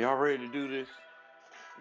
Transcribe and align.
Y'all 0.00 0.16
ready 0.16 0.38
to 0.38 0.48
do 0.48 0.66
this? 0.66 0.88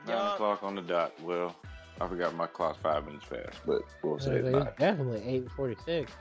Nine 0.06 0.18
Yup. 0.18 0.34
o'clock 0.34 0.62
on 0.62 0.76
the 0.76 0.82
dot. 0.82 1.14
Well, 1.22 1.56
I 2.02 2.08
forgot 2.10 2.36
my 2.36 2.48
clock's 2.48 2.78
five 2.84 3.06
minutes 3.06 3.24
fast, 3.24 3.58
but 3.66 3.82
we'll 4.04 4.20
say 4.20 4.32
It's 4.36 4.48
it's 4.50 4.58
not. 4.58 4.78
definitely 4.78 5.24
eight 5.26 5.50
forty 5.56 5.78
six. 5.86 6.12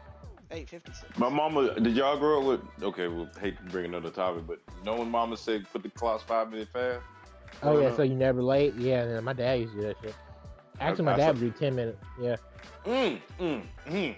Eight 0.52 0.68
fifty 0.68 0.92
six. 0.92 1.18
My 1.18 1.28
mama, 1.28 1.74
did 1.80 1.96
y'all 1.96 2.16
grow 2.16 2.38
up 2.38 2.46
with? 2.78 2.84
Okay, 2.84 3.08
we'll 3.08 3.28
hate 3.40 3.56
to 3.56 3.64
bring 3.64 3.86
another 3.86 4.10
topic, 4.10 4.44
but 4.46 4.60
no 4.84 4.94
one 4.94 5.10
mama 5.10 5.36
said 5.36 5.66
put 5.72 5.82
the 5.82 5.88
clocks 5.90 6.22
five 6.22 6.52
minutes 6.52 6.70
fast. 6.70 7.02
Oh 7.64 7.80
yeah, 7.80 7.88
up? 7.88 7.96
so 7.96 8.02
you 8.04 8.14
never 8.14 8.44
late? 8.44 8.74
Yeah, 8.76 9.02
and 9.02 9.24
my 9.24 9.32
dad 9.32 9.58
used 9.58 9.72
to 9.72 9.80
do 9.80 9.86
that 9.88 9.96
shit. 10.00 10.14
Actually, 10.78 11.04
my 11.06 11.14
I 11.14 11.16
dad 11.16 11.24
saw- 11.26 11.30
would 11.32 11.40
do 11.40 11.50
ten 11.50 11.74
minutes. 11.74 11.98
Yeah. 12.20 12.36
Mm, 12.86 13.18
mm, 13.40 13.62
mm. 13.88 14.14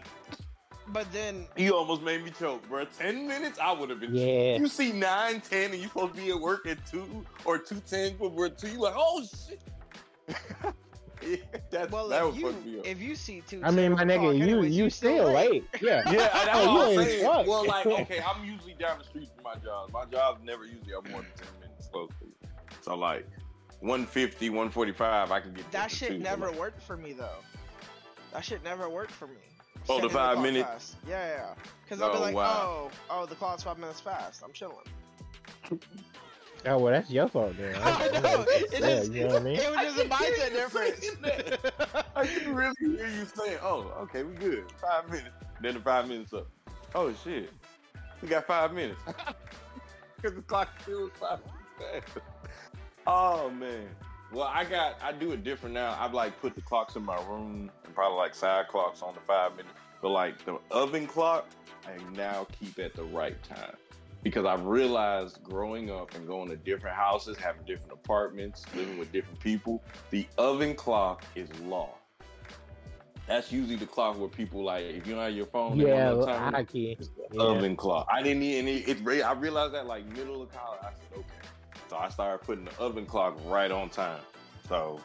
But 0.92 1.12
then 1.12 1.46
You 1.56 1.74
almost 1.76 2.02
made 2.02 2.24
me 2.24 2.30
choke, 2.38 2.66
bro. 2.68 2.84
Ten 2.84 3.26
minutes, 3.28 3.58
I 3.60 3.72
would 3.72 3.90
have 3.90 4.00
been. 4.00 4.14
Yeah. 4.14 4.56
You 4.58 4.66
see 4.68 4.92
nine, 4.92 5.40
ten, 5.40 5.70
and 5.72 5.80
you 5.80 5.88
supposed 5.88 6.14
to 6.14 6.20
be 6.20 6.30
at 6.30 6.40
work 6.40 6.66
at 6.66 6.84
two 6.86 7.24
or 7.44 7.58
two 7.58 7.80
ten 7.88 8.16
for 8.16 8.28
work 8.28 8.56
two. 8.58 8.68
You 8.68 8.80
like, 8.80 8.94
oh 8.96 9.22
shit. 9.48 9.60
yeah, 11.22 11.36
that's 11.70 11.92
well 11.92 12.08
that 12.08 12.20
if 12.24 12.26
would 12.26 12.36
you 12.36 12.52
fuck 12.52 12.64
me 12.64 12.78
up. 12.80 12.86
if 12.86 13.00
you 13.00 13.14
see 13.14 13.42
two 13.46 13.60
I 13.62 13.70
mean, 13.70 13.92
my 13.92 14.04
nigga, 14.04 14.36
you 14.36 14.62
you 14.62 14.90
still 14.90 15.32
late. 15.32 15.64
Yeah. 15.80 16.02
Yeah, 16.10 16.28
that's 16.32 16.48
Oh, 16.54 16.74
what 16.74 16.74
you 16.74 16.80
I'm 16.80 16.98
ain't 17.00 17.08
saying. 17.10 17.24
fucked. 17.24 17.48
Well, 17.48 17.66
like, 17.66 17.86
okay, 18.02 18.20
I'm 18.20 18.44
usually 18.44 18.74
down 18.74 18.98
the 18.98 19.04
street 19.04 19.28
from 19.34 19.44
my 19.44 19.54
job. 19.64 19.90
My 19.92 20.04
job 20.06 20.38
never 20.42 20.64
usually 20.64 20.92
are 20.94 21.02
more 21.10 21.22
than 21.22 21.30
10 21.36 21.46
minutes 21.60 21.88
close 21.92 22.10
to 22.20 22.24
me. 22.26 22.32
So, 22.80 22.96
like, 22.96 23.26
150, 23.80 24.48
145, 24.50 25.30
I 25.30 25.40
can 25.40 25.52
get 25.52 25.70
That 25.72 25.90
shit 25.90 26.08
two, 26.10 26.18
never 26.18 26.48
like, 26.50 26.58
worked 26.58 26.82
for 26.82 26.96
me 26.96 27.12
though. 27.12 27.38
That 28.32 28.44
shit 28.44 28.62
never 28.64 28.88
worked 28.88 29.10
for 29.12 29.26
me. 29.26 29.34
Oh, 29.88 30.00
the 30.00 30.08
five 30.08 30.34
clock 30.34 30.44
minute- 30.44 30.66
fast. 30.66 30.96
Yeah, 31.08 31.26
yeah. 31.26 31.54
Because 31.84 32.00
I'll 32.02 32.12
be 32.12 32.18
Oh, 32.18 32.20
like, 32.20 32.34
wow. 32.34 32.60
oh, 32.62 32.90
oh, 33.10 33.26
the 33.26 33.34
clock's 33.34 33.62
five 33.64 33.78
minutes 33.78 34.00
fast. 34.00 34.42
I'm 34.44 34.52
chilling. 34.52 34.76
Oh 36.66 36.76
well, 36.78 36.92
that's 36.92 37.10
your 37.10 37.26
fault 37.28 37.56
then. 37.56 37.74
I 37.82 38.08
know. 38.20 38.44
It 38.48 38.80
Yeah, 38.80 38.86
is. 38.86 39.08
you 39.08 39.20
know 39.22 39.34
what 39.34 39.36
I 39.40 39.44
mean? 39.44 39.56
It 39.58 39.70
was 39.70 39.94
just 39.94 39.98
a 39.98 40.14
I 40.14 40.18
can 40.18 40.32
mindset 40.32 40.52
difference. 40.52 41.10
I 42.16 42.26
can 42.26 42.54
really 42.54 42.74
hear 42.80 43.08
you 43.08 43.24
saying, 43.34 43.58
oh, 43.62 43.92
okay, 44.02 44.22
we 44.24 44.34
good. 44.34 44.64
Five 44.80 45.08
minutes. 45.08 45.30
Then 45.62 45.74
the 45.74 45.80
five 45.80 46.06
minutes 46.06 46.32
up. 46.34 46.46
Oh, 46.94 47.12
shit. 47.24 47.50
We 48.20 48.28
got 48.28 48.46
five 48.46 48.72
minutes. 48.74 49.00
Because 50.22 50.36
the 50.36 50.42
clock 50.42 50.68
still 50.82 51.04
was 51.04 51.12
five 51.18 51.38
minutes 51.78 52.10
fast. 52.12 52.26
Oh, 53.06 53.48
man. 53.48 53.88
Well, 54.32 54.44
I 54.52 54.64
got, 54.64 54.96
I 55.02 55.12
do 55.12 55.32
it 55.32 55.42
different 55.42 55.74
now. 55.74 55.96
I've 55.98 56.14
like 56.14 56.40
put 56.40 56.54
the 56.54 56.60
clocks 56.60 56.94
in 56.96 57.04
my 57.04 57.16
room 57.28 57.70
and 57.84 57.94
probably 57.94 58.18
like 58.18 58.34
side 58.34 58.68
clocks 58.68 59.02
on 59.02 59.14
the 59.14 59.20
five 59.20 59.52
minutes. 59.56 59.74
But 60.00 60.10
like 60.10 60.44
the 60.44 60.58
oven 60.70 61.06
clock, 61.06 61.48
I 61.86 61.96
now 62.12 62.46
keep 62.58 62.78
at 62.78 62.94
the 62.94 63.02
right 63.04 63.40
time. 63.42 63.74
Because 64.22 64.44
I've 64.44 64.66
realized 64.66 65.42
growing 65.42 65.90
up 65.90 66.14
and 66.14 66.26
going 66.26 66.48
to 66.50 66.56
different 66.56 66.94
houses, 66.94 67.38
having 67.38 67.64
different 67.64 67.92
apartments, 67.92 68.66
living 68.76 68.98
with 68.98 69.10
different 69.12 69.40
people, 69.40 69.82
the 70.10 70.26
oven 70.38 70.74
clock 70.74 71.24
is 71.34 71.48
law. 71.60 71.94
That's 73.26 73.50
usually 73.50 73.76
the 73.76 73.86
clock 73.86 74.18
where 74.18 74.28
people 74.28 74.62
like 74.64 74.84
if 74.84 75.06
you 75.06 75.14
don't 75.14 75.22
have 75.24 75.32
your 75.34 75.46
phone, 75.46 75.78
Yeah, 75.78 76.14
time. 76.24 76.52
high 76.52 76.64
key. 76.64 76.96
It's 76.98 77.08
the 77.08 77.28
Yeah. 77.36 77.42
oven 77.42 77.76
clock. 77.76 78.08
I 78.10 78.22
didn't 78.22 78.40
need 78.40 78.58
any. 78.58 78.78
It, 78.78 79.06
I 79.22 79.32
realized 79.32 79.72
that 79.74 79.86
like 79.86 80.04
middle 80.06 80.42
of 80.42 80.52
college. 80.52 80.80
I 80.82 80.90
said 80.90 81.18
okay, 81.18 81.39
so 81.90 81.96
I 81.96 82.08
started 82.08 82.46
putting 82.46 82.64
the 82.64 82.78
oven 82.78 83.04
clock 83.04 83.36
right 83.46 83.70
on 83.70 83.90
time. 83.90 84.20
So 84.68 85.00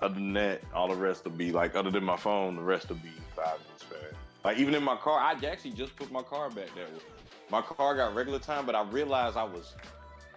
other 0.00 0.14
than 0.14 0.32
that, 0.32 0.60
all 0.74 0.88
the 0.88 0.96
rest 0.96 1.24
will 1.24 1.30
be 1.30 1.52
like 1.52 1.76
other 1.76 1.90
than 1.90 2.02
my 2.02 2.16
phone, 2.16 2.56
the 2.56 2.62
rest 2.62 2.88
will 2.88 2.96
be 2.96 3.12
five 3.36 3.60
minutes 3.60 3.84
fast. 3.84 4.16
Like 4.44 4.58
even 4.58 4.74
in 4.74 4.82
my 4.82 4.96
car, 4.96 5.20
I 5.20 5.32
actually 5.46 5.70
just 5.70 5.94
put 5.94 6.10
my 6.10 6.22
car 6.22 6.50
back 6.50 6.66
that 6.74 6.92
way. 6.92 7.00
My 7.48 7.62
car 7.62 7.96
got 7.96 8.16
regular 8.16 8.40
time, 8.40 8.66
but 8.66 8.74
I 8.74 8.82
realized 8.82 9.36
I 9.36 9.44
was. 9.44 9.76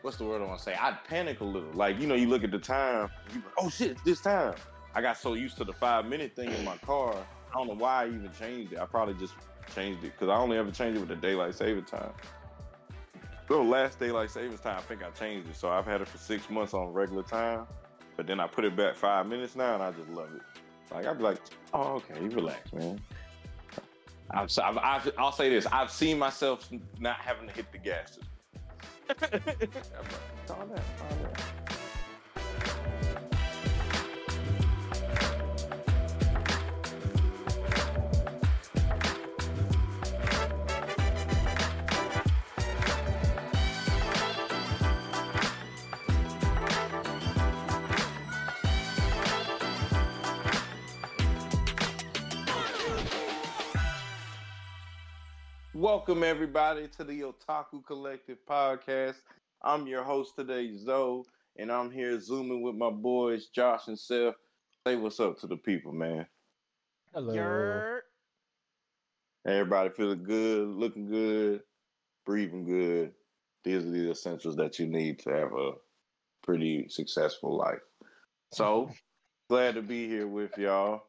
What's 0.04 0.18
the 0.18 0.26
word 0.26 0.42
I 0.44 0.46
want 0.46 0.60
to 0.60 0.64
say? 0.64 0.76
I'd 0.76 1.04
panic 1.06 1.42
a 1.42 1.44
little. 1.44 1.72
Like, 1.74 2.00
you 2.00 2.06
know, 2.06 2.16
you 2.16 2.30
look 2.30 2.44
at 2.44 2.52
the 2.52 2.60
time, 2.60 3.10
you 3.34 3.38
like, 3.38 3.54
oh 3.58 3.70
shit, 3.70 3.92
it's 3.92 4.02
this 4.04 4.22
time. 4.22 4.54
I 4.94 5.02
got 5.02 5.18
so 5.18 5.34
used 5.34 5.58
to 5.58 5.64
the 5.64 5.74
five 5.74 6.06
minute 6.06 6.36
thing 6.36 6.52
in 6.52 6.64
my 6.64 6.78
car. 6.78 7.16
I 7.52 7.58
don't 7.58 7.68
know 7.68 7.74
why 7.74 8.04
I 8.04 8.08
even 8.08 8.30
changed 8.40 8.74
it. 8.74 8.80
I 8.80 8.86
probably 8.86 9.16
just 9.16 9.34
changed 9.74 10.04
it 10.04 10.14
because 10.14 10.30
I 10.30 10.36
only 10.36 10.58
ever 10.58 10.70
changed 10.70 10.98
it 10.98 11.00
with 11.00 11.10
the 11.10 11.16
daylight 11.16 11.56
saving 11.56 11.86
time. 11.86 12.12
So 13.50 13.64
last 13.64 14.00
daylight 14.00 14.30
savings 14.30 14.60
time, 14.60 14.78
I 14.78 14.82
think 14.82 15.04
I 15.04 15.10
changed 15.10 15.50
it. 15.50 15.56
So 15.56 15.70
I've 15.70 15.88
had 15.88 16.02
it 16.02 16.08
for 16.08 16.20
six 16.20 16.52
months 16.52 16.76
on 16.76 16.94
regular 16.94 17.24
time, 17.24 17.66
but 18.16 18.28
then 18.28 18.40
I 18.40 18.46
put 18.46 18.64
it 18.64 18.76
back 18.76 18.96
five 18.96 19.26
minutes 19.26 19.56
now, 19.56 19.74
and 19.74 19.82
I 19.82 19.92
just 19.92 20.08
love 20.10 20.30
it. 20.36 20.42
Like 20.94 21.08
I'd 21.08 21.18
be 21.18 21.24
like, 21.24 21.40
oh 21.74 21.94
okay, 21.96 22.22
you 22.22 22.30
relax, 22.30 22.72
man. 22.72 23.02
I've, 24.30 24.52
I've, 24.64 24.78
I've, 24.78 25.12
I'll 25.18 25.32
say 25.32 25.50
this: 25.50 25.66
I've 25.66 25.90
seen 25.90 26.20
myself 26.20 26.70
not 27.00 27.16
having 27.16 27.48
to 27.48 27.54
hit 27.56 27.72
the 27.72 27.80
gas. 27.80 28.20
I'm 29.10 29.18
like, 29.32 29.74
calm 30.48 30.70
down, 30.70 30.82
calm 31.00 31.24
down. 31.24 31.79
Welcome 55.92 56.24
everybody 56.24 56.88
to 56.98 57.04
the 57.04 57.22
Otaku 57.22 57.84
Collective 57.84 58.38
podcast. 58.48 59.16
I'm 59.64 59.88
your 59.88 60.04
host 60.04 60.36
today, 60.38 60.72
Zoe, 60.78 61.24
and 61.58 61.72
I'm 61.72 61.90
here 61.90 62.20
zooming 62.20 62.62
with 62.62 62.76
my 62.76 62.92
boys 62.92 63.48
Josh 63.48 63.88
and 63.88 63.98
Seth. 63.98 64.36
Say 64.86 64.98
what's 64.98 65.20
up 65.20 65.40
to 65.40 65.48
the 65.48 65.58
people, 65.58 65.92
man. 65.92 66.28
Hello. 67.12 67.34
You're 67.34 68.04
Everybody 69.48 69.90
feeling 69.90 70.24
good, 70.24 70.68
looking 70.68 71.08
good, 71.08 71.62
breathing 72.24 72.66
good. 72.66 73.14
These 73.64 73.84
are 73.84 73.90
the 73.90 74.12
essentials 74.12 74.58
that 74.58 74.78
you 74.78 74.86
need 74.86 75.18
to 75.22 75.32
have 75.32 75.54
a 75.54 75.72
pretty 76.44 76.86
successful 76.90 77.58
life. 77.58 77.82
So 78.52 78.92
glad 79.50 79.74
to 79.74 79.82
be 79.82 80.08
here 80.08 80.28
with 80.28 80.56
y'all. 80.56 81.02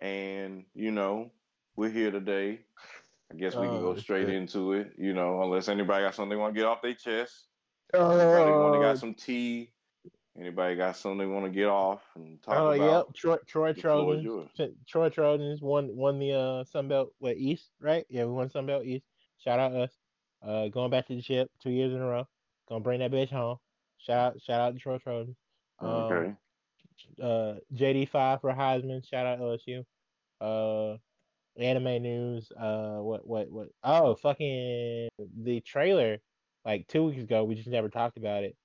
And 0.00 0.64
you 0.76 0.92
know, 0.92 1.32
we're 1.74 1.90
here 1.90 2.12
today. 2.12 2.60
I 3.32 3.36
guess 3.36 3.54
we 3.54 3.66
can 3.66 3.76
Oh, 3.76 3.92
go 3.92 3.96
straight 3.96 4.26
shit. 4.26 4.34
into 4.34 4.72
it, 4.72 4.92
you 4.96 5.12
know, 5.12 5.42
unless 5.42 5.68
anybody 5.68 6.04
got 6.04 6.14
something 6.14 6.30
they 6.30 6.36
want 6.36 6.54
to 6.54 6.58
get 6.60 6.66
off 6.66 6.80
their 6.82 6.94
chest. 6.94 7.48
Anybody 7.92 8.52
want 8.52 8.74
to 8.74 8.78
Oh, 8.78 8.82
got 8.82 8.98
some 8.98 9.14
tea. 9.14 9.72
Anybody 10.38 10.76
got 10.76 10.96
something 10.96 11.18
they 11.18 11.26
want 11.26 11.46
to 11.46 11.50
get 11.50 11.66
off 11.66 12.02
and 12.14 12.40
talk 12.42 12.54
oh, 12.56 12.70
about? 12.72 12.88
Oh, 12.90 12.98
yep. 12.98 13.14
Troy, 13.14 13.36
Troy 13.46 13.72
The 13.72 13.80
floor 13.80 14.14
is 14.14 14.22
Trojans. 14.22 14.74
Troy 14.86 15.08
Trojans 15.08 15.60
won 15.60 15.94
won 15.96 16.18
the 16.18 16.32
uh 16.32 16.64
Sunbelt 16.64 17.08
what 17.18 17.36
East, 17.36 17.70
right? 17.80 18.06
Yeah, 18.08 18.24
we 18.24 18.32
won 18.32 18.48
Sunbelt 18.48 18.84
East. 18.86 19.04
Shout 19.38 19.58
out 19.58 19.72
us. 19.72 19.90
Uh, 20.40 20.68
going 20.68 20.90
back 20.90 21.06
to 21.08 21.16
the 21.16 21.20
ship 21.22 21.50
two 21.60 21.70
years 21.70 21.92
in 21.92 22.00
a 22.00 22.06
row. 22.06 22.28
Gonna 22.68 22.80
bring 22.84 23.00
that 23.00 23.10
bitch 23.10 23.30
home. 23.30 23.56
Shout 23.98 24.34
out, 24.36 24.42
shout 24.42 24.60
out 24.60 24.74
to 24.74 24.78
Troy 24.80 24.98
Trojans. 24.98 25.36
Um, 25.80 25.88
Okay. 25.88 26.34
uh 27.20 27.54
JD 27.74 28.08
five 28.08 28.40
for 28.40 28.52
Heisman. 28.52 29.04
Shout 29.08 29.26
out 29.26 29.40
LSU. 29.40 29.84
Uh 30.40 30.98
anime 31.58 32.02
news. 32.02 32.50
Uh 32.52 32.98
what 32.98 33.26
what 33.26 33.50
what 33.50 33.68
oh 33.82 34.14
fucking 34.14 35.08
the 35.42 35.60
trailer 35.60 36.18
like 36.64 36.86
two 36.88 37.04
weeks 37.04 37.22
ago, 37.22 37.44
we 37.44 37.54
just 37.54 37.68
never 37.68 37.88
talked 37.88 38.16
about 38.16 38.44
it. 38.44 38.56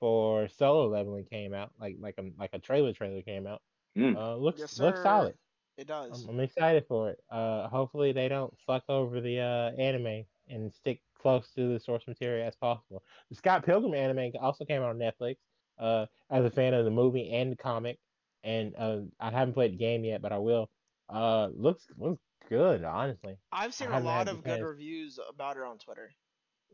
For 0.00 0.48
solo 0.48 0.88
leveling 0.88 1.24
came 1.24 1.54
out. 1.54 1.72
Like 1.80 1.96
like 1.98 2.14
a 2.18 2.24
like 2.38 2.50
a 2.52 2.58
trailer 2.58 2.92
trailer 2.92 3.22
came 3.22 3.46
out. 3.46 3.62
Mm. 3.96 4.16
Uh 4.16 4.36
looks 4.36 4.60
Yes, 4.60 4.78
looks 4.78 5.00
solid. 5.02 5.34
it 5.78 5.86
does. 5.86 6.24
I'm, 6.24 6.30
I'm 6.30 6.40
excited 6.40 6.84
for 6.86 7.10
it. 7.10 7.18
Uh 7.30 7.68
hopefully 7.68 8.12
they 8.12 8.28
don't 8.28 8.54
fuck 8.66 8.84
over 8.88 9.20
the 9.20 9.40
uh 9.40 9.80
anime 9.80 10.24
and 10.48 10.72
stick 10.72 11.00
close 11.18 11.50
to 11.52 11.72
the 11.72 11.80
source 11.80 12.06
material 12.06 12.46
as 12.46 12.54
possible. 12.56 13.02
The 13.30 13.36
Scott 13.36 13.64
Pilgrim 13.64 13.94
anime 13.94 14.32
also 14.40 14.64
came 14.64 14.82
out 14.82 14.90
on 14.90 14.98
Netflix. 14.98 15.36
Uh, 15.78 16.06
as 16.30 16.44
a 16.44 16.50
fan 16.50 16.72
of 16.72 16.86
the 16.86 16.90
movie 16.90 17.30
and 17.32 17.52
the 17.52 17.56
comic, 17.56 17.98
and 18.42 18.74
uh, 18.76 19.00
I 19.20 19.30
haven't 19.30 19.52
played 19.52 19.72
the 19.72 19.76
game 19.76 20.04
yet, 20.04 20.22
but 20.22 20.32
I 20.32 20.38
will. 20.38 20.70
Uh, 21.08 21.48
looks 21.54 21.86
looks 21.98 22.22
good, 22.48 22.84
honestly. 22.84 23.36
I've 23.52 23.74
seen 23.74 23.90
a 23.90 23.98
lot 24.00 24.28
of 24.28 24.42
good 24.44 24.60
reviews 24.62 25.18
about 25.18 25.56
it 25.56 25.62
on 25.62 25.78
Twitter. 25.78 26.12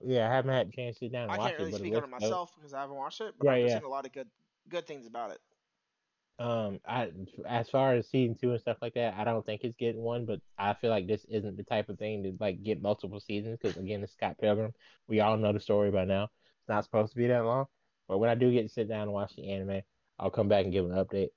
Yeah, 0.04 0.28
I 0.28 0.34
haven't 0.34 0.52
had 0.52 0.68
a 0.68 0.70
chance 0.72 0.96
to 0.98 1.06
sit 1.06 1.12
down 1.12 1.24
and 1.24 1.32
I 1.32 1.38
watch 1.38 1.48
can't 1.48 1.58
really 1.58 1.72
it, 1.72 1.74
speak 1.74 1.94
on 1.96 2.04
it 2.04 2.10
dope. 2.18 2.20
myself 2.20 2.54
because 2.54 2.74
I 2.74 2.80
haven't 2.80 2.96
watched 2.96 3.20
it, 3.20 3.34
but 3.38 3.46
Right, 3.46 3.62
I've 3.62 3.66
yeah. 3.68 3.74
seen 3.74 3.84
a 3.84 3.88
lot 3.88 4.06
of 4.06 4.12
good 4.12 4.30
good 4.68 4.86
things 4.86 5.06
about 5.06 5.30
it. 5.32 5.40
Um, 6.38 6.80
I 6.86 7.12
as 7.46 7.70
far 7.70 7.94
as 7.94 8.08
season 8.08 8.36
two 8.36 8.50
and 8.50 8.60
stuff 8.60 8.78
like 8.82 8.94
that, 8.94 9.14
I 9.14 9.24
don't 9.24 9.44
think 9.46 9.62
it's 9.62 9.76
getting 9.76 10.00
one, 10.02 10.24
but 10.26 10.40
I 10.58 10.74
feel 10.74 10.90
like 10.90 11.06
this 11.06 11.24
isn't 11.26 11.56
the 11.56 11.62
type 11.62 11.88
of 11.88 11.98
thing 11.98 12.24
to 12.24 12.36
like 12.40 12.62
get 12.62 12.82
multiple 12.82 13.20
seasons 13.20 13.58
because 13.60 13.76
again, 13.76 14.02
it's 14.02 14.14
Scott 14.14 14.38
Pilgrim. 14.40 14.72
We 15.06 15.20
all 15.20 15.36
know 15.36 15.52
the 15.52 15.60
story 15.60 15.90
by 15.92 16.04
now. 16.04 16.24
It's 16.24 16.68
not 16.68 16.84
supposed 16.84 17.12
to 17.12 17.18
be 17.18 17.28
that 17.28 17.44
long, 17.44 17.66
but 18.08 18.18
when 18.18 18.30
I 18.30 18.34
do 18.34 18.50
get 18.52 18.62
to 18.62 18.68
sit 18.68 18.88
down 18.88 19.02
and 19.02 19.12
watch 19.12 19.34
the 19.36 19.52
anime, 19.52 19.82
I'll 20.18 20.30
come 20.30 20.48
back 20.48 20.64
and 20.64 20.72
give 20.72 20.84
an 20.86 20.92
update. 20.92 21.28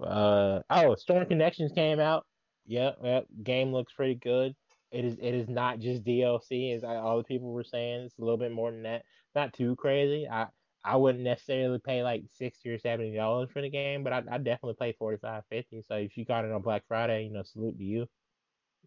Uh 0.00 0.62
oh, 0.70 0.94
Storm 0.94 1.26
Connections 1.26 1.72
came 1.74 2.00
out. 2.00 2.26
Yep, 2.66 2.98
yep. 3.02 3.26
Game 3.42 3.72
looks 3.72 3.92
pretty 3.92 4.14
good. 4.14 4.54
It 4.90 5.04
is 5.04 5.18
it 5.18 5.34
is 5.34 5.48
not 5.48 5.80
just 5.80 6.04
DLC 6.04 6.72
as 6.72 6.84
I, 6.84 6.96
all 6.96 7.18
the 7.18 7.24
people 7.24 7.52
were 7.52 7.64
saying. 7.64 8.02
It's 8.06 8.18
a 8.18 8.22
little 8.22 8.36
bit 8.38 8.52
more 8.52 8.70
than 8.70 8.82
that. 8.84 9.04
Not 9.34 9.52
too 9.52 9.76
crazy. 9.76 10.28
I 10.28 10.48
I 10.84 10.96
wouldn't 10.96 11.24
necessarily 11.24 11.78
pay 11.78 12.02
like 12.02 12.24
sixty 12.28 12.70
or 12.70 12.78
seventy 12.78 13.14
dollars 13.14 13.50
for 13.50 13.60
the 13.62 13.70
game, 13.70 14.04
but 14.04 14.12
I 14.12 14.18
I 14.30 14.38
definitely 14.38 14.76
pay 14.78 14.92
45 14.92 15.44
50 15.50 15.82
So 15.82 15.96
if 15.96 16.16
you 16.16 16.24
got 16.24 16.44
it 16.44 16.52
on 16.52 16.62
Black 16.62 16.84
Friday, 16.86 17.24
you 17.24 17.30
know, 17.32 17.42
salute 17.42 17.78
to 17.78 17.84
you. 17.84 18.06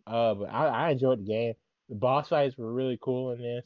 Uh, 0.06 0.34
but 0.36 0.50
I, 0.50 0.68
I 0.68 0.90
enjoyed 0.92 1.20
the 1.20 1.26
game. 1.26 1.54
The 1.90 1.96
boss 1.96 2.30
fights 2.30 2.58
were 2.58 2.72
really 2.74 2.98
cool 3.02 3.32
in 3.34 3.42
this. 3.42 3.66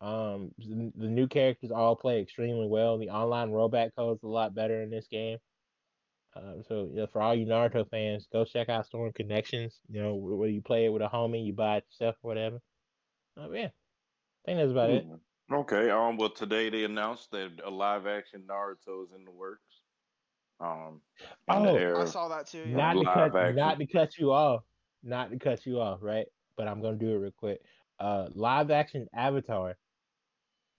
Um, 0.00 0.52
the, 0.58 0.92
the 0.96 1.08
new 1.08 1.28
characters 1.28 1.70
all 1.70 1.96
play 1.96 2.20
extremely 2.22 2.68
well. 2.68 2.98
The 2.98 3.10
online 3.10 3.50
rollback 3.50 3.92
code's 3.96 4.22
a 4.22 4.28
lot 4.28 4.54
better 4.54 4.82
in 4.82 4.90
this 4.90 5.08
game. 5.08 5.38
Uh, 6.34 6.62
so 6.68 6.88
you 6.90 6.96
know, 6.96 7.06
for 7.06 7.20
all 7.20 7.34
you 7.34 7.46
Naruto 7.46 7.88
fans, 7.90 8.28
go 8.32 8.44
check 8.44 8.68
out 8.68 8.86
Storm 8.86 9.12
Connections. 9.12 9.80
You 9.88 10.02
know, 10.02 10.14
where 10.14 10.48
you 10.48 10.62
play 10.62 10.84
it 10.86 10.90
with 10.90 11.02
a 11.02 11.08
homie, 11.08 11.44
you 11.44 11.52
buy 11.52 11.78
it 11.78 11.84
yourself 11.90 12.16
or 12.22 12.28
whatever. 12.28 12.60
Oh 13.36 13.52
yeah, 13.52 13.66
I 13.66 14.46
think 14.46 14.58
that's 14.58 14.70
about 14.70 14.90
it. 14.90 15.06
Mhm. 15.06 15.20
Okay. 15.52 15.90
Um. 15.90 16.16
Well, 16.16 16.30
today 16.30 16.70
they 16.70 16.84
announced 16.84 17.32
that 17.32 17.60
a 17.64 17.70
live 17.70 18.06
action 18.06 18.46
Naruto 18.48 19.04
is 19.04 19.12
in 19.12 19.24
the 19.24 19.32
works. 19.32 19.82
Um. 20.60 21.02
Oh, 21.48 21.96
I 21.96 22.04
saw 22.04 22.28
that 22.28 22.46
too. 22.46 22.68
Yeah. 22.68 22.76
Not 22.76 22.92
to 22.94 22.98
live 23.00 23.32
cut, 23.32 23.54
not 23.56 23.78
to 23.78 23.86
cut 23.86 24.18
you 24.18 24.32
off, 24.32 24.62
not 25.02 25.30
to 25.30 25.38
cut 25.38 25.66
you 25.66 25.80
off, 25.80 26.00
right? 26.02 26.26
But 26.56 26.68
I'm 26.68 26.80
gonna 26.80 26.96
do 26.98 27.14
it 27.14 27.18
real 27.18 27.32
quick. 27.32 27.60
Uh, 27.98 28.28
live 28.34 28.70
action 28.70 29.08
Avatar. 29.12 29.76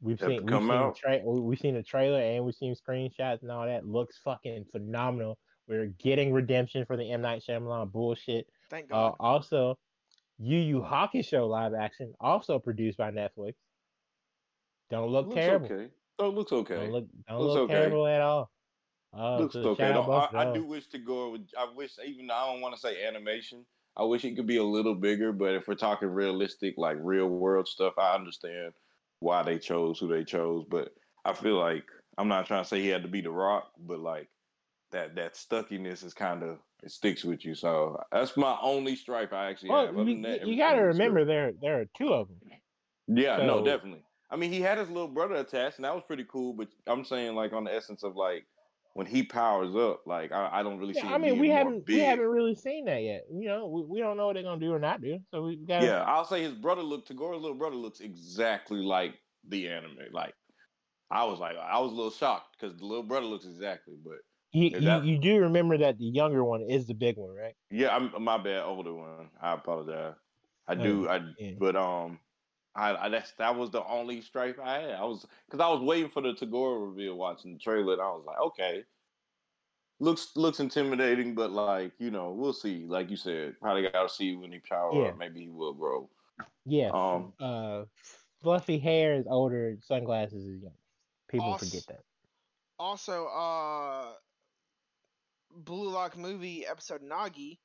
We've 0.02 0.20
Have 0.20 0.30
to 0.30 0.36
seen, 0.36 0.42
we've 0.46 0.50
come 0.52 0.64
seen, 0.64 0.72
a 0.72 0.74
out? 0.74 0.96
tra- 0.96 1.22
we- 1.24 1.40
we've 1.42 1.60
seen 1.60 1.76
a 1.76 1.84
trailer 1.84 2.20
and 2.20 2.44
we've 2.44 2.56
seen 2.56 2.76
screenshots 2.76 3.42
and 3.44 3.52
all 3.52 3.66
that. 3.66 3.86
Looks 3.86 4.18
fucking 4.20 4.66
phenomenal. 4.72 5.38
We're 5.68 5.88
getting 5.88 6.34
redemption 6.34 6.86
for 6.86 6.98
the 6.98 7.12
M 7.12 7.22
Night 7.22 7.44
Shyamalan 7.48 7.92
bullshit. 7.92 8.48
Thank 8.70 8.86
Uh, 8.92 9.10
God. 9.10 9.16
also, 9.20 9.78
Yu 10.40 10.58
Yu 10.58 10.82
Hakusho 10.82 11.48
live 11.48 11.74
action, 11.76 12.14
also 12.20 12.58
produced 12.58 12.98
by 12.98 13.12
Netflix. 13.12 13.54
Don't 14.90 15.10
look 15.12 15.28
looks 15.28 15.36
terrible. 15.36 15.66
okay. 15.68 15.90
Oh, 16.20 16.30
it 16.30 16.34
looks 16.36 16.52
okay. 16.52 16.76
Don't 16.76 16.92
look, 16.92 17.06
don't 17.28 17.40
Looks 17.40 17.54
look 17.54 17.64
okay. 17.70 17.74
terrible 17.74 18.08
at 18.08 18.22
all. 18.22 18.52
Uh, 19.14 19.38
looks 19.40 19.54
so 19.54 19.60
okay. 19.70 19.84
shout 19.84 19.98
out 20.10 20.32
Though. 20.32 20.38
I, 20.38 20.50
I 20.50 20.54
do 20.54 20.66
wish 20.66 20.88
to 20.88 20.98
go 21.00 21.32
with. 21.32 21.42
I 21.58 21.68
wish 21.74 21.92
even 22.06 22.28
though 22.28 22.34
I 22.34 22.52
don't 22.52 22.62
want 22.62 22.74
to 22.76 22.80
say 22.80 23.06
animation. 23.06 23.66
I 23.98 24.04
wish 24.04 24.24
it 24.24 24.36
could 24.36 24.48
be 24.48 24.58
a 24.58 24.64
little 24.64 24.96
bigger. 24.96 25.32
But 25.34 25.54
if 25.54 25.68
we're 25.68 25.76
talking 25.76 26.08
realistic, 26.10 26.76
like 26.78 26.98
real 27.02 27.28
world 27.28 27.68
stuff, 27.68 27.94
I 27.98 28.16
understand 28.16 28.74
why 29.22 29.44
they 29.44 29.58
chose 29.58 30.00
who 30.00 30.10
they 30.10 30.26
chose. 30.26 30.66
But 30.70 30.94
I 31.24 31.32
feel 31.32 31.58
like 31.58 31.86
I'm 32.18 32.28
not 32.28 32.46
trying 32.46 32.64
to 32.64 32.68
say 32.68 32.82
he 32.82 32.90
had 32.90 33.04
to 33.04 33.10
be 33.10 33.22
the 33.22 33.32
Rock, 33.32 33.72
but 33.80 34.00
like 34.00 34.28
that 34.92 35.16
that 35.16 35.38
stuckiness 35.38 36.04
is 36.04 36.14
kind 36.14 36.44
of 36.44 36.58
it 36.84 36.92
sticks 36.92 37.24
with 37.24 37.46
you. 37.46 37.56
So 37.56 38.02
that's 38.12 38.36
my 38.36 38.58
only 38.62 38.96
stripe 38.96 39.32
I 39.32 39.50
actually 39.50 39.70
have. 39.70 39.96
Well, 39.96 40.02
Other 40.02 40.12
you, 40.12 40.52
you 40.52 40.58
got 40.58 40.74
to 40.74 40.82
remember 40.82 41.24
there 41.24 41.54
there 41.62 41.80
are 41.80 41.86
two 41.98 42.14
of 42.14 42.28
them. 42.28 42.38
Yeah, 43.08 43.38
no, 43.38 43.64
definitely. 43.64 44.04
I 44.30 44.38
mean, 44.38 44.52
he 44.52 44.62
had 44.62 44.78
his 44.78 44.90
little 44.90 45.10
brother 45.10 45.36
attached, 45.36 45.78
and 45.78 45.86
that 45.86 45.94
was 45.94 46.04
pretty 46.08 46.26
cool. 46.30 46.54
But 46.54 46.70
I'm 46.88 47.04
saying, 47.04 47.36
like, 47.36 47.52
on 47.52 47.66
the 47.66 47.74
essence 47.74 48.04
of 48.04 48.16
like 48.16 48.46
when 48.94 49.08
he 49.08 49.24
powers 49.24 49.76
up, 49.76 50.04
like 50.06 50.32
I, 50.32 50.60
I 50.60 50.64
don't 50.64 50.78
really 50.78 50.94
see. 50.94 51.00
Yeah, 51.00 51.08
him 51.08 51.14
I 51.14 51.18
mean, 51.18 51.40
we 51.40 51.50
haven't 51.50 51.88
we 51.88 52.00
haven't 52.00 52.28
really 52.28 52.56
seen 52.56 52.86
that 52.86 53.02
yet. 53.04 53.24
You 53.32 53.48
know, 53.48 53.68
we, 53.68 53.84
we 53.84 54.00
don't 54.00 54.18
know 54.18 54.28
what 54.28 54.34
they're 54.34 54.44
gonna 54.44 54.60
do 54.60 54.74
or 54.74 54.80
not 54.80 55.02
do. 55.02 55.20
So 55.32 55.44
we 55.44 55.56
got 55.58 55.84
Yeah, 55.84 56.04
I'll 56.04 56.26
say 56.26 56.42
his 56.42 56.54
brother 56.54 56.82
looked. 56.82 57.10
Toguro's 57.10 57.42
little 57.42 57.58
brother 57.58 57.76
looks 57.76 58.00
exactly 58.02 58.80
like 58.80 59.16
the 59.48 59.70
anime. 59.70 59.98
Like, 60.12 60.34
I 61.10 61.24
was 61.26 61.40
like, 61.40 61.56
I 61.58 61.80
was 61.80 61.92
a 61.92 61.96
little 61.96 62.12
shocked 62.12 62.58
because 62.60 62.78
the 62.78 62.86
little 62.86 63.04
brother 63.04 63.26
looks 63.26 63.46
exactly. 63.46 63.96
But 64.04 64.20
you, 64.52 64.78
you 64.78 65.02
you 65.04 65.18
do 65.18 65.40
remember 65.40 65.78
that 65.78 65.98
the 65.98 66.06
younger 66.06 66.44
one 66.44 66.62
is 66.62 66.86
the 66.88 66.94
big 66.94 67.18
one, 67.18 67.34
right? 67.36 67.56
yeah, 67.70 67.96
I'm 67.96 68.12
my 68.22 68.38
bad, 68.38 68.64
older 68.64 68.94
one. 68.94 69.30
I 69.42 69.54
apologize. 69.54 70.16
I 70.68 70.74
Oh, 70.74 70.76
do. 70.76 71.08
I 71.10 71.22
yeah. 71.38 71.52
but 71.60 71.76
um. 71.76 72.20
I, 72.76 72.96
I 73.06 73.10
that's 73.10 73.32
that 73.34 73.56
was 73.56 73.70
the 73.72 73.86
only 73.86 74.22
stripe 74.22 74.58
I 74.64 74.80
had. 74.80 74.92
I 74.92 75.04
was 75.04 75.26
because 75.46 75.60
I 75.64 75.68
was 75.70 75.82
waiting 75.82 76.10
for 76.10 76.22
the 76.22 76.34
Toguro 76.34 76.90
reveal, 76.90 77.16
watching 77.16 77.54
the 77.54 77.60
trailer, 77.60 77.94
and 77.94 78.02
I 78.02 78.06
was 78.10 78.24
like, 78.26 78.40
okay, 78.40 78.84
looks 80.00 80.32
looks 80.36 80.60
intimidating, 80.62 81.36
but 81.36 81.52
like 81.52 81.92
you 82.00 82.12
know, 82.12 82.32
we'll 82.32 82.54
see. 82.54 82.86
Like 82.88 83.10
you 83.10 83.18
said, 83.18 83.56
probably 83.62 83.84
got 83.90 84.04
to 84.08 84.10
see 84.14 84.36
when 84.36 84.52
he 84.52 84.60
power 84.60 84.92
Yeah. 84.94 85.10
up. 85.10 85.18
Maybe 85.18 85.42
he 85.42 85.50
will 85.50 85.74
grow. 85.74 86.10
Yeah. 86.66 86.92
Um, 86.94 87.34
uh, 87.40 87.84
fluffy 88.42 88.80
hair 88.80 89.16
is 89.16 89.26
older. 89.28 89.78
Sunglasses 89.82 90.46
is 90.46 90.62
young. 90.62 90.72
People 91.28 91.48
Awes- 91.54 91.70
forget 91.70 91.86
that. 91.88 92.00
Also, 92.80 93.26
uh, 93.28 94.14
Blue 95.52 95.90
Lock 95.90 96.18
movie 96.18 96.66
episode 96.66 97.02
Nagi 97.04 97.60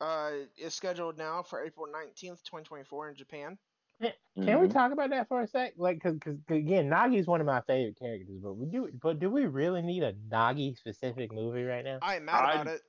uh, 0.00 0.30
is 0.56 0.74
scheduled 0.74 1.18
now 1.18 1.42
for 1.42 1.62
April 1.62 1.86
19th, 1.86 2.42
2024 2.42 3.10
in 3.10 3.14
Japan. 3.16 3.58
Can 4.00 4.12
we 4.60 4.68
mhm. 4.68 4.72
talk 4.72 4.92
about 4.92 5.10
that 5.10 5.28
for 5.28 5.40
a 5.40 5.46
sec? 5.46 5.72
Like, 5.78 6.02
because 6.02 6.18
again, 6.50 6.90
Nagi's 6.90 7.26
one 7.26 7.40
of 7.40 7.46
my 7.46 7.62
favorite 7.62 7.98
characters, 7.98 8.38
but 8.42 8.52
we 8.54 8.66
do, 8.66 8.88
but 9.00 9.18
do 9.18 9.30
we 9.30 9.46
really 9.46 9.80
need 9.80 10.02
a 10.02 10.12
Nagi 10.30 10.76
specific 10.76 11.32
movie 11.32 11.64
right 11.64 11.82
now? 11.84 11.98
I 12.02 12.16
ain't 12.16 12.24
mad 12.24 12.44
I- 12.44 12.52
about 12.52 12.66
it. 12.74 12.82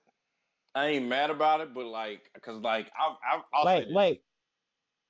I 0.75 0.87
ain't 0.89 1.07
mad 1.07 1.29
about 1.31 1.61
it, 1.61 1.73
but 1.73 1.85
like, 1.85 2.21
cause 2.41 2.61
like 2.61 2.91
I, 2.95 3.15
I 3.35 3.41
I'll 3.53 3.65
like, 3.65 3.85
say 3.85 3.91
like, 3.93 4.21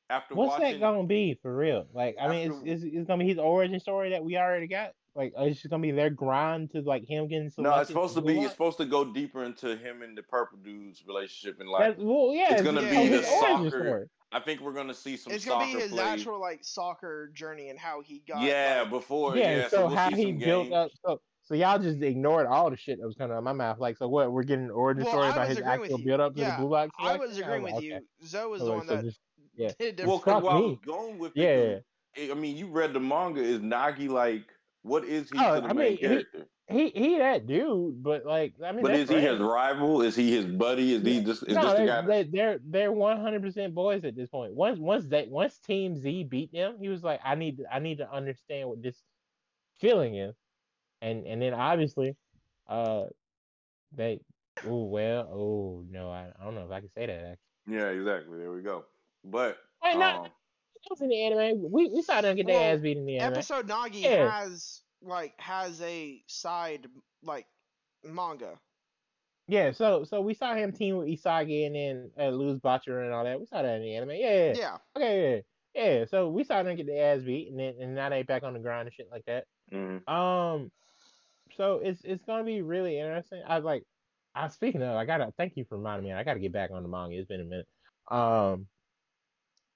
after 0.09 0.35
what's 0.35 0.51
watching, 0.51 0.73
that 0.73 0.79
gonna 0.79 1.03
be 1.05 1.37
for 1.41 1.53
real? 1.53 1.87
Like, 1.93 2.15
I 2.21 2.27
mean, 2.29 2.47
it's, 2.51 2.55
After- 2.57 2.69
it's 2.71 2.83
it's 2.85 3.07
gonna 3.07 3.23
be 3.23 3.29
his 3.29 3.39
origin 3.39 3.77
story 3.79 4.11
that 4.11 4.23
we 4.23 4.37
already 4.37 4.67
got. 4.67 4.91
Like, 5.15 5.33
it's 5.35 5.57
just 5.59 5.69
gonna 5.71 5.81
be 5.81 5.91
their 5.91 6.09
grind 6.11 6.71
to 6.71 6.81
like 6.81 7.03
him 7.03 7.27
getting 7.27 7.49
selected. 7.49 7.75
no, 7.75 7.81
it's 7.81 7.89
supposed 7.89 8.13
to 8.15 8.21
be. 8.21 8.35
Lock? 8.35 8.43
It's 8.45 8.53
supposed 8.53 8.77
to 8.77 8.85
go 8.85 9.03
deeper 9.11 9.43
into 9.43 9.75
him 9.75 10.03
and 10.03 10.15
the 10.17 10.21
purple 10.23 10.59
dude's 10.59 11.03
relationship, 11.05 11.59
and 11.59 11.67
like, 11.67 11.81
That's, 11.97 11.99
well, 12.01 12.31
yeah, 12.33 12.53
it's 12.53 12.61
gonna 12.61 12.81
be 12.81 12.85
his 12.85 13.21
the 13.21 13.27
soccer- 13.27 13.69
story. 13.69 14.05
I 14.31 14.39
think 14.41 14.59
we're 14.61 14.73
gonna 14.73 14.93
see 14.93 15.15
some 15.17 15.31
It's 15.33 15.45
gonna 15.45 15.65
soccer 15.65 15.77
be 15.77 15.81
his 15.83 15.91
play. 15.91 16.03
actual 16.03 16.39
like 16.39 16.59
soccer 16.63 17.29
journey 17.33 17.69
and 17.69 17.79
how 17.79 18.01
he 18.01 18.23
got. 18.27 18.41
yeah, 18.41 18.79
like- 18.81 18.89
before 18.89 19.37
yeah, 19.37 19.57
yeah. 19.57 19.67
so, 19.69 19.87
we'll 19.87 19.95
how 19.95 20.09
see 20.09 20.15
he 20.17 20.23
some 20.23 20.37
built 20.39 20.63
games. 20.65 20.75
up. 20.75 20.91
So, 21.05 21.21
so 21.43 21.53
y'all 21.55 21.79
just 21.79 22.01
ignored 22.01 22.45
all 22.45 22.69
the 22.69 22.75
shit 22.75 22.99
that 22.99 23.05
was 23.05 23.15
coming 23.15 23.33
out 23.33 23.37
of 23.37 23.43
my 23.45 23.53
mouth. 23.53 23.79
Like, 23.79 23.95
so 23.97 24.07
what? 24.09 24.31
We're 24.33 24.43
getting 24.43 24.65
an 24.65 24.71
origin 24.71 25.03
Well, 25.05 25.13
story 25.13 25.29
about 25.29 25.47
his 25.47 25.59
actual 25.61 25.97
build 25.99 26.19
up 26.19 26.35
to 26.35 26.41
Yeah, 26.41 26.57
the 26.57 26.61
Blue 26.63 26.69
Lock. 26.71 26.89
I 26.99 27.15
was 27.15 27.37
agreeing 27.37 27.63
with 27.63 27.73
like, 27.73 27.83
oh, 27.83 27.85
you. 27.85 27.99
Zoe 28.25 28.49
was 28.49 28.59
So, 28.59 28.65
the 28.65 28.71
one 28.73 28.87
so 28.87 28.95
that 28.97 29.05
just- 29.05 29.19
yeah. 29.55 29.71
did 29.79 30.05
Well, 30.05 30.17
because 30.17 30.43
where 30.43 30.51
I 30.53 30.59
me. 30.59 30.67
was 30.67 30.77
going 30.85 31.17
with 31.19 31.31
Yeah, 31.35 31.45
it, 31.45 31.85
'cause, 32.17 32.29
I 32.31 32.33
mean, 32.33 32.57
you 32.57 32.67
read 32.67 32.91
the 32.93 32.99
manga. 32.99 33.39
Is 33.41 33.59
Nagi 33.59 34.09
like 34.09 34.43
what 34.81 35.05
is 35.05 35.29
he 35.29 35.37
Oh, 35.39 35.55
to 35.55 35.61
the 35.61 35.67
I 35.69 35.73
main 35.73 35.87
mean, 35.91 35.97
character? 35.99 36.27
he 36.39 36.43
he 36.69 36.89
he 36.89 37.17
that 37.17 37.47
dude, 37.47 38.03
but 38.03 38.25
like 38.25 38.53
I 38.63 38.73
mean, 38.73 38.81
but 38.81 38.91
they're 38.91 39.01
is 39.01 39.09
he 39.09 39.21
his 39.21 39.39
rival? 39.39 40.01
Is 40.01 40.15
he 40.15 40.31
his 40.31 40.45
buddy? 40.45 40.93
Is 40.93 41.03
he 41.03 41.21
just 41.23 41.43
is 41.43 41.55
no, 41.55 41.61
this 41.61 41.71
the 41.71 41.77
they're, 41.77 41.87
guy? 41.87 42.01
they, 42.01 42.23
they're 42.23 42.59
they're 42.65 42.91
one 42.91 43.21
hundred 43.21 43.41
percent 43.41 43.73
boys 43.73 44.03
at 44.03 44.15
this 44.15 44.29
point. 44.29 44.53
Once 44.53 44.77
once 44.77 45.05
they 45.05 45.27
once 45.29 45.57
Team 45.59 45.95
Z 45.95 46.25
beat 46.25 46.51
them, 46.51 46.75
he 46.79 46.89
was 46.89 47.03
like, 47.03 47.21
I 47.23 47.35
need 47.35 47.63
I 47.71 47.79
need 47.79 47.99
to 47.99 48.11
understand 48.11 48.67
what 48.67 48.83
this 48.83 49.01
feeling 49.79 50.15
is, 50.15 50.35
and 51.01 51.25
and 51.25 51.41
then 51.41 51.53
obviously, 51.53 52.17
uh, 52.67 53.05
they 53.95 54.19
oh 54.65 54.83
well 54.85 55.29
oh 55.31 55.85
no 55.89 56.09
I, 56.09 56.31
I 56.37 56.43
don't 56.43 56.55
know 56.55 56.65
if 56.65 56.71
I 56.71 56.81
can 56.81 56.89
say 56.89 57.05
that 57.05 57.13
actually. 57.13 57.77
Yeah, 57.77 57.87
exactly. 57.89 58.39
There 58.39 58.51
we 58.51 58.61
go. 58.61 58.83
But 59.23 59.57
Wait, 59.83 59.97
no, 59.97 60.05
um, 60.05 60.25
it 60.25 60.31
was 60.89 61.01
in 61.01 61.09
the 61.09 61.23
anime. 61.23 61.71
We 61.71 61.87
we 61.87 62.01
saw 62.01 62.19
them 62.19 62.35
get 62.35 62.47
their 62.47 62.73
ass 62.73 62.81
beat 62.81 62.97
in 62.97 63.05
the 63.05 63.19
anime. 63.19 63.35
Episode 63.35 63.67
Nagi 63.69 64.01
Yeah. 64.01 64.41
has 64.41 64.81
like 65.01 65.39
has 65.39 65.81
a 65.81 66.23
side 66.27 66.87
like 67.23 67.47
manga. 68.03 68.59
Yeah, 69.47 69.71
so 69.71 70.03
so 70.03 70.19
we 70.21 70.33
saw 70.33 70.55
him 70.55 70.73
team 70.73 70.97
with 70.97 71.07
Isagi 71.07 71.65
and 71.65 71.75
then 71.75 72.11
uh, 72.19 72.29
lose 72.29 72.59
Butcher 72.59 73.01
and 73.01 73.13
all 73.13 73.23
that. 73.23 73.39
We 73.39 73.45
saw 73.45 73.61
that 73.61 73.75
in 73.77 73.81
the 73.81 73.95
anime. 73.95 74.11
Yeah, 74.11 74.17
yeah. 74.17 74.53
Yeah. 74.55 74.77
Okay, 74.95 75.43
yeah, 75.73 75.83
yeah. 75.99 76.05
So 76.05 76.29
we 76.29 76.43
saw 76.43 76.63
them 76.63 76.75
get 76.75 76.85
the 76.85 76.99
ass 76.99 77.21
beat, 77.21 77.49
and 77.49 77.57
then 77.59 77.75
and 77.79 77.95
now 77.95 78.09
they 78.09 78.23
back 78.23 78.43
on 78.43 78.53
the 78.53 78.59
grind 78.59 78.87
and 78.87 78.93
shit 78.93 79.07
like 79.09 79.23
that. 79.25 79.45
mhm. 79.71 80.07
Um, 80.09 80.69
so 81.55 81.79
it's 81.79 82.01
it's 82.03 82.25
gonna 82.25 82.43
be 82.43 82.61
really 82.61 82.99
interesting. 82.99 83.41
I 83.47 83.59
like. 83.59 83.83
I 84.35 84.49
speaking 84.49 84.83
of, 84.83 84.95
I 84.95 85.05
gotta 85.05 85.31
thank 85.37 85.53
you 85.55 85.65
for 85.65 85.77
reminding 85.77 86.09
me. 86.09 86.13
I 86.13 86.23
gotta 86.23 86.39
get 86.39 86.51
back 86.51 86.71
on 86.71 86.83
the 86.83 86.89
manga. 86.89 87.15
It's 87.17 87.27
been 87.27 87.41
a 87.41 87.45
minute. 87.45 87.67
Um, 88.11 88.67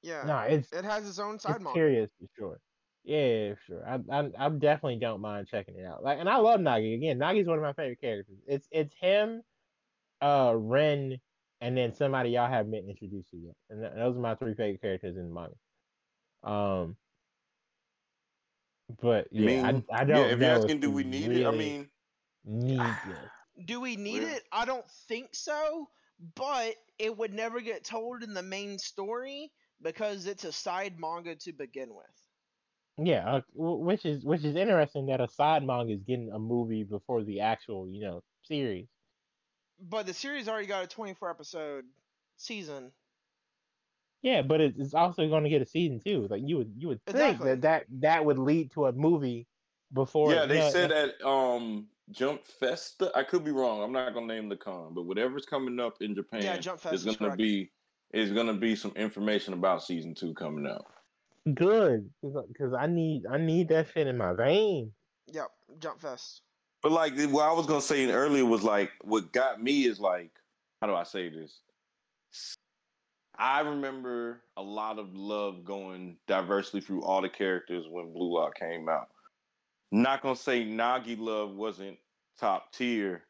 Yeah. 0.02 0.24
no, 0.26 0.40
it's 0.40 0.72
It 0.74 0.84
has 0.84 1.08
its 1.08 1.18
own 1.20 1.40
side 1.40 1.56
it's 1.56 1.64
manga. 1.64 1.72
curious 1.74 2.10
for 2.20 2.28
sure. 2.38 2.60
Yeah, 3.04 3.56
sure. 3.66 3.86
I, 3.88 4.00
I 4.12 4.32
I 4.38 4.50
definitely 4.50 4.98
don't 5.00 5.22
mind 5.22 5.48
checking 5.48 5.76
it 5.76 5.86
out. 5.86 6.04
Like, 6.04 6.20
and 6.20 6.30
I 6.30 6.38
love 6.38 6.60
Nagi. 6.60 6.96
Again, 6.96 7.18
Nagi's 7.20 7.48
one 7.48 7.58
of 7.58 7.64
my 7.64 7.74
favorite 7.74 8.02
characters. 8.02 8.38
It's 8.48 8.68
it's 8.72 8.94
him, 8.94 9.44
uh, 10.22 10.54
Ren, 10.56 11.20
and 11.62 11.78
then 11.78 11.94
somebody 11.94 12.32
y'all 12.32 12.50
haven't 12.50 12.72
been 12.72 12.90
introduced 12.90 13.32
to 13.32 13.38
yet. 13.38 13.56
And 13.70 13.82
th- 13.82 13.94
those 13.96 14.18
are 14.18 14.20
my 14.20 14.36
three 14.36 14.54
favorite 14.56 14.82
characters 14.82 15.18
in 15.18 15.30
the 15.30 15.34
manga. 15.34 15.56
Um, 16.44 16.98
but 19.02 19.30
I 19.38 19.42
yeah, 19.42 19.46
mean, 19.46 19.66
I, 19.92 20.02
I 20.02 20.06
don't 20.06 20.28
yeah. 20.28 20.34
If 20.34 20.42
you're 20.42 20.56
if 20.56 20.66
asking, 20.66 20.80
do 20.80 20.92
we 20.92 21.04
we 21.04 21.04
need 21.04 21.32
it? 21.32 21.46
I 21.46 21.52
mean, 21.52 21.92
need 22.44 22.80
this. 23.06 23.32
Do 23.66 23.82
we 23.82 23.96
need 23.96 24.24
We're- 24.24 24.36
it? 24.36 24.44
I 24.52 24.66
don't 24.66 24.90
think 24.90 25.36
so, 25.36 25.90
but 26.20 26.76
it 27.00 27.16
would 27.18 27.34
never 27.34 27.62
get 27.62 27.84
told 27.84 28.24
in 28.24 28.34
the 28.34 28.44
main 28.44 28.80
story 28.80 29.52
because 29.82 30.26
it's 30.28 30.44
a 30.46 30.52
side 30.52 31.00
manga 31.00 31.36
to 31.38 31.54
begin 31.54 31.94
with. 31.96 32.21
Yeah, 33.04 33.26
uh, 33.26 33.42
which 33.54 34.06
is 34.06 34.24
which 34.24 34.44
is 34.44 34.56
interesting 34.56 35.08
that 35.08 35.22
a 35.22 35.28
side 35.28 35.66
manga 35.66 35.94
is 35.94 36.04
getting 36.04 36.32
a 36.32 36.40
movie 36.40 36.84
before 36.84 37.24
the 37.24 37.42
actual 37.42 37.88
you 37.88 38.02
know 38.02 38.22
series. 38.44 38.88
But 39.90 40.06
the 40.06 40.14
series 40.14 40.48
already 40.48 40.68
got 40.68 40.84
a 40.84 40.88
24 40.88 41.30
episode 41.30 41.86
season. 42.38 42.92
Yeah, 44.22 44.44
but 44.44 44.62
it's, 44.62 44.78
it's 44.78 44.94
also 44.94 45.28
going 45.28 45.44
to 45.44 45.50
get 45.50 45.64
a 45.64 45.66
season 45.66 46.00
two. 46.00 46.28
Like 46.30 46.44
you 46.46 46.58
would 46.58 46.74
you 46.78 46.90
would 46.90 47.06
think 47.06 47.42
that, 47.42 47.62
that 47.62 47.86
that 48.02 48.26
would 48.26 48.38
lead 48.38 48.72
to 48.74 48.86
a 48.86 48.92
movie 48.92 49.48
before. 49.94 50.34
yeah, 50.34 50.46
they 50.46 50.60
no, 50.60 50.70
said 50.70 50.90
no, 50.92 50.96
at 50.96 51.26
um 51.26 51.88
Jump 52.12 52.46
Festa. 52.46 53.12
I 53.16 53.24
could 53.24 53.44
be 53.44 53.52
wrong. 53.52 53.82
I'm 53.82 53.92
not 53.92 54.14
gonna 54.14 54.28
name 54.28 54.50
the 54.50 54.58
con, 54.58 54.94
but 54.94 55.04
whatever's 55.04 55.46
coming 55.46 55.80
up 55.80 55.96
in 56.02 56.14
Japan 56.14 56.44
Yeah, 56.44 56.58
Jump 56.58 56.80
Fest 56.80 56.94
is 56.94 57.08
is 57.08 57.16
gonna 57.16 57.36
be 57.36 57.72
is 58.14 58.32
gonna 58.32 58.54
be 58.54 58.76
some 58.76 58.92
information 58.96 59.54
about 59.54 59.84
season 59.84 60.14
two 60.14 60.34
coming 60.34 60.68
out. 60.68 60.86
Good 61.54 62.10
because 62.24 62.74
I 62.78 62.88
need 62.88 63.24
I 63.30 63.38
need 63.38 63.70
that 63.70 63.88
shit 63.94 64.08
in 64.08 64.18
my 64.18 64.34
vein. 64.34 64.92
Yep, 65.32 65.48
Jump 65.80 66.02
Fest. 66.02 66.42
But 66.82 66.92
like 66.92 67.14
what 67.30 67.46
I 67.46 67.54
was 67.54 67.66
gonna 67.66 67.82
say 67.82 68.10
earlier 68.12 68.46
was 68.46 68.64
like 68.64 68.92
what 69.02 69.32
got 69.32 69.62
me 69.62 69.86
is 69.86 70.00
like 70.00 70.32
how 70.82 70.88
do 70.88 70.96
I 70.96 71.04
say 71.04 71.30
this? 71.30 71.62
I 73.38 73.62
remember 73.62 74.42
a 74.58 74.62
lot 74.62 75.00
of 75.00 75.16
love 75.16 75.64
going 75.64 76.18
diversely 76.28 76.82
through 76.82 77.04
all 77.04 77.22
the 77.22 77.30
characters 77.30 77.86
when 77.90 78.14
Blue 78.14 78.34
Lock 78.36 78.56
came 78.56 78.90
out. 78.90 79.10
Not 79.92 80.22
gonna 80.22 80.36
say 80.36 80.64
Nagi 80.64 81.18
love 81.20 81.56
wasn't 81.56 81.98
top 82.40 82.72
tier, 82.72 83.24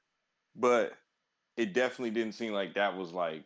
but 0.56 0.94
it 1.58 1.74
definitely 1.74 2.12
didn't 2.12 2.36
seem 2.36 2.54
like 2.54 2.76
that 2.76 2.96
was 2.96 3.12
like 3.12 3.46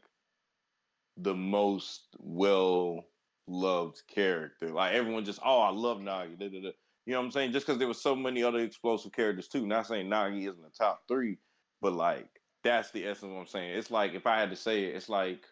the 1.17 1.33
most 1.33 2.15
well 2.19 3.05
loved 3.47 4.01
character. 4.07 4.69
Like 4.69 4.93
everyone 4.93 5.25
just, 5.25 5.39
oh, 5.43 5.61
I 5.61 5.69
love 5.69 5.99
Nagi. 5.99 6.37
da, 6.39 6.49
da, 6.49 6.61
da. 6.61 6.71
You 7.05 7.13
know 7.13 7.19
what 7.19 7.25
I'm 7.25 7.31
saying? 7.31 7.51
Just 7.51 7.65
because 7.67 7.77
there 7.79 7.87
was 7.87 8.01
so 8.01 8.15
many 8.15 8.43
other 8.43 8.59
explosive 8.59 9.11
characters 9.11 9.47
too. 9.47 9.67
Not 9.67 9.87
saying 9.87 10.07
Nagi 10.07 10.41
isn't 10.49 10.61
the 10.61 10.71
top 10.77 11.03
three, 11.07 11.37
but 11.81 11.93
like 11.93 12.29
that's 12.63 12.91
the 12.91 13.05
essence 13.05 13.25
of 13.25 13.31
what 13.31 13.41
I'm 13.41 13.47
saying. 13.47 13.77
It's 13.77 13.91
like 13.91 14.13
if 14.13 14.25
I 14.25 14.39
had 14.39 14.49
to 14.49 14.55
say 14.55 14.85
it, 14.85 14.95
it's 14.95 15.09
like 15.09 15.45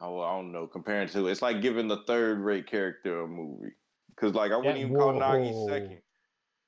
oh, 0.00 0.20
I 0.20 0.30
don't 0.36 0.52
know, 0.52 0.66
comparing 0.66 1.08
to 1.08 1.28
it's 1.28 1.42
like 1.42 1.60
giving 1.60 1.88
the 1.88 2.02
third 2.06 2.38
rate 2.38 2.66
character 2.66 3.22
a 3.22 3.28
movie. 3.28 3.72
Cause 4.16 4.34
like 4.34 4.52
I 4.52 4.56
wouldn't 4.56 4.78
Yeah, 4.78 4.86
even 4.86 4.96
call 4.96 5.12
Nagi 5.12 5.68
second. 5.68 6.00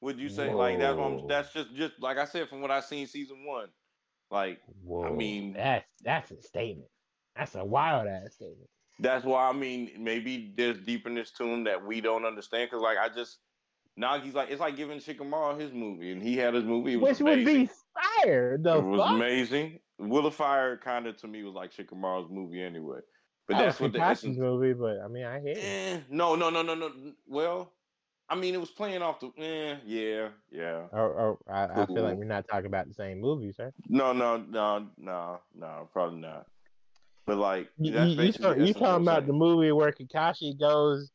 Would 0.03 0.19
you 0.19 0.29
say 0.29 0.53
like 0.55 0.79
that's 0.79 0.97
what 0.97 1.05
I'm, 1.05 1.29
that's 1.29 1.53
just 1.53 1.75
just 1.75 1.95
like 2.01 2.19
I 2.19 2.25
said 2.25 2.49
from 2.49 2.61
what 2.61 2.71
I 2.71 2.81
seen 2.81 3.07
season 3.07 3.45
one. 3.45 3.69
Like 4.31 4.61
Whoa, 4.83 5.15
mean- 5.17 5.55
that's 5.55 5.87
that's 6.03 6.31
a 6.31 6.43
statement. 6.43 6.89
That's 7.37 7.55
a 7.55 7.65
wild 7.65 8.09
ass 8.09 8.35
statement. 8.35 8.69
That's 9.01 9.25
why 9.25 9.49
I 9.49 9.53
mean 9.53 9.91
maybe 9.99 10.53
there's 10.57 10.79
deepness 10.79 11.31
to 11.33 11.45
him 11.45 11.65
that 11.65 11.85
we 11.85 12.01
don't 12.01 12.25
understand. 12.25 12.71
Cause 12.71 12.81
like 12.83 12.99
I 12.99 13.09
just 13.09 13.39
Nagi's 13.99 14.35
like 14.35 14.51
it's 14.51 14.61
like 14.61 14.77
giving 14.77 14.99
Shikamaru 14.99 15.61
his 15.61 15.73
movie 15.73 16.13
and 16.13 16.23
he 16.23 16.37
had 16.37 16.55
his 16.55 16.65
movie. 16.65 16.97
Was 16.97 17.21
Which 17.21 17.27
would 17.27 17.45
be 17.45 17.69
fire. 18.23 18.57
The 18.59 18.79
it 18.79 18.85
was 18.85 19.01
fuck? 19.01 19.11
amazing. 19.11 19.81
Will 19.99 20.27
of 20.27 20.35
Fire 20.35 20.77
kind 20.79 21.07
of 21.07 21.17
to 21.19 21.27
me 21.29 21.43
was 21.43 21.55
like 21.55 21.73
Shikamaru's 21.75 22.31
movie 22.31 22.63
anyway. 22.63 23.01
But 23.47 23.59
That 23.59 23.65
that's 23.65 23.81
what 23.81 23.93
the 23.93 24.01
essence. 24.01 24.39
movie, 24.39 24.73
but 24.73 25.01
I 25.05 25.09
mean, 25.09 25.25
I 25.25 25.41
hear. 25.41 25.55
Eh, 25.59 25.99
no, 26.09 26.37
no, 26.37 26.51
no, 26.51 26.63
no, 26.63 26.75
no. 26.75 26.91
Well, 27.27 27.73
I 28.29 28.37
mean, 28.37 28.55
it 28.55 28.61
was 28.61 28.71
playing 28.71 29.03
off 29.03 29.19
the. 29.21 29.27
Eh, 29.37 29.77
yeah, 29.85 30.29
yeah. 30.53 30.85
Or, 30.93 31.11
or 31.11 31.39
I, 31.49 31.83
I 31.83 31.87
feel 31.87 32.03
like 32.03 32.17
we're 32.17 32.25
not 32.25 32.47
talking 32.49 32.67
about 32.67 32.87
the 32.87 32.95
same 32.95 33.21
movie, 33.21 33.53
sir. 33.53 33.73
No, 33.89 34.13
no, 34.13 34.37
no, 34.39 34.87
no, 34.97 35.41
no. 35.55 35.89
Probably 35.93 36.21
not. 36.21 36.47
But 37.31 37.39
like, 37.39 37.69
You, 37.79 37.93
you, 37.93 37.99
you, 38.25 38.33
talk- 38.33 38.57
you 38.57 38.63
essence 38.65 38.75
of 38.77 38.81
what 38.83 38.89
talking 38.89 39.05
about 39.05 39.27
the 39.29 39.33
movie 39.33 39.71
where 39.71 39.93
Kakashi 39.93 40.59
goes 40.59 41.13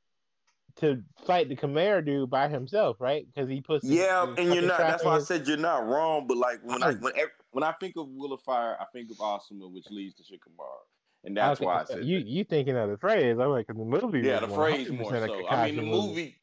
to 0.78 1.04
fight 1.28 1.50
the 1.50 1.58
Khmer 1.58 2.06
dude 2.06 2.30
by 2.30 2.48
himself, 2.48 3.02
right? 3.02 3.26
Because 3.28 3.50
he 3.50 3.60
puts 3.60 3.86
Yeah, 3.86 4.26
the 4.26 4.42
and 4.42 4.54
you're 4.54 4.64
not. 4.64 4.78
That's 4.78 5.04
why 5.04 5.18
I 5.18 5.20
said 5.20 5.46
you're 5.46 5.58
not 5.58 5.86
wrong. 5.86 6.26
But 6.26 6.38
like 6.38 6.60
when 6.64 6.82
I 6.82 6.94
when 6.94 7.12
when 7.52 7.64
I 7.66 7.74
think 7.82 7.98
of 7.98 8.08
Will 8.08 8.32
of 8.32 8.42
Fire, 8.44 8.78
I 8.80 8.86
think 8.94 9.12
of 9.12 9.18
Asuma, 9.18 9.70
which 9.70 9.88
leads 9.92 10.16
to 10.16 10.24
Shikamaru, 10.24 11.26
and 11.26 11.36
that's 11.36 11.60
Okay, 11.60 11.66
why 11.66 11.82
I 11.82 11.84
said 11.84 12.06
you 12.06 12.20
that. 12.20 12.28
you 12.28 12.46
thinking 12.46 12.78
of 12.78 12.90
the 12.90 12.98
phrase? 12.98 13.38
I'm 13.38 13.50
like, 13.50 13.68
'cause 13.68 13.76
the 13.76 13.84
movie. 13.84 14.26
Yeah, 14.26 14.40
the 14.40 14.48
phrase 14.48 14.90
more 14.90 15.10
so. 15.12 15.48
I 15.50 15.66
mean, 15.66 15.76
the 15.76 15.82
Kakashi 15.82 15.86
movie, 15.86 16.36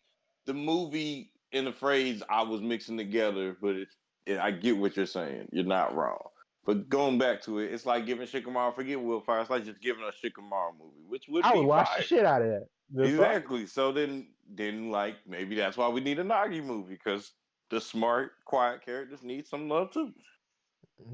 the 0.45 0.55
movie 0.55 1.33
and 1.55 1.67
the 1.67 1.73
phrase 1.73 2.23
I 2.29 2.43
was 2.43 2.61
mixing 2.61 2.99
together, 2.99 3.57
but 3.59 3.77
it's, 3.77 3.97
it, 4.27 4.39
I 4.39 4.51
get 4.51 4.77
what 4.77 4.99
you're 4.99 5.07
saying. 5.07 5.49
You're 5.51 5.65
not 5.65 5.95
wrong. 5.97 6.29
But 6.65 6.89
going 6.89 7.19
back 7.19 7.43
to 7.43 7.59
it, 7.59 7.73
it's 7.73 7.87
like 7.87 8.07
giving 8.07 8.27
Shikamaru, 8.27 8.75
forget 8.75 9.01
Will 9.01 9.21
Fire, 9.21 9.41
it's 9.41 9.51
like 9.51 9.65
just 9.65 9.81
giving 9.81 10.05
a 10.05 10.13
Shikamaru 10.13 10.79
movie, 10.79 11.05
which 11.09 11.25
would 11.29 11.45
I 11.45 11.53
be 11.53 11.59
would 11.59 11.67
watch 11.67 11.89
fire. 11.89 11.99
the 11.99 12.05
shit 12.05 12.25
out 12.25 12.43
of 12.43 12.49
that. 12.49 12.67
The 12.93 13.03
fuck? 13.05 13.11
Exactly. 13.11 13.67
So 13.67 13.91
then, 13.91 14.29
then 14.55 14.91
like 14.91 15.17
maybe 15.27 15.57
that's 15.57 15.77
why 15.77 15.89
we 15.89 16.01
need 16.01 16.19
a 16.21 16.25
Nagi 16.25 16.63
movie 16.65 16.95
because 16.95 17.33
the 17.71 17.81
smart, 17.81 18.33
quiet 18.45 18.85
characters 18.85 19.23
need 19.23 19.47
some 19.47 19.69
love 19.69 19.91
too. 19.91 20.13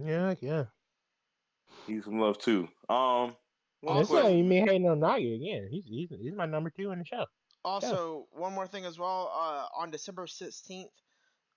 Yeah, 0.05 0.35
yeah. 0.41 0.65
Need 1.87 2.05
some 2.05 2.21
love 2.21 2.39
too. 2.39 2.69
Um, 2.91 3.35
one 3.81 3.99
This 3.99 4.09
question. 4.09 4.31
ain't 4.33 4.49
me 4.49 4.59
hating 4.61 4.89
on 4.89 5.01
Nagi 5.01 5.37
again. 5.37 5.69
He's 5.71 5.85
he's 5.87 6.11
he's 6.21 6.35
my 6.35 6.47
number 6.47 6.71
two 6.71 6.91
in 6.91 6.99
the 6.99 7.05
show. 7.07 7.25
Also, 7.65 8.27
one 8.33 8.53
more 8.53 8.67
thing 8.67 8.85
as 8.85 8.99
well. 8.99 9.33
Uh, 9.35 9.67
on 9.81 9.91
December 9.91 10.27
sixteenth, 10.27 10.91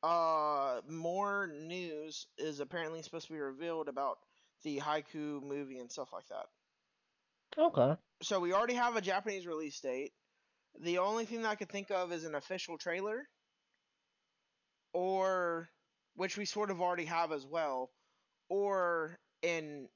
uh, 0.03 0.81
more 0.87 1.47
news 1.47 2.27
is 2.37 2.59
apparently 2.59 3.01
supposed 3.01 3.27
to 3.27 3.33
be 3.33 3.39
revealed 3.39 3.87
about 3.87 4.17
the 4.63 4.79
Haikyu 4.79 5.43
movie 5.43 5.79
and 5.79 5.91
stuff 5.91 6.09
like 6.13 6.27
that. 6.27 6.45
Okay. 7.57 7.99
So 8.21 8.39
we 8.39 8.53
already 8.53 8.75
have 8.75 8.95
a 8.95 9.01
Japanese 9.01 9.45
release 9.45 9.79
date. 9.79 10.13
The 10.79 10.99
only 10.99 11.25
thing 11.25 11.41
that 11.41 11.49
I 11.49 11.55
could 11.55 11.69
think 11.69 11.91
of 11.91 12.11
is 12.11 12.23
an 12.23 12.35
official 12.35 12.77
trailer, 12.77 13.27
or 14.93 15.69
which 16.15 16.37
we 16.37 16.45
sort 16.45 16.71
of 16.71 16.81
already 16.81 17.05
have 17.05 17.31
as 17.31 17.45
well, 17.45 17.91
or 18.49 19.19
an 19.43 19.89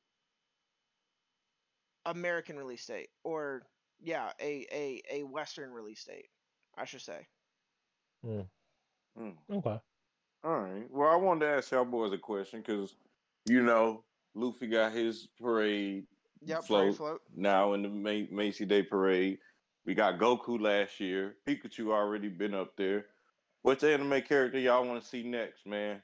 American 2.06 2.58
release 2.58 2.86
date, 2.86 3.10
or 3.24 3.64
yeah, 4.02 4.32
a 4.42 4.68
a 4.72 5.02
a 5.12 5.24
Western 5.24 5.72
release 5.72 6.04
date, 6.04 6.28
I 6.78 6.86
should 6.86 7.02
say. 7.02 7.28
Hmm. 9.18 9.32
Okay. 9.50 9.80
All 10.46 10.60
right. 10.60 10.86
Well, 10.92 11.10
I 11.10 11.16
wanted 11.16 11.46
to 11.48 11.52
ask 11.54 11.72
y'all 11.72 11.86
boys 11.86 12.14
a 12.14 12.20
question 12.20 12.62
because, 12.62 12.96
you 13.48 13.64
know, 13.64 14.04
Luffy 14.36 14.68
got 14.68 14.92
his 14.92 15.28
parade 15.42 16.06
Yep, 16.44 16.66
float, 16.66 16.84
parade 16.84 16.98
float. 16.98 17.22
now 17.36 17.74
in 17.74 17.82
the 17.82 17.90
Ma- 17.90 18.28
Macy 18.30 18.64
Day 18.66 18.84
parade. 18.84 19.40
We 19.88 19.96
got 19.96 20.20
Goku 20.20 20.62
last 20.62 21.00
year. 21.00 21.38
Pikachu 21.48 21.92
already 21.92 22.30
been 22.30 22.54
up 22.54 22.76
there. 22.78 23.08
What's 23.64 23.82
the 23.82 23.92
anime 23.92 24.22
character 24.22 24.60
y'all 24.60 24.86
want 24.86 25.02
to 25.02 25.08
see 25.10 25.24
next, 25.24 25.66
man? 25.66 26.04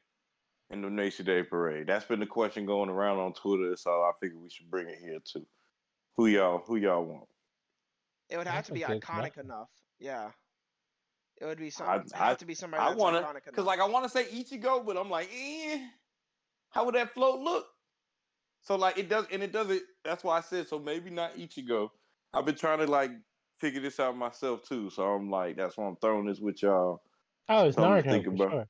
In 0.71 0.81
the 0.81 0.89
Macy 0.89 1.21
Day 1.24 1.43
parade. 1.43 1.86
That's 1.86 2.05
been 2.05 2.19
the 2.19 2.25
question 2.25 2.65
going 2.65 2.89
around 2.89 3.19
on 3.19 3.33
Twitter, 3.33 3.75
so 3.75 3.91
I 3.91 4.12
figured 4.19 4.41
we 4.41 4.50
should 4.50 4.71
bring 4.71 4.89
it 4.89 4.98
here 5.00 5.19
too. 5.24 5.45
Who 6.17 6.25
y'all? 6.25 6.63
Who 6.65 6.77
y'all 6.77 7.05
want? 7.05 7.29
It 8.29 8.38
would 8.38 8.48
have 8.48 8.55
That's 8.55 8.67
to 8.69 8.74
be 8.74 8.79
iconic 8.81 9.01
question. 9.33 9.45
enough. 9.45 9.69
Yeah. 10.00 10.31
It 11.41 11.45
would 11.45 11.57
be 11.57 11.71
some. 11.71 11.88
I- 11.89 11.93
have 11.93 12.05
I- 12.15 12.36
to 12.36 12.45
be 12.45 12.53
somebody 12.53 12.83
I 12.83 12.93
want 12.93 13.15
to, 13.17 13.24
iconic 13.24 13.45
because 13.45 13.65
like 13.65 13.79
I 13.79 13.88
want 13.88 14.05
to 14.05 14.10
say 14.10 14.25
Ichigo, 14.25 14.86
but 14.86 14.95
I'm 14.95 15.10
like, 15.10 15.27
eh, 15.36 15.79
how 16.69 16.86
would 16.86 16.93
that 16.95 17.13
float 17.15 17.39
look? 17.39 17.65
So 18.62 18.75
like 18.75 19.00
it 19.00 19.10
does, 19.10 19.25
and 19.31 19.41
it 19.41 19.51
doesn't. 19.51 19.81
That's 20.05 20.24
why 20.24 20.38
I 20.38 20.41
said 20.41 20.67
so. 20.67 20.77
Maybe 20.77 21.10
not 21.10 21.36
Ichigo. 21.36 21.89
I've 22.33 22.45
been 22.45 22.55
trying 22.55 22.77
to 22.79 22.86
like 22.86 23.10
figure 23.60 23.81
this 23.81 24.00
out 24.00 24.15
myself 24.15 24.62
too. 24.63 24.91
So 24.91 25.03
I'm 25.03 25.31
like, 25.31 25.57
that's 25.57 25.77
why 25.77 25.88
I'm 25.88 25.95
throwing 25.95 26.27
this 26.27 26.39
with 26.39 26.62
y'all. 26.62 27.01
Oh, 27.50 27.65
it's 27.65 27.75
Something 27.75 28.03
to 28.03 28.07
Naruto 28.07 28.12
think 28.12 28.25
for 28.25 28.31
about. 28.33 28.51
sure. 28.51 28.67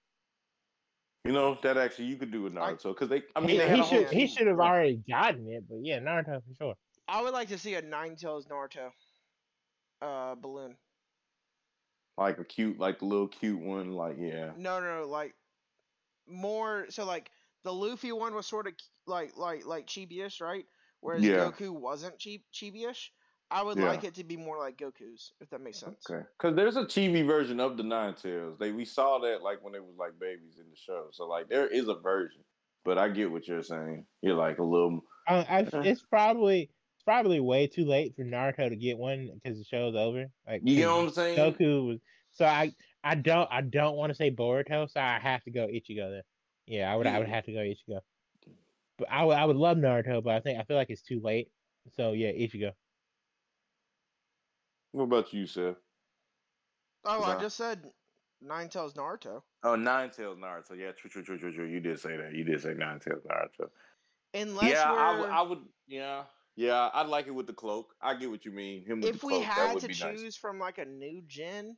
You 1.26 1.34
know 1.34 1.58
that 1.62 1.78
actually 1.78 2.06
you 2.06 2.16
could 2.16 2.32
do 2.32 2.44
with 2.44 2.58
I- 2.58 2.72
Naruto 2.72 2.94
because 2.96 3.10
they. 3.10 3.24
I 3.36 3.42
mean, 3.42 3.50
he, 3.50 3.58
they 3.58 3.68
had 3.68 3.80
he 3.80 3.84
should 3.84 4.10
he 4.10 4.28
should 4.28 4.48
have 4.48 4.60
already 4.60 5.04
gotten 5.10 5.46
it, 5.52 5.66
but 5.70 5.80
yeah, 5.84 6.00
Naruto 6.00 6.42
for 6.48 6.56
sure. 6.58 6.74
I 7.10 7.22
would 7.22 7.34
like 7.34 7.50
to 7.50 7.58
see 7.58 7.76
a 7.76 7.82
Nine 7.82 8.16
Tails 8.16 8.48
Naruto 8.48 8.90
uh, 10.02 10.36
balloon. 10.36 10.78
Like 12.18 12.38
a 12.40 12.46
cute, 12.46 12.80
like 12.80 13.00
the 13.00 13.06
little 13.06 13.28
cute 13.28 13.60
one. 13.60 13.92
Like 13.92 14.18
yeah, 14.20 14.52
No, 14.58 14.80
no, 14.80 15.02
no, 15.02 15.08
like 15.08 15.36
more. 16.28 16.88
So 16.90 17.06
like 17.06 17.32
the 17.64 17.74
Luffy 17.74 18.12
one 18.12 18.34
was 18.36 18.48
sort 18.48 18.68
of 18.68 18.74
like 19.08 19.38
like 19.38 19.66
like 19.66 19.88
chibi-ish, 19.88 20.42
right? 20.42 20.66
Whereas 21.02 21.24
Yeah. 21.24 21.52
Goku 21.52 21.72
wasn't 21.72 22.20
cheap 22.20 22.46
chibi-ish. 22.54 23.12
I 23.50 23.64
would 23.64 23.78
Yeah. 23.78 23.90
like 23.90 24.04
it 24.06 24.16
to 24.16 24.24
be 24.24 24.38
more 24.38 24.58
like 24.58 24.78
Goku's, 24.78 25.34
if 25.42 25.50
that 25.50 25.60
makes 25.60 25.80
sense. 25.80 26.10
okay. 26.10 26.26
Because 26.38 26.56
there's 26.56 26.78
a 26.78 26.86
TV 26.86 27.26
version 27.26 27.60
of 27.60 27.76
the 27.76 27.84
Nine 27.84 28.16
Tails. 28.16 28.58
They 28.58 28.72
we 28.72 28.86
saw 28.86 29.20
that 29.20 29.42
like 29.42 29.62
when 29.64 29.74
they 29.74 29.80
was 29.80 29.96
like 29.98 30.18
babies 30.20 30.58
in 30.60 30.70
the 30.70 30.76
show. 30.78 31.10
So 31.12 31.28
like 31.28 31.50
there 31.50 31.68
is 31.68 31.88
a 31.88 31.96
version. 31.96 32.44
But 32.84 32.98
I 32.98 33.10
get 33.10 33.32
what 33.32 33.48
you're 33.48 33.62
saying. 33.62 34.08
You're 34.22 34.36
like 34.36 34.58
a 34.58 34.64
little. 34.64 35.02
I, 35.28 35.36
I, 35.38 35.60
Uh. 35.62 35.82
it's 35.82 36.02
probably 36.02 36.72
it's 37.02 37.06
probably 37.06 37.40
way 37.40 37.66
too 37.66 37.86
late 37.86 38.16
for 38.16 38.24
Naruto 38.24 38.70
to 38.70 38.76
get 38.76 38.96
one 38.96 39.32
because 39.34 39.58
the 39.58 39.64
show's 39.64 39.96
over. 39.96 40.28
Like 40.48 40.62
You 40.64 40.76
get 40.76 40.86
'cause 40.86 40.96
what 40.96 41.04
I'm 41.04 41.10
saying? 41.10 41.54
Goku 41.56 41.88
was 41.88 42.00
so 42.32 42.46
I 42.46 42.72
I 43.04 43.16
don't 43.16 43.52
I 43.52 43.62
don't 43.62 43.96
want 43.96 44.12
to 44.12 44.14
say 44.14 44.30
Boruto, 44.30 44.88
so 44.88 45.02
I 45.02 45.18
have 45.18 45.44
to 45.46 45.52
go 45.52 45.66
Ichigo 45.66 46.12
then. 46.12 46.22
Yeah, 46.68 46.94
I 46.94 46.96
would 46.96 47.08
I 47.08 47.18
would 47.18 47.28
have 47.28 47.46
to 47.46 47.54
go 47.54 47.58
Ichigo. 47.58 48.02
But 49.00 49.08
I 49.10 49.26
would 49.26 49.36
I 49.36 49.46
would 49.46 49.56
love 49.56 49.78
Naruto, 49.78 50.24
but 50.24 50.36
I 50.36 50.42
think 50.42 50.60
I 50.60 50.64
feel 50.64 50.78
like 50.78 50.92
it's 50.92 51.02
too 51.02 51.20
late. 51.24 51.48
So 51.90 52.12
yeah, 52.12 52.32
Ichigo. 52.34 52.74
What 54.92 55.06
about 55.06 55.34
you, 55.34 55.48
Seth? 55.48 55.78
Oh, 57.04 57.24
I 57.24 57.42
just 57.42 57.58
said 57.58 57.92
Nine 58.42 58.70
Tails 58.70 58.94
Naruto. 58.94 59.42
Oh, 59.64 59.76
Nine 59.76 60.12
Tails 60.12 60.38
Naruto. 60.38 60.78
Yeah, 60.78 60.92
true, 60.92 61.10
true, 61.10 61.24
true, 61.24 61.40
true, 61.40 61.52
true. 61.52 61.66
You 61.66 61.80
did 61.80 62.00
say 62.00 62.16
that. 62.16 62.36
You 62.36 62.44
did 62.44 62.62
say 62.62 62.76
Nine 62.76 63.00
Tails 63.00 63.24
Naruto. 63.24 63.70
Unless 64.36 64.72
yeah, 64.72 64.92
we're, 64.92 65.00
I 65.00 65.20
would. 65.20 65.30
I 65.30 65.42
would. 65.42 65.60
Yeah, 65.88 66.24
yeah. 66.56 66.90
I'd 66.94 67.08
like 67.08 67.28
it 67.28 67.32
with 67.32 67.48
the 67.48 67.54
cloak. 67.54 67.94
I 68.02 68.16
get 68.16 68.30
what 68.30 68.46
you 68.46 68.52
mean. 68.52 68.86
Him 68.86 69.02
with 69.02 69.16
if 69.16 69.22
the 69.22 69.28
we 69.28 69.34
cloak. 69.34 69.46
that 69.46 69.68
had 69.68 69.74
would 69.74 69.82
to 69.84 69.88
choose 69.90 70.24
nice. 70.24 70.36
from 70.36 70.60
like 70.60 70.78
a 70.78 70.86
new 70.86 71.22
gen, 71.28 71.78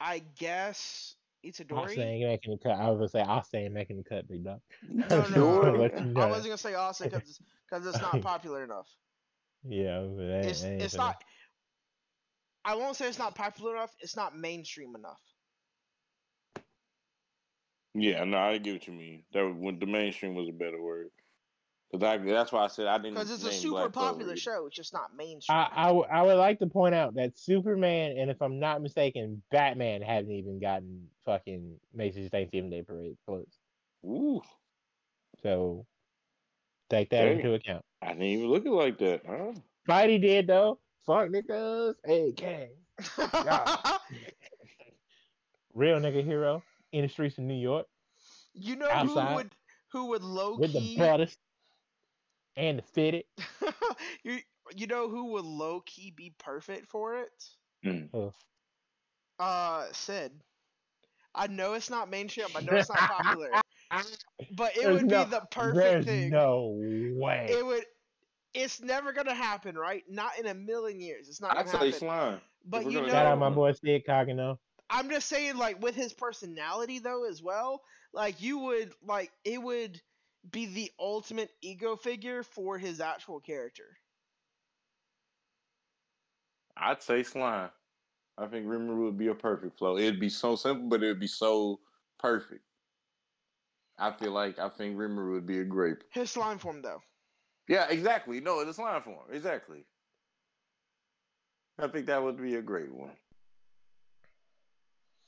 I 0.00 0.22
guess 0.38 1.16
Itadori. 1.44 1.78
Austin 1.78 2.20
making 2.20 2.52
the 2.52 2.58
cut. 2.58 2.78
I 2.78 2.90
was 2.90 2.98
gonna 2.98 3.08
say 3.08 3.22
Austin 3.22 3.72
making 3.72 3.96
the 3.98 4.04
cut, 4.04 4.28
big 4.28 4.44
dog. 4.44 4.60
No, 4.88 5.06
no, 5.08 5.28
no. 5.28 5.58
wanna 5.58 5.72
you 6.00 6.12
know 6.12 6.20
I 6.20 6.26
wasn't 6.26 6.46
gonna 6.46 6.58
say 6.58 6.74
Austin 6.74 7.10
because 7.10 7.40
because 7.68 7.86
it's 7.86 8.00
not 8.00 8.20
popular 8.22 8.64
enough. 8.64 8.88
Yeah, 9.64 10.00
but 10.00 10.26
that, 10.26 10.44
It's 10.46 10.62
that 10.62 10.80
it's 10.80 10.94
not. 10.96 11.22
I 12.64 12.74
won't 12.76 12.96
say 12.96 13.08
it's 13.08 13.18
not 13.18 13.34
popular 13.34 13.74
enough. 13.74 13.94
It's 14.00 14.16
not 14.16 14.36
mainstream 14.36 14.94
enough. 14.94 15.20
Yeah, 17.94 18.24
no, 18.24 18.38
I 18.38 18.58
get 18.58 18.72
what 18.74 18.86
you 18.86 18.92
mean. 18.94 19.24
That 19.32 19.42
was, 19.44 19.56
when 19.58 19.78
the 19.78 19.86
mainstream 19.86 20.34
was 20.34 20.48
a 20.48 20.52
better 20.52 20.80
word. 20.80 21.08
Cause 21.92 22.20
that's 22.24 22.52
why 22.52 22.64
I 22.64 22.68
said 22.68 22.86
I 22.86 22.96
didn't. 22.96 23.14
Because 23.14 23.30
it's 23.30 23.44
a 23.44 23.52
super 23.52 23.88
Black 23.88 23.92
popular 23.92 24.32
either. 24.32 24.40
show. 24.40 24.66
It's 24.66 24.74
just 24.76 24.94
not 24.94 25.14
mainstream. 25.14 25.58
I, 25.58 25.68
I, 25.74 25.86
w- 25.88 26.06
I 26.10 26.22
would 26.22 26.36
like 26.38 26.58
to 26.60 26.66
point 26.66 26.94
out 26.94 27.14
that 27.16 27.38
Superman 27.38 28.16
and 28.16 28.30
if 28.30 28.40
I'm 28.40 28.58
not 28.58 28.80
mistaken, 28.80 29.42
Batman 29.50 30.00
haven't 30.00 30.30
even 30.30 30.58
gotten 30.58 31.08
fucking 31.26 31.78
Macy's 31.94 32.30
Thanksgiving 32.30 32.70
Day 32.70 32.82
Parade 32.82 33.16
closed. 33.26 33.58
Ooh, 34.06 34.40
So 35.42 35.84
take 36.88 37.10
that 37.10 37.24
Dang. 37.26 37.40
into 37.40 37.52
account. 37.54 37.84
I 38.00 38.08
didn't 38.08 38.22
even 38.22 38.48
look 38.48 38.64
it 38.64 38.70
like 38.70 38.96
that. 38.98 39.22
Huh? 39.28 39.52
Spidey 39.86 40.20
did 40.20 40.46
though. 40.46 40.78
Fuck 41.06 41.28
niggas. 41.28 41.94
Hey, 42.06 42.32
gang. 42.32 42.70
Real 45.74 45.98
nigga 46.00 46.24
hero 46.24 46.62
in 46.92 47.02
the 47.02 47.08
streets 47.08 47.36
of 47.38 47.44
New 47.44 47.54
York 47.54 47.86
you 48.54 48.76
know 48.76 48.88
Outside. 48.90 49.28
who 49.28 49.34
would 49.34 49.54
who 49.92 50.06
would 50.08 50.22
low 50.22 50.56
with 50.58 50.72
the 50.72 50.80
key 50.80 50.96
brothers 50.98 51.36
and 52.56 52.78
the 52.78 52.82
fitted. 52.82 53.24
you 54.24 54.38
you 54.76 54.86
know 54.86 55.08
who 55.08 55.32
would 55.32 55.44
low 55.44 55.80
key 55.86 56.12
be 56.16 56.34
perfect 56.38 56.88
for 56.88 57.16
it? 57.16 58.08
Oh, 58.14 58.32
Uh, 59.38 59.86
Sid. 59.92 60.32
I 61.34 61.46
know 61.46 61.72
it's 61.74 61.88
not 61.90 62.10
mainstream. 62.10 62.46
I 62.54 62.60
know 62.60 62.74
it's 62.76 62.90
not 62.90 62.98
popular, 62.98 63.50
but 64.54 64.76
it 64.76 64.82
There's 64.82 64.96
would 65.02 65.06
no- 65.10 65.24
be 65.24 65.30
the 65.30 65.40
perfect 65.50 65.76
There's 65.76 66.04
thing. 66.04 66.30
no 66.30 66.76
way. 67.16 67.46
It 67.50 67.64
would. 67.64 67.84
It's 68.54 68.82
never 68.82 69.12
gonna 69.14 69.34
happen, 69.34 69.76
right? 69.76 70.02
Not 70.08 70.38
in 70.38 70.46
a 70.46 70.54
million 70.54 71.00
years. 71.00 71.28
It's 71.28 71.40
not 71.40 71.52
I'd 71.56 71.64
gonna 71.66 71.78
say 71.78 71.86
happen. 71.86 71.92
slime. 72.00 72.40
But 72.66 72.84
you 72.90 73.00
know, 73.00 73.08
Shout 73.08 73.26
out 73.26 73.38
my 73.38 73.48
boy 73.50 73.72
Sid 73.72 74.02
Kagenou. 74.06 74.58
I'm 74.90 75.08
just 75.08 75.26
saying, 75.26 75.56
like 75.56 75.80
with 75.82 75.94
his 75.94 76.12
personality 76.12 76.98
though, 76.98 77.24
as 77.28 77.42
well. 77.42 77.80
Like 78.12 78.42
you 78.42 78.58
would 78.58 78.92
like 79.02 79.32
it 79.44 79.60
would 79.60 79.98
be 80.50 80.66
the 80.66 80.90
ultimate 80.98 81.50
ego 81.60 81.96
figure 81.96 82.42
for 82.42 82.78
his 82.78 83.00
actual 83.00 83.40
character. 83.40 83.96
I'd 86.76 87.02
say 87.02 87.22
slime. 87.22 87.70
I 88.38 88.46
think 88.46 88.66
Rimuru 88.66 89.04
would 89.04 89.18
be 89.18 89.28
a 89.28 89.34
perfect 89.34 89.78
flow. 89.78 89.98
It'd 89.98 90.18
be 90.18 90.28
so 90.28 90.56
simple, 90.56 90.88
but 90.88 91.02
it'd 91.02 91.20
be 91.20 91.26
so 91.26 91.80
perfect. 92.18 92.64
I 93.98 94.10
feel 94.10 94.32
like 94.32 94.58
I 94.58 94.68
think 94.68 94.96
Rimuru 94.96 95.32
would 95.32 95.46
be 95.46 95.60
a 95.60 95.64
great. 95.64 95.98
His 96.10 96.30
slime 96.30 96.58
form 96.58 96.82
though. 96.82 97.02
Yeah, 97.68 97.86
exactly. 97.88 98.40
No, 98.40 98.60
it's 98.60 98.76
slime 98.76 99.02
form. 99.02 99.26
Exactly. 99.30 99.84
I 101.78 101.88
think 101.88 102.06
that 102.06 102.22
would 102.22 102.40
be 102.40 102.56
a 102.56 102.62
great 102.62 102.92
one. 102.92 103.12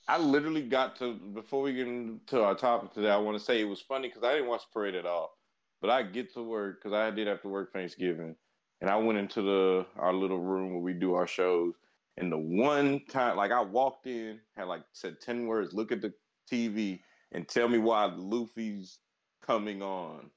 I 0.06 0.18
literally 0.18 0.62
got 0.62 0.96
to 0.96 1.14
before 1.14 1.62
we 1.62 1.73
get 1.73 1.87
into 1.87 2.42
our 2.42 2.54
topic 2.54 2.92
today. 2.92 3.11
I 3.11 3.16
want 3.16 3.38
to 3.38 3.44
say 3.44 3.61
it 3.61 3.64
was 3.64 3.80
funny 3.80 4.08
because 4.08 4.23
I 4.23 4.34
didn't 4.34 4.49
watch 4.49 4.62
parade 4.73 4.94
at 4.94 5.06
all, 5.06 5.38
but 5.80 5.88
I 5.88 6.02
get 6.02 6.34
to 6.34 6.42
work 6.42 6.82
because 6.82 6.92
I 6.92 7.11
did 7.11 7.26
have 7.26 7.40
to 7.42 7.49
work 7.49 7.73
Thanksgiving, 7.73 8.37
and 8.82 8.90
I 8.90 8.96
went 8.96 9.18
into 9.18 9.40
the 9.40 9.87
our 9.96 10.12
little 10.12 10.40
room 10.40 10.73
where 10.73 10.82
we 10.82 10.92
do 10.92 11.14
our 11.14 11.26
shows. 11.26 11.75
And 12.16 12.30
the 12.30 12.38
one 12.38 13.00
time, 13.08 13.37
like 13.37 13.50
I 13.50 13.62
walked 13.62 14.06
in, 14.06 14.40
had 14.56 14.68
like 14.68 14.82
said 14.92 15.20
ten 15.23 15.46
words, 15.46 15.73
look 15.73 15.90
at 15.90 16.02
the 16.02 16.12
TV, 16.52 17.00
and 17.32 17.49
tell 17.49 17.68
me 17.68 17.78
why 17.78 18.04
Luffy's 18.04 18.99
coming 19.42 19.82
on. 19.82 20.30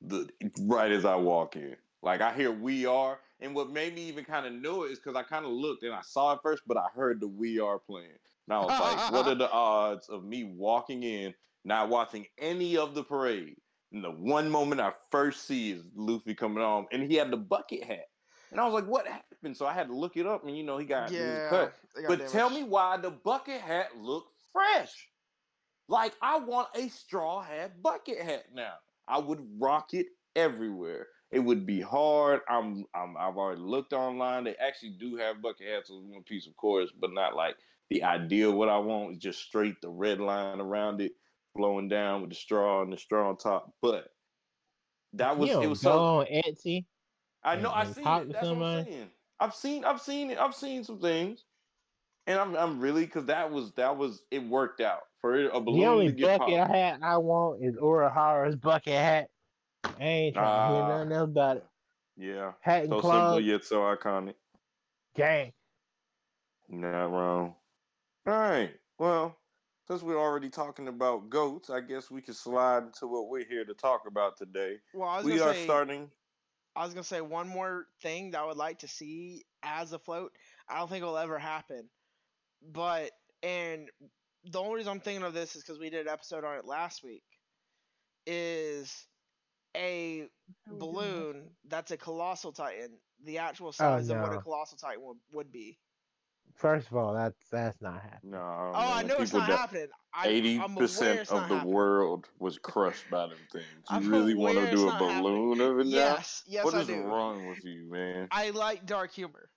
The 0.00 0.28
right 0.62 0.90
as 0.90 1.04
I 1.04 1.14
walk 1.14 1.54
in, 1.54 1.76
like 2.02 2.20
I 2.20 2.34
hear 2.34 2.50
"We 2.50 2.86
Are," 2.86 3.20
and 3.40 3.54
what 3.54 3.70
made 3.70 3.94
me 3.94 4.02
even 4.08 4.24
kind 4.24 4.46
of 4.46 4.52
know 4.52 4.82
it 4.82 4.90
is 4.90 4.98
because 4.98 5.14
I 5.14 5.22
kind 5.22 5.46
of 5.46 5.52
looked 5.52 5.84
and 5.84 5.94
I 5.94 6.02
saw 6.02 6.32
it 6.32 6.40
first, 6.42 6.64
but 6.66 6.76
I 6.76 6.86
heard 6.94 7.20
the 7.20 7.28
"We 7.28 7.60
Are" 7.60 7.78
playing. 7.78 8.18
And 8.48 8.56
I 8.56 8.60
was 8.60 8.68
like, 8.68 9.12
what 9.12 9.26
are 9.26 9.34
the 9.34 9.50
odds 9.50 10.08
of 10.08 10.24
me 10.24 10.44
walking 10.44 11.02
in, 11.02 11.34
not 11.64 11.88
watching 11.88 12.26
any 12.38 12.76
of 12.76 12.94
the 12.94 13.02
parade? 13.02 13.56
And 13.92 14.04
the 14.04 14.10
one 14.10 14.50
moment 14.50 14.80
I 14.80 14.92
first 15.10 15.46
see 15.46 15.72
is 15.72 15.82
Luffy 15.94 16.34
coming 16.34 16.62
on, 16.62 16.86
and 16.92 17.10
he 17.10 17.16
had 17.16 17.30
the 17.30 17.36
bucket 17.36 17.84
hat. 17.84 18.06
And 18.50 18.60
I 18.60 18.64
was 18.64 18.74
like, 18.74 18.86
what 18.86 19.06
happened? 19.06 19.56
So 19.56 19.66
I 19.66 19.72
had 19.72 19.88
to 19.88 19.94
look 19.94 20.16
it 20.16 20.26
up, 20.26 20.44
and 20.44 20.56
you 20.56 20.62
know, 20.62 20.78
he 20.78 20.86
got 20.86 21.10
yeah. 21.10 21.48
cut. 21.48 21.74
got 21.94 22.08
But 22.08 22.28
tell 22.28 22.50
me 22.50 22.62
why 22.62 22.96
the 22.96 23.10
bucket 23.10 23.60
hat 23.60 23.96
looked 23.96 24.32
fresh. 24.52 25.08
Like 25.88 26.14
I 26.20 26.38
want 26.38 26.68
a 26.74 26.88
straw 26.88 27.42
hat 27.42 27.82
bucket 27.82 28.20
hat 28.20 28.46
now. 28.52 28.74
I 29.08 29.18
would 29.18 29.40
rock 29.58 29.94
it 29.94 30.06
everywhere. 30.34 31.06
It 31.30 31.40
would 31.40 31.66
be 31.66 31.80
hard. 31.80 32.40
I'm, 32.48 32.84
I'm 32.94 33.16
I've 33.16 33.36
already 33.36 33.60
looked 33.60 33.92
online. 33.92 34.44
They 34.44 34.56
actually 34.56 34.96
do 34.98 35.16
have 35.16 35.42
bucket 35.42 35.66
hats 35.66 35.90
with 35.90 36.02
one 36.02 36.22
piece, 36.22 36.46
of 36.46 36.56
course, 36.56 36.90
but 36.98 37.12
not 37.12 37.36
like 37.36 37.56
the 37.90 38.02
ideal. 38.04 38.52
What 38.52 38.68
I 38.68 38.78
want 38.78 39.12
is 39.12 39.18
just 39.18 39.40
straight 39.40 39.80
the 39.80 39.88
red 39.88 40.20
line 40.20 40.60
around 40.60 41.00
it, 41.00 41.12
flowing 41.56 41.88
down 41.88 42.20
with 42.20 42.30
the 42.30 42.36
straw 42.36 42.82
and 42.82 42.92
the 42.92 42.98
straw 42.98 43.28
on 43.28 43.36
top. 43.36 43.72
But 43.82 44.08
that 45.14 45.36
was 45.38 45.48
you 45.50 45.62
it 45.62 45.66
was 45.68 45.82
go 45.82 45.90
so 45.90 45.98
on 46.20 46.26
Etsy. 46.26 46.84
I 47.42 47.56
know. 47.56 47.70
I 47.72 47.84
talk 47.84 48.22
it. 48.22 48.26
to 48.26 48.32
That's 48.32 48.34
what 48.34 48.34
I'm 48.34 48.44
somebody. 48.44 48.90
saying. 48.90 49.10
I've 49.38 49.54
seen. 49.54 49.84
I've 49.84 50.00
seen 50.00 50.30
it. 50.30 50.38
I've 50.38 50.54
seen 50.54 50.82
some 50.82 50.98
things, 51.00 51.44
and 52.26 52.38
I'm. 52.40 52.56
I'm 52.56 52.80
really 52.80 53.04
because 53.06 53.26
that 53.26 53.50
was 53.50 53.72
that 53.74 53.96
was 53.96 54.22
it 54.30 54.42
worked 54.42 54.80
out 54.80 55.02
for 55.20 55.36
it, 55.36 55.50
a 55.54 55.60
balloon 55.60 55.80
The 55.80 55.86
only 55.86 56.12
to 56.12 56.22
bucket 56.22 56.38
popped. 56.58 56.70
hat 56.74 56.98
I 57.02 57.16
want 57.18 57.62
is 57.62 57.76
Urahara's 57.76 58.56
bucket 58.56 58.94
hat. 58.94 59.28
I 59.84 59.90
ain't 60.02 60.34
trying 60.34 60.44
to 60.46 60.50
Ah. 60.50 60.68
hear 60.74 60.88
nothing 61.04 61.12
else 61.12 61.28
about 61.30 61.56
it. 61.58 61.66
Yeah, 62.18 62.52
Hat 62.62 62.84
and 62.84 62.90
so 62.90 63.00
simple 63.02 63.40
yet 63.40 63.62
so 63.64 63.80
iconic. 63.82 64.34
gang. 65.14 65.52
Not 66.68 67.06
wrong. 67.08 67.54
All 68.26 68.32
right. 68.34 68.78
Well, 68.98 69.40
since 69.86 70.02
we're 70.02 70.18
already 70.20 70.50
talking 70.50 70.88
about 70.88 71.30
goats, 71.30 71.70
I 71.70 71.80
guess 71.80 72.10
we 72.10 72.22
can 72.22 72.34
slide 72.34 72.84
into 72.84 73.06
what 73.06 73.28
we're 73.28 73.44
here 73.46 73.64
to 73.64 73.74
talk 73.74 74.06
about 74.06 74.36
today. 74.36 74.80
Well, 74.92 75.08
I 75.08 75.18
was 75.18 75.26
We 75.26 75.28
gonna 75.28 75.38
are 75.40 75.54
say, 75.54 75.54
starting. 75.54 76.12
I 76.76 76.84
was 76.84 76.94
gonna 76.94 77.04
say 77.04 77.20
one 77.22 77.48
more 77.48 77.88
thing 78.00 78.30
that 78.32 78.40
I 78.42 78.46
would 78.46 78.56
like 78.56 78.80
to 78.80 78.88
see 78.88 79.44
as 79.62 79.92
a 79.92 79.98
float. 79.98 80.36
I 80.68 80.78
don't 80.78 80.88
think 80.88 81.02
it'll 81.02 81.18
ever 81.18 81.38
happen, 81.38 81.90
but 82.62 83.12
and 83.42 83.90
the 84.44 84.60
only 84.60 84.76
reason 84.76 84.92
I'm 84.92 85.00
thinking 85.00 85.24
of 85.24 85.34
this 85.34 85.56
is 85.56 85.62
because 85.64 85.78
we 85.80 85.90
did 85.90 86.06
an 86.06 86.12
episode 86.12 86.44
on 86.44 86.58
it 86.58 86.66
last 86.66 87.02
week. 87.04 87.24
Is 88.26 89.08
a 89.76 90.28
balloon 90.70 91.56
that's 91.64 91.90
a 91.92 91.98
colossal 91.98 92.52
titan, 92.52 93.00
the 93.20 93.38
actual 93.38 93.72
size 93.72 94.10
of 94.10 94.18
what 94.18 94.32
a 94.34 94.38
Oh, 94.38 94.40
colossal 94.40 94.78
titan 94.78 95.02
would, 95.04 95.18
would 95.30 95.52
be. 95.52 95.80
First 96.56 96.88
of 96.88 96.96
all, 96.96 97.12
that's 97.14 97.36
that's 97.52 97.80
not 97.82 98.00
happening. 98.02 98.32
No. 98.32 98.38
Oh, 98.38 98.72
I 98.94 99.02
know 99.02 99.16
it's 99.18 99.32
not 99.32 99.48
happening. 99.48 99.88
Eighty 100.24 100.58
percent 100.58 101.20
of 101.30 101.48
the 101.48 101.56
happening. 101.56 101.72
world 101.72 102.28
was 102.38 102.58
crushed 102.58 103.04
by 103.10 103.26
them 103.26 103.36
things. 103.52 103.64
You 103.90 103.96
I'm 103.96 104.10
really 104.10 104.34
want 104.34 104.54
to 104.56 104.62
it's 104.64 104.70
do 104.72 104.84
a 104.84 104.86
not 104.86 105.00
happening. 105.02 105.22
balloon 105.22 105.60
of 105.60 105.78
it 105.80 105.86
now? 105.88 105.96
Yes, 105.96 106.42
yes, 106.46 106.64
what 106.64 106.74
I 106.74 106.80
is 106.80 106.86
do. 106.86 107.02
wrong 107.02 107.46
with 107.46 107.62
you, 107.64 107.90
man? 107.90 108.28
I 108.30 108.50
like 108.50 108.86
dark 108.86 109.12
humor. 109.12 109.50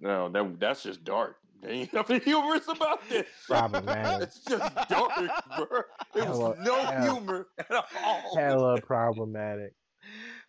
No, 0.00 0.28
that 0.30 0.58
that's 0.58 0.82
just 0.82 1.04
dark. 1.04 1.36
There 1.60 1.70
ain't 1.70 1.92
nothing 1.94 2.20
humorous 2.20 2.68
about 2.68 3.06
this. 3.08 3.26
Problematic. 3.46 4.28
it's 4.28 4.40
just 4.44 4.74
dark, 4.88 5.12
bro. 5.56 5.66
There 6.14 6.24
was 6.24 6.38
Hella- 6.38 6.56
no 6.60 6.74
hella- 6.74 7.12
humor 7.12 7.48
at 7.58 7.70
all. 8.02 8.36
Hella 8.36 8.80
problematic. 8.80 9.72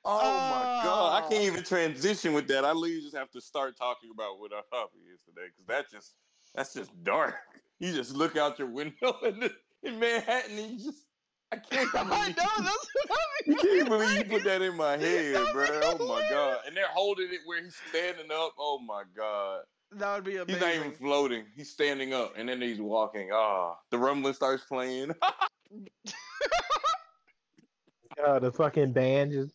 Oh 0.09 0.39
my 0.39 0.81
god, 0.83 1.21
I 1.21 1.25
Oh. 1.25 1.29
can't 1.29 1.43
even 1.43 1.63
transition 1.63 2.33
with 2.33 2.47
that. 2.47 2.63
I 2.63 2.71
literally 2.71 3.01
just 3.01 3.15
have 3.15 3.29
to 3.31 3.41
start 3.41 3.75
talking 3.77 4.09
about 4.13 4.39
what 4.39 4.53
our 4.53 4.63
topic 4.71 5.01
is 5.13 5.21
today 5.23 5.47
because 5.47 5.65
that 5.67 5.91
just 5.91 6.15
that's 6.55 6.73
just 6.73 6.91
dark. 7.03 7.35
You 7.79 7.93
just 7.93 8.15
look 8.15 8.35
out 8.35 8.57
your 8.57 8.69
window 8.69 9.19
in, 9.23 9.51
in 9.83 9.99
Manhattan 9.99 10.57
and 10.57 10.71
you 10.79 10.85
just 10.85 11.05
I 11.51 11.57
can't 11.57 11.93
I 11.95 12.03
believe 12.03 12.35
know 12.35 12.43
that's 12.63 12.87
what 13.07 13.19
You 13.45 13.55
can't 13.55 13.87
believe 13.89 14.17
you 14.17 14.23
put 14.25 14.43
that 14.45 14.63
in 14.63 14.75
my 14.75 14.97
head, 14.97 15.35
bro. 15.53 15.67
Oh 15.83 16.07
my 16.07 16.27
god! 16.27 16.61
And 16.65 16.75
they're 16.75 16.87
holding 16.87 17.27
it 17.31 17.41
where 17.45 17.63
he's 17.63 17.75
standing 17.89 18.31
up. 18.31 18.53
Oh 18.57 18.79
my 18.79 19.03
god! 19.15 19.61
That 19.91 20.15
would 20.15 20.23
be 20.23 20.37
amazing. 20.37 20.53
He's 20.55 20.61
not 20.61 20.73
even 20.75 20.91
floating. 20.97 21.45
He's 21.55 21.69
standing 21.71 22.13
up, 22.13 22.33
and 22.35 22.49
then 22.49 22.61
he's 22.61 22.79
walking. 22.81 23.29
Ah, 23.31 23.75
the 23.91 23.99
rumbling 23.99 24.33
starts 24.33 24.65
playing. 24.65 25.11
Oh, 28.25 28.39
the 28.39 28.51
fucking 28.51 28.93
band 28.93 29.31
just. 29.31 29.53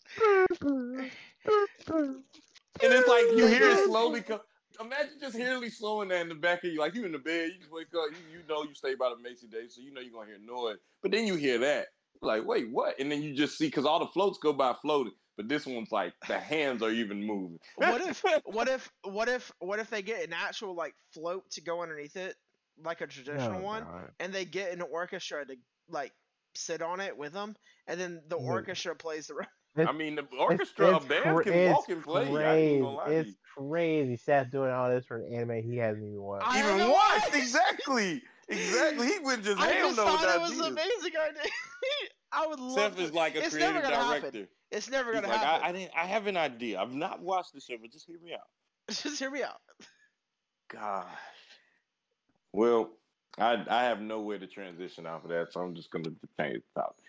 And 2.81 2.93
it's 2.93 3.09
like 3.09 3.25
you 3.37 3.47
hear 3.47 3.69
it 3.71 3.87
slowly 3.87 4.21
come. 4.27 4.41
Imagine 4.81 5.13
just 5.21 5.37
hearing 5.37 5.63
it 5.63 5.73
slowing 5.73 6.09
down 6.09 6.23
in 6.23 6.29
the 6.31 6.35
back 6.35 6.65
of 6.65 6.73
you, 6.73 6.81
like 6.81 6.95
you 6.95 7.05
in 7.05 7.13
the 7.13 7.19
bed, 7.19 7.51
you 7.53 7.59
just 7.61 7.71
wake 7.71 7.89
up, 7.95 8.11
you, 8.11 8.39
you 8.39 8.45
know 8.49 8.63
you 8.65 8.75
stay 8.75 8.95
by 8.95 9.11
the 9.11 9.17
Macy 9.23 9.47
Day, 9.47 9.69
so 9.69 9.81
you 9.83 9.93
know 9.93 10.01
you're 10.01 10.13
gonna 10.13 10.27
hear 10.27 10.39
noise. 10.45 10.79
But 11.03 11.11
then 11.13 11.27
you 11.27 11.35
hear 11.37 11.59
that, 11.59 11.89
like, 12.23 12.45
wait, 12.47 12.71
what? 12.71 12.99
And 12.99 13.13
then 13.13 13.23
you 13.23 13.35
just 13.35 13.59
see 13.59 13.67
because 13.67 13.85
all 13.85 13.99
the 13.99 14.07
floats 14.07 14.39
go 14.39 14.53
by 14.53 14.73
floating, 14.81 15.13
but 15.37 15.49
this 15.49 15.67
one's 15.67 15.93
like 15.93 16.15
the 16.27 16.39
hands 16.39 16.83
are 16.83 16.91
even 16.91 17.23
moving. 17.23 17.59
What 17.77 18.01
if 18.01 18.23
what 18.45 18.69
if 18.69 18.91
what 19.05 19.29
if 19.29 19.53
what 19.61 19.79
if 19.79 19.91
they 19.91 20.03
get 20.03 20.25
an 20.27 20.33
actual 20.33 20.75
like 20.75 20.95
float 21.13 21.49
to 21.51 21.61
go 21.61 21.83
underneath 21.83 22.17
it, 22.17 22.35
like 22.83 23.03
a 23.03 23.07
traditional 23.07 23.61
Oh, 23.61 23.63
one, 23.65 23.85
God. 23.85 24.11
and 24.21 24.33
they 24.33 24.47
get 24.47 24.73
an 24.73 24.81
orchestra 24.81 25.45
to 25.47 25.57
like 25.89 26.13
sit 26.55 26.83
on 26.83 27.01
it 27.01 27.17
with 27.17 27.33
them, 27.33 27.57
and 27.87 28.01
then 28.01 28.23
the 28.29 28.39
Yeah. 28.39 28.47
orchestra 28.47 28.95
plays 28.97 29.27
the. 29.29 29.35
It's- 29.75 29.89
I 29.89 29.93
mean, 29.93 30.17
the 30.17 30.27
orchestra, 30.39 30.97
it's 30.97 31.05
a 31.07 31.09
band 31.09 31.23
cra- 31.23 31.45
can 31.45 31.73
walk 31.73 31.89
and 31.89 32.03
play. 32.05 32.31
Crazy. 32.31 32.81
gonna 32.81 32.95
lie 32.95 33.09
to 33.09 33.15
It's 33.15 33.31
crazy. 33.57 34.17
Seth 34.19 34.51
doing 34.51 34.71
all 34.71 34.91
this 34.91 35.07
for 35.07 35.17
an 35.17 35.33
anime 35.33 35.63
he 35.63 35.79
hasn't 35.79 36.05
even 36.05 36.21
watched. 36.21 36.47
I 36.47 36.59
Even 36.59 36.91
watched 36.91 37.31
watched. 37.33 37.37
exactly, 37.37 38.23
exactly. 38.49 39.07
He 39.07 39.19
went 39.21 39.43
just 39.45 39.59
I 39.59 39.73
just 39.79 39.97
thought 39.97 40.13
with 40.13 40.23
it 40.23 40.27
that 40.27 40.41
was 40.43 40.51
Jesus. 40.51 40.67
amazing 40.67 41.13
idea. 41.19 41.43
I 42.33 42.47
would 42.47 42.61
love. 42.61 42.75
Seth 42.75 42.97
to- 42.97 43.03
is 43.03 43.13
like 43.15 43.35
a 43.35 43.45
it's 43.45 43.55
creative 43.55 43.83
gonna 43.83 43.97
director. 43.97 44.27
happen. 44.27 44.49
It's 44.71 44.91
never 44.91 45.13
gonna 45.15 45.29
like, 45.29 45.39
happen. 45.41 45.65
I, 45.65 45.69
I 45.69 45.73
didn't. 45.73 45.93
I 45.97 46.05
have 46.07 46.27
an 46.27 46.37
idea. 46.37 46.79
I've 46.81 46.95
not 46.95 47.21
watched 47.23 47.55
the 47.55 47.61
show, 47.61 47.77
but 47.81 47.91
just 47.91 48.07
hear 48.07 48.19
me 48.23 48.35
out. 48.35 48.41
Just 48.91 49.19
hear 49.19 49.31
me 49.31 49.43
out. 49.43 49.61
Gosh. 50.69 51.07
Well, 52.53 52.91
I 53.39 53.65
I 53.69 53.85
have 53.85 54.01
nowhere 54.01 54.39
to 54.39 54.47
transition 54.47 55.07
off 55.07 55.25
of 55.25 55.31
that, 55.31 55.53
so 55.53 55.61
I'm 55.61 55.75
just 55.75 55.91
gonna 55.91 56.11
change 56.39 56.63
the 56.75 56.81
topic. 56.81 57.05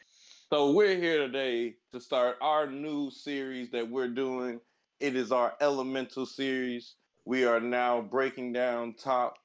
So 0.49 0.71
we're 0.71 0.95
here 0.95 1.17
today 1.17 1.75
to 1.91 1.99
start 1.99 2.37
our 2.41 2.67
new 2.67 3.09
series 3.09 3.71
that 3.71 3.89
we're 3.89 4.07
doing. 4.07 4.59
It 4.99 5.15
is 5.15 5.31
our 5.31 5.55
Elemental 5.59 6.25
series. 6.25 6.95
We 7.25 7.45
are 7.45 7.59
now 7.59 8.01
breaking 8.01 8.53
down 8.53 8.93
top 8.93 9.37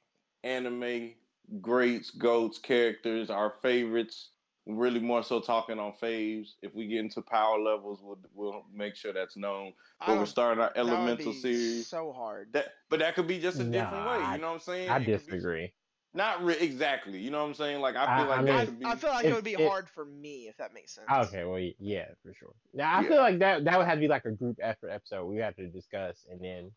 anime 0.45 1.12
greats, 1.61 2.11
goats, 2.11 2.59
characters, 2.59 3.31
our 3.31 3.55
favorites. 3.62 4.31
Really 4.67 5.01
more 5.01 5.23
so 5.23 5.41
talking 5.41 5.79
on 5.79 5.93
faves. 5.93 6.49
If 6.61 6.75
we 6.75 6.87
get 6.87 6.99
into 6.99 7.23
power 7.23 7.59
levels, 7.59 8.01
we'll 8.03 8.19
we'll 8.35 8.64
make 8.73 8.95
sure 8.97 9.14
that's 9.14 9.37
known. 9.37 9.73
But 10.07 10.17
we're 10.17 10.23
oh, 10.23 10.27
starting 10.27 10.62
our 10.62 10.73
that 10.75 10.85
would 10.85 10.93
Elemental 10.93 11.33
be 11.33 11.41
series. 11.41 11.87
So 11.87 12.12
hard. 12.12 12.53
That, 12.53 12.67
but 12.91 12.99
that 12.99 13.14
could 13.14 13.27
be 13.27 13.38
just 13.38 13.59
a 13.61 13.64
different 13.64 14.07
way. 14.07 14.33
You 14.33 14.38
know 14.43 14.49
what 14.49 14.55
I'm 14.55 14.61
saying? 14.61 14.91
I 14.91 14.97
It 14.97 14.99
could 14.99 15.07
be- 15.07 15.12
disagree. 15.12 15.73
Not 16.14 16.42
re- 16.44 16.57
exactly. 16.59 17.18
You 17.18 17.31
know 17.31 17.42
what 17.42 17.49
I'm 17.49 17.55
saying? 17.55 17.81
Like 17.81 17.97
I 17.97 18.05
I- 18.05 18.18
feel 18.18 18.29
like 18.29 18.38
I 18.38 18.42
that 18.42 18.44
mean- 18.44 18.55
I, 18.55 18.64
be. 18.64 18.87
I 18.87 18.97
feel 18.97 19.11
like 19.11 19.25
If 19.25 19.31
it 19.31 19.35
would 19.35 19.44
be 19.44 19.53
it- 19.55 19.68
hard 19.68 19.88
for 19.88 20.05
me 20.05 20.49
if 20.49 20.57
that 20.57 20.73
makes 20.75 20.92
sense. 20.94 21.07
Okay, 21.11 21.44
well, 21.44 21.61
yeah, 21.79 22.07
for 22.23 22.33
sure. 22.35 22.55
Now 22.75 22.97
I 22.99 23.03
Yeah. 23.03 23.09
feel 23.09 23.16
like 23.18 23.38
that 23.40 23.64
that 23.64 23.79
would 23.79 23.87
have 23.87 23.97
to 23.97 24.01
be 24.01 24.09
like 24.09 24.25
a 24.25 24.31
group 24.33 24.59
effort 24.62 24.88
episode. 24.90 25.27
We 25.27 25.37
have 25.38 25.57
to 25.57 25.66
discuss, 25.66 26.27
and 26.31 26.40
then 26.40 26.73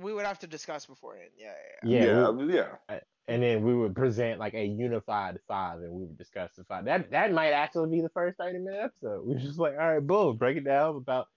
We 0.00 0.12
would 0.12 0.26
have 0.26 0.40
to 0.40 0.48
discuss 0.48 0.86
beforehand. 0.86 1.30
Yeah, 1.38 1.52
yeah, 1.84 1.88
yeah. 1.88 2.04
yeah, 2.04 2.20
yeah, 2.22 2.28
we- 2.30 2.54
yeah. 2.54 2.76
Uh, 2.88 2.98
and 3.28 3.42
then 3.42 3.62
we 3.62 3.74
would 3.74 3.94
present 3.94 4.38
like 4.40 4.52
a 4.54 4.64
unified 4.64 5.38
five, 5.48 5.78
and 5.80 5.92
we 5.92 6.02
would 6.04 6.18
discuss 6.18 6.52
the 6.56 6.64
five. 6.64 6.84
That 6.84 7.10
that 7.12 7.32
might 7.32 7.52
actually 7.52 7.90
be 7.90 8.00
the 8.02 8.08
first 8.10 8.36
thirty 8.36 8.58
minute 8.58 8.80
episode. 8.82 9.24
We're 9.24 9.38
just 9.38 9.58
like, 9.58 9.74
all 9.78 9.94
right, 9.94 10.06
boom, 10.06 10.36
break 10.36 10.56
it 10.58 10.64
down 10.64 10.96
about 10.96 11.28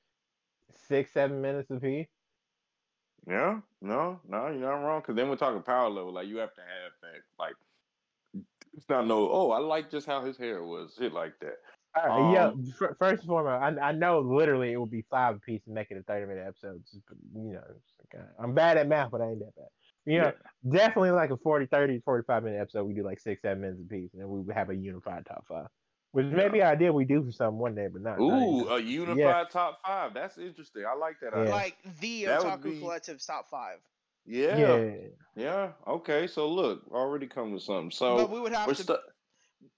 six, 0.88 1.12
seven 1.12 1.40
minutes 1.42 1.70
a 1.72 1.80
piece. 1.80 2.08
Yeah, 3.28 3.60
no, 3.82 4.22
no, 4.28 4.48
you're 4.48 4.62
not 4.62 4.76
wrong. 4.76 5.02
Because 5.02 5.16
then 5.16 5.30
we're 5.30 5.36
talking 5.36 5.62
power 5.62 5.90
level. 5.90 6.14
Like 6.14 6.28
you 6.28 6.38
have 6.38 6.54
to 6.54 6.62
have 6.62 6.92
that. 7.02 7.22
Like 7.38 7.56
it's 8.74 8.88
not 8.90 9.06
no. 9.06 9.30
Oh, 9.30 9.52
I 9.52 9.60
like 9.60 9.92
just 9.92 10.08
how 10.08 10.24
his 10.24 10.38
hair 10.38 10.64
was. 10.64 10.96
Shit 10.98 11.14
like 11.14 11.34
that. 11.42 11.56
All 11.96 12.08
right, 12.08 12.34
yeah. 12.34 12.48
Um, 12.48 12.66
fir- 12.78 12.96
First 13.00 13.24
and 13.24 13.28
foremost, 13.30 13.80
I, 13.80 13.90
I 13.90 13.92
know 13.92 14.20
literally 14.20 14.72
it 14.72 14.78
would 14.78 14.92
be 14.92 15.04
five 15.10 15.36
a 15.36 15.40
piece 15.40 15.62
and 15.66 15.76
make 15.76 15.92
it 15.92 15.98
a 15.98 16.04
thirty 16.04 16.26
minute 16.26 16.46
episode. 16.48 16.82
Just, 16.84 17.04
You 17.36 17.54
know, 17.54 17.62
like, 17.62 18.22
uh, 18.22 18.44
I'm 18.44 18.54
bad 18.54 18.78
at 18.78 18.88
math, 18.88 19.12
but 19.12 19.22
I 19.22 19.30
ain't 19.30 19.40
that 19.40 19.56
bad. 19.56 19.68
You 20.06 20.22
know, 20.22 20.32
definitely 20.70 21.12
like 21.12 21.32
a 21.32 21.38
40, 21.38 21.66
30, 21.66 22.00
45 22.06 22.44
minute 22.44 22.62
episode. 22.62 22.86
We 22.86 22.94
do 22.94 23.04
like 23.04 23.20
six, 23.20 23.42
seven 23.42 23.60
minutes 23.60 23.82
a 23.82 23.90
piece, 23.90 24.14
and 24.14 24.22
then 24.22 24.30
we 24.30 24.40
would 24.40 24.56
have 24.56 24.70
a 24.70 24.76
unified 24.76 25.26
top 25.26 25.46
five, 25.50 25.68
which 26.12 26.26
may 26.28 26.50
be 26.50 26.60
an 26.62 26.68
idea 26.68 26.92
we 26.92 27.06
do 27.06 27.24
for 27.24 27.32
something 27.32 27.58
one 27.60 27.76
day, 27.76 27.88
but 27.92 28.02
not. 28.02 28.20
not 28.20 28.24
Ooh, 28.42 28.66
yet. 28.70 28.78
a 28.78 28.82
unified 28.82 29.50
top 29.50 29.80
five. 29.86 30.14
That's 30.14 30.38
interesting. 30.38 30.84
I 30.90 30.96
like 30.96 31.20
that. 31.22 31.32
Yeah. 31.34 31.42
idea. 31.42 31.52
Like 31.54 31.78
the 32.00 32.26
That 32.26 32.42
Otaku 32.42 32.64
be- 32.64 32.80
Collective's 32.80 33.26
top 33.26 33.50
five. 33.50 33.78
Yeah, 34.30 34.58
yeah, 34.58 34.92
yeah, 35.38 35.72
Okay, 35.88 36.28
so 36.28 36.50
look, 36.50 36.84
already 36.92 37.28
come 37.28 37.54
with 37.54 37.64
something. 37.64 37.92
So 37.92 38.18
but 38.18 38.30
we 38.30 38.42
would 38.42 38.52
have 38.52 38.68
to. 38.68 38.76
stu- 38.76 38.98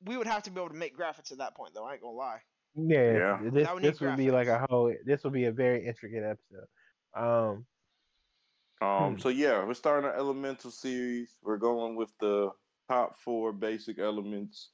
we 0.06 0.18
would 0.18 0.26
have 0.26 0.42
to 0.44 0.50
be 0.52 0.60
able 0.60 0.70
to 0.70 0.76
make 0.76 0.98
graphics 0.98 1.32
at 1.32 1.38
that 1.38 1.56
point, 1.56 1.74
though. 1.76 1.86
I 1.86 1.94
ain't 1.94 2.02
gonna 2.02 2.16
lie. 2.18 2.40
yeah. 2.76 3.14
Yeah. 3.44 3.50
This 3.52 3.68
would 3.72 3.84
this 3.84 4.00
would 4.00 4.16
be 4.18 4.32
like 4.32 4.48
a 4.48 4.66
whole. 4.70 4.92
This 5.06 5.24
would 5.24 5.34
be 5.34 5.46
a 5.46 5.52
very 5.52 5.86
intricate 5.86 6.24
episode. 6.24 6.68
Um, 7.16 7.66
Um, 8.82 9.14
Hmm. 9.16 9.20
so 9.20 9.30
yeah, 9.30 9.64
we're 9.66 9.74
starting 9.74 10.06
our 10.10 10.16
elemental 10.16 10.72
series. 10.72 11.38
We're 11.44 11.58
going 11.58 11.96
with 11.96 12.12
the 12.20 12.50
top 12.88 13.18
four 13.20 13.52
basic 13.52 14.00
elements. 14.00 14.70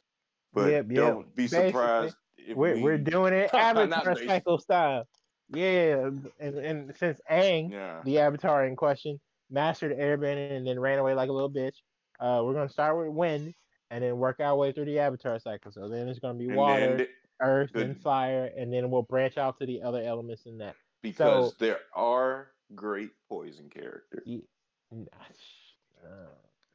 But 0.56 0.72
Yep, 0.72 0.86
yep. 0.90 0.96
don't 0.96 1.36
be 1.36 1.48
surprised 1.48 2.16
if 2.38 2.56
we're 2.58 2.76
we, 2.76 2.82
we're 2.82 2.98
doing 2.98 3.34
it 3.34 3.50
Avatar 3.54 4.16
cycle 4.26 4.58
style. 4.58 5.08
Yeah, 5.54 6.10
and 6.40 6.56
and 6.58 6.96
since 6.98 7.20
Aang, 7.30 7.72
Yeah. 7.72 8.02
the 8.04 8.18
Avatar 8.20 8.66
in 8.66 8.76
question, 8.76 9.20
mastered 9.52 9.96
airbending 9.96 10.52
and 10.58 10.66
then 10.66 10.80
ran 10.80 10.98
away 10.98 11.14
like 11.14 11.30
a 11.30 11.34
little 11.34 11.52
bitch. 11.52 11.76
Uh, 12.20 12.42
we're 12.44 12.54
gonna 12.54 12.70
start 12.70 12.98
with 12.98 13.10
wind 13.14 13.54
and 13.92 14.04
then 14.04 14.18
work 14.18 14.40
our 14.40 14.56
way 14.56 14.72
through 14.72 14.86
the 14.86 14.98
Avatar 14.98 15.38
cycle. 15.40 15.72
So 15.72 15.88
then 15.90 16.08
it's 16.08 16.20
gonna 16.20 16.40
be 16.40 16.48
And 16.48 16.56
water, 16.56 16.80
then 16.80 16.98
th- 17.00 17.10
earth, 17.42 17.72
the- 17.74 17.82
and 17.82 18.02
fire, 18.02 18.50
and 18.58 18.74
then 18.74 18.90
we'll 18.90 19.04
branch 19.04 19.38
out 19.38 19.60
to 19.60 19.66
the 19.66 19.82
other 19.84 20.02
elements 20.02 20.46
in 20.46 20.58
that. 20.60 20.76
because 21.04 21.52
So- 21.52 21.56
there 21.60 21.82
are 21.94 22.52
great 22.74 23.12
poison 23.30 23.70
characters. 23.70 24.24
Ye- 24.26 24.48
Uh, 24.92 26.28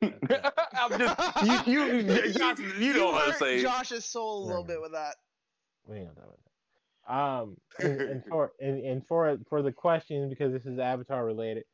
I'm 0.75 0.99
just 0.99 1.67
you 1.67 1.85
you 1.85 2.33
Johnson, 2.33 2.73
you 2.79 2.95
know 2.95 3.07
what 3.07 3.25
I'm 3.25 3.31
hurt 3.31 3.39
saying. 3.39 3.63
Josh's 3.63 4.05
soul 4.05 4.45
a 4.45 4.47
little 4.47 4.65
bit 4.65 4.81
with 4.81 4.93
that. 4.93 5.17
we 5.87 5.97
ain't 5.99 6.07
gonna 6.07 6.21
talk 6.21 6.25
about 6.27 6.39
that. 6.45 6.51
Um, 7.13 7.57
and, 7.81 8.01
and 8.01 8.25
for 8.29 8.53
and, 8.61 8.85
and 8.85 9.07
for 9.07 9.39
for 9.49 9.63
the 9.63 9.73
question 9.73 10.29
because 10.29 10.53
this 10.53 10.65
is 10.67 10.79
Avatar 10.79 11.25
related, 11.25 11.65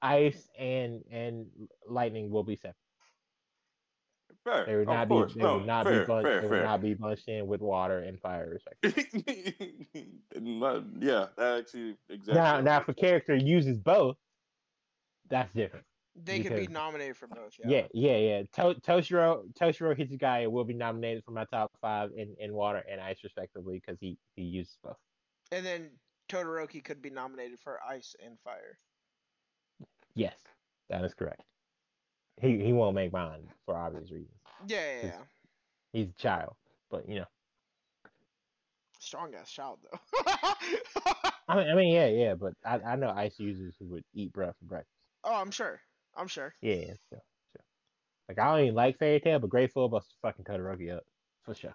ice 0.00 0.48
and 0.58 1.02
and 1.10 1.46
lightning 1.88 2.30
will 2.30 2.44
be 2.44 2.56
separate. 2.56 2.76
Fair, 4.44 4.66
They 4.66 4.74
would 4.76 4.88
of 4.88 4.88
not 4.88 5.08
course. 5.08 5.34
be 5.34 5.40
they 5.40 5.44
no, 5.44 5.58
would 5.58 5.66
not 5.66 5.84
fair, 5.84 6.00
be 6.00 6.06
bunched, 6.06 6.24
fair, 6.26 6.40
they 6.42 6.48
fair. 6.48 6.58
would 6.58 6.64
not 6.64 6.82
be 6.82 6.94
bunched 6.94 7.28
in 7.28 7.46
with 7.46 7.60
water 7.60 7.98
and 8.00 8.20
fire 8.20 8.50
respectively. 8.50 9.54
Yeah, 11.00 11.26
that 11.36 11.58
actually 11.60 11.96
exactly. 12.08 12.34
now 12.34 12.60
now 12.60 12.80
if 12.80 12.88
a 12.88 12.94
character 12.94 13.36
uses 13.36 13.78
both, 13.78 14.16
that's 15.30 15.52
different. 15.54 15.84
They 16.14 16.40
could 16.40 16.56
be 16.56 16.66
nominated 16.66 17.16
for 17.16 17.26
both. 17.26 17.54
Yeah, 17.64 17.86
yeah, 17.92 18.16
yeah. 18.16 18.42
To- 18.54 18.80
Toshiro 18.80 19.44
Toshiro 19.54 19.96
Hitsugaya 19.96 20.50
will 20.50 20.64
be 20.64 20.74
nominated 20.74 21.24
for 21.24 21.30
my 21.30 21.44
top 21.46 21.70
five 21.80 22.10
in, 22.16 22.34
in 22.38 22.52
water 22.54 22.82
and 22.90 23.00
ice 23.00 23.22
respectively 23.24 23.80
because 23.84 23.98
he 24.00 24.18
he 24.36 24.42
uses 24.42 24.76
both. 24.82 24.96
And 25.50 25.64
then 25.64 25.90
Todoroki 26.28 26.82
could 26.84 27.00
be 27.02 27.10
nominated 27.10 27.58
for 27.60 27.78
Ice 27.82 28.14
and 28.24 28.38
Fire. 28.40 28.78
Yes, 30.14 30.36
that 30.88 31.04
is 31.04 31.14
correct. 31.14 31.42
He 32.40 32.62
he 32.62 32.72
won't 32.72 32.94
make 32.94 33.12
mine 33.12 33.48
for 33.64 33.76
obvious 33.76 34.10
reasons. 34.10 34.30
Yeah, 34.66 34.78
yeah, 34.96 35.02
yeah. 35.06 35.20
He's 35.92 36.08
a 36.08 36.12
child, 36.22 36.54
but 36.90 37.08
you 37.08 37.16
know. 37.20 37.26
Strong 38.98 39.34
ass 39.34 39.50
child 39.50 39.80
though. 39.82 39.98
I 41.48 41.56
mean, 41.56 41.68
I 41.68 41.74
mean, 41.74 41.92
yeah, 41.92 42.06
yeah, 42.06 42.34
but 42.34 42.54
I, 42.64 42.78
I 42.78 42.96
know 42.96 43.10
ice 43.10 43.38
users 43.38 43.74
who 43.78 43.86
would 43.86 44.04
eat 44.14 44.32
bread 44.32 44.54
for 44.58 44.64
breakfast. 44.66 44.94
oh, 45.24 45.34
I'm 45.34 45.50
sure. 45.50 45.80
I'm 46.16 46.28
sure. 46.28 46.54
Yeah, 46.60 46.74
yeah, 46.74 46.94
sure, 47.08 47.22
sure. 47.52 47.64
Like 48.28 48.38
I 48.38 48.44
don't 48.50 48.64
even 48.64 48.74
like 48.74 48.98
Fairy 48.98 49.20
Tail, 49.20 49.38
but 49.38 49.50
Gray 49.50 49.68
Fullbuster 49.68 50.04
fucking 50.22 50.44
Todoroki 50.44 50.94
up 50.96 51.04
for 51.44 51.54
sure. 51.54 51.74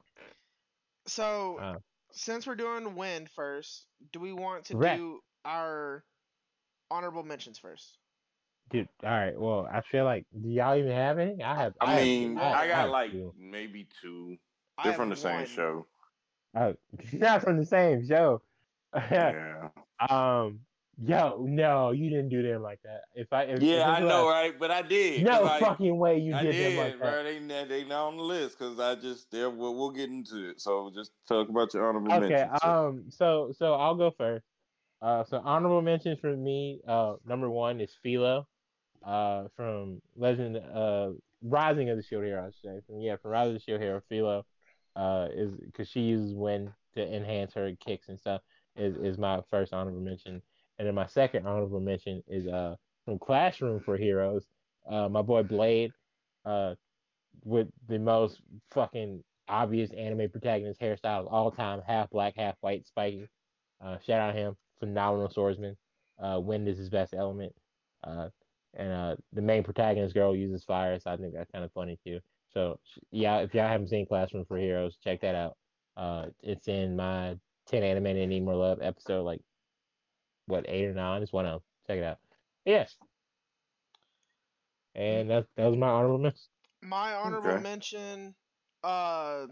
So 1.07 1.57
Uh. 1.59 1.75
since 2.11 2.45
we're 2.47 2.55
doing 2.55 2.95
wind 2.95 3.29
first, 3.29 3.85
do 4.11 4.19
we 4.19 4.33
want 4.33 4.65
to 4.65 4.73
Correct. 4.73 4.97
do 4.97 5.19
our 5.45 6.03
honorable 6.91 7.23
mentions 7.23 7.57
first? 7.57 7.97
Dude, 8.69 8.89
all 9.03 9.09
right. 9.09 9.39
Well, 9.39 9.67
I 9.71 9.79
feel 9.81 10.03
like 10.03 10.25
do 10.41 10.49
y'all 10.49 10.75
even 10.77 10.91
have 10.91 11.19
any? 11.19 11.41
I 11.41 11.55
have. 11.55 11.73
I 11.79 11.93
have- 11.93 12.03
mean, 12.03 12.37
I- 12.37 12.41
I, 12.51 12.59
I 12.63 12.67
got 12.67 12.75
have 12.77 12.89
like 12.89 13.11
two. 13.11 13.33
maybe 13.37 13.87
two. 14.01 14.37
They're 14.83 14.91
have 14.91 14.95
from 14.99 15.09
the 15.09 15.15
same 15.15 15.35
one. 15.37 15.45
show. 15.47 15.87
Oh, 16.55 16.75
not 17.13 17.41
from 17.43 17.57
the 17.57 17.65
same 17.65 18.05
show. 18.05 18.41
Yeah, 18.95 19.69
um, 19.99 20.61
yo, 21.03 21.45
no, 21.47 21.91
you 21.91 22.09
didn't 22.09 22.29
do 22.29 22.41
them 22.41 22.61
like 22.61 22.79
that. 22.83 23.01
If 23.13 23.31
I, 23.31 23.43
if, 23.43 23.57
if 23.57 23.63
yeah, 23.63 23.89
I 23.89 23.99
know, 23.99 24.27
right? 24.27 24.57
But 24.57 24.71
I 24.71 24.81
did. 24.81 25.23
No 25.23 25.45
I, 25.45 25.59
fucking 25.59 25.97
way 25.97 26.19
you 26.19 26.35
I 26.35 26.43
did, 26.43 26.51
did, 26.53 26.71
them 26.71 26.83
like 26.85 26.99
that. 26.99 26.99
bro. 26.99 27.23
They 27.23 27.39
not 27.39 27.69
they 27.69 27.83
not 27.83 28.07
on 28.07 28.17
the 28.17 28.23
list 28.23 28.57
because 28.57 28.79
I 28.79 28.95
just 28.95 29.31
there. 29.31 29.49
We'll, 29.49 29.75
we'll 29.75 29.91
get 29.91 30.09
into 30.09 30.49
it. 30.49 30.61
So 30.61 30.91
just 30.93 31.11
talk 31.27 31.49
about 31.49 31.73
your 31.73 31.87
honorable 31.87 32.13
Okay, 32.13 32.29
mentions. 32.29 32.59
So- 32.61 32.69
um, 32.69 33.03
so 33.09 33.53
so 33.57 33.73
I'll 33.73 33.95
go 33.95 34.11
first. 34.17 34.45
Uh, 35.01 35.23
so 35.23 35.41
honorable 35.43 35.81
mentions 35.81 36.19
for 36.19 36.35
me. 36.35 36.81
Uh, 36.87 37.15
number 37.25 37.49
one 37.49 37.79
is 37.79 37.91
Filo, 38.01 38.47
uh, 39.05 39.43
from 39.55 40.01
Legend, 40.15 40.57
uh, 40.57 41.11
Rising 41.43 41.89
of 41.91 41.97
the 41.97 42.03
Shield 42.03 42.23
Hero. 42.23 42.41
I 42.41 42.45
should 42.47 42.55
say. 42.63 42.79
From, 42.87 42.99
yeah, 42.99 43.15
from 43.17 43.31
Rising 43.31 43.55
of 43.55 43.61
the 43.61 43.63
Shield 43.63 43.81
Hero, 43.81 44.01
Filo, 44.09 44.45
uh, 44.95 45.27
is 45.31 45.53
because 45.55 45.87
she 45.87 45.99
uses 46.01 46.33
wind 46.33 46.71
to 46.95 47.15
enhance 47.15 47.53
her 47.53 47.73
kicks 47.79 48.09
and 48.09 48.19
stuff. 48.19 48.41
Is 48.75 48.97
is 48.97 49.19
my 49.19 49.41
first 49.51 49.71
honorable 49.71 50.01
mention, 50.01 50.41
and 50.77 50.87
then 50.87 50.95
my 50.95 51.07
second 51.07 51.47
honorable 51.47 51.79
mention 51.79 52.23
is 52.27 52.47
uh 52.47 52.75
from 53.05 53.17
Classroom 53.19 53.79
for 53.79 53.97
Heroes. 53.97 54.45
Uh, 54.89 55.07
my 55.07 55.21
boy 55.21 55.43
Blade, 55.43 55.91
uh, 56.45 56.75
with 57.43 57.67
the 57.87 57.97
most 57.97 58.41
fucking 58.71 59.23
obvious 59.47 59.91
anime 59.91 60.29
protagonist 60.29 60.81
hairstyle 60.81 61.21
of 61.21 61.27
all 61.27 61.51
time, 61.51 61.81
half 61.87 62.09
black, 62.09 62.33
half 62.35 62.55
white, 62.61 62.85
spiky. 62.85 63.27
Uh, 63.83 63.97
shout 64.05 64.19
out 64.19 64.35
him, 64.35 64.55
phenomenal 64.79 65.29
swordsman. 65.29 65.77
Uh, 66.21 66.39
wind 66.39 66.67
is 66.67 66.77
his 66.77 66.89
best 66.89 67.13
element. 67.13 67.53
Uh, 68.03 68.27
and 68.73 68.91
uh, 68.91 69.15
the 69.33 69.41
main 69.41 69.63
protagonist 69.63 70.13
girl 70.13 70.35
uses 70.35 70.63
fire, 70.63 70.99
so 70.99 71.11
I 71.11 71.17
think 71.17 71.33
that's 71.33 71.51
kind 71.51 71.63
of 71.63 71.71
funny 71.71 71.97
too. 72.03 72.19
So 72.53 72.79
yeah, 73.11 73.37
if 73.39 73.53
y'all 73.53 73.67
haven't 73.67 73.89
seen 73.89 74.05
Classroom 74.05 74.45
for 74.45 74.57
Heroes, 74.57 74.97
check 75.03 75.21
that 75.21 75.35
out. 75.35 75.57
Uh, 75.95 76.25
it's 76.41 76.67
in 76.67 76.95
my 76.95 77.35
10 77.67 77.83
animated 77.83 78.29
need 78.29 78.43
more 78.43 78.55
love 78.55 78.79
episode, 78.81 79.23
like 79.23 79.41
what 80.47 80.65
eight 80.67 80.85
or 80.85 80.93
nine? 80.93 81.21
It's 81.21 81.31
one 81.33 81.45
of 81.45 81.51
them. 81.53 81.61
Check 81.87 81.97
it 81.99 82.03
out. 82.03 82.17
Yes. 82.65 82.95
And 84.95 85.29
that 85.29 85.45
that 85.55 85.67
was 85.67 85.77
my 85.77 85.87
honorable 85.89 86.17
mention. 86.17 86.41
My 86.81 87.13
honorable 87.13 87.51
Okay. 87.51 87.61
mention, 87.61 88.35
uh, 88.83 89.47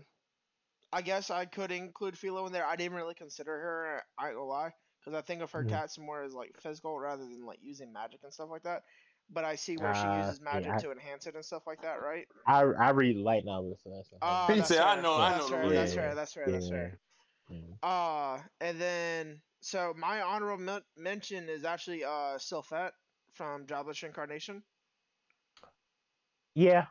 I 0.91 1.01
guess 1.03 1.29
I 1.29 1.45
could 1.45 1.71
include 1.71 2.17
Filo 2.17 2.45
in 2.47 2.53
there. 2.53 2.65
I 2.65 2.75
didn't 2.75 2.95
really 2.97 3.13
consider 3.15 3.51
her. 3.51 4.03
I 4.17 4.27
ain't 4.27 4.35
gonna 4.35 4.47
lie, 4.47 4.73
because 4.99 5.13
I 5.13 5.21
think 5.21 5.41
of 5.41 5.51
her 5.51 5.63
Mhm. 5.63 5.69
tats 5.69 5.97
more 5.97 6.23
as 6.23 6.33
like 6.33 6.59
physical 6.61 6.97
rather 6.99 7.23
than 7.23 7.45
like 7.45 7.59
using 7.61 7.91
magic 7.93 8.21
and 8.23 8.33
stuff 8.33 8.49
like 8.49 8.63
that. 8.63 8.83
But 9.29 9.43
I 9.43 9.55
see 9.55 9.77
where 9.77 9.93
she 9.95 10.01
Uh, 10.01 10.17
uses 10.17 10.39
yeah, 10.39 10.43
magic 10.53 10.71
I- 10.73 10.77
to 10.79 10.91
enhance 10.91 11.25
it 11.25 11.35
and 11.35 11.43
stuff 11.43 11.65
like 11.67 11.81
that, 11.81 12.01
right? 12.01 12.27
I 12.45 12.61
I 12.61 12.89
read 12.91 13.17
light 13.17 13.43
novels, 13.43 13.81
so 13.83 13.89
that's 13.89 14.09
Uh, 14.21 14.47
that's 14.55 14.67
said, 14.67 14.79
"I 14.79 14.93
fair. 14.93 15.03
know- 15.03 15.15
I 15.15 15.29
That's 15.31 15.39
know 15.41 15.45
the 15.47 15.51
fair. 15.53 15.61
rules." 15.61 15.73
That's 15.73 15.95
Yeah, 15.95 16.01
fair. 16.01 16.15
That's 16.15 16.33
fair. 16.33 16.51
That's 16.51 16.69
fair. 16.69 16.99
yeah. 17.49 17.75
Uh, 17.83 18.43
and 18.61 18.79
then 18.79 19.41
so 19.65 19.95
my 19.97 20.21
honorable 20.21 20.63
men- 20.63 20.83
mention 20.95 21.49
is 21.49 21.65
actually 21.65 22.03
uh 22.03 22.37
Sylphiette 22.37 22.91
from 23.33 23.65
Jobless 23.65 24.03
Incarnation. 24.03 24.63
Yeah. 26.53 26.85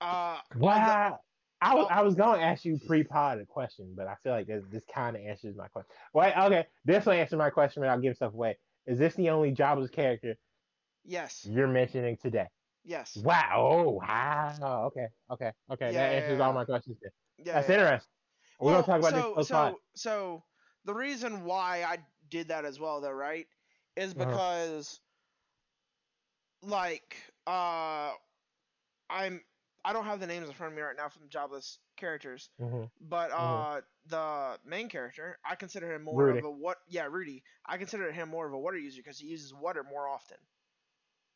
Uh, 0.00 0.40
Wow. 0.56 1.20
I 1.60 1.74
was. 1.74 1.88
I 1.90 2.02
was 2.02 2.14
gonna 2.14 2.40
ask 2.40 2.64
you 2.64 2.78
pre-pod 2.86 3.38
a 3.40 3.46
question, 3.46 3.94
but 3.96 4.06
I 4.06 4.14
feel 4.22 4.32
like 4.32 4.46
this, 4.46 4.64
this 4.70 4.84
kind 4.84 5.16
of 5.16 5.22
answers 5.22 5.56
my 5.56 5.66
question. 5.68 5.92
Wait, 6.14 6.32
okay, 6.36 6.66
this 6.84 7.04
will 7.04 7.14
answer 7.14 7.36
my 7.36 7.50
question, 7.50 7.82
but 7.82 7.88
I'll 7.88 8.00
give 8.00 8.14
stuff 8.14 8.32
away. 8.32 8.58
Is 8.86 8.98
this 8.98 9.14
the 9.14 9.30
only 9.30 9.50
jobless 9.50 9.90
character 9.90 10.36
yes, 11.04 11.44
you're 11.48 11.66
mentioning 11.66 12.16
today? 12.16 12.46
yes, 12.84 13.16
Wow. 13.16 13.54
Oh, 13.56 13.90
wow. 13.90 14.84
Okay. 14.86 15.08
Okay. 15.32 15.52
Okay. 15.72 15.86
Yeah, 15.86 15.92
that 15.92 16.12
yeah, 16.12 16.18
answers 16.20 16.38
yeah. 16.38 16.46
all 16.46 16.52
my 16.52 16.64
questions. 16.64 16.96
Then. 17.02 17.10
yeah. 17.38 17.52
That's 17.54 17.70
interesting. 17.70 18.08
We're 18.60 18.72
Well, 18.72 18.82
gonna 18.82 19.00
talk 19.02 19.08
about 19.10 19.22
so, 19.22 19.34
this 19.36 19.48
so, 19.48 19.78
so 19.96 20.44
the 20.88 20.94
reason 20.94 21.44
why 21.44 21.84
I 21.84 21.98
did 22.30 22.48
that 22.48 22.66
as 22.66 22.80
well, 22.80 23.00
though, 23.02 23.12
right, 23.12 23.48
is 23.96 24.14
Uh-huh. 24.16 24.40
because, 24.40 25.00
like, 26.62 27.16
uh, 27.46 28.12
I'm 29.10 29.42
I 29.84 29.92
don't 29.92 30.04
have 30.04 30.20
the 30.20 30.26
names 30.26 30.48
in 30.48 30.54
front 30.54 30.72
of 30.72 30.76
me 30.76 30.82
right 30.82 30.96
now 30.96 31.08
from 31.08 31.28
jobless 31.28 31.78
characters, 31.96 32.50
hmm 32.58 32.86
but 33.00 33.30
uh, 33.32 33.80
Mhm. 33.80 33.84
the 34.06 34.58
main 34.64 34.88
character, 34.88 35.38
I 35.44 35.56
consider 35.56 35.92
him 35.94 36.02
more 36.02 36.30
Rudy. 36.30 36.42
of 36.42 36.44
a 36.44 36.50
what? 36.50 36.78
Yeah, 36.88 37.06
Rudy. 37.10 37.44
I 37.66 37.78
consider 37.78 38.12
him 38.12 38.28
more 38.30 38.46
of 38.46 38.54
a 38.54 38.58
water 38.58 38.78
user 38.78 39.02
because 39.02 39.18
he 39.18 39.28
uses 39.28 39.54
water 39.54 39.84
more 39.84 40.08
often 40.08 40.38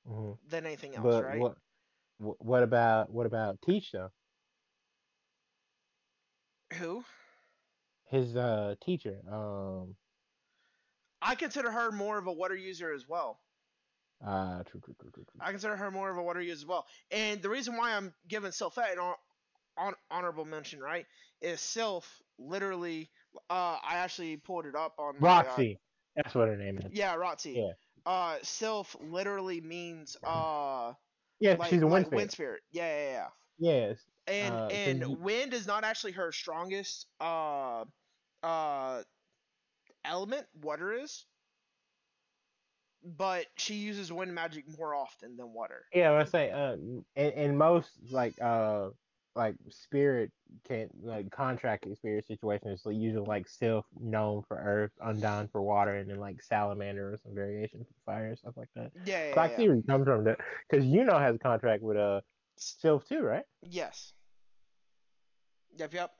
hmm 0.07 0.33
than 0.49 0.67
anything 0.67 0.97
else, 0.97 1.21
But 1.21 1.21
right? 1.21 1.47
what? 1.47 1.57
What 2.19 2.63
about 2.63 3.11
what 3.11 3.27
about 3.27 3.61
Teach 3.63 3.93
though? 3.93 4.11
Who? 6.75 7.05
His 8.13 8.37
uh 8.37 8.75
teacher. 8.85 9.17
Um. 9.31 9.97
I 11.21 11.35
consider 11.35 11.71
her 11.71 11.91
more 11.93 12.19
of 12.19 12.27
a 12.27 12.33
water 12.33 12.55
user 12.55 12.93
as 12.93 13.09
well. 13.09 13.41
Uh. 14.25 14.63
True. 14.65 14.81
True. 14.85 14.95
True. 15.01 15.11
True. 15.13 15.25
true. 15.25 15.41
I 15.41 15.51
consider 15.51 15.77
her 15.77 15.91
more 15.91 16.11
of 16.11 16.17
a 16.19 16.23
water 16.23 16.41
user 16.41 16.53
as 16.61 16.67
well. 16.67 16.87
And 17.11 17.41
the 17.43 17.49
reason 17.49 17.77
why 17.77 17.93
I'm 17.97 18.13
giving 18.29 18.51
Sylphiette 18.51 18.93
an 18.93 18.99
hon- 18.99 19.15
hon- 19.79 19.95
honorable 20.11 20.45
mention, 20.45 20.81
right, 20.81 21.07
is 21.41 21.61
Sylph 21.61 22.21
literally. 22.39 23.11
Uh, 23.49 23.79
I 23.83 23.97
actually 23.97 24.37
pulled 24.37 24.67
it 24.67 24.75
up 24.77 24.95
on 24.99 25.15
my, 25.19 25.29
uh, 25.41 25.43
Roxy. 25.45 25.79
That's 26.15 26.35
what 26.35 26.49
her 26.49 26.57
name 26.57 26.79
is. 26.79 26.85
yeah, 26.93 27.15
Roxy. 27.15 27.53
Yeah. 27.53 27.73
Uh, 28.05 28.37
Sylph 28.43 28.95
literally 29.01 29.61
means 29.63 30.17
uh, 30.23 30.93
Yeah, 31.41 31.55
like, 31.55 31.71
she's 31.71 31.81
a 31.81 31.87
like 31.87 31.93
wind 32.11 32.13
wind 32.13 32.31
spirit. 32.31 32.61
spirit. 32.61 32.63
Yeah, 32.73 33.05
yeah, 33.05 33.11
yeah. 33.13 33.29
Yes. 33.59 33.99
And 34.27 34.55
Uh, 34.55 34.67
and 34.67 35.21
wind 35.21 35.55
is 35.55 35.67
not 35.67 35.83
actually 35.85 36.13
her 36.13 36.31
strongest 36.33 37.07
uh 37.21 37.85
uh 38.43 39.03
element. 40.05 40.47
Water 40.61 40.93
is. 40.93 41.25
But 43.05 43.47
she 43.57 43.75
uses 43.75 44.13
wind 44.13 44.33
magic 44.33 44.65
more 44.79 44.95
often 44.95 45.37
than 45.37 45.53
water. 45.53 45.87
Yeah, 45.93 46.13
I 46.13 46.25
say 46.25 46.51
uh, 46.51 46.75
in, 47.17 47.33
in 47.33 47.57
most 47.59 47.91
like 48.11 48.41
uh 48.41 48.91
like 49.35 49.57
spirit 49.71 50.31
can 50.69 50.89
like 51.03 51.31
contract 51.31 51.87
spirit 51.97 52.27
situations, 52.27 52.83
so 52.83 52.91
usually 52.91 53.27
like 53.27 53.49
Sylph 53.49 53.87
known 53.99 54.43
for 54.47 54.57
earth, 54.57 54.93
Undine 55.05 55.49
for 55.51 55.63
water, 55.63 55.97
and 55.97 56.09
then 56.09 56.19
like 56.19 56.43
salamander 56.43 57.13
or 57.13 57.19
some 57.23 57.35
variation 57.35 57.85
for 57.85 58.13
fire 58.13 58.27
and 58.27 58.39
stuff 58.39 58.55
like 58.57 58.69
that. 58.77 58.93
Yeah, 59.05 59.35
yeah, 59.35 59.35
yeah. 59.35 59.57
Theory 59.57 59.83
comes 59.89 60.05
from 60.05 60.25
that 60.25 60.39
because 60.71 60.87
you 60.87 61.05
know 61.05 61.19
has 61.19 61.35
a 61.35 61.39
contract 61.39 61.83
with 61.83 61.97
uh 61.97 62.21
Sylph 62.57 63.09
too, 63.09 63.21
right? 63.23 63.45
Yes. 63.63 64.13
Yep, 65.77 65.95
yep. 65.95 66.11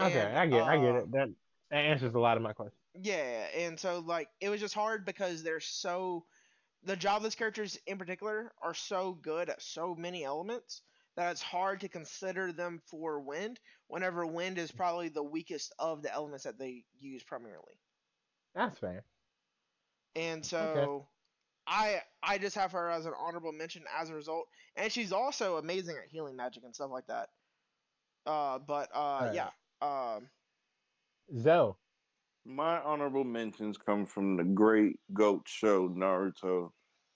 Okay, 0.00 0.20
And, 0.20 0.38
I 0.38 0.46
get, 0.46 0.66
I 0.66 0.78
get 0.78 0.94
uh, 0.94 0.98
it. 0.98 1.12
That 1.12 1.28
that 1.70 1.78
answers 1.78 2.14
a 2.14 2.18
lot 2.18 2.36
of 2.36 2.42
my 2.42 2.52
questions. 2.52 2.80
Yeah, 2.94 3.46
and 3.56 3.78
so 3.78 4.00
like 4.00 4.28
it 4.40 4.48
was 4.48 4.60
just 4.60 4.74
hard 4.74 5.04
because 5.04 5.42
they're 5.42 5.60
so 5.60 6.24
the 6.84 6.96
jobless 6.96 7.34
characters 7.34 7.78
in 7.86 7.98
particular 7.98 8.52
are 8.62 8.74
so 8.74 9.12
good 9.12 9.48
at 9.50 9.62
so 9.62 9.94
many 9.94 10.24
elements 10.24 10.82
that 11.16 11.30
it's 11.32 11.42
hard 11.42 11.80
to 11.80 11.88
consider 11.88 12.52
them 12.52 12.80
for 12.86 13.20
wind 13.20 13.60
whenever 13.88 14.26
wind 14.26 14.58
is 14.58 14.72
probably 14.72 15.08
the 15.08 15.22
weakest 15.22 15.72
of 15.78 16.02
the 16.02 16.12
elements 16.12 16.44
that 16.44 16.58
they 16.58 16.84
use 16.98 17.22
primarily. 17.22 17.78
That's 18.54 18.78
fair. 18.78 19.04
And 20.16 20.44
so 20.44 21.06
I 21.66 22.02
I 22.22 22.38
just 22.38 22.56
have 22.56 22.72
her 22.72 22.90
as 22.90 23.06
an 23.06 23.12
honorable 23.18 23.52
mention 23.52 23.84
as 23.98 24.10
a 24.10 24.14
result. 24.14 24.46
And 24.76 24.90
she's 24.92 25.12
also 25.12 25.56
amazing 25.58 25.96
at 25.96 26.10
healing 26.10 26.36
magic 26.36 26.64
and 26.64 26.74
stuff 26.74 26.90
like 26.90 27.06
that. 27.06 27.28
Uh 28.26 28.58
but 28.58 28.88
uh 28.94 29.20
Right. 29.26 29.34
yeah. 29.34 29.50
Um 29.82 30.30
Zoe. 31.36 31.74
My 32.44 32.80
honorable 32.82 33.24
mentions 33.24 33.76
come 33.78 34.06
from 34.06 34.36
the 34.36 34.44
great 34.44 34.98
goat 35.12 35.46
show 35.46 35.88
Naruto, 35.88 36.72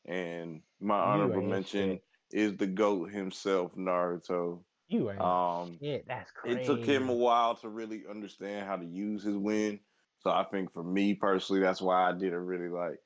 and 0.06 0.62
my 0.80 0.98
honorable 0.98 1.42
mention 1.42 1.92
shit. 1.96 2.04
is 2.30 2.56
the 2.56 2.66
goat 2.66 3.10
himself, 3.10 3.74
Naruto. 3.74 4.64
You 4.88 5.10
ain't 5.10 5.20
Um, 5.20 5.78
shit. 5.80 6.06
That's 6.06 6.30
crazy. 6.30 6.60
it 6.60 6.66
took 6.66 6.84
him 6.84 7.08
a 7.08 7.14
while 7.14 7.56
to 7.56 7.68
really 7.68 8.06
understand 8.06 8.66
how 8.66 8.76
to 8.76 8.84
use 8.84 9.22
his 9.22 9.36
wind. 9.36 9.80
So 10.20 10.30
I 10.30 10.44
think 10.44 10.72
for 10.72 10.84
me 10.84 11.14
personally, 11.14 11.62
that's 11.62 11.80
why 11.82 12.08
I 12.08 12.12
didn't 12.12 12.46
really 12.46 12.68
like 12.68 12.98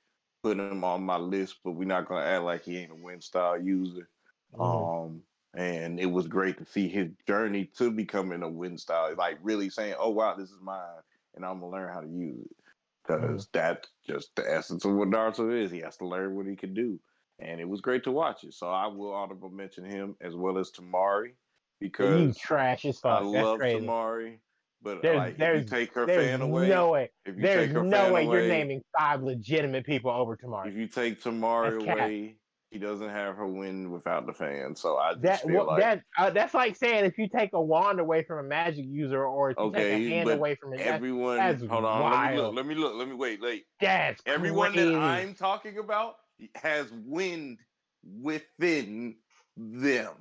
put 0.42 0.58
him 0.58 0.84
on 0.84 1.02
my 1.04 1.16
list. 1.18 1.60
But 1.64 1.72
we're 1.72 1.84
not 1.84 2.06
gonna 2.08 2.24
act 2.26 2.44
like 2.44 2.62
he 2.64 2.78
ain't 2.78 2.92
a 2.92 2.96
wind 2.96 3.22
style 3.22 3.60
user. 3.60 4.10
Mhm. 4.52 4.92
Um, 5.06 5.27
and 5.54 5.98
it 5.98 6.06
was 6.06 6.26
great 6.26 6.58
to 6.58 6.64
see 6.66 6.88
his 6.88 7.08
journey 7.26 7.70
to 7.78 7.90
becoming 7.90 8.42
a 8.42 8.48
wind 8.48 8.78
style, 8.80 9.14
like 9.16 9.38
really 9.42 9.70
saying, 9.70 9.94
"Oh 9.98 10.10
wow, 10.10 10.34
this 10.34 10.50
is 10.50 10.60
mine, 10.62 10.80
and 11.34 11.44
I'm 11.44 11.60
gonna 11.60 11.72
learn 11.72 11.92
how 11.92 12.00
to 12.00 12.08
use 12.08 12.40
it." 12.40 12.56
Mm-hmm. 13.08 13.26
Because 13.26 13.48
that's 13.52 13.88
just 14.06 14.34
the 14.36 14.42
essence 14.50 14.84
of 14.84 14.92
what 14.94 15.08
Naruto 15.08 15.50
is. 15.64 15.70
He 15.70 15.80
has 15.80 15.96
to 15.98 16.06
learn 16.06 16.36
what 16.36 16.46
he 16.46 16.54
can 16.56 16.74
do, 16.74 17.00
and 17.38 17.60
it 17.60 17.68
was 17.68 17.80
great 17.80 18.04
to 18.04 18.12
watch 18.12 18.44
it. 18.44 18.52
So 18.54 18.68
I 18.68 18.86
will 18.86 19.12
honorable 19.14 19.50
mention 19.50 19.84
him 19.84 20.14
as 20.20 20.34
well 20.36 20.58
as 20.58 20.70
Temari 20.70 21.28
you 21.28 21.34
because 21.80 22.36
trash 22.36 22.84
as 22.84 22.98
I 23.04 23.20
fuck. 23.20 23.32
That's 23.32 23.44
love 23.44 23.58
crazy. 23.58 23.86
Temari. 23.86 24.38
But 24.80 25.02
There's- 25.02 25.16
like, 25.18 25.28
if 25.32 25.38
you 25.38 25.44
there's- 25.44 25.70
take 25.70 25.92
her 25.94 26.06
There's 26.06 26.24
fan 26.26 26.40
away, 26.40 26.68
no 26.68 26.90
way. 26.92 27.10
if 27.24 27.34
you 27.34 27.42
There's 27.42 27.66
take 27.66 27.76
her 27.76 27.82
no 27.82 27.90
fan 27.90 28.12
way 28.12 28.26
away, 28.26 28.38
you're 28.40 28.48
naming 28.48 28.80
five 28.96 29.22
legitimate 29.24 29.84
people 29.84 30.10
over 30.12 30.36
Temari. 30.36 30.68
if 30.68 30.74
you 30.76 30.86
take 30.86 31.20
Temari 31.20 31.82
away, 31.82 32.36
he 32.70 32.78
doesn't 32.78 33.08
have 33.08 33.36
her 33.36 33.46
win 33.46 33.90
without 33.90 34.26
the 34.26 34.32
fan. 34.32 34.76
So 34.76 34.98
I 34.98 35.12
just 35.12 35.22
That 35.22 35.40
feel 35.42 35.56
what 35.56 35.66
like 35.68 35.80
that 35.80 36.02
uh, 36.18 36.30
that's 36.30 36.54
like 36.54 36.76
saying 36.76 37.04
if 37.04 37.16
you 37.18 37.28
take 37.28 37.50
a 37.54 37.62
wand 37.62 37.98
away 38.00 38.22
from 38.24 38.38
a 38.44 38.48
magic 38.48 38.84
user, 38.86 39.24
or 39.24 39.50
if 39.50 39.56
you 39.58 39.72
take 39.72 39.80
Okay, 39.80 40.06
a 40.06 40.08
hand 40.10 40.28
away 40.30 40.54
from 40.54 40.74
it, 40.74 40.80
everyone 40.80 41.36
that's 41.38 41.62
hold 41.64 41.84
on 41.84 42.12
let 42.12 42.34
me 42.34 42.36
look 42.36 42.54
let 42.54 42.66
me 42.66 42.74
look 42.74 42.94
let 42.96 43.08
me 43.08 43.14
wait 43.14 43.40
wait 43.40 43.64
that's 43.80 44.22
everyone 44.26 44.72
crazy. 44.72 44.90
that 44.92 44.98
i'm 45.00 45.34
talking 45.34 45.78
about 45.78 46.16
has 46.54 46.92
wind 46.92 47.58
within 48.20 49.16
them 49.56 50.12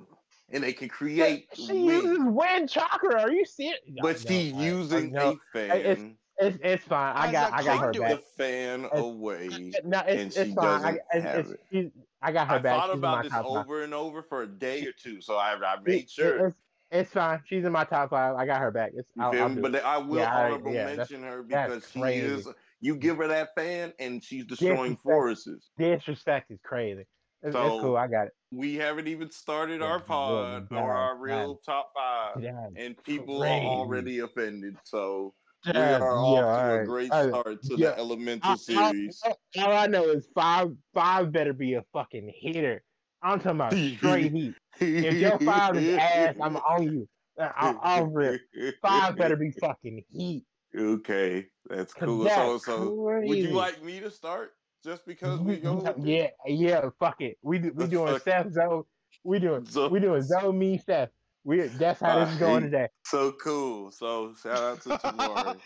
and 0.50 0.64
they 0.64 0.72
can 0.72 0.88
create 0.88 1.46
She 1.54 1.72
wind 1.72 2.02
uses 2.04 2.18
wind 2.24 2.68
chakra. 2.70 3.20
Are 3.20 3.30
you 3.30 3.44
serious? 3.44 3.78
but 4.00 4.16
No, 4.24 4.30
she's 4.30 4.54
I 4.54 4.64
using 4.64 5.12
know. 5.12 5.38
a 5.54 5.58
fan 5.58 6.16
It's 6.40 6.58
it's 6.62 6.84
fine. 6.84 7.14
I 7.16 7.30
got 7.30 7.52
I 7.52 7.62
got 7.62 7.80
her 7.80 7.92
take 7.92 8.08
the 8.08 8.22
fan 8.36 8.84
It's- 8.86 9.00
away 9.00 9.72
No, 9.84 9.98
and 9.98 10.20
it's 10.20 10.34
she 10.36 10.40
it's 10.42 10.54
fine. 10.54 10.84
I, 10.84 10.98
it's, 11.12 11.50
it's, 11.50 11.62
it. 11.70 11.92
I 12.20 12.32
got 12.32 12.48
her 12.48 12.56
i 12.56 12.58
back. 12.58 12.76
thought 12.76 12.90
She's 12.90 12.98
about 12.98 13.22
this 13.24 13.32
five. 13.32 13.44
over 13.44 13.82
and 13.82 13.94
over 13.94 14.22
for 14.22 14.42
a 14.42 14.46
day 14.46 14.84
or 14.86 14.92
two 14.92 15.20
so 15.20 15.36
i, 15.36 15.52
I 15.54 15.74
It- 15.74 15.80
made 15.84 16.10
sure 16.10 16.46
It's, 16.48 16.56
it's 16.90 17.10
fine. 17.12 17.42
She's 17.44 17.64
in 17.66 17.72
my 17.72 17.84
top 17.84 18.08
five. 18.10 18.34
I 18.36 18.46
got 18.46 18.60
her 18.62 18.70
back. 18.70 18.92
It's 18.94 19.10
I'll, 19.18 19.30
I'll? 19.38 19.54
But 19.56 19.74
it. 19.74 19.84
I 19.84 19.98
will 19.98 20.16
Yeah, 20.16 20.34
I- 20.34 20.44
honorable 20.46 20.72
yeah, 20.72 20.86
mention 20.96 21.22
her 21.22 21.42
because 21.42 21.86
she 21.92 22.00
crazy. 22.00 22.26
is. 22.26 22.48
You 22.80 22.96
give 22.96 23.18
her 23.18 23.26
that 23.28 23.50
fan, 23.54 23.92
and 23.98 24.24
she's 24.24 24.46
destroying 24.46 24.92
Disrespect. 24.94 25.02
forests. 25.02 25.70
Disrespect 25.76 26.50
is 26.50 26.60
crazy. 26.64 27.04
It's, 27.42 27.52
So, 27.52 27.66
it's 27.66 27.80
cool. 27.82 27.96
I 27.98 28.06
got 28.06 28.28
it. 28.28 28.32
We 28.52 28.76
haven't 28.76 29.06
even 29.06 29.30
started 29.30 29.80
Yeah, 29.82 29.88
our 29.88 30.00
pod 30.00 30.70
God, 30.70 30.78
or 30.78 30.90
our 30.94 31.14
God. 31.16 31.20
real 31.20 31.56
top 31.56 31.90
five, 31.94 32.42
God, 32.42 32.72
and 32.76 32.96
people 33.04 33.40
crazy. 33.40 33.66
are 33.66 33.68
already 33.68 34.18
offended. 34.20 34.76
So 34.84 35.34
We 35.66 35.72
Yeah, 35.72 35.98
are 35.98 36.16
off 36.16 36.36
yeah, 36.36 36.68
to 36.76 36.82
a 36.82 36.84
great 36.86 37.06
start 37.08 37.62
to 37.62 37.76
Yeah. 37.76 37.90
the 37.90 37.98
elemental 37.98 38.50
all- 38.50 38.56
series. 38.56 39.20
all- 39.24 39.40
all 39.58 39.72
I 39.72 39.86
know 39.86 40.04
is 40.04 40.28
five 40.34 40.70
five 40.94 41.32
better 41.32 41.52
be 41.52 41.74
a 41.74 41.82
fucking 41.92 42.32
hitter. 42.34 42.84
I'm 43.22 43.38
talking 43.40 43.50
about 43.56 43.72
straight 43.72 44.32
heat. 44.32 44.54
If 44.80 45.14
your 45.14 45.38
five 45.40 45.76
is 45.76 45.98
ass, 45.98 46.36
I'm 46.40 46.56
on 46.56 46.82
you. 46.84 47.08
Uh, 47.38 47.50
I'll, 47.56 47.80
I'll 47.82 48.06
rip. 48.06 48.40
Five 48.82 49.16
better 49.16 49.36
be 49.36 49.50
fucking 49.60 50.04
heat. 50.10 50.44
Okay, 50.76 51.46
that's 51.68 51.92
cool. 51.94 52.24
that's 52.24 52.36
so, 52.36 52.58
so 52.58 52.90
would 52.94 53.36
you 53.36 53.50
like 53.50 53.82
me 53.82 53.98
to 54.00 54.10
start 54.10 54.52
just 54.84 55.04
because 55.06 55.40
we 55.40 55.56
go? 55.56 55.92
yeah, 55.98 56.28
yeah, 56.46 56.88
fuck 57.00 57.20
it. 57.20 57.36
We 57.42 57.58
we 57.58 57.70
Let's 57.70 57.90
doing 57.90 58.18
Seth 58.20 58.52
Zoe. 58.52 58.82
We 59.24 59.38
doing 59.40 59.64
So- 59.68 59.88
we 59.88 59.98
doing 59.98 60.22
Zoe 60.22 60.52
me 60.52 60.78
Seth. 60.78 61.10
We 61.48 61.62
that's 61.62 61.98
how 62.02 62.22
this 62.22 62.34
is 62.34 62.38
going 62.38 62.64
today. 62.64 62.88
So 63.06 63.32
cool. 63.42 63.90
So 63.90 64.34
shout 64.42 64.58
out 64.58 64.82
to 64.82 64.90
Temari. 64.90 65.56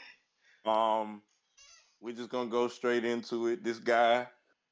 um, 0.64 1.22
we're 2.00 2.14
just 2.14 2.30
gonna 2.30 2.48
go 2.48 2.68
straight 2.68 3.04
into 3.04 3.48
it. 3.48 3.64
This 3.64 3.80
guy 3.80 4.28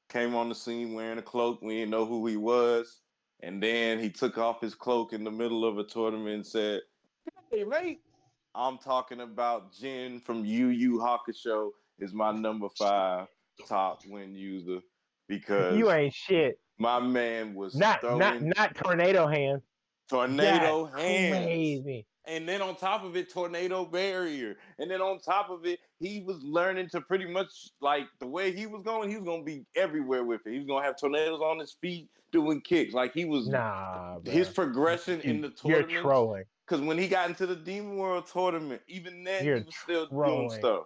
came 0.07 0.35
on 0.35 0.47
the 0.47 0.55
scene 0.55 0.93
wearing 0.93 1.17
a 1.17 1.21
cloak. 1.21 1.61
We 1.61 1.79
didn't 1.79 1.91
know 1.91 2.05
who 2.05 2.25
he 2.27 2.37
was, 2.37 3.01
and 3.41 3.61
then 3.61 3.99
he 3.99 4.09
took 4.09 4.37
off 4.37 4.61
his 4.61 4.73
cloak 4.73 5.11
in 5.11 5.25
the 5.25 5.31
middle 5.31 5.65
of 5.65 5.79
a 5.79 5.83
tournament 5.83 6.33
and 6.33 6.47
said, 6.47 6.79
"Hey, 7.51 7.65
mate." 7.65 7.99
I'm 8.55 8.77
talking 8.77 9.19
about 9.19 9.73
Jin 9.73 10.21
from 10.21 10.45
Yu 10.45 10.67
Yu 10.67 10.97
Hakusho 10.97 11.71
is 11.99 12.13
my 12.13 12.31
number 12.31 12.69
five 12.79 13.27
top 13.67 13.99
win 14.07 14.33
user 14.33 14.79
because 15.27 15.77
You 15.77 15.91
ain't 15.91 16.13
shit. 16.13 16.57
my 16.79 17.01
man 17.01 17.53
was 17.53 17.75
Not 17.75 18.01
not 18.01 18.41
not 18.41 18.75
tornado 18.75 19.27
hands. 19.27 19.63
Tornado 20.11 20.85
That's 20.93 21.01
hands. 21.01 21.45
Crazy. 21.45 22.05
And 22.25 22.47
then 22.47 22.61
on 22.61 22.75
top 22.75 23.03
of 23.03 23.15
it, 23.15 23.31
tornado 23.33 23.83
barrier. 23.83 24.57
And 24.77 24.91
then 24.91 25.01
on 25.01 25.19
top 25.19 25.49
of 25.49 25.65
it, 25.65 25.79
he 25.99 26.21
was 26.21 26.37
learning 26.43 26.89
to 26.89 27.01
pretty 27.01 27.25
much 27.25 27.49
like 27.81 28.05
the 28.19 28.27
way 28.27 28.55
he 28.55 28.67
was 28.67 28.83
going, 28.83 29.09
he 29.09 29.15
was 29.17 29.25
gonna 29.25 29.43
be 29.43 29.65
everywhere 29.75 30.23
with 30.23 30.41
it. 30.45 30.51
He 30.51 30.57
was 30.59 30.67
gonna 30.67 30.85
have 30.85 30.99
tornadoes 30.99 31.41
on 31.41 31.57
his 31.59 31.75
feet 31.81 32.09
doing 32.31 32.61
kicks. 32.61 32.93
Like 32.93 33.13
he 33.13 33.25
was 33.25 33.47
Nah, 33.47 34.19
bro. 34.19 34.31
his 34.31 34.49
progression 34.49 35.19
in 35.21 35.41
the 35.41 35.49
tournament. 35.49 35.89
You're 35.89 36.01
trolling. 36.03 36.43
Because 36.67 36.85
when 36.85 36.97
he 36.97 37.07
got 37.07 37.27
into 37.27 37.47
the 37.47 37.55
Demon 37.55 37.97
World 37.97 38.27
tournament, 38.31 38.81
even 38.87 39.23
then 39.23 39.43
You're 39.43 39.57
he 39.57 39.63
was 39.63 39.75
still 39.75 40.07
trolling. 40.07 40.47
doing 40.49 40.59
stuff. 40.59 40.83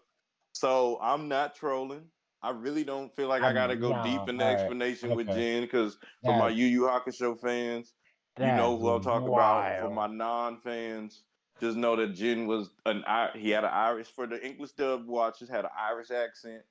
So 0.54 0.98
I'm 1.02 1.28
not 1.28 1.54
trolling. 1.56 2.04
I 2.42 2.52
really 2.52 2.84
don't 2.84 3.14
feel 3.14 3.28
like 3.28 3.42
I, 3.44 3.50
I'm 3.50 3.56
gotta 3.56 3.76
go 3.76 3.90
not. 3.90 4.06
deep 4.06 4.30
in 4.30 4.38
the 4.38 4.46
explanation 4.46 5.16
with 5.16 5.28
okay. 5.30 5.38
Jin 5.38 5.64
because 5.64 5.98
for 6.24 6.38
my 6.38 6.48
Yu 6.50 6.66
Yu 6.68 6.82
Hakusho 6.84 7.38
fans, 7.40 7.94
you 8.40 8.46
know 8.46 8.78
who 8.78 8.90
I'm 8.90 9.02
talking 9.02 9.28
about. 9.28 9.82
For 9.82 9.90
my 9.90 10.08
non 10.08 10.58
fans, 10.58 11.24
just 11.60 11.78
know 11.78 11.96
that 11.96 12.14
Jin 12.16 12.48
was 12.48 12.70
an 12.86 13.04
he 13.36 13.50
had 13.50 13.64
an 13.64 13.72
Irish 13.74 14.08
for 14.08 14.28
the 14.28 14.44
English 14.46 14.72
dub 14.72 15.08
watchers 15.08 15.50
had 15.50 15.66
an 15.66 15.72
Irish 15.78 16.12
accent. 16.12 16.64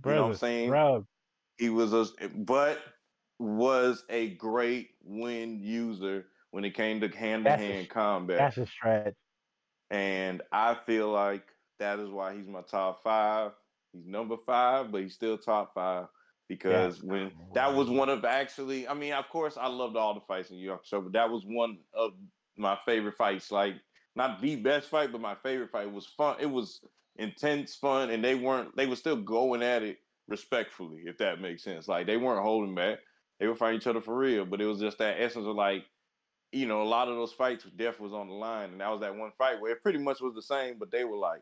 bro, 0.00 0.12
you 0.12 0.16
know 0.16 0.22
what 0.24 0.28
I'm 0.30 0.36
saying? 0.36 0.68
Bro, 0.70 1.06
He 1.58 1.68
was 1.68 1.92
a 1.92 2.06
but 2.34 2.80
was 3.38 4.04
a 4.08 4.30
great 4.30 4.90
win 5.04 5.58
user 5.60 6.26
when 6.50 6.64
it 6.64 6.74
came 6.74 7.00
to 7.00 7.08
hand 7.08 7.44
to 7.44 7.56
hand 7.56 7.88
combat. 7.88 8.38
that's 8.38 8.56
a 8.58 8.66
stretch. 8.66 9.14
And 9.90 10.42
I 10.52 10.74
feel 10.86 11.10
like 11.10 11.44
that 11.78 11.98
is 11.98 12.08
why 12.08 12.34
he's 12.34 12.48
my 12.48 12.62
top 12.62 13.02
five. 13.02 13.52
He's 13.92 14.06
number 14.06 14.36
five, 14.38 14.90
but 14.90 15.02
he's 15.02 15.14
still 15.14 15.36
top 15.36 15.74
five 15.74 16.06
because 16.52 17.02
when 17.02 17.32
oh, 17.34 17.50
that 17.54 17.74
was 17.74 17.88
one 17.88 18.10
of 18.10 18.26
actually, 18.26 18.86
I 18.86 18.92
mean, 18.92 19.14
of 19.14 19.26
course, 19.30 19.56
I 19.56 19.68
loved 19.68 19.96
all 19.96 20.12
the 20.12 20.20
fights 20.20 20.50
in 20.50 20.56
New 20.56 20.64
York 20.64 20.84
Show, 20.84 21.00
but 21.00 21.12
that 21.14 21.30
was 21.30 21.44
one 21.46 21.78
of 21.94 22.12
my 22.58 22.76
favorite 22.84 23.16
fights. 23.16 23.50
Like, 23.50 23.76
not 24.14 24.42
the 24.42 24.56
best 24.56 24.90
fight, 24.90 25.12
but 25.12 25.22
my 25.22 25.34
favorite 25.34 25.70
fight 25.70 25.86
It 25.86 25.92
was 25.92 26.06
fun. 26.06 26.36
It 26.40 26.50
was 26.50 26.80
intense, 27.16 27.74
fun, 27.74 28.10
and 28.10 28.22
they 28.22 28.34
weren't. 28.34 28.76
They 28.76 28.86
were 28.86 28.96
still 28.96 29.16
going 29.16 29.62
at 29.62 29.82
it 29.82 29.96
respectfully, 30.28 31.04
if 31.06 31.16
that 31.18 31.40
makes 31.40 31.64
sense. 31.64 31.88
Like 31.88 32.06
they 32.06 32.18
weren't 32.18 32.42
holding 32.42 32.74
back. 32.74 32.98
They 33.40 33.46
were 33.46 33.56
fighting 33.56 33.78
each 33.78 33.86
other 33.86 34.02
for 34.02 34.16
real, 34.16 34.44
but 34.44 34.60
it 34.60 34.66
was 34.66 34.78
just 34.78 34.98
that 34.98 35.20
essence 35.20 35.46
of 35.46 35.56
like 35.56 35.84
you 36.52 36.66
know, 36.66 36.82
a 36.82 36.84
lot 36.84 37.08
of 37.08 37.16
those 37.16 37.32
fights, 37.32 37.64
death 37.76 37.98
was 37.98 38.12
on 38.12 38.28
the 38.28 38.34
line, 38.34 38.72
and 38.72 38.80
that 38.82 38.90
was 38.90 39.00
that 39.00 39.16
one 39.16 39.32
fight 39.38 39.58
where 39.58 39.72
it 39.72 39.82
pretty 39.82 39.98
much 39.98 40.20
was 40.20 40.34
the 40.34 40.42
same, 40.42 40.76
but 40.78 40.90
they 40.90 41.04
were 41.04 41.16
like, 41.16 41.40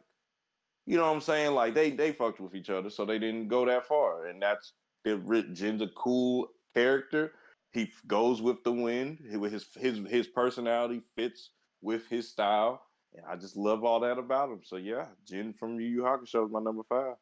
you 0.86 0.96
know 0.96 1.06
what 1.06 1.14
I'm 1.14 1.20
saying? 1.20 1.52
Like 1.52 1.74
they 1.74 1.90
they 1.90 2.12
fucked 2.12 2.40
with 2.40 2.54
each 2.54 2.70
other, 2.70 2.90
so 2.90 3.04
they 3.04 3.18
didn't 3.18 3.48
go 3.48 3.66
that 3.66 3.86
far, 3.86 4.26
and 4.26 4.40
that's 4.40 4.72
it. 4.72 4.79
Jin's 5.04 5.82
a 5.82 5.88
cool 5.96 6.48
character. 6.74 7.32
He 7.72 7.92
goes 8.06 8.42
with 8.42 8.62
the 8.64 8.72
wind. 8.72 9.18
His 9.30 9.66
his 9.76 10.00
his 10.08 10.26
personality 10.28 11.00
fits 11.16 11.50
with 11.82 12.06
his 12.08 12.28
style, 12.28 12.82
and 13.14 13.24
I 13.26 13.36
just 13.36 13.56
love 13.56 13.84
all 13.84 14.00
that 14.00 14.18
about 14.18 14.50
him. 14.50 14.60
So 14.64 14.76
yeah, 14.76 15.06
Jin 15.26 15.52
from 15.52 15.80
Yu 15.80 15.86
Yu 15.88 16.02
Hakusho 16.02 16.46
is 16.46 16.52
my 16.52 16.60
number 16.60 16.82
five. 16.82 17.14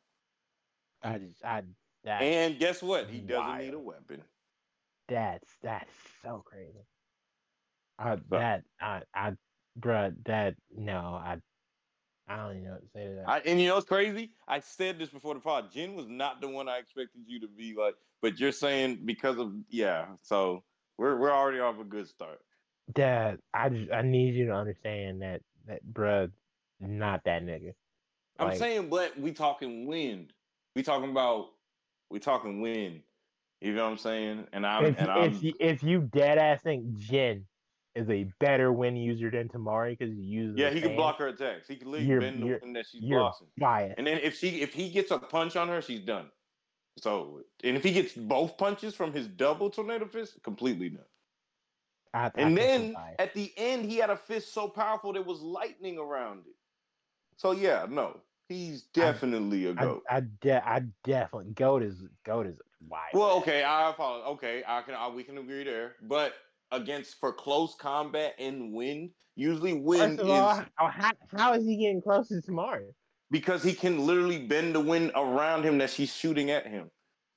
I 1.03 1.19
just 1.19 1.45
I 1.45 1.63
that 2.05 2.23
And 2.23 2.59
guess 2.59 2.83
what? 2.83 3.11
He 3.11 3.21
doesn't 3.21 3.59
need 3.59 3.75
a 3.75 3.79
weapon. 3.79 4.23
that's 5.09 5.49
that's 5.63 5.93
so 6.23 6.43
crazy. 6.45 6.87
Uh, 7.99 8.17
I 8.33 8.37
that 8.37 8.63
I 8.81 9.03
I 9.15 9.33
bruh 9.79 10.15
that 10.27 10.55
no 10.77 10.99
I 10.99 11.39
I 12.29 12.37
don't 12.37 12.53
even 12.53 12.65
know 12.65 12.73
what 12.73 12.83
to 12.83 12.89
say 12.89 13.05
to 13.07 13.15
that. 13.15 13.29
I, 13.29 13.39
and 13.41 13.61
you 13.61 13.69
know 13.69 13.75
what's 13.77 13.87
crazy? 13.87 14.33
I 14.47 14.61
said 14.61 14.99
this 14.99 15.09
before 15.09 15.35
the 15.35 15.41
pod. 15.41 15.73
Jin 15.73 15.95
was 15.95 16.07
not 16.09 16.41
the 16.41 16.49
one 16.49 16.69
I 16.69 16.79
expected 16.79 17.23
you 17.27 17.41
to 17.41 17.49
be 17.49 17.75
like, 17.75 17.95
but 18.21 18.39
you're 18.39 18.53
saying 18.53 19.01
because 19.05 19.39
of 19.39 19.53
yeah. 19.71 20.07
So 20.23 20.63
we're 20.99 21.17
we're 21.17 21.33
already 21.33 21.61
off 21.61 21.79
a 21.81 21.85
good 21.85 22.07
start. 22.07 22.41
Dad, 22.93 23.39
I 23.55 23.69
just 23.69 23.93
I 23.93 24.03
need 24.03 24.35
you 24.35 24.47
to 24.47 24.53
understand 24.53 25.23
that 25.23 25.41
that 25.67 25.81
bruh 25.93 26.31
not 26.81 27.25
that 27.25 27.45
nigga. 27.45 27.73
I'm 28.39 28.57
saying, 28.57 28.89
but 28.89 29.19
we 29.19 29.33
talking 29.33 29.87
wind. 29.87 30.33
We 30.77 30.83
talking 30.83 31.11
about 31.11 31.49
we 32.11 32.19
talking 32.19 32.61
wind. 32.61 33.03
You 33.61 33.75
know 33.75 33.85
what 33.85 33.93
I'm 33.93 33.99
saying? 33.99 34.47
And 34.53 34.67
I'm 34.67 34.85
if, 34.85 34.99
and 34.99 35.07
you- 35.07 35.13
I'm 35.13 35.23
if 35.33 35.43
you 35.43 35.53
if 35.61 35.83
you 35.83 36.01
dead 36.01 36.39
ass 36.39 36.61
think 36.63 36.95
Jin 36.97 37.45
is 37.95 38.09
a 38.11 38.31
better 38.39 38.73
win 38.73 38.97
user 38.97 39.31
than 39.31 39.49
Temari 39.49 39.99
because 39.99 40.15
he 40.15 40.23
uses 40.23 40.59
yeah, 40.59 40.71
he 40.71 40.81
can 40.81 40.95
block 40.95 41.19
her 41.19 41.29
attacks. 41.29 41.67
He 41.67 41.77
can 41.77 41.91
leave 41.91 42.09
bend 42.21 42.43
the 42.43 42.73
that 42.73 42.87
she's 42.91 43.01
blocking. 43.01 43.49
biased. 43.59 43.95
And 43.99 44.07
then 44.07 44.19
if 44.23 44.39
she 44.39 44.61
if 44.61 44.73
he 44.73 44.91
gets 44.91 45.11
a 45.11 45.19
punch 45.19 45.57
on 45.57 45.69
her, 45.69 45.83
she's 45.83 46.01
done. 46.01 46.27
So 46.99 47.41
and 47.65 47.77
if 47.77 47.83
he 47.83 47.93
gets 47.93 48.13
both 48.13 48.57
punches 48.59 48.95
from 48.95 49.13
his 49.13 49.27
double 49.27 49.71
tornado 49.71 50.07
fist, 50.07 50.43
completely 50.43 50.91
done. 50.91 51.05
I, 52.15 52.27
I 52.27 52.31
And 52.37 52.57
then 52.57 52.97
at 53.19 53.35
the 53.35 53.53
end, 53.57 53.85
he 53.85 53.99
had 53.99 54.11
a 54.11 54.17
fist 54.17 54.55
so 54.55 54.69
powerful 54.69 55.13
there 55.13 55.23
was 55.23 55.41
lightning 55.41 55.99
around 55.99 56.41
it. 56.41 56.55
So 57.37 57.53
yeah, 57.53 57.87
no, 57.89 58.21
he's 58.49 58.83
definitely 58.83 59.67
a 59.67 59.71
I, 59.71 59.75
goat. 59.75 60.03
I, 60.11 60.21
de- 60.41 60.69
I 60.69 60.83
definitely 61.05 61.53
goat 61.53 61.83
is 61.83 62.03
goat 62.25 62.47
is 62.47 62.57
wide. 62.89 63.11
well, 63.13 63.37
okay, 63.39 63.63
I 63.63 63.91
apologize. 63.91 64.29
Okay, 64.31 64.63
I 64.67 64.83
can 64.83 64.95
I, 64.95 65.09
we 65.09 65.23
can 65.23 65.39
agree 65.39 65.65
there, 65.65 65.95
but 66.03 66.35
against 66.73 67.19
for 67.21 67.33
close 67.33 67.75
combat 67.81 68.35
and 68.39 68.73
wind, 68.73 69.11
usually 69.37 69.75
wind 69.75 70.21
is 70.21 70.27
how, 70.27 70.67
how, 71.37 71.55
is 71.55 71.65
he 71.65 71.77
getting 71.77 72.03
close 72.03 72.29
to 72.29 72.43
Temari? 72.43 72.89
because 73.31 73.63
he 73.63 73.73
can 73.73 74.07
literally 74.07 74.47
bend 74.47 74.75
the 74.75 74.81
wind 74.81 75.13
around 75.15 75.65
him 75.65 75.79
that 75.79 75.91
she's 75.91 76.15
shooting 76.15 76.51
at 76.51 76.67
him. 76.67 76.91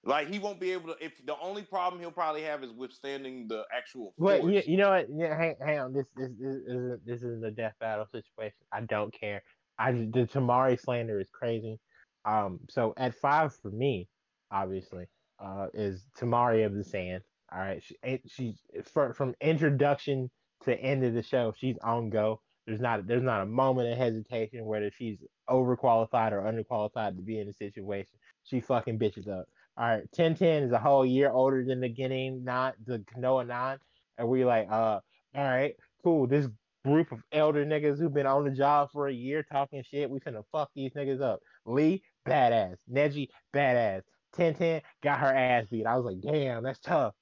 Like 0.03 0.29
he 0.29 0.39
won't 0.39 0.59
be 0.59 0.71
able 0.71 0.95
to. 0.95 1.05
If 1.05 1.23
the 1.25 1.35
only 1.39 1.61
problem 1.61 2.01
he'll 2.01 2.11
probably 2.11 2.41
have 2.41 2.63
is 2.63 2.71
withstanding 2.71 3.47
the 3.47 3.63
actual 3.75 4.13
force. 4.17 4.41
Wait, 4.41 4.65
you, 4.65 4.71
you 4.73 4.77
know 4.77 4.89
what? 4.89 5.05
Yeah, 5.13 5.37
hang, 5.37 5.55
hang 5.63 5.79
on. 5.79 5.93
This 5.93 6.07
this 6.15 6.31
this 6.39 6.63
isn't 6.67 7.05
this 7.05 7.21
is 7.21 7.43
a 7.43 7.51
death 7.51 7.75
battle 7.79 8.07
situation. 8.07 8.57
I 8.71 8.81
don't 8.81 9.13
care. 9.13 9.43
I 9.77 9.91
the 9.91 10.27
Temari 10.33 10.79
slander 10.79 11.19
is 11.19 11.29
crazy. 11.31 11.79
Um, 12.25 12.61
so 12.67 12.95
at 12.97 13.13
five 13.13 13.53
for 13.61 13.69
me, 13.69 14.07
obviously, 14.51 15.05
uh, 15.39 15.67
is 15.75 16.07
Temari 16.17 16.65
of 16.65 16.73
the 16.73 16.83
Sand. 16.83 17.21
All 17.53 17.59
right, 17.59 17.83
she 17.83 17.95
she's 18.27 18.55
for, 18.93 19.13
from 19.13 19.35
introduction 19.41 20.29
to 20.63 20.79
end 20.79 21.03
of 21.03 21.13
the 21.13 21.23
show. 21.23 21.53
She's 21.57 21.77
on 21.83 22.09
go. 22.09 22.41
There's 22.65 22.79
not 22.79 23.07
there's 23.07 23.23
not 23.23 23.41
a 23.41 23.45
moment 23.45 23.91
of 23.91 23.97
hesitation 23.97 24.65
whether 24.65 24.91
she's 24.91 25.17
overqualified 25.49 26.31
or 26.31 26.41
underqualified 26.43 27.17
to 27.17 27.21
be 27.21 27.39
in 27.39 27.49
a 27.49 27.53
situation. 27.53 28.13
She 28.43 28.61
fucking 28.61 28.99
bitches 28.99 29.27
up. 29.27 29.45
All 29.77 29.87
right, 29.87 30.03
Tenten 30.15 30.63
is 30.63 30.71
a 30.71 30.79
whole 30.79 31.05
year 31.05 31.31
older 31.31 31.63
than 31.63 31.79
the 31.79 31.87
beginning, 31.87 32.43
not 32.43 32.75
the 32.85 32.99
Konoha 32.99 33.47
9. 33.47 33.77
And 34.17 34.27
we 34.27 34.45
like, 34.45 34.67
uh, 34.69 34.99
all 35.35 35.43
right, 35.43 35.75
cool. 36.03 36.27
This 36.27 36.47
group 36.85 37.11
of 37.11 37.23
elder 37.31 37.65
niggas 37.65 37.97
who've 37.97 38.13
been 38.13 38.25
on 38.25 38.43
the 38.43 38.51
job 38.51 38.89
for 38.91 39.07
a 39.07 39.13
year 39.13 39.43
talking 39.43 39.83
shit, 39.89 40.09
we 40.09 40.19
finna 40.19 40.43
fuck 40.51 40.69
these 40.75 40.91
niggas 40.93 41.21
up. 41.21 41.39
Lee, 41.65 42.03
badass. 42.27 42.75
Neji, 42.91 43.29
badass. 43.53 44.01
Tenten 44.35 44.81
got 45.03 45.19
her 45.19 45.33
ass 45.33 45.67
beat. 45.69 45.85
I 45.85 45.97
was 45.97 46.05
like, 46.05 46.21
damn, 46.21 46.63
that's 46.63 46.79
tough. 46.79 47.13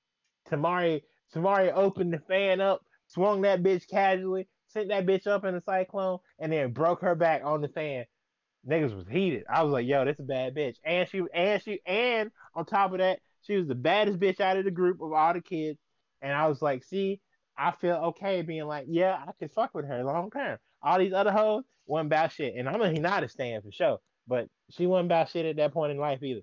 Temari, 0.50 1.02
Temari 1.34 1.72
opened 1.74 2.14
the 2.14 2.20
fan 2.20 2.62
up, 2.62 2.82
swung 3.08 3.42
that 3.42 3.64
bitch 3.64 3.88
casually, 3.90 4.48
sent 4.68 4.90
that 4.90 5.06
bitch 5.06 5.28
up 5.28 5.46
in 5.46 5.56
a 5.56 5.62
cyclone, 5.62 6.20
and 6.40 6.52
then 6.52 6.72
broke 6.72 7.02
her 7.02 7.16
back 7.16 7.42
on 7.44 7.62
the 7.62 7.68
fan. 7.68 8.06
Niggas 8.68 8.96
was 8.96 9.08
heated. 9.10 9.46
I 9.50 9.64
was 9.64 9.72
like, 9.72 9.88
yo, 9.88 10.06
this 10.06 10.20
a 10.20 10.24
bad 10.24 10.56
bitch. 10.56 10.76
And 10.84 11.08
she 11.10 11.22
and 11.34 11.62
she 11.62 11.80
and 11.86 12.32
on 12.56 12.66
top 12.66 12.92
of 12.92 13.00
that, 13.00 13.20
she 13.42 13.56
was 13.56 13.68
the 13.68 13.76
baddest 13.76 14.20
bitch 14.20 14.40
out 14.40 14.58
of 14.58 14.66
the 14.66 14.72
group 14.72 15.02
of 15.02 15.14
all 15.14 15.34
the 15.34 15.42
kids. 15.42 15.80
And 16.22 16.34
I 16.34 16.48
was 16.48 16.62
like, 16.62 16.84
see, 16.84 17.22
I 17.58 17.72
feel 17.72 17.96
okay 17.96 18.42
being 18.42 18.66
like, 18.66 18.86
yeah, 18.90 19.18
I 19.28 19.32
could 19.40 19.52
fuck 19.52 19.74
with 19.74 19.86
her 19.86 20.04
long 20.04 20.30
term. 20.30 20.58
All 20.84 21.00
these 21.00 21.14
other 21.14 21.32
hoes 21.32 21.64
wasn't 21.86 22.08
about 22.08 22.34
shit. 22.34 22.56
And 22.56 22.68
I'm 22.68 22.82
a 22.82 22.92
Hinata 22.92 23.30
stand 23.30 23.64
for 23.64 23.72
sure. 23.72 23.98
But 24.28 24.48
she 24.70 24.86
wasn't 24.86 25.08
about 25.08 25.30
shit 25.30 25.46
at 25.46 25.56
that 25.56 25.74
point 25.74 25.92
in 25.92 25.98
life 25.98 26.22
either. 26.22 26.42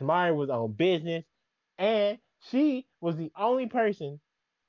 Temari 0.00 0.34
was 0.34 0.50
on 0.50 0.72
business, 0.72 1.24
and 1.78 2.18
she 2.50 2.86
was 3.04 3.16
the 3.16 3.30
only 3.38 3.66
person 3.66 4.18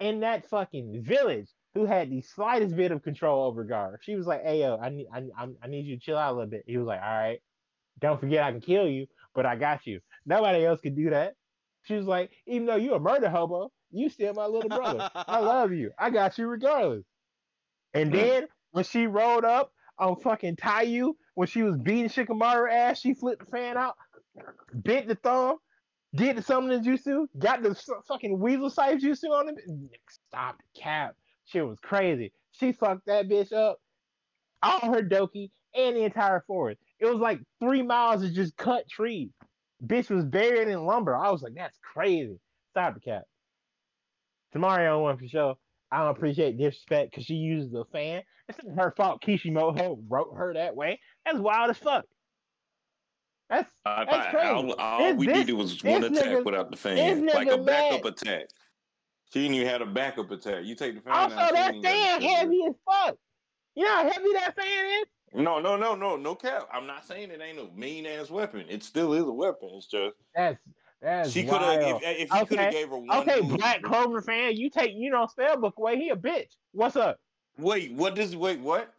in 0.01 0.19
that 0.19 0.45
fucking 0.49 1.01
village 1.01 1.47
who 1.73 1.85
had 1.85 2.09
the 2.09 2.21
slightest 2.21 2.75
bit 2.75 2.91
of 2.91 3.01
control 3.01 3.45
over 3.45 3.63
Gaara. 3.63 3.95
She 4.01 4.15
was 4.15 4.27
like, 4.27 4.43
"Hey 4.43 4.59
yo, 4.59 4.77
I 4.77 4.89
need 4.89 5.07
I, 5.11 5.23
I, 5.63 5.67
need 5.67 5.85
you 5.85 5.95
to 5.95 6.01
chill 6.01 6.17
out 6.17 6.33
a 6.33 6.35
little 6.35 6.49
bit." 6.49 6.65
He 6.67 6.77
was 6.77 6.85
like, 6.85 7.01
"All 7.01 7.17
right, 7.17 7.39
don't 7.99 8.19
forget 8.19 8.43
I 8.43 8.51
can 8.51 8.59
kill 8.59 8.87
you, 8.87 9.07
but 9.33 9.45
I 9.45 9.55
got 9.55 9.87
you. 9.87 10.01
Nobody 10.25 10.65
else 10.65 10.81
could 10.81 10.97
do 10.97 11.11
that." 11.11 11.35
She 11.83 11.95
was 11.95 12.07
like, 12.07 12.31
"Even 12.45 12.67
though 12.67 12.75
you're 12.75 12.97
a 12.97 12.99
murder 12.99 13.29
hobo, 13.29 13.71
you 13.91 14.09
still 14.09 14.33
my 14.33 14.47
little 14.47 14.69
brother. 14.69 15.09
I 15.15 15.39
love 15.53 15.71
you. 15.71 15.91
I 15.97 16.09
got 16.09 16.37
you 16.37 16.47
regardless." 16.47 17.05
And 17.93 18.13
then 18.13 18.47
when 18.71 18.83
she 18.83 19.07
rolled 19.07 19.45
up 19.45 19.71
on 19.97 20.17
fucking 20.17 20.57
Tayuya 20.57 21.13
when 21.35 21.47
she 21.47 21.63
was 21.63 21.77
beating 21.77 22.09
Shikamaru 22.09 22.69
ass, 22.69 22.99
she 22.99 23.13
flipped 23.13 23.45
the 23.45 23.51
fan 23.51 23.77
out, 23.77 23.95
bit 24.83 25.07
the 25.07 25.15
thumb, 25.15 25.57
did 26.13 26.37
the 26.37 26.41
summoning 26.41 26.83
jutsu, 26.83 27.27
got 27.37 27.63
the 27.63 27.75
fucking 28.07 28.39
weasel 28.39 28.69
size 28.69 29.01
jutsu 29.01 29.31
on 29.31 29.49
him. 29.49 29.89
Stop 30.09 30.57
the 30.57 30.81
cap. 30.81 31.15
She 31.45 31.61
was 31.61 31.79
crazy. 31.79 32.31
She 32.51 32.71
fucked 32.71 33.05
that 33.07 33.27
bitch 33.27 33.51
up. 33.53 33.79
All 34.63 34.93
her 34.93 35.01
doki 35.01 35.51
and 35.75 35.95
the 35.95 36.03
entire 36.03 36.43
forest. 36.47 36.79
It 36.99 37.05
was 37.05 37.19
like 37.19 37.39
three 37.59 37.81
miles 37.81 38.23
of 38.23 38.33
just 38.33 38.55
cut 38.57 38.87
trees. 38.89 39.29
Bitch 39.85 40.09
was 40.09 40.25
buried 40.25 40.69
in 40.69 40.85
lumber. 40.85 41.15
I 41.15 41.29
was 41.29 41.41
like, 41.41 41.53
that's 41.55 41.77
crazy. 41.81 42.39
Stop 42.71 42.95
the 42.95 42.99
cap. 43.01 43.23
Temari 44.55 44.93
on 44.93 45.03
one 45.03 45.17
for 45.17 45.27
sure. 45.27 45.55
I 45.91 45.99
don't 45.99 46.15
appreciate 46.15 46.57
disrespect 46.57 47.11
because 47.11 47.25
she 47.25 47.35
uses 47.35 47.71
the 47.71 47.85
fan. 47.91 48.23
It's 48.47 48.59
not 48.63 48.83
her 48.83 48.93
fault 48.95 49.21
Kishimoto 49.21 49.99
wrote 50.07 50.33
her 50.35 50.53
that 50.53 50.75
way. 50.75 50.99
That's 51.25 51.37
wild 51.37 51.69
as 51.69 51.77
fuck. 51.77 52.05
Uh, 53.49 53.55
that's 53.57 53.69
I, 53.85 54.05
That's 54.05 54.29
crazy. 54.31 54.47
all, 54.47 54.73
all 54.73 55.13
we 55.15 55.27
this- 55.27 55.37
needed 55.37 55.53
was 55.53 55.83
one 55.83 56.03
attack 56.03 56.25
nigga- 56.25 56.45
without 56.45 56.71
the 56.71 56.77
fan, 56.77 57.25
like 57.27 57.47
a 57.49 57.57
backup 57.57 58.03
mad. 58.03 58.13
attack. 58.13 58.47
She 59.31 59.41
didn't 59.41 59.55
even 59.55 59.67
have 59.67 59.81
a 59.81 59.85
backup 59.85 60.31
attack. 60.31 60.63
You 60.65 60.75
take 60.75 60.95
the 60.95 61.01
fan 61.01 61.13
also 61.13 61.35
out. 61.35 61.53
that 61.53 61.73
fan 61.83 62.21
heavy 62.21 62.61
as 62.67 62.73
fuck. 62.85 63.15
You 63.75 63.83
know 63.83 63.91
how 63.91 64.03
heavy 64.03 64.31
that 64.33 64.55
fan 64.55 65.01
is? 65.01 65.05
No, 65.33 65.59
no, 65.59 65.75
no, 65.75 65.95
no, 65.95 66.15
no 66.15 66.33
cap. 66.35 66.67
I'm 66.71 66.87
not 66.87 67.05
saying 67.05 67.29
it 67.31 67.41
ain't 67.41 67.59
a 67.59 67.65
mean 67.77 68.05
ass 68.05 68.29
weapon. 68.29 68.65
It 68.69 68.83
still 68.83 69.13
is 69.13 69.23
a 69.23 69.31
weapon. 69.31 69.69
It's 69.73 69.87
just 69.87 70.15
That's 70.33 70.57
that's 71.01 71.31
she 71.31 71.43
could 71.43 71.61
have 71.61 71.81
if, 71.81 72.01
if 72.03 72.17
he 72.19 72.27
could 72.27 72.41
Okay, 72.53 72.55
have 72.63 72.71
gave 72.71 72.89
her 72.89 72.97
one. 72.97 73.11
Okay, 73.19 73.41
move- 73.41 73.57
Black 73.57 73.83
Clover 73.83 74.21
fan, 74.21 74.55
you 74.55 74.69
take 74.69 74.91
you 74.95 75.09
know 75.11 75.27
spellbook 75.27 75.73
away. 75.77 75.97
He 75.97 76.09
a 76.09 76.15
bitch. 76.15 76.53
What's 76.71 76.95
up? 76.95 77.19
Wait, 77.57 77.91
what 77.93 78.15
does 78.15 78.35
wait? 78.35 78.59
What? 78.59 78.91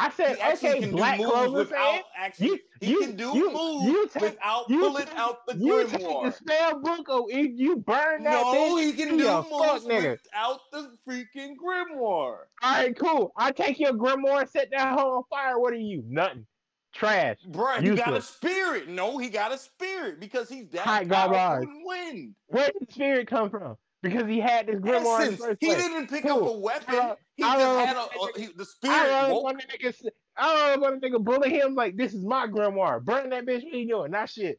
I 0.00 0.10
said 0.10 0.38
okay, 0.54 0.80
can 0.80 0.90
Black 0.92 1.18
do 1.18 1.24
moves 1.24 1.32
Clover 1.34 1.58
without 1.58 1.92
fan. 1.94 2.02
actually. 2.16 2.46
You- 2.46 2.58
he 2.80 2.90
you- 2.92 3.00
can 3.00 3.16
do 3.16 3.36
you- 3.36 3.50
moves 3.52 3.84
you 3.86 4.08
take- 4.08 4.22
without 4.22 4.70
you 4.70 4.80
pulling 4.80 5.06
take- 5.06 5.16
out 5.18 5.46
the 5.46 5.56
You 5.56 5.82
take 5.86 5.92
the 5.92 5.98
grimoire. 5.98 6.38
spellbook, 6.42 7.04
oh, 7.08 7.26
if 7.30 7.50
you 7.58 7.76
burn 7.76 8.22
that 8.24 8.42
No, 8.42 8.54
bitch. 8.54 8.82
he 8.84 8.92
can 8.94 9.16
do 9.18 9.24
moves 9.50 9.84
without 9.84 10.60
the 10.72 10.96
freaking 11.06 11.54
grimoire. 11.56 11.98
All 12.00 12.72
right, 12.72 12.96
cool. 12.98 13.32
I 13.36 13.52
take 13.52 13.78
your 13.78 13.92
grimoire, 13.92 14.40
and 14.40 14.48
set 14.50 14.70
that 14.70 14.98
hoe 14.98 15.16
on 15.18 15.24
fire. 15.28 15.58
What 15.58 15.72
are 15.72 15.76
you? 15.76 16.02
Nothing. 16.06 16.46
Trash. 16.92 17.36
Bruh, 17.48 17.80
he 17.82 17.94
got 17.94 18.14
a 18.14 18.20
spirit. 18.22 18.88
No, 18.88 19.16
he 19.18 19.28
got 19.28 19.52
a 19.52 19.58
spirit 19.58 20.18
because 20.18 20.48
he's 20.48 20.68
that 20.70 20.80
Hot 20.80 21.08
powerful 21.08 21.62
in 21.70 21.84
wind. 21.84 22.34
Where 22.48 22.66
did 22.66 22.88
the 22.88 22.92
spirit 22.92 23.28
come 23.28 23.48
from? 23.50 23.76
Because 24.02 24.26
he 24.28 24.40
had 24.40 24.66
this 24.66 24.76
grimoire 24.76 24.96
in 24.96 25.02
the 25.04 25.10
Essence. 25.34 25.40
first 25.44 25.56
He 25.60 25.66
place. 25.66 25.82
didn't 25.82 26.08
pick 26.08 26.22
Cool. 26.24 26.42
up 26.44 26.54
a 26.54 26.58
weapon. 26.58 26.94
Uh, 26.94 27.14
he 27.36 27.42
I 27.44 27.56
just 27.58 27.86
had 27.86 27.96
a, 27.96 27.98
know. 27.98 28.08
a- 28.34 28.40
he- 28.40 28.46
the 28.46 28.66
I 28.84 29.06
don't 29.06 29.30
woke. 29.34 29.42
want 29.44 29.60
to 29.60 29.66
nigga. 29.66 29.88
s- 29.88 30.02
I 30.36 30.70
don't 30.70 30.80
want 30.80 31.02
to 31.02 31.08
nigga 31.10 31.22
bully 31.22 31.50
him 31.50 31.74
like 31.74 31.96
this 31.96 32.14
is 32.14 32.24
my 32.24 32.46
grimoire. 32.46 33.02
Burn 33.04 33.28
that 33.30 33.44
bitch. 33.44 33.62
What 33.64 33.74
are 33.74 33.76
you 33.76 33.88
doing? 33.88 34.10
Not 34.12 34.30
shit. 34.30 34.58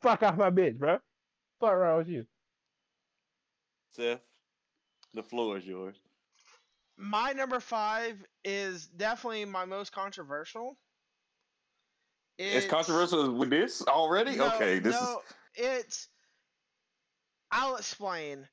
Fuck 0.00 0.22
off 0.24 0.36
my 0.36 0.50
bitch, 0.50 0.78
bro. 0.78 0.98
Fuck 1.60 1.72
wrong 1.74 1.98
with 1.98 2.08
you? 2.08 2.24
Seth, 3.92 4.20
the 5.14 5.22
floor 5.22 5.58
is 5.58 5.64
yours. 5.64 5.96
My 6.96 7.32
number 7.32 7.60
five 7.60 8.16
is 8.44 8.86
definitely 8.88 9.44
my 9.44 9.64
most 9.64 9.92
controversial. 9.92 10.76
It's, 12.38 12.66
controversial 12.66 13.32
with 13.34 13.50
this 13.50 13.82
already. 13.86 14.34
No, 14.36 14.46
okay, 14.54 14.78
this 14.80 14.94
no, 15.00 15.20
it's. 15.54 16.08
I'll 17.52 17.76
explain. 17.76 18.48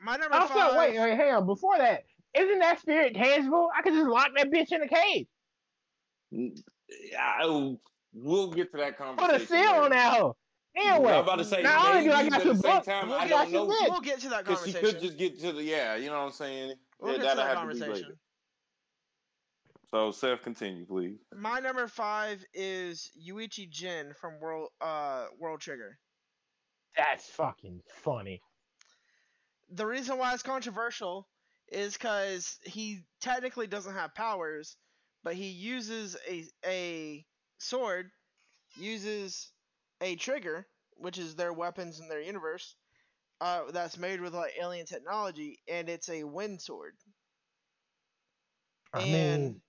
My 0.00 0.16
number 0.16 0.40
Also, 0.40 0.48
five. 0.48 0.76
wait, 0.78 0.98
wait, 0.98 1.16
hang 1.16 1.34
on. 1.34 1.46
Before 1.46 1.78
that, 1.78 2.04
isn't 2.34 2.58
that 2.60 2.80
spirit 2.80 3.14
tangible? 3.14 3.70
I 3.74 3.82
could 3.82 3.94
just 3.94 4.08
lock 4.08 4.32
that 4.36 4.48
bitch 4.48 4.72
in 4.72 4.82
a 4.82 4.88
cage. 4.88 5.28
is. 6.32 6.64
I, 7.18 7.78
we'll 8.12 8.52
get 8.52 8.72
to 8.72 8.78
that 8.78 8.96
conversation. 8.96 9.16
Put 9.16 9.30
conversation. 9.38 9.42
a 9.42 9.46
seal 9.46 9.84
on 9.84 9.90
later. 9.90 9.94
that 9.96 10.18
hoe. 10.18 10.36
Anyway, 10.76 11.12
I'm 11.12 11.24
about 11.24 11.36
to 11.36 11.44
say 11.44 11.62
not 11.62 11.86
only 11.88 12.04
do 12.04 12.12
I 12.12 12.22
maybe, 12.22 12.30
got 12.30 12.38
but 12.38 12.46
your 12.46 12.54
at 12.54 12.62
the 12.62 12.62
book, 12.62 12.84
time, 12.84 13.08
we'll 13.08 13.18
I 13.18 13.28
don't 13.28 13.52
know. 13.52 13.66
bitch. 13.68 13.90
We'll 13.90 14.00
get 14.00 14.20
to 14.20 14.28
that 14.30 14.44
Because 14.46 14.64
she 14.64 14.72
could 14.74 15.00
just 15.00 15.18
get 15.18 15.38
to 15.40 15.52
the 15.52 15.62
yeah, 15.64 15.96
you 15.96 16.06
know 16.08 16.18
what 16.20 16.26
I'm 16.26 16.32
saying. 16.32 16.80
we'll 17.00 17.12
Yeah, 17.12 17.18
get 17.18 17.30
to 17.30 17.36
that'll 17.36 17.44
that 17.44 17.54
to 17.54 17.58
conversation. 17.58 18.20
So 19.86 20.10
Seth, 20.10 20.42
continue, 20.42 20.86
please. 20.86 21.18
My 21.34 21.60
number 21.60 21.88
five 21.88 22.44
is 22.54 23.10
Yuichi 23.16 23.68
Jin 23.70 24.14
from 24.14 24.40
World 24.40 24.70
uh 24.80 25.28
World 25.38 25.60
Trigger. 25.60 26.00
That's 26.96 27.30
fucking 27.30 27.82
funny. 27.90 28.42
The 29.68 29.86
reason 29.86 30.18
why 30.18 30.32
it's 30.34 30.42
controversial 30.42 31.28
is 31.68 31.94
because 31.94 32.58
he 32.64 33.00
technically 33.20 33.66
doesn't 33.66 33.94
have 33.94 34.14
powers, 34.14 34.76
but 35.22 35.34
he 35.34 35.48
uses 35.48 36.16
a 36.28 36.44
a 36.64 37.26
sword, 37.58 38.10
uses 38.76 39.52
a 40.00 40.16
trigger, 40.16 40.68
which 40.96 41.18
is 41.18 41.34
their 41.34 41.52
weapons 41.52 41.98
in 42.00 42.08
their 42.08 42.20
universe, 42.20 42.76
uh, 43.40 43.70
that's 43.72 43.98
made 43.98 44.20
with 44.20 44.34
like 44.34 44.52
alien 44.60 44.86
technology, 44.86 45.58
and 45.68 45.88
it's 45.88 46.08
a 46.08 46.22
wind 46.24 46.60
sword. 46.62 46.94
I 48.92 49.00
And 49.02 49.12
mean, 49.12 49.62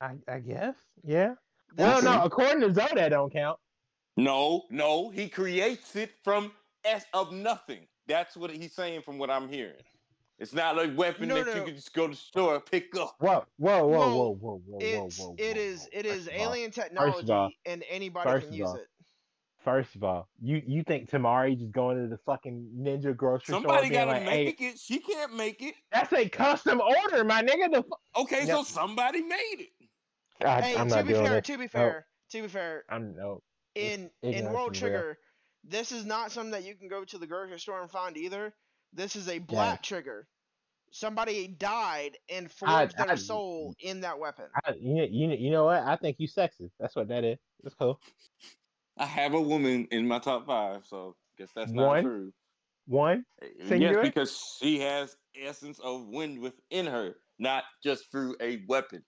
I, 0.00 0.16
I 0.28 0.40
guess, 0.40 0.76
yeah. 1.02 1.34
Well, 1.76 2.00
That's- 2.00 2.04
no, 2.04 2.22
according 2.24 2.60
to 2.62 2.72
Zoe, 2.74 2.88
that 2.94 3.10
don't 3.10 3.32
count. 3.32 3.58
No, 4.16 4.66
no, 4.70 5.10
he 5.10 5.28
creates 5.28 5.96
it 5.96 6.12
from 6.22 6.52
s 6.84 7.04
of 7.12 7.32
nothing. 7.32 7.88
That's 8.06 8.36
what 8.36 8.50
he's 8.50 8.72
saying 8.72 9.02
from 9.02 9.18
what 9.18 9.30
I'm 9.30 9.48
hearing. 9.48 9.82
It's 10.38 10.52
not 10.52 10.76
a 10.84 10.92
weapon 10.94 11.28
No, 11.28 11.36
that 11.36 11.46
no. 11.46 11.54
you 11.54 11.62
can 11.64 11.74
just 11.76 11.94
go 11.94 12.06
to 12.08 12.10
the 12.10 12.16
store 12.16 12.56
and 12.56 12.66
pick 12.66 12.94
up. 12.96 13.14
Whoa, 13.20 13.44
whoa, 13.56 13.86
whoa, 13.86 13.88
Well, 13.88 13.88
whoa, 13.88 14.08
whoa, 14.08 14.30
whoa, 14.40 14.62
whoa, 14.66 14.78
It's 14.80 15.18
whoa, 15.18 15.26
whoa. 15.28 15.34
it 15.38 15.56
is 15.56 15.82
whoa. 15.82 15.88
it 16.00 16.06
First 16.06 16.16
is 16.18 16.26
of 16.26 16.32
all- 16.34 16.40
alien 16.40 16.70
of 16.70 16.78
all- 16.78 16.84
technology, 16.84 17.58
and 17.66 17.84
anybody 17.88 18.40
can 18.40 18.52
use 18.52 18.68
all, 18.68 18.74
it. 18.76 18.88
First 19.64 19.94
of 19.94 20.04
all, 20.04 20.28
you 20.42 20.60
you 20.66 20.82
think 20.82 21.08
Temari 21.08 21.56
just 21.58 21.72
going 21.72 21.96
to 22.02 22.06
the 22.08 22.18
fucking 22.26 22.68
ninja 22.78 23.16
grocery 23.16 23.44
store 23.46 23.62
Somebody 23.62 23.88
gotta 23.88 24.10
like, 24.10 24.22
hey, 24.24 24.44
make 24.46 24.60
it. 24.60 24.78
She 24.78 24.98
can't 24.98 25.34
make 25.34 25.62
it. 25.62 25.74
that's 25.90 26.12
a 26.12 26.28
custom 26.28 26.80
order, 26.82 27.24
my 27.24 27.40
nigga. 27.42 27.70
The 27.72 27.82
fu- 27.82 28.22
Okay, 28.22 28.44
No. 28.44 28.56
so 28.58 28.64
somebody 28.64 29.22
made 29.22 29.56
it. 29.60 29.70
I, 30.44 30.60
Hey, 30.60 30.76
I'm 30.76 30.88
to 30.88 30.96
not 30.96 31.06
be 31.06 31.12
doing 31.14 31.24
fair, 31.26 31.40
to 31.40 31.58
be 31.58 31.66
fair, 31.68 32.06
to 32.32 32.42
be 32.42 32.48
fair, 32.48 32.84
I'm 32.90 33.14
no. 33.16 33.40
in 33.74 34.10
ignorance 34.20 34.48
in 34.48 34.52
World 34.52 34.76
is 34.76 34.82
real. 34.82 34.90
Trigger, 34.92 35.18
this 35.66 35.92
is 35.92 36.04
not 36.04 36.30
something 36.32 36.52
that 36.52 36.64
you 36.64 36.74
can 36.74 36.88
go 36.88 37.04
to 37.04 37.18
the 37.18 37.26
grocery 37.26 37.58
store 37.58 37.80
and 37.80 37.90
find 37.90 38.16
either. 38.16 38.54
This 38.92 39.16
is 39.16 39.28
a 39.28 39.38
black 39.38 39.82
trigger. 39.82 40.26
Somebody 40.90 41.48
died 41.48 42.16
and 42.30 42.50
forged 42.50 42.94
I- 42.98 43.06
their 43.06 43.16
soul 43.16 43.70
mm. 43.72 43.90
in 43.90 44.00
that 44.02 44.18
weapon. 44.18 44.46
I, 44.64 44.74
you, 44.78 45.02
you 45.10 45.30
you 45.30 45.50
know 45.50 45.64
what? 45.64 45.82
I 45.82 45.96
think 45.96 46.16
you 46.20 46.28
sexist. 46.28 46.70
That's 46.78 46.94
what 46.94 47.08
that 47.08 47.24
is. 47.24 47.38
That's 47.62 47.74
cool. 47.74 48.00
I 48.96 49.06
have 49.06 49.34
a 49.34 49.40
woman 49.40 49.88
in 49.90 50.06
my 50.06 50.20
top 50.20 50.46
five, 50.46 50.82
so 50.86 51.16
guess 51.36 51.50
that's 51.54 51.72
not 51.72 51.86
One? 51.88 52.04
true. 52.04 52.32
One. 52.86 53.24
Yes, 53.66 53.96
because 54.02 54.56
she 54.60 54.78
has 54.80 55.16
essence 55.40 55.80
of 55.80 56.06
wind 56.06 56.38
within 56.38 56.86
her, 56.86 57.16
not 57.38 57.64
just 57.82 58.10
through 58.12 58.36
a 58.40 58.62
weapon. 58.68 59.02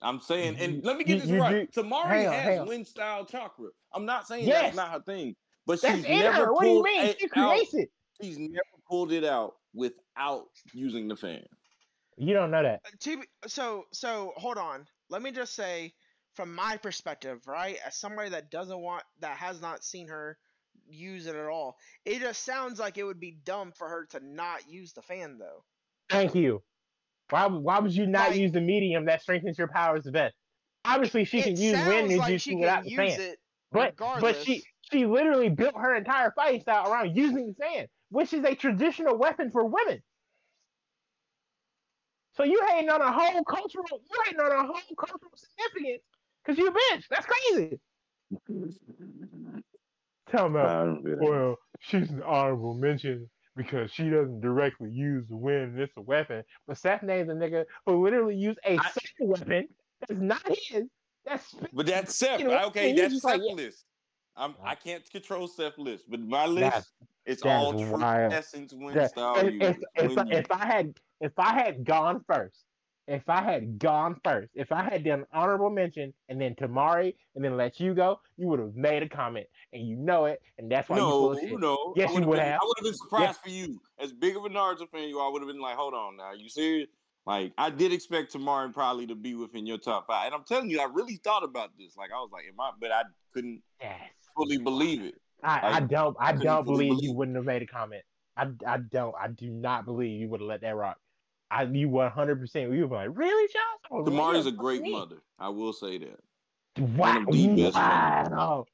I'm 0.00 0.18
saying, 0.18 0.56
and 0.58 0.82
let 0.84 0.96
me 0.96 1.04
get 1.04 1.20
this 1.20 1.28
you 1.28 1.40
right. 1.40 1.70
do- 1.72 1.82
Temari 1.82 2.06
hang 2.08 2.26
on, 2.28 2.32
has 2.34 2.58
on. 2.60 2.68
wind 2.68 2.86
style 2.86 3.24
chakra. 3.24 3.68
I'm 3.92 4.06
not 4.06 4.26
saying 4.26 4.46
Yes. 4.46 4.62
that's 4.62 4.76
not 4.76 4.90
her 4.92 5.02
thing, 5.02 5.36
but 5.68 5.80
That's 5.82 5.96
she's 5.98 6.04
in 6.06 6.18
never 6.18 6.46
her. 6.46 6.52
What 6.52 6.62
do 6.64 6.70
you 6.70 6.82
mean? 6.82 7.04
it 7.06 7.20
She 7.20 7.26
out. 7.36 7.50
creates 7.50 7.74
it. 7.74 7.90
She's 8.20 8.38
never 8.38 8.64
pulled 8.88 9.12
it 9.12 9.22
out 9.24 9.54
without 9.74 10.46
using 10.74 11.06
the 11.06 11.14
fan. 11.14 11.44
You 12.16 12.34
don't 12.34 12.50
know 12.50 12.62
that. 12.64 12.80
Uh, 12.84 12.90
To 13.00 13.22
so 13.46 13.84
so 13.92 14.32
hold 14.36 14.58
on. 14.58 14.86
Let 15.10 15.22
me 15.22 15.30
just 15.30 15.54
say, 15.54 15.92
from 16.34 16.52
my 16.54 16.76
perspective, 16.78 17.40
right, 17.46 17.78
as 17.86 17.96
somebody 17.96 18.30
that 18.30 18.50
doesn't 18.50 18.80
want 18.80 19.04
that 19.20 19.36
has 19.36 19.60
not 19.60 19.84
seen 19.84 20.08
her 20.08 20.36
use 20.90 21.26
it 21.26 21.36
at 21.36 21.46
all, 21.46 21.76
it 22.04 22.20
just 22.20 22.44
sounds 22.44 22.80
like 22.80 22.98
it 22.98 23.04
would 23.04 23.20
be 23.20 23.38
dumb 23.44 23.72
for 23.76 23.88
her 23.88 24.06
to 24.06 24.20
not 24.20 24.68
use 24.68 24.92
the 24.94 25.02
fan 25.02 25.38
though. 25.38 25.62
Thank 26.10 26.34
you. 26.34 26.62
Why 27.30 27.46
would- 27.46 27.62
why 27.62 27.78
would 27.78 27.94
you 27.94 28.06
not 28.06 28.30
Like- 28.30 28.38
use 28.40 28.52
the 28.52 28.60
medium 28.62 29.04
that 29.04 29.20
strengthens 29.22 29.58
your 29.58 29.68
powers 29.68 30.04
the 30.04 30.12
best? 30.12 30.34
Obviously, 30.86 31.24
she 31.26 31.40
it 31.40 31.42
can 31.44 31.56
use 31.56 31.74
sounds 31.76 31.88
wind 31.88 32.16
like 32.16 32.32
ninjutsu 32.32 32.40
she 32.40 32.54
without 32.54 32.76
can 32.76 32.84
the 32.84 32.90
use 33.04 33.16
fan. 33.16 33.20
it 33.20 33.38
But 33.70 33.90
regardless. 33.90 34.36
but 34.38 34.44
she 34.46 34.64
she 34.90 35.06
literally 35.06 35.48
built 35.48 35.74
her 35.76 35.94
entire 35.94 36.32
fighting 36.32 36.60
style 36.60 36.90
around 36.90 37.16
using 37.16 37.48
the 37.48 37.64
fan, 37.64 37.86
which 38.10 38.32
is 38.32 38.44
a 38.44 38.54
traditional 38.54 39.16
weapon 39.18 39.50
for 39.50 39.64
women. 39.64 40.00
So 42.36 42.44
you 42.44 42.60
hating 42.68 42.88
on 42.88 43.00
a 43.00 43.10
whole 43.10 43.42
cultural, 43.44 43.84
you 43.90 44.16
hating 44.24 44.40
on 44.40 44.52
a 44.52 44.66
whole 44.66 44.96
cultural 44.96 45.32
significance 45.34 46.02
because 46.44 46.58
you 46.58 46.68
a 46.68 46.72
bitch. 46.72 47.04
That's 47.10 47.26
crazy. 47.26 47.80
Tell 50.30 50.48
me, 50.48 50.60
I 50.60 50.84
don't 50.84 51.02
get 51.02 51.12
it. 51.14 51.18
well, 51.20 51.56
she's 51.80 52.10
an 52.10 52.22
honorable 52.22 52.74
mention 52.74 53.28
because 53.56 53.90
she 53.90 54.08
doesn't 54.08 54.40
directly 54.40 54.90
use 54.90 55.26
the 55.28 55.36
wind 55.36 55.72
and 55.74 55.80
it's 55.80 55.96
a 55.96 56.00
weapon. 56.02 56.44
But 56.66 56.78
Seth 56.78 57.02
names 57.02 57.28
a 57.28 57.32
nigga 57.32 57.64
who 57.86 58.04
literally 58.04 58.36
used 58.36 58.60
a 58.64 58.78
I- 58.78 58.90
second 58.90 59.28
weapon 59.28 59.68
that's 60.06 60.20
not 60.20 60.42
his. 60.46 60.84
That's 61.26 61.54
But 61.72 61.86
that's 61.86 62.14
Seth. 62.14 62.40
Okay, 62.40 62.94
that's 62.94 63.14
just 63.14 63.24
like, 63.24 63.40
Seth 63.40 63.48
yeah. 63.48 63.54
list. 63.54 63.84
I'm, 64.38 64.54
I 64.64 64.74
can't 64.74 65.08
control 65.10 65.48
Seth 65.48 65.76
list, 65.78 66.04
but 66.08 66.20
my 66.20 66.46
list 66.46 66.60
That's- 66.60 66.92
it's 67.26 67.42
that's 67.42 67.64
all 67.64 67.72
true 67.72 67.90
wild. 67.98 68.32
essence 68.32 68.72
win 68.72 69.08
style. 69.08 69.36
if, 69.38 69.54
if, 69.60 69.76
if, 69.96 70.18
if 70.30 70.46
I 70.50 70.64
had 70.64 70.94
if 71.20 71.32
I 71.36 71.52
had 71.52 71.84
gone 71.84 72.24
first, 72.26 72.64
if 73.06 73.28
I 73.28 73.42
had 73.42 73.78
gone 73.78 74.18
first, 74.24 74.50
if 74.54 74.72
I 74.72 74.82
had 74.84 75.04
done 75.04 75.26
honorable 75.32 75.68
mention 75.68 76.14
and 76.30 76.40
then 76.40 76.54
Temari 76.54 77.14
and 77.34 77.44
then 77.44 77.56
let 77.56 77.80
you 77.80 77.92
go, 77.92 78.20
you 78.38 78.46
would 78.46 78.60
have 78.60 78.74
made 78.76 79.02
a 79.02 79.08
comment 79.08 79.46
and 79.74 79.86
you 79.86 79.96
know 79.96 80.24
it, 80.26 80.40
and 80.56 80.70
that's 80.70 80.88
why 80.88 80.96
no, 80.96 81.10
full 81.10 81.32
of 81.32 81.40
shit. 81.40 81.58
no. 81.58 81.92
Yes, 81.96 82.10
I 82.10 82.14
you 82.14 82.20
been, 82.20 82.38
have. 82.38 82.60
I 82.62 82.64
would 82.64 82.74
have 82.78 82.84
been 82.84 82.94
surprised 82.94 83.40
for 83.40 83.50
you. 83.50 83.78
As 83.98 84.12
big 84.12 84.36
of 84.36 84.44
a 84.44 84.48
Naruto 84.48 84.88
fan 84.88 85.08
you 85.08 85.18
are, 85.18 85.28
I 85.28 85.32
would 85.32 85.42
have 85.42 85.50
been 85.50 85.60
like, 85.60 85.76
hold 85.76 85.92
on 85.94 86.16
now, 86.16 86.32
you 86.32 86.48
serious? 86.48 86.88
Like 87.26 87.52
I 87.58 87.68
did 87.68 87.92
expect 87.92 88.32
Temari 88.32 88.72
probably 88.72 89.06
to 89.08 89.14
be 89.14 89.34
within 89.34 89.66
your 89.66 89.76
top 89.76 90.06
five, 90.06 90.26
and 90.26 90.34
I'm 90.34 90.44
telling 90.44 90.70
you, 90.70 90.80
I 90.80 90.84
really 90.84 91.16
thought 91.16 91.44
about 91.44 91.70
this. 91.78 91.94
Like 91.94 92.08
I 92.10 92.18
was 92.20 92.30
like, 92.32 92.44
am 92.48 92.58
I? 92.58 92.70
But 92.80 92.90
I 92.90 93.02
couldn't 93.34 93.60
Yes. 93.82 93.98
Fully 94.38 94.58
believe 94.58 95.02
it. 95.02 95.14
I, 95.42 95.58
I 95.58 95.70
Like, 95.80 95.88
don't 95.88 96.16
I 96.20 96.30
couldn't 96.32 96.46
don't 96.46 96.64
believe 96.64 96.88
believe 96.90 97.04
you 97.04 97.12
wouldn't 97.12 97.36
have 97.36 97.44
made 97.46 97.62
a 97.62 97.66
comment. 97.66 98.02
I, 98.36 98.46
I 98.66 98.78
don't 98.78 99.14
I 99.20 99.28
do 99.28 99.50
not 99.50 99.84
believe 99.84 100.20
you 100.20 100.28
would 100.28 100.40
have 100.40 100.48
let 100.48 100.60
that 100.62 100.76
rock. 100.76 100.96
I 101.50 101.64
you 101.64 101.88
one 101.88 102.10
hundred 102.10 102.40
percent 102.40 102.72
you 102.72 102.80
would 102.82 102.90
be 102.90 102.94
like, 102.94 103.10
really, 103.12 103.48
Josh? 103.48 103.90
Oh, 103.90 104.04
Temari's 104.04 104.44
really? 104.44 104.48
a 104.50 104.52
great 104.52 104.82
Me? 104.82 104.92
mother. 104.92 105.16
I 105.38 105.48
will 105.48 105.72
say 105.72 105.98
that. 105.98 106.20
Wow, 106.96 107.18
of 107.26 107.32
the 107.32 107.56
best 107.56 107.74
wow. 107.74 108.64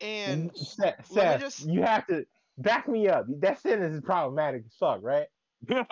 And 0.00 0.50
Seth, 0.56 1.06
Seth, 1.06 1.40
just- 1.40 1.66
you 1.66 1.82
have 1.82 2.06
to 2.06 2.24
back 2.56 2.88
me 2.88 3.08
up. 3.08 3.26
That 3.40 3.60
sentence 3.60 3.94
is 3.96 4.00
problematic 4.00 4.62
as 4.66 4.74
fuck, 4.74 5.00
right? 5.02 5.26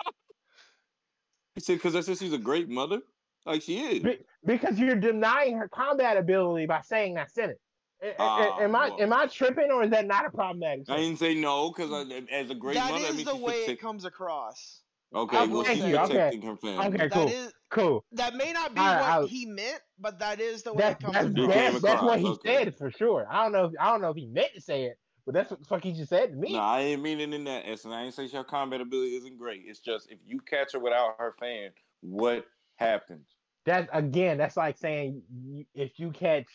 He 1.55 1.61
said, 1.61 1.77
because 1.77 1.95
I 1.95 2.01
said 2.01 2.19
she's 2.19 2.33
a 2.33 2.37
great 2.37 2.69
mother. 2.69 2.99
Like 3.45 3.63
she 3.63 3.79
is. 3.79 4.03
Be- 4.03 4.19
because 4.45 4.77
you're 4.77 4.95
denying 4.95 5.57
her 5.57 5.67
combat 5.67 6.15
ability 6.17 6.67
by 6.67 6.81
saying 6.81 7.15
that 7.15 7.31
sentence. 7.31 7.57
A- 8.01 8.09
a- 8.09 8.15
Ah, 8.19 8.59
am 8.59 8.75
I 8.75 8.89
well. 8.89 9.01
am 9.01 9.13
I 9.13 9.25
tripping 9.27 9.71
or 9.71 9.83
is 9.83 9.89
that 9.89 10.05
not 10.05 10.25
a 10.25 10.29
problematic? 10.29 10.89
I 10.89 10.97
didn't 10.97 11.17
say 11.19 11.33
no 11.33 11.69
because 11.71 11.91
as 12.31 12.49
a 12.49 12.55
great 12.55 12.75
that 12.75 12.91
mother, 12.91 13.05
I 13.05 13.09
is 13.09 13.23
the 13.25 13.35
way 13.35 13.65
it 13.65 13.79
comes 13.79 14.05
across. 14.05 14.81
Okay, 15.15 15.37
I 15.37 15.41
well, 15.45 15.49
will 15.49 15.63
she's 15.63 15.79
say- 15.79 15.95
okay. 15.95 16.07
protecting 16.07 16.41
her 16.43 16.57
family. 16.57 16.85
Okay, 16.87 16.97
That 16.97 17.11
cool. 17.11 17.27
is 17.27 17.53
Cool. 17.69 18.05
that 18.11 18.35
may 18.35 18.51
not 18.51 18.75
be 18.75 18.81
Alright, 18.81 18.99
what 19.01 19.09
I'll- 19.09 19.27
he 19.27 19.45
meant, 19.45 19.81
but 19.99 20.19
that 20.19 20.39
is 20.39 20.63
the 20.63 20.73
way 20.73 20.79
That's 20.83 21.01
it 21.01 21.05
comes 21.05 21.13
that's, 21.15 21.27
It 21.27 21.39
across. 21.39 21.55
that's, 21.55 21.81
that's 21.81 22.01
what 22.03 22.19
he 22.19 22.27
okay. 22.27 22.63
said 22.65 22.77
for 22.77 22.91
sure. 22.91 23.25
I 23.31 23.43
don't 23.43 23.51
know. 23.53 23.65
If, 23.65 23.71
I 23.79 23.89
don't 23.91 24.01
know 24.01 24.09
if 24.11 24.17
he 24.17 24.25
meant 24.27 24.53
to 24.53 24.61
say 24.61 24.83
it, 24.83 24.99
but 25.25 25.33
that's 25.33 25.49
what 25.49 25.59
the 25.61 25.65
fuck 25.65 25.83
he 25.83 25.93
just 25.93 26.09
said 26.09 26.31
to 26.31 26.35
me. 26.35 26.53
No, 26.53 26.59
I 26.59 26.81
ain't 26.81 27.01
mean 27.01 27.19
it 27.21 27.33
in 27.33 27.45
that 27.45 27.63
essence. 27.65 27.93
I 27.93 28.03
ain't 28.03 28.13
say 28.13 28.27
her 28.29 28.43
combat 28.43 28.81
ability 28.81 29.15
isn't 29.15 29.37
great. 29.37 29.63
It's 29.65 29.79
just 29.79 30.11
if 30.11 30.19
you 30.25 30.39
catch 30.41 30.73
her 30.73 30.79
without 30.79 31.15
her 31.17 31.33
fan, 31.39 31.71
what 32.01 32.45
happens? 32.75 33.27
That's 33.65 33.87
again. 33.93 34.37
That's 34.37 34.55
like 34.57 34.77
saying 34.77 35.21
you, 35.43 35.65
if 35.73 35.97
you 35.99 36.11
catch 36.11 36.45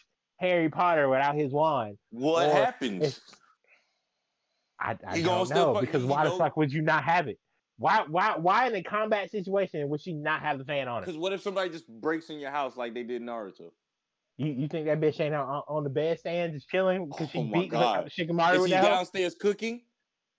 Harry 0.43 0.69
Potter 0.69 1.09
without 1.09 1.37
his 1.37 1.53
wand, 1.53 1.97
What 2.11 2.49
Or 2.49 2.53
happens? 2.53 3.21
I, 4.81 4.99
I 5.07 5.17
He 5.17 5.23
don't 5.23 5.49
know 5.49 5.79
because 5.81 6.05
why 6.05 6.25
the 6.25 6.33
fuck 6.33 6.57
would 6.57 6.73
you 6.73 6.83
not 6.83 7.05
have 7.05 7.29
it? 7.29 7.39
Why 7.79 8.05
why 8.09 8.37
why 8.37 8.67
in 8.67 8.75
a 8.75 8.83
combat 8.83 9.31
situation 9.31 9.89
would 9.89 10.01
she 10.01 10.13
not 10.13 10.43
have 10.43 10.59
the 10.59 10.65
fan 10.65 10.89
on? 10.89 11.03
Because 11.03 11.17
what 11.17 11.33
if 11.33 11.43
somebody 11.43 11.71
just 11.71 11.87
breaks 11.89 12.29
in 12.29 12.41
your 12.41 12.51
house 12.51 12.77
like 12.77 12.93
they 12.93 13.05
did 13.05 13.23
in 13.23 13.29
Naruto? 13.29 13.71
You 14.37 14.49
you 14.53 14.69
think 14.69 14.87
that 14.87 15.01
bitch 15.01 15.21
ain't 15.21 15.35
on, 15.35 15.63
on 15.69 15.85
the 15.85 15.91
bed 15.91 16.19
stand 16.19 16.55
just 16.55 16.69
chilling 16.69 17.09
because 17.09 17.31
she 17.31 17.39
Oh 17.39 17.45
my 17.45 17.61
beat 17.61 17.71
God. 17.71 18.11
Shikamaru 18.11 18.57
Is 18.57 18.65
she 18.67 18.71
downstairs 18.73 19.37
cooking, 19.37 19.83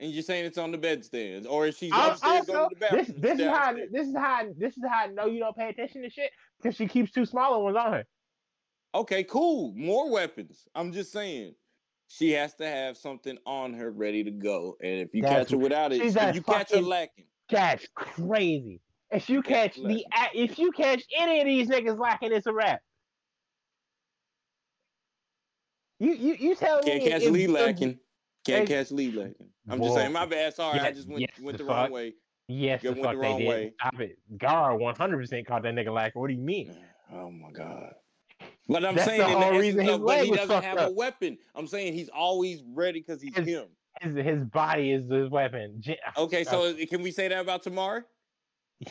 and 0.01 0.11
you're 0.11 0.23
saying 0.23 0.45
it's 0.45 0.57
on 0.57 0.73
the 0.73 0.77
bedstand, 0.77 1.45
or 1.49 1.67
is 1.67 1.77
she 1.77 1.89
upstairs 1.93 2.45
going 2.45 2.69
to 2.69 2.75
the 2.75 2.79
bathroom? 2.79 3.21
this 3.21 3.37
this 3.37 3.39
is 3.39 3.47
how 3.47 3.73
this 3.73 4.07
is 4.07 4.15
how 4.15 4.43
this 4.57 4.77
is 4.77 4.83
how 4.85 5.05
I 5.05 5.07
know 5.07 5.27
you 5.27 5.39
don't 5.39 5.55
pay 5.55 5.69
attention 5.69 6.01
to 6.01 6.09
shit 6.09 6.31
because 6.61 6.75
she 6.75 6.87
keeps 6.87 7.11
two 7.11 7.25
smaller 7.25 7.63
ones 7.63 7.77
on 7.77 7.93
her. 7.93 8.05
Okay, 8.95 9.23
cool. 9.23 9.73
More 9.75 10.09
weapons. 10.11 10.67
I'm 10.75 10.91
just 10.91 11.11
saying. 11.11 11.55
She 12.09 12.31
has 12.33 12.53
to 12.55 12.67
have 12.67 12.95
something 12.95 13.37
on 13.45 13.73
her 13.73 13.89
ready 13.89 14.23
to 14.23 14.29
go. 14.31 14.77
And 14.83 14.99
if 15.01 15.15
you 15.15 15.23
That's- 15.23 15.45
catch 15.45 15.51
her 15.51 15.57
without 15.57 15.91
it, 15.93 16.01
if 16.01 16.35
you 16.35 16.41
catch 16.41 16.71
her 16.71 16.81
lacking. 16.81 17.25
That's 17.49 17.87
crazy. 17.95 18.81
If 19.09 19.29
you 19.29 19.41
catch 19.41 19.75
the 19.75 20.05
if 20.33 20.57
you 20.57 20.71
catch 20.71 21.03
any 21.17 21.39
of 21.39 21.45
these 21.45 21.69
niggas 21.69 21.99
lacking, 21.99 22.31
it's 22.31 22.47
a 22.47 22.53
wrap. 22.53 22.81
You 25.99 26.13
you 26.13 26.35
you 26.39 26.55
telling 26.55 26.83
Can't 26.83 27.03
me 27.03 27.09
catch 27.09 27.23
Lee 27.23 27.47
lacking. 27.47 27.99
Can't 28.45 28.67
catch 28.67 28.91
Lee 28.91 29.11
lacking. 29.11 29.49
I'm 29.69 29.81
just 29.81 29.95
saying, 29.95 30.11
my 30.11 30.25
bad. 30.25 30.53
Sorry, 30.53 30.79
I 30.79 30.91
just 30.91 31.07
went 31.07 31.21
yes, 31.21 31.29
went 31.41 31.57
the 31.57 31.63
the 31.63 31.69
wrong 31.69 31.91
way. 31.91 32.13
Yes, 32.47 32.81
the 32.81 32.89
went 32.91 33.03
fuck 33.03 33.15
the 33.15 33.21
they 33.21 33.37
did. 33.37 33.47
way. 33.47 33.73
Stop 33.79 34.01
it. 34.01 34.17
Gaara 34.37 34.77
100% 34.97 35.47
caught 35.47 35.63
that 35.63 35.73
nigga 35.73 35.93
lacking. 35.93 36.19
What 36.21 36.27
do 36.27 36.33
you 36.33 36.41
mean? 36.41 36.75
Oh 37.13 37.31
my 37.31 37.51
god. 37.51 37.93
But 38.67 38.85
I'm 38.85 38.95
That's 38.95 39.07
saying 39.07 39.19
the 39.19 39.27
in 39.27 39.33
the 39.33 39.39
whole 39.45 39.59
reason 39.59 39.79
uh, 39.81 39.83
his 39.83 39.91
of, 39.95 40.01
leg 40.01 40.25
he 40.25 40.31
doesn't 40.31 40.47
fucked 40.47 40.65
have 40.65 40.89
a 40.89 40.91
weapon. 40.91 41.37
I'm 41.55 41.67
saying 41.67 41.93
he's 41.93 42.09
always 42.09 42.63
ready 42.73 42.99
because 42.99 43.21
he's 43.21 43.35
His- 43.35 43.47
him. 43.47 43.65
His 44.01 44.15
his 44.15 44.43
body 44.45 44.91
is 44.91 45.09
his 45.11 45.29
weapon. 45.29 45.81
Ah, 45.87 46.21
okay, 46.23 46.43
ah. 46.47 46.49
so 46.49 46.73
can 46.89 47.03
we 47.03 47.11
say 47.11 47.27
that 47.27 47.39
about 47.41 47.61
Tamar? 47.63 48.05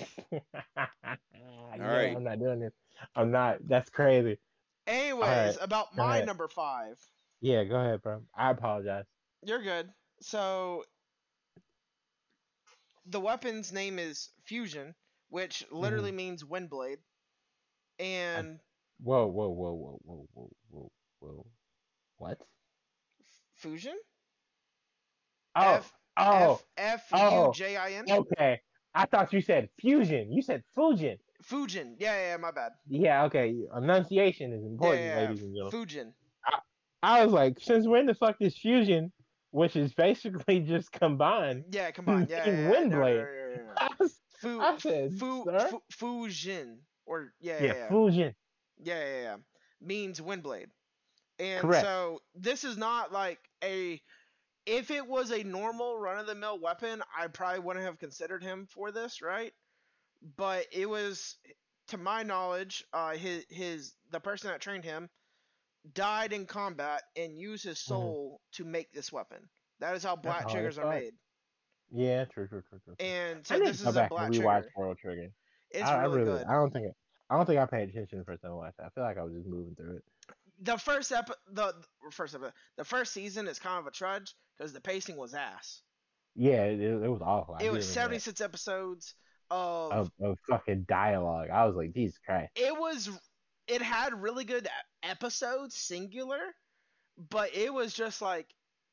Yeah, 1.75 1.89
right. 1.91 2.15
I'm 2.17 2.23
not 2.23 2.39
doing 2.39 2.61
this. 2.61 2.73
I'm 3.17 3.31
not. 3.31 3.59
That's 3.67 3.89
crazy. 3.91 4.39
Anyways, 4.87 5.23
Alright, 5.25 5.57
about 5.61 5.97
go 5.97 6.03
my 6.05 6.17
ahead. 6.17 6.27
number 6.27 6.49
five. 6.49 6.99
Yeah, 7.41 7.65
go 7.65 7.77
ahead, 7.77 8.03
bro. 8.03 8.23
I 8.37 8.51
apologize. 8.51 9.07
You're 9.43 9.63
good. 9.63 9.89
So 10.21 10.85
the 13.07 13.21
weapon's 13.21 13.73
name 13.73 13.99
is 13.99 14.29
Fusion, 14.45 14.95
which 15.31 15.65
literally 15.73 16.11
Mm-hmm. 16.11 16.17
means 16.17 16.45
Windblade. 16.45 16.99
And 17.99 18.61
Whoa, 19.03 19.27
whoa, 19.27 19.49
whoa, 19.49 19.73
whoa, 19.73 19.99
whoa, 20.05 20.27
whoa, 20.33 20.51
whoa, 20.71 20.93
whoa. 21.19 21.47
What? 22.19 22.39
Fusion? 23.57 23.97
Oh, 25.57 25.75
F 25.75 25.93
oh, 26.17 26.61
F 26.77 27.09
F 27.13 27.13
oh, 27.13 27.47
U 27.49 27.53
J 27.53 27.77
I 27.77 27.93
N? 27.93 28.05
okay. 28.09 28.61
I 28.95 29.07
thought 29.07 29.33
you 29.33 29.41
said 29.41 29.71
fusion. 29.81 30.33
You 30.33 30.43
said 30.43 30.63
Fujin. 30.77 31.19
Fujin. 31.43 31.97
Yeah, 31.99 32.15
yeah, 32.15 32.29
yeah, 32.31 32.37
my 32.37 32.53
bad. 32.53 32.73
Yeah, 32.87 33.25
okay. 33.25 33.55
Enunciation 33.77 34.53
is 34.53 34.63
Yeah, 34.63 34.69
important, 34.69 35.03
yeah, 35.05 35.21
yeah. 35.21 35.29
ladies 35.29 35.43
and 35.43 35.57
gentlemen. 35.57 35.87
Fujin. 35.87 36.13
I 37.03 37.25
was 37.25 37.33
like, 37.33 37.59
since 37.59 37.89
when 37.89 38.07
the 38.07 38.15
fuck 38.15 38.37
is 38.41 38.57
fusion, 38.57 39.11
which 39.51 39.75
is 39.75 39.93
basically 39.95 40.61
just 40.75 40.93
combined? 40.93 41.65
Yeah, 41.73 41.91
come 41.97 42.09
on. 42.09 42.27
Yeah, 42.31 42.47
yeah, 42.47 42.53
yeah. 42.53 42.69
No, 42.69 42.85
no, 42.85 42.97
Windblade. 42.97 43.17
no, 43.17 43.25
no, 43.25 43.57
no, 43.57 43.63
no. 43.65 43.73
I 43.79 43.89
was- 43.99 44.19
Fu, 44.39 44.61
I 44.61 44.77
said, 44.79 45.13
fu, 45.15 45.45
fu, 45.45 45.81
Fujin. 45.93 46.79
Or, 47.07 47.33
yeah, 47.41 47.59
yeah, 47.63 47.67
yeah, 47.67 47.75
yeah. 47.75 47.89
fusion. 47.89 48.35
Yeah, 48.83 48.99
yeah, 48.99 49.23
yeah. 49.23 49.37
Means 49.81 50.21
Windblade. 50.21 50.71
And 51.39 51.61
Correct. 51.61 51.85
so 51.85 52.21
this 52.35 52.65
is 52.65 52.77
not 52.77 53.13
like 53.13 53.41
a. 53.63 54.01
If 54.67 54.91
it 54.91 55.07
was 55.07 55.33
a 55.33 55.43
normal 55.43 55.99
run 55.99 56.19
of 56.19 56.27
the 56.27 56.35
mill 56.37 56.61
weapon, 56.61 57.03
I 57.17 57.27
probably 57.29 57.61
wouldn't 57.61 57.85
have 57.85 57.99
considered 57.99 58.43
him 58.43 58.67
for 58.67 58.93
this, 58.93 59.21
right? 59.23 59.53
But 60.37 60.67
it 60.73 60.89
was, 60.89 61.37
to 61.89 61.99
my 61.99 62.23
knowledge, 62.23 62.85
uh, 62.93 63.17
his 63.17 63.45
his 63.51 63.95
the 64.11 64.21
person 64.21 64.51
that 64.51 64.61
trained 64.61 64.85
him 64.85 65.11
died 65.95 66.33
in 66.33 66.47
combat 66.47 67.03
and 67.17 67.39
used 67.39 67.65
his 67.65 67.79
Mhm. 67.79 67.87
soul 67.89 68.41
to 68.53 68.65
make 68.65 68.93
this 68.93 69.13
weapon. 69.13 69.49
That 69.81 69.97
is 69.97 70.05
how 70.05 70.17
black 70.17 70.43
hard 70.43 70.53
triggers 70.53 70.79
are 70.79 70.91
made. 70.91 71.15
Yeah, 71.91 72.25
true, 72.27 72.49
true, 72.49 72.63
true, 72.63 72.81
true. 72.85 72.95
And 72.99 73.47
so 73.47 73.59
this 73.59 73.81
is 73.81 73.97
a 73.97 74.07
black 74.09 74.33
trigger. 74.33 74.71
World 74.77 74.99
Trigger. 74.99 75.29
It's 75.71 75.89
I, 75.89 75.95
I 75.95 76.03
really, 76.05 76.21
really, 76.21 76.39
good. 76.39 76.47
I 76.47 76.55
don't 76.55 76.71
think, 76.73 76.87
it, 76.87 76.95
I 77.33 77.37
don't 77.37 77.47
think 77.47 77.59
I 77.59 77.65
paid 77.65 77.89
attention 77.89 78.19
the 78.19 78.25
first 78.27 78.43
time 78.43 78.51
I 78.51 78.55
watched 78.55 78.79
it. 78.79 78.85
I 78.85 78.91
feel 78.91 79.05
like 79.05 79.17
I 79.17 79.23
was 79.23 79.33
just 79.33 79.47
moving 79.47 79.75
through 79.75 79.97
it. 79.97 80.05
the 80.61 80.77
first 80.77 81.11
ep 81.13 81.31
the 81.51 81.73
the 82.05 82.11
first 82.11 82.35
epi- 82.35 82.53
the 82.77 82.85
first 82.85 83.15
season 83.15 83.49
is 83.49 83.59
kind 83.59 83.79
of 83.79 83.87
a 83.87 83.91
trudge 83.91 84.35
because 84.59 84.75
the 84.75 84.83
pacing 84.83 85.17
was 85.17 85.33
ass. 85.33 85.81
Yeah, 86.35 86.65
it, 86.65 86.81
it 86.81 87.09
was 87.09 87.23
awful. 87.23 87.57
I 87.59 87.65
it 87.65 87.73
was 87.73 87.89
76 87.89 88.41
episodes 88.43 89.15
of, 89.51 89.93
of, 89.93 90.11
of 90.21 90.39
fucking 90.49 90.85
dialogue. 90.87 91.49
I 91.51 91.65
was 91.65 91.75
like, 91.75 91.95
Jesus 91.95 92.19
Christ. 92.25 92.53
it 92.55 92.79
was 92.79 93.09
it 93.67 93.81
had 93.81 94.13
really 94.21 94.45
good 94.45 94.69
episodes 95.03 95.75
singular, 95.75 96.41
but 97.31 97.57
it 97.57 97.73
was 97.73 97.95
just 97.95 98.21
like 98.21 98.47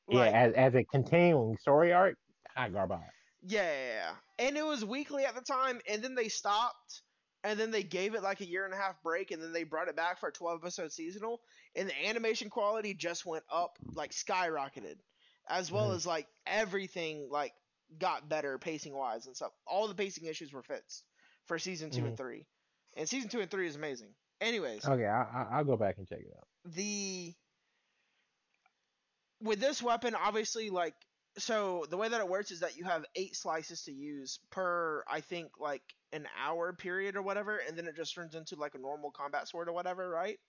like 0.08 0.32
yeah, 0.32 0.40
as, 0.40 0.54
as 0.54 0.76
a 0.76 0.84
continuing 0.86 1.58
story 1.58 1.92
arc, 1.92 2.16
hot 2.56 2.72
garbage. 2.72 3.00
yeah, 3.46 3.64
yeah, 3.64 3.94
yeah. 3.94 4.46
and 4.48 4.58
it 4.58 4.66
was 4.66 4.86
weekly 4.86 5.26
at 5.26 5.36
the 5.36 5.42
time, 5.42 5.82
and 5.90 6.02
then 6.02 6.16
they 6.16 6.30
stopped. 6.30 7.02
And 7.44 7.58
then 7.60 7.72
they 7.72 7.84
gave 7.84 8.16
it 8.16 8.24
like 8.24 8.42
a 8.42 8.46
year 8.46 8.66
and 8.66 8.74
a 8.74 8.78
half 8.78 9.02
break, 9.02 9.32
and 9.32 9.42
then 9.42 9.54
they 9.54 9.64
brought 9.64 9.88
it 9.88 9.96
back 9.96 10.20
for 10.20 10.28
a 10.28 10.32
12 10.32 10.60
episode 10.62 10.92
seasonal, 10.92 11.40
and 11.76 11.88
the 11.90 12.08
animation 12.08 12.50
quality 12.50 12.94
just 12.94 13.26
went 13.26 13.46
up, 13.50 13.78
like 13.94 14.12
skyrocketed, 14.12 14.98
as 15.48 15.72
well 15.72 15.90
Mhm. 15.92 15.96
as 15.96 16.06
like 16.06 16.28
everything 16.46 17.30
like 17.30 17.54
got 17.98 18.28
better 18.28 18.58
pacing 18.60 18.94
wise 18.94 19.26
and 19.26 19.36
stuff. 19.36 19.54
All 19.66 19.88
the 19.88 19.96
pacing 19.96 20.26
issues 20.26 20.52
were 20.52 20.64
fixed 20.64 21.06
for 21.46 21.58
season 21.58 21.92
2 21.92 22.02
Mhm. 22.02 22.08
and 22.10 22.18
three, 22.18 22.46
and 22.98 23.08
season 23.08 23.30
two 23.30 23.40
and 23.40 23.50
three 23.50 23.68
is 23.68 23.76
amazing. 23.76 24.14
Anyways, 24.42 24.86
Okay, 24.86 25.06
I, 25.06 25.24
I, 25.24 25.48
I'll 25.58 25.66
go 25.66 25.78
back 25.78 25.98
and 25.98 26.08
check 26.08 26.20
it 26.20 26.34
out. 26.38 26.48
the 26.66 27.34
with 29.42 29.60
this 29.60 29.82
weapon 29.82 30.16
obviously 30.16 30.70
like 30.70 30.96
so 31.38 31.86
the 31.90 31.98
way 31.98 32.10
that 32.10 32.20
it 32.20 32.28
works 32.28 32.52
is 32.52 32.60
that 32.62 32.76
you 32.78 32.84
have 32.84 33.06
eight 33.16 33.36
slices 33.36 33.84
to 33.84 33.92
use 33.92 34.40
per 34.52 35.04
i 35.08 35.22
think 35.22 35.52
like 35.60 35.84
an 36.12 36.28
hour 36.38 36.74
period 36.74 37.16
or 37.16 37.22
whatever 37.22 37.58
and 37.58 37.78
then 37.78 37.88
it 37.88 37.96
just 37.96 38.14
turns 38.16 38.36
into 38.36 38.56
like 38.56 38.76
a 38.76 38.80
normal 38.80 39.12
combat 39.12 39.48
sword 39.48 39.70
or 39.70 39.74
whatever 39.74 40.10
right? 40.10 40.40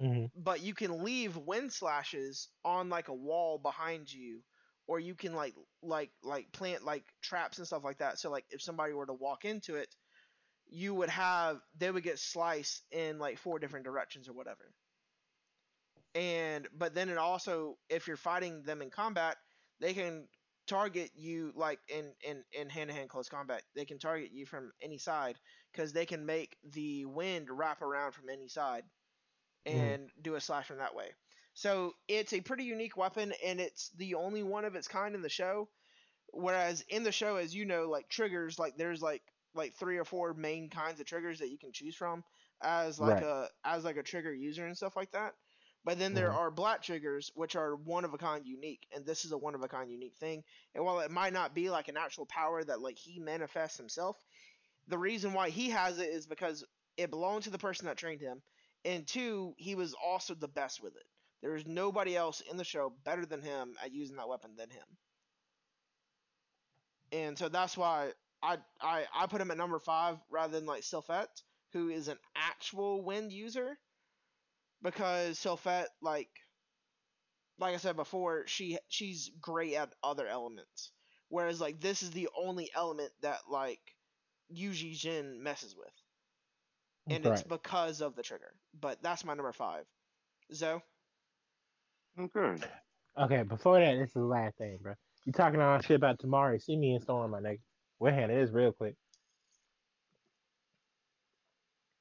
Hmm 0.00 0.26
but 0.34 0.62
you 0.62 0.74
can 0.74 1.04
leave 1.04 1.36
wind 1.36 1.72
slashes 1.72 2.48
on 2.64 2.88
like 2.88 3.08
a 3.08 3.14
wall 3.14 3.58
behind 3.58 4.12
you 4.12 4.42
or 4.86 4.98
you 4.98 5.14
can 5.14 5.34
like 5.34 5.54
like 5.82 6.10
like 6.22 6.50
plant 6.52 6.84
like 6.84 7.04
traps 7.22 7.58
and 7.58 7.66
stuff 7.66 7.84
like 7.84 7.98
that. 7.98 8.18
So 8.18 8.30
like 8.30 8.44
if 8.50 8.62
somebody 8.62 8.92
were 8.92 9.06
to 9.06 9.12
walk 9.12 9.44
into 9.44 9.76
it 9.76 9.94
you 10.68 10.94
would 10.94 11.10
have 11.10 11.60
they 11.76 11.90
would 11.90 12.02
get 12.02 12.18
sliced 12.18 12.82
in 12.92 13.18
like 13.18 13.38
four 13.38 13.58
different 13.58 13.84
directions 13.84 14.28
or 14.28 14.32
whatever. 14.32 14.72
And 16.14 16.68
but 16.72 16.94
then 16.94 17.08
it 17.08 17.18
also 17.18 17.78
if 17.88 18.08
you're 18.08 18.16
fighting 18.16 18.62
them 18.62 18.82
in 18.82 18.90
combat 18.90 19.36
they 19.80 19.94
can 19.94 20.28
target 20.66 21.10
you 21.14 21.52
like 21.56 21.80
in 21.88 22.14
in 22.22 22.44
in 22.52 22.68
hand-to-hand 22.68 23.10
close 23.10 23.28
combat 23.28 23.62
they 23.74 23.84
can 23.84 23.98
target 23.98 24.30
you 24.32 24.46
from 24.46 24.72
any 24.80 24.98
side 24.98 25.38
because 25.72 25.92
they 25.92 26.06
can 26.06 26.26
make 26.26 26.56
the 26.62 27.04
wind 27.06 27.48
wrap 27.50 27.82
around 27.82 28.12
from 28.12 28.28
any 28.28 28.48
side 28.48 28.84
Mhm. 29.70 29.96
and 29.96 30.10
do 30.20 30.34
a 30.34 30.40
slash 30.40 30.66
from 30.66 30.78
that 30.78 30.94
way 30.94 31.10
so 31.54 31.92
it's 32.08 32.32
a 32.32 32.40
pretty 32.40 32.64
unique 32.64 32.96
weapon 32.96 33.32
and 33.44 33.60
it's 33.60 33.90
the 33.90 34.14
only 34.14 34.42
one 34.42 34.64
of 34.64 34.74
its 34.74 34.88
kind 34.88 35.14
in 35.14 35.22
the 35.22 35.28
show 35.28 35.68
whereas 36.32 36.82
in 36.88 37.02
the 37.02 37.12
show 37.12 37.36
as 37.36 37.54
you 37.54 37.66
know 37.66 37.88
like 37.90 38.08
triggers 38.08 38.58
like 38.58 38.76
there's 38.76 39.02
like 39.02 39.22
like 39.54 39.74
three 39.74 39.98
or 39.98 40.04
four 40.04 40.34
main 40.34 40.70
kinds 40.70 41.00
of 41.00 41.06
triggers 41.06 41.40
that 41.40 41.50
you 41.50 41.58
can 41.58 41.72
choose 41.72 41.96
from 41.96 42.24
as 42.62 43.00
like 43.00 43.20
Right. 43.20 43.22
a 43.22 43.48
as 43.64 43.84
like 43.84 43.96
a 43.96 44.02
trigger 44.02 44.32
user 44.34 44.66
and 44.66 44.76
stuff 44.76 44.96
like 44.96 45.12
that 45.12 45.34
but 45.84 45.98
then 45.98 46.14
there 46.14 46.30
Mhm. 46.30 46.34
are 46.34 46.50
black 46.50 46.82
triggers 46.82 47.30
which 47.34 47.56
are 47.56 47.74
one 47.76 48.04
of 48.04 48.14
a 48.14 48.18
kind 48.18 48.46
unique 48.46 48.86
and 48.92 49.06
this 49.06 49.24
is 49.24 49.32
a 49.32 49.38
one 49.38 49.54
of 49.54 49.62
a 49.62 49.68
kind 49.68 49.90
unique 49.90 50.16
thing. 50.16 50.44
And 50.74 50.84
while 50.84 51.00
it 51.00 51.10
might 51.10 51.32
not 51.32 51.54
be 51.54 51.70
like 51.70 51.88
an 51.88 51.96
actual 51.96 52.26
power 52.26 52.62
that 52.64 52.80
like 52.80 52.98
he 52.98 53.18
manifests 53.20 53.78
himself 53.78 54.16
the 54.88 54.98
reason 54.98 55.32
why 55.32 55.50
he 55.50 55.70
has 55.70 55.98
it 55.98 56.10
is 56.10 56.26
because 56.26 56.64
it 56.96 57.10
belonged 57.10 57.44
to 57.44 57.50
the 57.50 57.58
person 57.58 57.86
that 57.86 57.96
trained 57.96 58.20
him 58.20 58.42
and 58.84 59.06
two 59.06 59.54
he 59.58 59.74
was 59.74 59.94
also 59.94 60.34
the 60.34 60.48
best 60.48 60.82
with 60.82 60.96
it. 60.96 61.06
There 61.42 61.56
is 61.56 61.66
nobody 61.66 62.16
else 62.16 62.40
in 62.40 62.56
the 62.56 62.64
show 62.64 62.90
better 62.90 63.24
than 63.26 63.42
him 63.42 63.76
at 63.82 63.92
using 63.92 64.16
that 64.16 64.28
weapon 64.28 64.56
than 64.56 64.70
him. 64.70 64.98
And 67.12 67.38
so 67.38 67.48
that's 67.48 67.76
why 67.76 68.12
I 68.42 68.58
I, 68.80 69.06
I 69.14 69.26
put 69.26 69.40
him 69.40 69.50
at 69.50 69.56
number 69.56 69.78
five 69.78 70.18
rather 70.30 70.52
than 70.58 70.66
like 70.66 70.82
Sylphiette, 70.82 71.42
who 71.72 71.88
is 71.88 72.08
an 72.08 72.18
actual 72.34 73.02
wind 73.02 73.32
user, 73.32 73.78
because 74.82 75.38
Sylphiette 75.38 75.86
like 76.02 76.28
like 77.58 77.74
I 77.74 77.78
said 77.78 77.96
before, 77.96 78.46
she 78.46 78.78
she's 78.88 79.30
great 79.40 79.74
at 79.74 79.94
other 80.02 80.26
elements, 80.26 80.92
whereas 81.28 81.60
like 81.60 81.80
this 81.80 82.02
is 82.02 82.10
the 82.10 82.28
only 82.36 82.70
element 82.74 83.10
that 83.22 83.40
like 83.48 83.80
Yuji 84.54 84.96
Jin 84.96 85.42
messes 85.42 85.76
with, 85.76 85.92
and 87.08 87.24
it's 87.26 87.42
because 87.42 88.00
of 88.00 88.16
the 88.16 88.22
trigger. 88.22 88.52
But 88.80 89.02
that's 89.02 89.24
my 89.24 89.34
number 89.34 89.52
five. 89.52 89.84
Zoe, 90.52 90.80
Okay. 92.18 92.64
Okay, 93.18 93.42
before 93.42 93.80
that, 93.80 93.96
this 93.96 94.08
is 94.08 94.14
the 94.14 94.20
last 94.20 94.56
thing, 94.56 94.78
bro. 94.80 94.94
You 95.24 95.32
talking 95.32 95.60
all 95.60 95.76
that 95.76 95.84
shit 95.84 95.96
about 95.96 96.18
Temari? 96.18 96.62
See 96.62 96.76
me 96.76 96.94
in 96.94 97.00
Storm, 97.00 97.32
my 97.32 97.40
nigga. 97.40 97.58
We'll 97.98 98.14
handle 98.14 98.38
this 98.38 98.50
real 98.50 98.72
quick. 98.72 98.94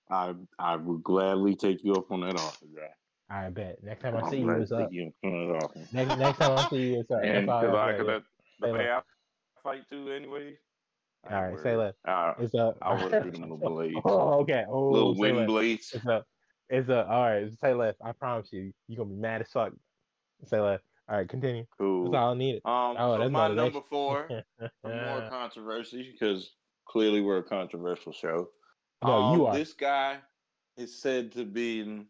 I 0.09 0.33
I 0.57 0.75
would 0.75 1.03
gladly 1.03 1.55
take 1.55 1.83
you 1.83 1.93
up 1.93 2.11
on 2.11 2.21
that 2.21 2.35
offer, 2.35 2.65
guy. 2.75 2.89
I 3.29 3.49
bet. 3.49 3.83
Next 3.83 4.01
time 4.01 4.15
I 4.17 4.29
see 4.29 4.39
you, 4.39 4.49
it's 4.51 4.71
up. 4.71 4.91
you 4.91 5.07
up 5.07 5.13
on 5.23 5.31
that 5.47 5.63
offer. 5.63 5.79
Next 5.93 6.17
next 6.17 6.37
time 6.39 6.57
I 6.57 6.69
see 6.69 6.77
you, 6.77 6.99
it's 6.99 7.11
up. 7.11 7.19
And 7.23 7.45
because 7.45 7.75
I 7.75 7.89
I 7.89 7.97
could 7.97 8.07
let 8.07 8.23
the 8.59 8.73
pay 8.73 8.89
out 8.89 9.05
fight 9.63 9.87
too, 9.89 10.11
anyway. 10.11 10.57
All 11.29 11.43
right, 11.43 11.59
say 11.59 11.75
less. 11.75 11.95
I, 12.05 12.33
It's 12.39 12.55
up. 12.55 12.77
I 12.81 13.03
would 13.03 13.11
have 13.11 13.31
them 13.31 13.41
little 13.41 13.57
blades, 13.75 13.99
Oh, 14.05 14.39
okay. 14.41 14.63
Oh, 14.67 14.89
little 14.89 15.15
wind 15.15 15.45
blades. 15.47 15.91
It's 15.93 16.05
up. 16.07 16.25
It's 16.69 16.89
up. 16.89 17.07
All 17.09 17.21
right. 17.23 17.51
Say 17.59 17.73
less. 17.73 17.95
I 18.03 18.13
promise 18.13 18.49
you, 18.51 18.71
you're 18.87 18.97
gonna 18.97 19.09
be 19.09 19.19
mad 19.19 19.41
as 19.41 19.49
fuck. 19.51 19.73
Say 20.45 20.59
less. 20.59 20.79
All 21.09 21.17
right, 21.17 21.27
continue. 21.27 21.65
Cool. 21.77 22.05
That's 22.11 22.15
all 22.21 22.33
I 22.33 22.37
needed. 22.37 22.61
Um, 22.65 22.95
Oh, 22.97 23.15
so 23.15 23.19
that's 23.19 23.31
my 23.31 23.47
number 23.49 23.81
four, 23.89 24.29
more 24.83 25.27
controversy, 25.29 26.11
because 26.11 26.51
clearly 26.85 27.21
we're 27.21 27.39
a 27.39 27.43
controversial 27.43 28.13
show. 28.13 28.49
No, 29.03 29.33
you 29.33 29.41
Um, 29.47 29.47
are. 29.47 29.57
This 29.57 29.73
guy 29.73 30.21
is 30.77 30.95
said 31.01 31.31
to 31.33 31.45
be 31.45 32.05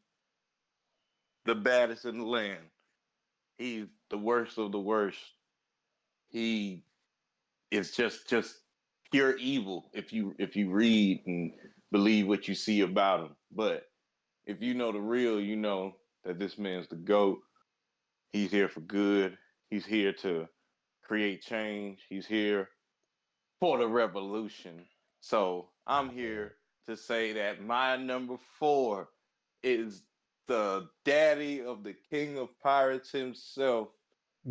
the 1.45 1.55
baddest 1.55 2.05
in 2.05 2.17
the 2.19 2.25
land. 2.25 2.71
He's 3.57 3.87
the 4.09 4.17
worst 4.17 4.57
of 4.57 4.71
the 4.71 4.79
worst. 4.79 5.19
He 6.29 6.85
is 7.71 7.95
just 7.95 8.27
just 8.29 8.61
pure 9.11 9.35
evil 9.37 9.89
if 9.93 10.13
you 10.13 10.35
if 10.39 10.55
you 10.55 10.69
read 10.71 11.23
and 11.25 11.53
believe 11.91 12.27
what 12.27 12.47
you 12.47 12.55
see 12.55 12.81
about 12.81 13.21
him. 13.21 13.35
But 13.51 13.83
if 14.45 14.61
you 14.61 14.73
know 14.73 14.91
the 14.91 15.01
real, 15.01 15.39
you 15.39 15.55
know 15.55 15.97
that 16.23 16.39
this 16.39 16.57
man's 16.57 16.87
the 16.87 16.95
goat. 16.95 17.39
He's 18.31 18.51
here 18.51 18.69
for 18.69 18.81
good. 18.81 19.37
He's 19.69 19.85
here 19.85 20.13
to 20.13 20.47
create 21.03 21.41
change. 21.41 22.05
He's 22.09 22.27
here 22.27 22.69
for 23.59 23.77
the 23.77 23.87
revolution. 23.87 24.87
So 25.21 25.73
I'm 25.87 26.09
here 26.09 26.58
to 26.89 26.97
say 26.97 27.33
that 27.33 27.63
my 27.63 27.95
number 27.95 28.35
four 28.59 29.09
is 29.63 30.03
the 30.47 30.87
daddy 31.05 31.61
of 31.61 31.83
the 31.83 31.93
king 32.09 32.37
of 32.37 32.59
pirates 32.59 33.11
himself. 33.11 33.89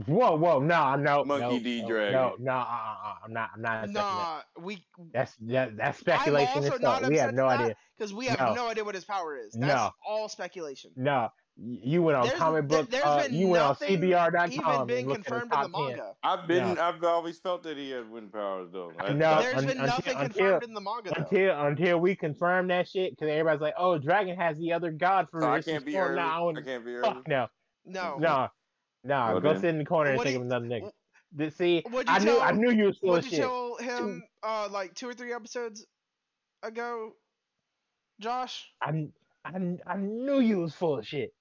Whoa, 0.06 0.36
whoa, 0.36 0.60
no, 0.60 0.94
no, 0.96 1.24
Monkey 1.24 1.56
no, 1.58 1.60
D. 1.60 1.82
no, 1.82 1.88
Dragon. 1.88 2.12
No, 2.12 2.34
no, 2.38 2.52
uh, 2.52 2.56
uh, 2.56 3.14
I'm 3.24 3.32
not. 3.32 3.50
I'm 3.54 3.62
not. 3.62 3.72
accepting 3.84 3.94
that. 3.94 4.00
nah, 4.02 4.40
we 4.62 4.84
That's 5.12 5.34
that, 5.40 5.76
that's 5.76 5.98
speculation. 5.98 6.50
I'm 6.58 6.62
also 6.64 6.74
and 6.74 6.82
not 6.82 6.98
stuff. 6.98 7.10
We 7.10 7.16
have 7.16 7.34
no 7.34 7.46
accepting 7.46 7.64
idea. 7.64 7.76
because 7.96 8.14
we 8.14 8.26
have 8.26 8.38
No. 8.38 8.54
no. 8.54 8.68
idea 8.68 8.84
what 8.84 8.94
his 8.94 9.04
power 9.06 9.36
is. 9.36 9.54
That's 9.54 9.66
No. 9.66 9.90
all 10.06 10.28
speculation. 10.28 10.90
No, 10.94 11.22
Y- 11.22 11.28
you 11.60 12.02
went 12.02 12.16
on 12.16 12.22
There's- 12.24 12.38
comic 12.38 12.68
book. 12.68 12.88
there's 12.88 13.04
uh, 13.04 13.22
been 13.22 13.34
you 13.34 13.48
went 13.48 13.62
on 13.64 13.70
nothing 13.70 14.00
CBR.com 14.00 14.52
Even 14.52 14.64
and 14.64 14.86
been 14.86 15.06
looked 15.08 15.18
at 15.20 15.24
the 15.24 15.30
confirmed 15.40 15.42
in 15.42 15.48
the 15.48 15.56
top 15.56 15.72
10. 15.72 15.96
manga. 15.96 16.14
I've 16.22 16.46
been 16.48 16.74
No. 16.74 16.82
I've 16.82 17.04
always 17.04 17.38
felt 17.40 17.62
that 17.64 17.76
he 17.76 17.90
had 17.90 18.08
wind 18.08 18.32
powers 18.32 18.70
though. 18.72 18.92
I- 19.00 19.12
No, 19.12 19.40
There's 19.42 19.56
un- 19.56 19.66
been 19.66 19.78
nothing 19.78 20.16
until- 20.16 20.28
confirmed 20.36 20.62
in 20.62 20.74
the 20.74 20.80
manga 20.80 21.10
though. 21.10 21.22
Until 21.22 21.66
until 21.66 21.98
we 22.00 22.14
confirm 22.14 22.68
that 22.68 22.86
shit, 22.88 23.10
because 23.12 23.28
everybody's 23.28 23.60
like, 23.60 23.74
"Oh, 23.76 23.98
Dragon 23.98 24.36
has 24.36 24.56
the 24.58 24.72
other 24.72 24.92
god 24.92 25.28
for 25.30 25.40
so 25.40 25.50
I 25.50 25.60
can't 25.60 25.84
be 25.84 25.92
form." 25.94 26.12
early. 26.12 26.16
Nah, 26.16 26.46
I 26.46 26.50
I 26.50 26.62
can't 26.62 26.84
be 26.84 26.94
early. 26.94 27.02
Fuck 27.02 27.26
no, 27.28 27.48
no. 27.84 28.18
no, 28.18 28.48
no. 29.02 29.16
Well 29.32 29.40
Go 29.40 29.52
then. 29.54 29.60
sit 29.60 29.70
in 29.70 29.78
the 29.78 29.84
corner 29.84 30.10
and 30.10 30.18
What 30.18 30.26
think 30.28 30.36
of 30.36 30.42
another 30.42 30.66
nigga. 30.66 30.92
Th- 31.36 31.52
See, 31.52 31.82
you 31.84 32.04
I 32.06 32.18
knew 32.20 32.24
tell- 32.24 32.40
I 32.40 32.52
knew 32.52 32.70
you 32.70 32.84
was 32.84 32.98
full 32.98 33.10
What 33.10 33.18
of 33.18 33.24
did 33.24 33.32
you 33.32 33.36
shit. 33.38 33.44
tell 33.44 33.76
him 33.78 34.22
uh 34.44 34.68
like 34.70 34.94
two 34.94 35.08
or 35.08 35.12
three 35.14 35.32
episodes 35.32 35.84
ago, 36.62 37.12
Josh? 38.20 38.72
I, 38.80 39.08
I, 39.44 39.76
I 39.86 39.96
knew 39.96 40.40
you 40.40 40.58
was 40.60 40.74
full 40.74 40.98
of 40.98 41.06
shit. 41.06 41.32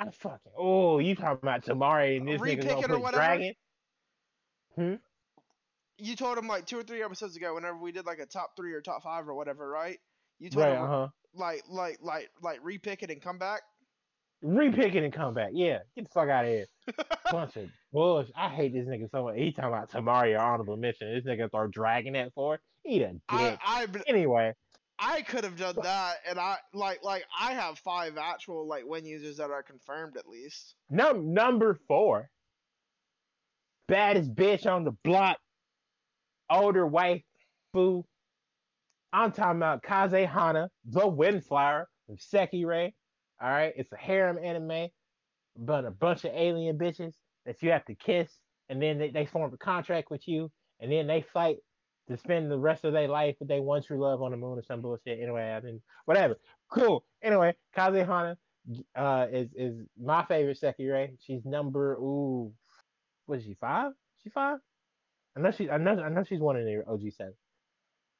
I 0.00 0.10
fucking 0.10 0.52
oh, 0.56 0.98
you 0.98 1.14
talking 1.14 1.38
about 1.42 1.64
Temari 1.64 2.16
and 2.16 2.26
this 2.28 2.40
nigga 2.40 2.66
gonna 2.66 2.80
it 2.80 2.90
or 2.90 2.94
put 2.94 3.02
whatever? 3.02 3.52
Dragon? 4.76 5.00
You 5.98 6.16
told 6.16 6.36
him 6.38 6.48
like 6.48 6.66
two 6.66 6.78
or 6.78 6.82
three 6.82 7.02
episodes 7.02 7.36
ago, 7.36 7.54
whenever 7.54 7.78
we 7.78 7.92
did 7.92 8.04
like 8.06 8.18
a 8.18 8.26
top 8.26 8.56
three 8.56 8.72
or 8.72 8.80
top 8.80 9.02
five 9.02 9.28
or 9.28 9.34
whatever, 9.34 9.68
right? 9.68 9.98
You 10.40 10.50
told 10.50 10.66
Right, 10.66 10.76
him 10.76 10.82
uh 10.82 10.86
huh. 10.88 11.08
like 11.34 11.62
like 11.68 11.98
like 12.02 12.30
like 12.42 12.60
repick 12.60 13.02
it 13.02 13.10
and 13.10 13.22
come 13.22 13.38
back. 13.38 13.62
Repick 14.44 14.94
it 14.94 15.04
and 15.04 15.12
come 15.12 15.34
back. 15.34 15.50
Yeah, 15.52 15.78
get 15.94 16.04
the 16.04 16.10
fuck 16.10 16.28
out 16.28 16.44
of 16.44 16.50
here. 16.50 16.66
Bunch 17.30 17.56
of 17.56 17.70
bullshit. 17.92 18.34
I 18.36 18.48
hate 18.48 18.72
this 18.74 18.86
nigga 18.86 19.08
so 19.10 19.22
much. 19.24 19.36
He 19.36 19.52
talking 19.52 19.68
about 19.72 19.90
Temari 19.90 20.34
or 20.34 20.40
honorable 20.40 20.76
mention. 20.76 21.14
This 21.14 21.24
nigga 21.24 21.50
throw 21.50 21.68
Dragon 21.68 22.14
that 22.14 22.34
for. 22.34 22.58
Eat 22.84 23.02
a 23.02 23.12
dick. 23.12 23.22
I 23.28 23.56
I 23.62 23.86
anyway, 24.06 24.52
I 24.98 25.22
could 25.22 25.44
have 25.44 25.56
done 25.56 25.76
that, 25.82 26.16
and 26.28 26.38
I 26.38 26.58
like 26.72 27.02
like 27.02 27.24
I 27.38 27.52
have 27.52 27.78
five 27.78 28.16
actual 28.16 28.66
like 28.66 28.84
win 28.86 29.04
users 29.04 29.36
that 29.38 29.50
are 29.50 29.62
confirmed 29.62 30.16
at 30.16 30.28
least. 30.28 30.76
num 30.90 31.32
number 31.34 31.78
four. 31.88 32.30
Baddest 33.88 34.34
bitch 34.34 34.66
on 34.66 34.84
the 34.84 34.92
block. 35.02 35.38
Older 36.50 36.86
white 36.86 37.24
boo. 37.72 38.04
I'm 39.12 39.32
talking 39.32 39.58
about 39.58 39.82
Kaze 39.82 40.26
Hana, 40.28 40.70
the 40.84 41.06
Windflower 41.06 41.88
from 42.06 42.16
Sekirei. 42.16 42.92
All 43.40 43.50
right, 43.50 43.72
it's 43.76 43.92
a 43.92 43.96
harem 43.96 44.38
anime, 44.38 44.88
but 45.56 45.84
a 45.84 45.90
bunch 45.90 46.24
of 46.24 46.32
alien 46.34 46.78
bitches 46.78 47.14
that 47.46 47.62
you 47.62 47.70
have 47.70 47.84
to 47.86 47.94
kiss, 47.94 48.30
and 48.68 48.80
then 48.80 48.98
they, 48.98 49.10
they 49.10 49.26
form 49.26 49.52
a 49.52 49.56
contract 49.56 50.10
with 50.10 50.26
you, 50.26 50.50
and 50.80 50.90
then 50.90 51.06
they 51.06 51.24
fight 51.32 51.56
to 52.08 52.16
spend 52.16 52.50
the 52.50 52.58
rest 52.58 52.84
of 52.84 52.92
their 52.92 53.08
life 53.08 53.36
with 53.38 53.48
their 53.48 53.62
one 53.62 53.82
true 53.82 54.00
love 54.00 54.22
on 54.22 54.30
the 54.32 54.36
moon 54.36 54.58
or 54.58 54.62
some 54.62 54.82
bullshit. 54.82 55.20
Anyway, 55.20 55.42
I 55.42 55.60
mean, 55.60 55.80
whatever. 56.04 56.36
Cool. 56.70 57.04
Anyway, 57.22 57.54
Kaze 57.74 58.06
Hana 58.06 58.36
uh, 58.96 59.26
is 59.32 59.48
is 59.54 59.74
my 60.00 60.24
favorite 60.24 60.58
Sekirei. 60.60 61.16
She's 61.26 61.44
number 61.44 61.94
ooh, 61.94 62.52
what 63.26 63.38
is 63.38 63.44
she 63.44 63.54
five? 63.60 63.92
She 64.22 64.30
five? 64.30 64.58
I 65.36 65.40
know 65.40 65.50
she. 65.50 65.70
I 65.70 65.78
know. 65.78 66.00
I 66.00 66.08
know 66.10 66.24
she's 66.24 66.40
one 66.40 66.56
in 66.56 66.64
the 66.66 66.84
OG 66.90 67.12
seven. 67.16 67.34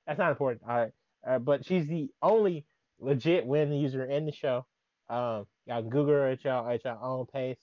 That's 0.07 0.18
not 0.18 0.30
important. 0.30 0.62
All 0.68 0.76
right. 0.76 0.93
uh, 1.26 1.39
but 1.39 1.64
she's 1.64 1.87
the 1.87 2.11
only 2.22 2.66
legit 3.01 3.47
win 3.47 3.72
user 3.72 4.05
in 4.05 4.26
the 4.26 4.32
show. 4.32 4.66
Um, 5.09 5.47
y'all 5.66 5.82
Google 5.82 6.14
her 6.14 6.28
at 6.30 6.45
y'all 6.45 6.68
at 6.68 6.85
your 6.85 6.99
own 7.03 7.26
pace. 7.26 7.59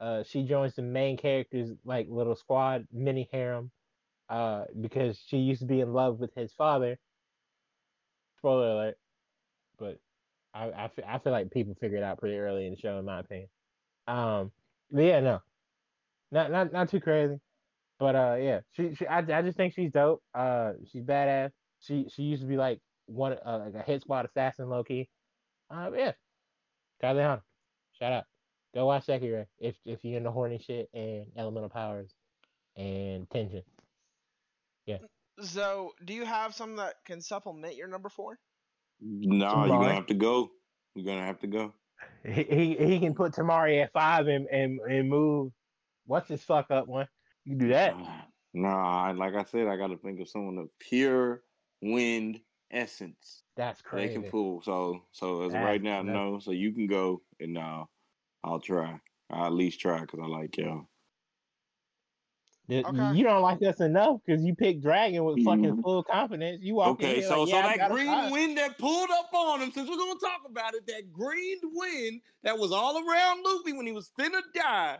Uh, 0.00 0.22
she 0.24 0.44
joins 0.44 0.74
the 0.74 0.82
main 0.82 1.16
character's 1.16 1.70
like 1.84 2.06
little 2.10 2.34
squad 2.36 2.86
mini 2.92 3.28
harem, 3.32 3.70
uh, 4.30 4.64
because 4.80 5.20
she 5.26 5.38
used 5.38 5.60
to 5.60 5.66
be 5.66 5.80
in 5.80 5.92
love 5.92 6.20
with 6.20 6.30
his 6.34 6.52
father. 6.52 6.98
Spoiler 8.38 8.70
alert, 8.70 8.98
but 9.78 9.98
I 10.54 10.88
I 11.04 11.18
feel, 11.18 11.32
like 11.32 11.50
people 11.50 11.76
figured 11.80 12.00
it 12.00 12.04
out 12.04 12.18
pretty 12.18 12.38
early 12.38 12.64
in 12.64 12.72
the 12.72 12.78
show, 12.78 12.98
in 12.98 13.04
my 13.04 13.20
opinion. 13.20 13.48
Um, 14.06 14.52
but 14.90 15.02
yeah, 15.02 15.20
no, 15.20 15.40
not 16.32 16.50
not 16.50 16.72
not 16.72 16.88
too 16.88 17.00
crazy, 17.00 17.38
but 17.98 18.14
uh, 18.14 18.36
yeah, 18.40 18.60
she, 18.72 18.94
she 18.94 19.06
I, 19.06 19.18
I 19.18 19.42
just 19.42 19.56
think 19.56 19.74
she's 19.74 19.90
dope. 19.90 20.22
Uh, 20.34 20.72
she's 20.90 21.02
badass. 21.02 21.50
She 21.80 22.06
she 22.14 22.22
used 22.22 22.42
to 22.42 22.48
be 22.48 22.56
like 22.56 22.80
one 23.06 23.36
uh, 23.44 23.58
like 23.66 23.74
a 23.74 23.82
hit 23.82 24.00
squad 24.02 24.24
assassin, 24.26 24.70
low 24.70 24.84
key. 24.84 25.08
Uh, 25.70 25.90
yeah, 25.94 26.12
Kaze 27.02 27.40
shout 27.98 28.12
out. 28.12 28.24
Go 28.74 28.86
watch 28.86 29.06
Sekirei 29.06 29.46
if 29.58 29.76
if 29.84 30.04
you're 30.04 30.16
into 30.16 30.30
horny 30.30 30.58
shit 30.58 30.88
and 30.94 31.26
elemental 31.36 31.68
powers 31.68 32.14
and 32.76 33.28
tension. 33.30 33.62
So, 35.40 35.92
do 36.04 36.12
you 36.12 36.24
have 36.24 36.54
some 36.54 36.76
that 36.76 36.96
can 37.06 37.20
supplement 37.20 37.76
your 37.76 37.88
number 37.88 38.08
four? 38.08 38.38
No, 39.00 39.64
you're 39.64 39.68
gonna 39.78 39.94
have 39.94 40.06
to 40.06 40.14
go. 40.14 40.50
You're 40.94 41.06
gonna 41.06 41.24
have 41.24 41.38
to 41.40 41.46
go. 41.46 41.72
He 42.24 42.42
he, 42.44 42.74
he 42.76 42.98
can 42.98 43.14
put 43.14 43.32
Temari 43.32 43.82
at 43.82 43.92
five 43.92 44.26
and, 44.26 44.46
and 44.48 44.80
and 44.80 45.08
move. 45.08 45.52
What's 46.06 46.28
his 46.28 46.42
fuck 46.42 46.70
up 46.70 46.86
one? 46.88 47.06
You 47.44 47.52
can 47.52 47.58
do 47.58 47.68
that. 47.72 47.96
Nah, 48.52 49.06
I- 49.08 49.12
like 49.12 49.34
I 49.34 49.44
said, 49.44 49.68
I 49.68 49.76
got 49.76 49.88
to 49.88 49.96
think 49.96 50.20
of 50.20 50.28
someone 50.28 50.58
of 50.58 50.68
pure 50.80 51.42
wind 51.80 52.40
essence 52.70 53.42
That's 53.56 53.80
crazy. 53.80 54.08
they 54.08 54.14
crazy. 54.14 54.22
can 54.22 54.30
pull. 54.30 54.62
So, 54.62 55.04
so 55.12 55.42
as 55.42 55.54
of 55.54 55.60
right 55.60 55.82
now, 55.82 56.02
that- 56.02 56.12
no. 56.12 56.38
So 56.40 56.50
you 56.50 56.72
can 56.72 56.86
go, 56.86 57.22
and 57.38 57.56
uh, 57.56 57.84
I'll 58.44 58.60
try. 58.60 59.00
I'll 59.30 59.46
at 59.46 59.52
least 59.52 59.80
try 59.80 60.00
because 60.00 60.20
I 60.22 60.26
like 60.26 60.56
y'all. 60.56 60.86
Th- 62.70 62.84
Okay. 62.86 63.16
You 63.18 63.24
don't 63.24 63.42
like 63.42 63.60
us 63.62 63.80
enough 63.80 64.20
because 64.24 64.44
you 64.44 64.54
picked 64.54 64.80
Dragon 64.82 65.24
with 65.24 65.44
fucking 65.44 65.64
Mhm. 65.76 65.82
full 65.82 66.02
confidence. 66.04 66.62
You 66.62 66.76
walk 66.76 66.88
Okay, 66.92 67.16
here 67.16 67.22
so 67.28 67.42
like, 67.42 67.50
so 67.50 67.56
yeah, 67.56 67.76
that 67.76 67.90
green 67.90 68.06
five. 68.06 68.30
wind 68.32 68.56
that 68.58 68.78
pulled 68.78 69.10
up 69.10 69.28
on 69.34 69.60
him, 69.60 69.72
since 69.72 69.88
we're 69.90 69.96
gonna 69.96 70.18
talk 70.20 70.42
about 70.48 70.74
it, 70.74 70.86
that 70.86 71.12
green 71.12 71.58
wind 71.64 72.20
that 72.44 72.58
was 72.58 72.72
all 72.72 72.96
around 72.96 73.42
Luffy 73.44 73.72
when 73.72 73.86
he 73.86 73.92
was 73.92 74.10
finna 74.18 74.40
die. 74.54 74.98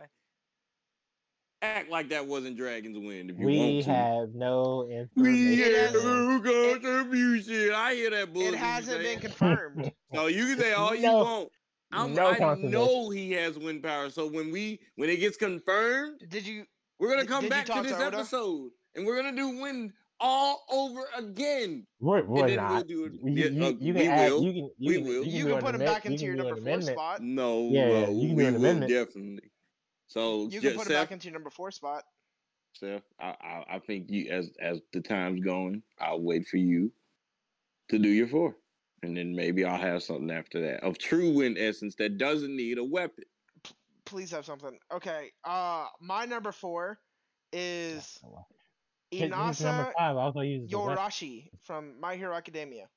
Act 1.63 1.89
like 1.91 2.09
that 2.09 2.25
wasn't 2.25 2.57
Dragon's 2.57 2.97
wind 2.97 3.29
if 3.29 3.37
you 3.39 3.45
We 3.45 3.57
want 3.59 3.83
to. 3.85 3.91
have 3.93 4.33
no 4.33 4.85
We 4.87 4.97
information. 4.97 5.59
It 5.63 5.77
have 5.77 5.93
no 5.93 6.39
contribution. 6.41 7.71
I 7.75 7.93
hear 7.93 8.09
that 8.09 8.33
bullshit. 8.33 8.53
It 8.55 8.57
hasn't 8.57 9.01
been 9.01 9.19
confirmed. 9.19 9.91
So 10.13 10.27
you 10.27 10.45
can 10.47 10.59
say 10.59 10.73
all 10.73 10.93
you 10.93 11.03
No- 11.03 11.23
want. 11.23 11.49
I'm, 11.93 12.13
no 12.13 12.27
I 12.27 12.55
know 12.55 13.09
he 13.09 13.31
has 13.33 13.57
wind 13.59 13.83
power. 13.83 14.09
So 14.09 14.25
when 14.27 14.49
we 14.51 14.79
when 14.95 15.09
it 15.09 15.17
gets 15.17 15.37
confirmed, 15.37 16.21
Did 16.29 16.47
you? 16.47 16.65
We're 17.01 17.09
gonna 17.09 17.25
come 17.27 17.41
did 17.41 17.45
you 17.45 17.49
back 17.49 17.65
to 17.65 17.81
this 17.83 17.97
to 17.97 18.05
episode 18.05 18.71
and 18.95 19.05
we're 19.05 19.21
gonna 19.21 19.35
do 19.35 19.59
wind 19.59 19.91
all 20.23 20.63
over 20.71 21.01
again. 21.17 21.85
We're, 21.99 22.23
we're 22.23 22.47
then 22.47 22.57
we'll 22.57 22.69
not. 22.69 22.87
do 22.87 23.05
it- 23.05 23.13
You, 23.23 23.49
you, 23.49 23.65
uh, 23.65 23.69
you 23.79 23.93
we 23.95 23.99
can 24.01 24.11
add, 24.11 24.31
will. 24.31 24.43
you 24.43 24.53
can 24.53 24.69
you 24.77 24.89
We 24.89 24.93
can, 24.95 25.03
will. 25.05 25.13
you 25.13 25.21
can, 25.23 25.31
You 25.31 25.43
do 25.45 25.49
can 25.53 25.61
put 25.63 25.75
him 25.75 25.81
back 25.81 26.05
into 26.05 26.17
can 26.19 26.25
your 26.27 26.35
number 26.35 26.55
four 26.55 26.61
amendment. 26.61 26.95
spot. 26.97 27.21
No, 27.23 27.69
Yeah, 27.71 27.87
yeah, 27.87 28.01
well, 28.03 28.13
you 28.13 28.27
can 28.27 28.35
we 28.35 28.45
an 28.45 28.53
will 28.53 28.59
amendment. 28.61 28.91
definitely. 28.91 29.51
So 30.07 30.43
You 30.43 30.61
ju- 30.61 30.69
can 30.69 30.77
put 30.77 30.87
him 30.87 30.93
back 30.93 31.11
into 31.11 31.25
your 31.27 31.33
number 31.33 31.49
four 31.49 31.71
spot. 31.71 32.03
Seth, 32.73 33.01
I, 33.19 33.29
I 33.41 33.65
I 33.75 33.79
think 33.79 34.09
you 34.11 34.31
as 34.31 34.51
as 34.61 34.79
the 34.93 35.01
time's 35.01 35.41
going, 35.41 35.81
I'll 35.99 36.21
wait 36.21 36.47
for 36.47 36.57
you 36.57 36.91
to 37.89 37.97
do 37.99 38.07
your 38.07 38.27
four, 38.27 38.55
and 39.03 39.17
then 39.17 39.35
maybe 39.35 39.65
I'll 39.65 39.81
have 39.81 40.03
something 40.03 40.29
after 40.31 40.61
that 40.61 40.83
of 40.83 40.97
true 40.99 41.31
wind 41.31 41.57
essence 41.57 41.95
that 41.95 42.17
doesn't 42.17 42.55
need 42.55 42.77
a 42.77 42.83
weapon. 42.83 43.25
Please 44.11 44.29
have 44.31 44.43
something. 44.45 44.77
Okay. 44.93 45.31
Uh, 45.45 45.85
my 46.01 46.25
number 46.25 46.51
four 46.51 46.99
is 47.53 48.19
His, 49.09 49.21
his 49.21 49.29
number 49.29 49.45
Inasa 49.53 49.91
five 49.97 50.17
also 50.17 50.41
uses 50.41 50.69
the 50.69 50.77
weapon. 50.77 50.95
Yoarashi 50.97 51.49
from 51.63 51.97
My 52.01 52.17
Hero 52.17 52.35
Academia. 52.35 52.87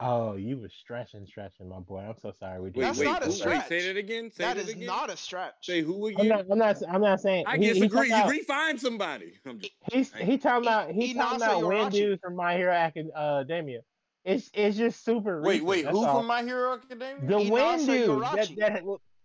Oh, 0.00 0.34
you 0.36 0.58
were 0.58 0.68
stretching, 0.68 1.24
stretching, 1.26 1.66
my 1.68 1.78
boy. 1.78 2.00
I'm 2.00 2.16
so 2.20 2.30
sorry. 2.38 2.60
We 2.60 2.68
did 2.70 2.76
Wait, 2.80 2.84
That's 2.84 2.98
wait, 2.98 3.04
not 3.06 3.26
a 3.26 3.32
stretch. 3.32 3.70
wait, 3.70 3.80
say 3.80 3.88
that 3.92 3.96
again. 3.98 4.30
Say 4.30 4.44
That 4.44 4.56
that 4.56 4.62
is 4.64 4.68
again. 4.74 4.86
not 4.86 5.08
a 5.10 5.16
stretch. 5.16 5.54
Say 5.62 5.80
who 5.80 6.10
I'm 6.18 6.28
not. 6.28 6.44
I'm 6.50 6.58
not. 6.58 6.76
I'm 6.90 7.00
not 7.00 7.20
saying. 7.20 7.44
I 7.46 7.56
he, 7.56 7.68
he 7.68 7.72
disagree. 7.74 8.10
talking 8.10 8.10
You 8.10 8.16
about- 8.16 8.30
refine 8.30 8.78
somebody. 8.78 9.32
I'm 9.46 9.60
just, 9.60 9.72
He's 9.92 10.12
he 10.12 10.36
talking 10.36 10.66
about 10.66 10.90
he 10.90 11.12
I- 11.12 11.14
talking 11.14 11.38
Inasa 11.40 11.46
about 11.58 11.66
Wind 11.68 11.94
Yoarashi. 11.94 12.20
From 12.22 12.36
My 12.36 12.54
Hero 12.56 12.72
Academia. 12.72 13.80
It's 14.26 14.50
it's 14.52 14.76
just 14.76 15.04
super. 15.04 15.40
wait, 15.40 15.62
recent, 15.62 15.68
wait. 15.68 15.84
that's 15.84 15.96
Who 15.96 16.04
all. 16.04 16.18
from 16.18 16.26
My 16.26 16.42
Hero 16.42 16.74
Academia? 16.74 17.26
the 17.26 17.34
Inasa 17.34 17.50
Wind 17.50 17.86
Dude 17.86 18.22
that 18.22 18.48
that, 18.58 18.82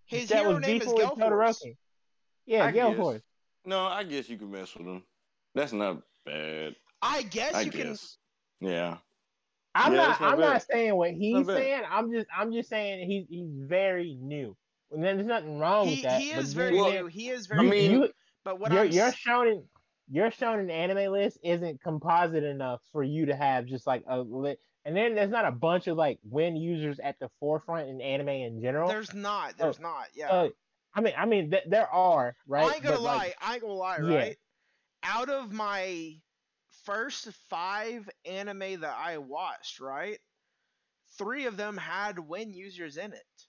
His 0.10 0.30
that 0.30 0.40
hero 0.40 0.54
was 0.56 0.62
name 0.62 0.82
is 0.82 0.88
beefing 0.88 0.96
with 0.96 1.06
Gelforce. 1.06 1.20
Todoroki. 1.62 1.78
Yeah, 2.46 2.66
I 2.66 2.72
Gale 2.72 3.12
guess. 3.14 3.22
No, 3.66 3.86
I 3.86 4.04
guess 4.04 4.28
you 4.30 4.38
can 4.38 4.52
mess 4.52 4.76
with 4.76 4.88
him. 4.88 5.04
That's 5.54 5.72
not 5.72 6.02
bad. 6.26 6.76
I 7.02 7.22
guess 7.24 7.54
I 7.54 7.62
you 7.62 7.72
can. 7.72 7.96
Yeah. 8.60 8.98
I'm 9.76 9.94
Yeah, 9.94 9.98
not. 10.00 10.22
not 10.22 10.34
I'm 10.34 10.40
bad. 10.40 10.50
not 10.54 10.64
saying 10.64 10.96
what 10.96 11.12
he's 11.12 11.46
saying. 11.46 11.84
I'm 11.90 12.12
just. 12.12 12.28
I'm 12.36 12.52
just 12.52 12.70
saying 12.70 13.08
he's 13.08 13.26
he's 13.30 13.50
very 13.68 14.18
new. 14.20 14.58
And 14.92 15.04
then 15.04 15.18
there's 15.18 15.28
nothing 15.28 15.60
wrong 15.60 15.86
He, 15.88 15.96
with 15.98 16.04
that. 16.04 16.20
he 16.20 16.32
is 16.32 16.54
very 16.54 16.76
Well, 16.76 16.92
new. 16.92 17.06
He 17.06 17.30
is 17.30 17.46
very 17.46 17.60
I 17.68 17.70
very 17.70 17.82
mean, 17.82 17.92
new. 17.92 18.04
you, 18.06 18.12
But 18.44 18.60
what 18.60 18.72
your 18.72 18.86
I'm 18.86 18.92
your 18.92 19.06
s- 19.06 19.16
shonen 19.16 19.64
your 20.12 20.32
shonen 20.32 20.72
anime 20.72 21.12
list 21.12 21.38
isn't 21.44 21.82
composite 21.84 22.44
enough 22.44 22.82
for 22.92 23.04
you 23.04 23.28
to 23.28 23.36
have 23.36 23.66
just 23.68 23.86
like 23.86 24.04
a 24.08 24.20
lit. 24.20 24.60
And 24.90 24.98
then 24.98 25.14
there's 25.14 25.30
not 25.30 25.46
a 25.46 25.52
bunch 25.52 25.86
of 25.86 25.98
like 25.98 26.18
win 26.24 26.56
users 26.56 27.00
at 27.00 27.20
the 27.20 27.30
forefront 27.40 27.90
in 27.90 28.02
anime 28.02 28.30
in 28.30 28.60
general. 28.60 28.90
there's 28.90 29.14
not. 29.14 29.56
There's 29.56 29.80
not. 29.80 30.08
Yeah. 30.16 30.30
Uh, 30.30 30.50
I 30.96 31.02
mean, 31.02 31.14
I 31.16 31.28
mean, 31.28 31.52
th- 31.52 31.66
there 31.68 31.88
are 31.88 32.36
right. 32.48 32.66
I 32.66 32.74
ain't 32.74 32.84
gonna 32.84 32.96
but, 32.96 33.04
lie. 33.04 33.16
like, 33.18 33.36
I 33.40 33.54
ain't 33.54 33.62
gonna 33.62 33.74
lie. 33.74 34.00
Yeah. 34.02 34.16
Right. 34.18 34.38
Out 35.04 35.30
of 35.30 35.54
my 35.54 36.16
first 36.86 37.30
five 37.52 38.10
anime 38.26 38.82
that 38.82 38.98
I 38.98 39.20
watched, 39.20 39.80
right, 39.80 40.18
three 41.20 41.46
of 41.46 41.56
them 41.56 41.78
had 41.78 42.18
win 42.18 42.52
users 42.52 42.98
in 42.98 43.14
it, 43.14 43.46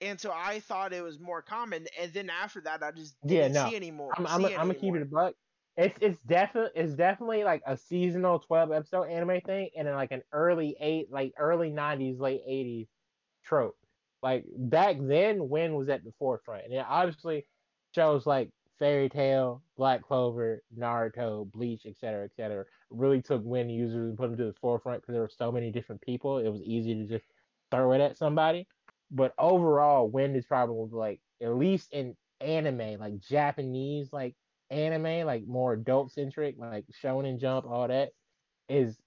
and 0.00 0.20
so 0.20 0.32
I 0.34 0.58
thought 0.58 0.92
it 0.92 1.04
was 1.04 1.20
more 1.20 1.40
common. 1.40 1.86
And 2.00 2.12
then 2.12 2.30
after 2.30 2.60
that, 2.62 2.82
I 2.82 2.90
just 2.90 3.14
didn't 3.24 3.52
no. 3.52 3.68
see 3.68 3.76
anymore. 3.76 4.10
I'm, 4.16 4.26
see 4.26 4.32
I'm, 4.32 4.44
it 4.44 4.58
I'm 4.58 4.66
gonna 4.66 4.74
keep 4.74 4.96
it 4.96 5.02
a 5.02 5.04
buck. 5.04 5.34
It's 5.80 5.98
it's 6.02 6.20
definitely 6.26 6.72
it's 6.74 6.92
definitely 6.92 7.42
like 7.42 7.62
a 7.66 7.74
seasonal 7.74 8.38
12 8.40 8.70
episode 8.70 9.04
anime 9.04 9.40
thing, 9.40 9.70
and 9.74 9.88
then 9.88 9.94
like 9.94 10.12
an 10.12 10.22
early 10.30 10.76
eight 10.78 11.10
like 11.10 11.32
early 11.38 11.70
90s 11.70 12.20
late 12.20 12.42
80s 12.46 12.88
trope. 13.44 13.78
Like 14.22 14.44
back 14.58 14.96
then, 15.00 15.48
Win 15.48 15.74
was 15.74 15.88
at 15.88 16.04
the 16.04 16.12
forefront, 16.18 16.66
and 16.66 16.74
it 16.74 16.84
obviously 16.86 17.46
shows 17.94 18.26
like 18.26 18.50
Fairy 18.78 19.08
Tail, 19.08 19.62
Black 19.78 20.02
Clover, 20.02 20.62
Naruto, 20.76 21.50
Bleach, 21.50 21.86
etc., 21.86 22.26
etc. 22.26 22.66
Really 22.90 23.22
took 23.22 23.42
Win 23.42 23.70
users 23.70 24.10
and 24.10 24.18
put 24.18 24.28
them 24.28 24.36
to 24.36 24.44
the 24.44 24.58
forefront 24.60 25.00
because 25.00 25.14
there 25.14 25.22
were 25.22 25.30
so 25.34 25.50
many 25.50 25.72
different 25.72 26.02
people. 26.02 26.36
It 26.38 26.50
was 26.50 26.60
easy 26.60 26.94
to 26.94 27.06
just 27.06 27.24
throw 27.70 27.92
it 27.92 28.02
at 28.02 28.18
somebody. 28.18 28.68
But 29.10 29.32
overall, 29.38 30.10
Wind 30.10 30.36
is 30.36 30.44
probably 30.44 30.90
like 30.92 31.20
at 31.40 31.54
least 31.54 31.90
in 31.92 32.16
anime, 32.42 33.00
like 33.00 33.18
Japanese, 33.18 34.12
like 34.12 34.36
anime, 34.70 35.26
like 35.26 35.46
more 35.46 35.72
adult 35.74 36.12
centric, 36.12 36.56
like 36.58 36.86
Shonen 37.02 37.38
Jump, 37.40 37.66
all 37.66 37.88
that, 37.88 38.10
is 38.68 38.98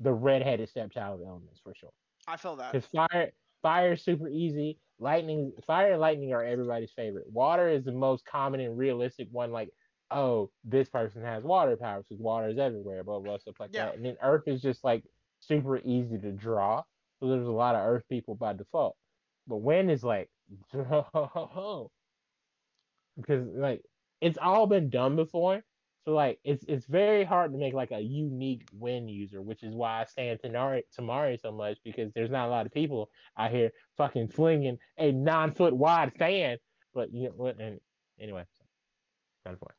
the 0.00 0.12
redheaded 0.12 0.68
stepchild 0.68 1.20
of 1.20 1.26
elements 1.26 1.60
for 1.62 1.74
sure. 1.74 1.92
I 2.26 2.36
feel 2.36 2.56
that. 2.56 2.72
Because 2.72 2.86
fire, 2.88 3.30
fire 3.62 3.92
is 3.92 4.02
super 4.02 4.28
easy. 4.28 4.78
Lightning, 4.98 5.52
fire 5.66 5.92
and 5.92 6.00
lightning 6.00 6.32
are 6.32 6.42
everybody's 6.42 6.92
favorite. 6.92 7.26
Water 7.30 7.68
is 7.68 7.84
the 7.84 7.92
most 7.92 8.24
common 8.24 8.60
and 8.60 8.76
realistic 8.78 9.28
one. 9.30 9.52
Like, 9.52 9.70
oh, 10.10 10.50
this 10.64 10.88
person 10.88 11.22
has 11.22 11.44
water 11.44 11.76
powers 11.76 12.06
because 12.08 12.22
water 12.22 12.48
is 12.48 12.58
everywhere, 12.58 13.04
blah 13.04 13.20
blah 13.20 13.38
stuff 13.38 13.60
like 13.60 13.70
Yeah. 13.72 13.86
that. 13.86 13.96
And 13.96 14.04
then 14.04 14.16
Earth 14.22 14.44
is 14.46 14.62
just 14.62 14.84
like 14.84 15.04
super 15.40 15.78
easy 15.78 16.18
to 16.18 16.32
draw. 16.32 16.82
So 17.20 17.28
there's 17.28 17.46
a 17.46 17.50
lot 17.50 17.74
of 17.74 17.82
Earth 17.86 18.04
people 18.08 18.34
by 18.34 18.54
default. 18.54 18.96
But 19.46 19.58
wind 19.58 19.90
is 19.90 20.02
like, 20.02 20.30
because 20.72 21.88
like 23.54 23.82
it's 24.20 24.38
all 24.38 24.66
been 24.66 24.90
done 24.90 25.16
before. 25.16 25.62
So 26.04 26.12
like 26.12 26.40
it's 26.44 26.64
it's 26.68 26.86
very 26.86 27.24
hard 27.24 27.52
to 27.52 27.58
make 27.58 27.74
like 27.74 27.90
a 27.90 28.00
unique 28.00 28.64
wind 28.72 29.10
user, 29.10 29.42
which 29.42 29.62
is 29.64 29.74
why 29.74 30.00
I 30.02 30.04
stand 30.04 30.40
Temari 30.40 30.82
Temari 30.96 31.40
so 31.40 31.50
much 31.52 31.78
because 31.84 32.12
there's 32.12 32.30
not 32.30 32.46
a 32.48 32.50
lot 32.50 32.66
of 32.66 32.72
people 32.72 33.10
out 33.36 33.50
here 33.50 33.72
fucking 33.96 34.28
flinging 34.28 34.78
a 34.98 35.12
nine 35.12 35.52
foot 35.52 35.74
wide 35.76 36.14
fan. 36.16 36.58
But 36.94 37.12
you 37.12 37.28
know 37.28 37.34
what? 37.34 37.60
And 37.60 37.80
anyway, 38.20 38.46
so, 38.52 38.64
kind 39.44 39.54
of 39.54 39.60
point. 39.60 39.76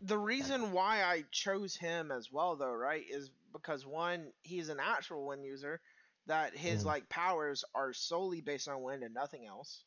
the 0.00 0.18
reason 0.18 0.72
why 0.72 1.02
I 1.04 1.22
chose 1.32 1.76
him 1.76 2.10
as 2.10 2.30
well, 2.32 2.56
though, 2.56 2.72
right, 2.74 3.04
is 3.08 3.30
because 3.52 3.86
one, 3.86 4.32
he's 4.42 4.68
an 4.68 4.80
actual 4.80 5.26
wind 5.26 5.44
user, 5.44 5.80
that 6.26 6.56
his 6.56 6.84
Mhm. 6.84 6.84
like 6.84 7.08
powers 7.08 7.64
are 7.74 7.92
solely 7.92 8.40
based 8.40 8.68
on 8.68 8.82
wind 8.82 9.02
and 9.02 9.14
nothing 9.14 9.46
else. 9.46 9.84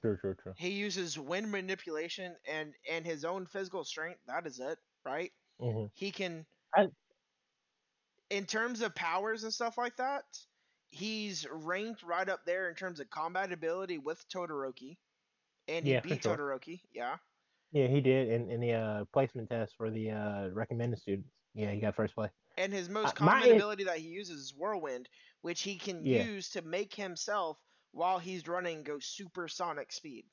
True, 0.00 0.16
true, 0.16 0.34
true. 0.34 0.54
He 0.56 0.70
uses 0.70 1.18
wind 1.18 1.50
manipulation 1.50 2.36
and 2.46 2.74
and 2.88 3.04
his 3.06 3.24
own 3.24 3.46
physical 3.46 3.84
strength. 3.84 4.20
That 4.26 4.46
is 4.46 4.60
it, 4.60 4.78
right? 5.04 5.32
hmm 5.58 5.86
He 5.94 6.10
can. 6.12 6.46
I- 6.74 6.88
in 8.30 8.46
terms 8.46 8.80
of 8.82 8.94
powers 8.94 9.44
and 9.44 9.52
stuff 9.54 9.78
like 9.78 9.96
that, 9.96 10.24
he's 10.88 11.46
ranked 11.48 12.02
right 12.02 12.28
up 12.28 12.44
there 12.44 12.68
in 12.68 12.74
terms 12.74 13.00
of 13.00 13.10
combat 13.10 13.52
ability 13.52 13.98
with 13.98 14.28
Todoroki, 14.28 14.98
and 15.68 15.86
he 15.86 15.92
Yeah, 15.92 16.00
beat 16.00 16.22
sure. 16.22 16.36
Todoroki. 16.36 16.80
Yeah, 16.92 17.18
Yeah, 17.72 17.88
he 17.88 18.00
did 18.00 18.28
in, 18.28 18.50
in 18.50 18.60
the 18.60 18.72
uh, 18.72 19.04
placement 19.12 19.50
test 19.50 19.76
for 19.76 19.90
the 19.90 20.10
uh, 20.10 20.48
recommended 20.48 20.98
students. 20.98 21.30
Yeah, 21.54 21.70
he 21.72 21.80
got 21.80 21.94
first 21.96 22.14
place. 22.14 22.32
and 22.58 22.72
his 22.72 22.88
most 22.88 23.14
common 23.14 23.50
ability 23.52 23.84
that 23.84 23.98
he 23.98 24.08
uses 24.08 24.40
is 24.40 24.54
Whirlwind, 24.54 25.08
which 25.42 25.62
he 25.62 25.78
can 25.78 26.04
Yeah. 26.04 26.22
use 26.24 26.50
to 26.50 26.62
make 26.62 26.94
himself 26.94 27.58
while 27.96 28.18
he's 28.18 28.46
running 28.46 28.82
go 28.82 28.98
supersonic 29.00 29.92
speed. 29.92 30.24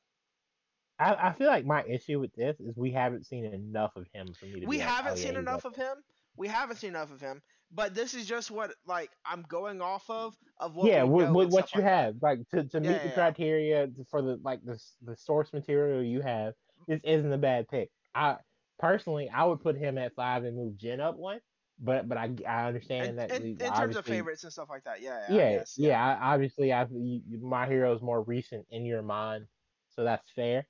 I, 0.99 1.29
I 1.29 1.33
feel 1.33 1.47
like 1.47 1.65
my 1.65 1.83
issue 1.83 2.19
with 2.19 2.33
this 2.35 2.59
is 2.59 2.77
we 2.77 2.91
haven't 2.91 3.25
seen 3.25 3.45
enough 3.45 3.95
of 3.95 4.05
him 4.13 4.27
for 4.39 4.45
me 4.45 4.59
to. 4.61 4.67
we 4.67 4.79
haven't 4.79 5.13
oh, 5.13 5.15
seen 5.15 5.35
enough 5.35 5.65
of 5.65 5.75
him. 5.75 5.95
We 6.37 6.47
haven't 6.47 6.77
seen 6.77 6.89
enough 6.91 7.11
of 7.11 7.19
him. 7.21 7.41
But 7.75 7.95
this 7.95 8.13
is 8.13 8.27
just 8.27 8.51
what 8.51 8.71
like 8.85 9.09
I'm 9.25 9.43
going 9.43 9.81
off 9.81 10.07
of 10.09 10.35
of 10.59 10.75
what. 10.75 10.87
Yeah, 10.87 10.99
know 10.99 11.33
with 11.33 11.51
what 11.51 11.73
you 11.73 11.81
like 11.81 11.89
that. 11.89 12.05
have, 12.05 12.15
like 12.21 12.39
to, 12.51 12.63
to 12.65 12.79
meet 12.79 12.89
Yeah, 12.89 12.91
the 12.91 12.97
yeah, 12.99 13.05
yeah. 13.05 13.13
criteria 13.13 13.87
for 14.11 14.21
the 14.21 14.39
like 14.43 14.63
the 14.63 14.79
the 15.01 15.15
source 15.15 15.51
material 15.51 16.03
you 16.03 16.21
have, 16.21 16.53
this 16.87 17.01
isn't 17.03 17.33
a 17.33 17.37
bad 17.37 17.67
pick. 17.69 17.89
I 18.13 18.37
personally, 18.77 19.29
I 19.29 19.45
would 19.45 19.61
put 19.61 19.77
him 19.77 19.97
at 19.97 20.13
five 20.13 20.43
and 20.43 20.55
move 20.55 20.77
Jin 20.77 21.01
up 21.01 21.17
one, 21.17 21.39
but 21.79 22.07
but 22.07 22.17
I 22.17 22.29
I 22.47 22.67
understand 22.67 23.09
In, 23.09 23.15
that 23.17 23.31
in, 23.31 23.43
in 23.59 23.73
terms 23.73 23.95
of 23.95 24.05
favorites 24.05 24.43
and 24.43 24.53
stuff 24.53 24.69
like 24.69 24.83
that, 24.83 25.01
yeah, 25.01 25.25
yeah, 25.29 25.35
yeah, 25.35 25.57
guess, 25.57 25.75
yeah. 25.77 26.17
I, 26.21 26.33
obviously, 26.33 26.71
I 26.71 26.83
you, 26.91 27.21
you- 27.27 27.39
my 27.41 27.67
hero 27.67 27.93
is 27.95 28.01
more 28.01 28.21
recent 28.21 28.65
in 28.69 28.85
your 28.85 29.01
mind, 29.01 29.47
so 29.89 30.03
that's 30.03 30.29
fair. 30.31 30.67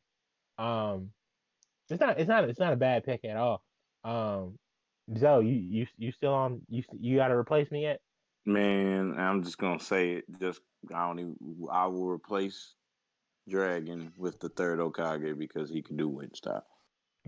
Um, 0.58 1.10
it's 1.90 2.00
not, 2.00 2.20
it's 2.20 2.28
not, 2.30 2.50
it's 2.50 2.60
not 2.60 2.74
a 2.74 2.78
bad 2.78 3.04
pick 3.04 3.26
at 3.26 3.38
all. 3.38 3.64
Um, 4.04 4.58
Zoe, 5.18 5.46
you 5.48 5.80
you 5.82 5.88
you 5.98 6.12
still 6.12 6.34
on? 6.34 6.62
You 6.70 6.84
you 6.94 7.18
got 7.18 7.28
to 7.28 7.36
replace 7.36 7.70
me 7.72 7.82
yet? 7.84 8.00
Man, 8.46 9.16
I'm 9.18 9.44
just 9.44 9.58
gonna 9.58 9.80
say 9.80 10.14
it. 10.14 10.26
Just 10.40 10.62
I 10.94 11.08
don't 11.08 11.20
even. 11.20 11.36
I 11.72 11.88
will 11.88 12.08
replace 12.08 12.76
Dragon 13.50 14.14
with 14.18 14.40
the 14.40 14.50
third 14.50 14.80
Hokage 14.80 15.38
because 15.38 15.70
he 15.70 15.82
can 15.82 15.98
do 15.98 16.08
wind 16.08 16.36
style. 16.36 16.66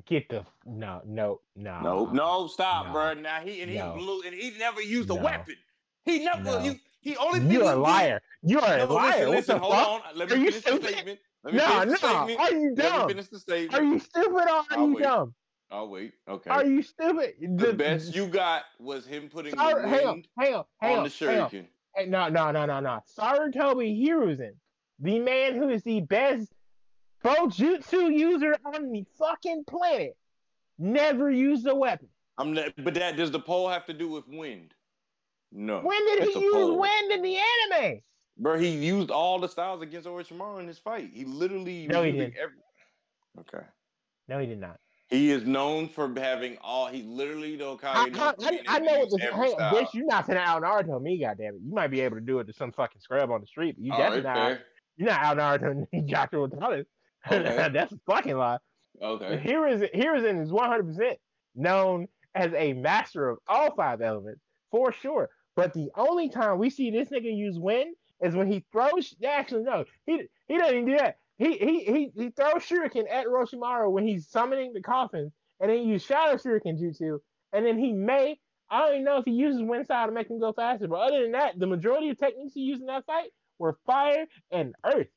Get 0.05 0.27
the 0.29 0.45
no 0.65 1.01
no 1.05 1.39
no 1.55 1.79
No, 1.81 2.05
no, 2.11 2.47
stop, 2.47 2.87
no, 2.87 2.91
bro. 2.91 3.13
Now 3.13 3.39
he 3.39 3.61
and 3.61 3.71
he 3.71 3.77
no, 3.77 3.93
blew 3.95 4.21
and 4.23 4.35
he 4.35 4.51
never 4.59 4.81
used 4.81 5.09
a 5.09 5.15
no, 5.15 5.21
weapon. 5.23 5.55
He 6.03 6.23
never. 6.23 6.61
You, 6.61 6.75
he 7.01 7.15
only 7.17 7.51
You're 7.53 7.71
a 7.71 7.75
liar. 7.75 8.21
You're 8.43 8.59
a 8.63 8.85
liar. 8.85 9.29
listen, 9.29 9.29
what 9.29 9.45
the 9.47 9.57
Hold 9.59 9.73
fuck? 9.73 9.87
on. 9.87 10.01
Let 10.17 10.31
Are 10.31 10.35
me 10.37 10.43
you 10.45 10.51
finish 10.51 10.63
the 10.81 10.87
statement. 10.87 11.19
Let 11.43 11.53
me 11.53 11.59
No, 11.59 11.83
no. 11.83 11.95
statement. 11.95 12.39
Are 12.39 12.51
you 12.51 12.73
Let 12.75 12.77
me 12.77 12.83
dumb? 12.83 13.07
finish 13.09 13.27
the 13.27 13.39
statement. 13.39 13.73
Are 13.73 13.83
you 13.83 13.99
stupid 13.99 14.31
or 14.33 14.49
are 14.49 14.65
I'll 14.71 14.87
you 14.87 14.93
wait. 14.95 15.03
dumb? 15.03 15.33
I'll 15.71 15.89
wait. 15.89 16.13
Okay. 16.27 16.49
Are 16.49 16.65
you 16.65 16.81
stupid? 16.83 17.33
the 17.57 17.73
best 17.73 18.13
you 18.15 18.27
got 18.27 18.63
was 18.79 19.05
him 19.07 19.29
putting 19.29 19.55
Sorry, 19.55 19.81
the 19.81 19.87
hang 19.87 20.07
on, 20.07 20.23
hang 20.37 20.53
on, 20.55 20.65
hang 20.79 20.91
on 20.93 20.97
on, 20.99 21.03
the 21.05 21.09
shuriken. 21.09 21.65
Hey, 21.95 22.05
no, 22.05 22.27
no, 22.29 22.51
no, 22.51 22.65
no, 22.65 22.79
no. 22.81 22.99
Sarutobi 23.17 23.99
Hiruzen, 24.05 24.51
the 24.99 25.19
man 25.19 25.55
who 25.55 25.69
is 25.69 25.83
the 25.83 26.01
best 26.01 26.53
Bojutsu 27.25 28.13
user 28.15 28.55
on 28.65 28.91
the 28.91 29.03
fucking 29.17 29.63
planet, 29.67 30.15
never 30.77 31.31
used 31.31 31.65
a 31.67 31.73
weapon. 31.73 32.07
I'm 32.37 32.53
not, 32.53 32.73
but 32.83 32.93
that 32.95 33.17
does 33.17 33.31
the 33.31 33.39
pole 33.39 33.67
have 33.69 33.85
to 33.87 33.93
do 33.93 34.07
with 34.09 34.27
wind? 34.27 34.73
No. 35.51 35.79
When 35.79 36.05
did 36.05 36.21
Oh, 36.23 36.25
he 36.39 36.39
use 36.45 36.53
pole. 36.53 36.77
wind 36.79 37.11
in 37.11 37.21
the 37.21 37.37
anime? 37.71 38.01
Bro, 38.37 38.59
he 38.59 38.69
used 38.69 39.09
all 39.09 39.39
the 39.39 39.47
styles 39.47 39.81
against 39.81 40.07
Orochimaru 40.07 40.59
in 40.59 40.67
his 40.67 40.77
fight. 40.77 41.09
He 41.13 41.23
literally 41.25 41.87
No, 41.87 42.03
he 42.03 42.11
didn't. 42.11 42.35
every- 42.37 42.57
Okay. 43.39 43.65
No, 44.27 44.39
he 44.39 44.45
did 44.47 44.59
not. 44.59 44.79
He 45.07 45.31
is 45.31 45.45
known 45.45 45.87
for 45.87 46.11
having 46.17 46.57
all. 46.59 46.87
He 46.87 47.03
literally 47.03 47.55
the 47.55 47.65
I, 47.83 48.09
Hokage. 48.09 48.17
I, 48.17 48.55
I, 48.55 48.61
I 48.67 48.79
know 48.79 48.99
what 48.99 49.09
the 49.11 49.17
bitch. 49.17 49.93
You're 49.93 50.05
not 50.07 50.25
finna 50.27 50.37
out 50.37 50.63
Naruto 50.63 51.01
me, 51.01 51.19
goddamn 51.19 51.55
it. 51.55 51.61
You 51.63 51.73
might 51.73 51.87
be 51.89 52.01
able 52.01 52.17
to 52.17 52.21
do 52.21 52.39
it 52.39 52.45
to 52.47 52.53
some 52.53 52.71
fucking 52.71 53.01
scrub 53.01 53.29
on 53.31 53.39
the 53.41 53.47
street, 53.47 53.75
but 53.77 53.85
you 53.85 53.91
All 53.93 53.99
definitely 53.99 54.25
right, 54.25 54.35
not. 54.35 54.47
fair. 54.57 54.63
You're 54.97 55.09
not 55.09 55.37
out 55.37 55.61
Naruto 55.61 56.05
Joshua 56.07 56.49
Thomas. 56.49 56.85
Okay. 57.31 57.69
That's 57.73 57.93
a 57.93 57.99
fucking 58.05 58.37
lie. 58.37 58.57
Okay. 59.01 59.41
Hiruzen, 59.43 59.93
Hiruzen 59.93 60.41
is 60.41 60.51
100% 60.51 61.15
known 61.55 62.07
as 62.33 62.53
a 62.53 62.73
master 62.73 63.29
of 63.29 63.39
all 63.47 63.75
five 63.75 64.01
elements, 64.01 64.41
for 64.71 64.91
sure. 64.91 65.29
But 65.55 65.73
the 65.73 65.89
only 65.95 66.29
time 66.29 66.59
we 66.59 66.69
see 66.69 66.91
this 66.91 67.09
nigga 67.09 67.35
use 67.35 67.57
wind 67.57 67.95
is 68.21 68.35
when 68.35 68.51
he 68.51 68.65
throws. 68.71 69.15
Actually, 69.25 69.63
no, 69.63 69.85
he 70.05 70.27
he 70.47 70.57
doesn't 70.57 70.75
even 70.75 70.85
do 70.85 70.97
that. 70.97 71.17
He 71.37 71.57
he 71.57 71.79
he, 71.85 72.11
he 72.15 72.29
throws 72.29 72.63
shuriken 72.63 73.09
at 73.09 73.25
Orochimaru 73.25 73.91
when 73.91 74.05
he's 74.05 74.27
summoning 74.27 74.73
the 74.73 74.81
coffins, 74.81 75.31
and 75.59 75.69
then 75.69 75.77
he 75.79 75.85
uses 75.85 76.07
shadow 76.07 76.35
shuriken 76.35 76.79
jutsu, 76.79 77.19
and 77.53 77.65
then 77.65 77.77
he 77.77 77.93
may. 77.93 78.37
I 78.69 78.79
don't 78.79 78.93
even 78.93 79.03
know 79.05 79.17
if 79.19 79.25
he 79.25 79.31
uses 79.31 79.61
wind 79.61 79.85
style 79.85 80.07
to 80.07 80.11
make 80.11 80.29
him 80.29 80.39
go 80.39 80.51
faster, 80.51 80.87
but 80.87 80.99
other 80.99 81.21
than 81.21 81.33
that, 81.33 81.59
the 81.59 81.67
majority 81.67 82.09
of 82.09 82.17
techniques 82.17 82.53
he 82.53 82.61
used 82.61 82.81
in 82.81 82.87
that 82.87 83.05
fight 83.05 83.29
were 83.59 83.77
fire 83.85 84.25
and 84.51 84.73
earth. 84.83 85.07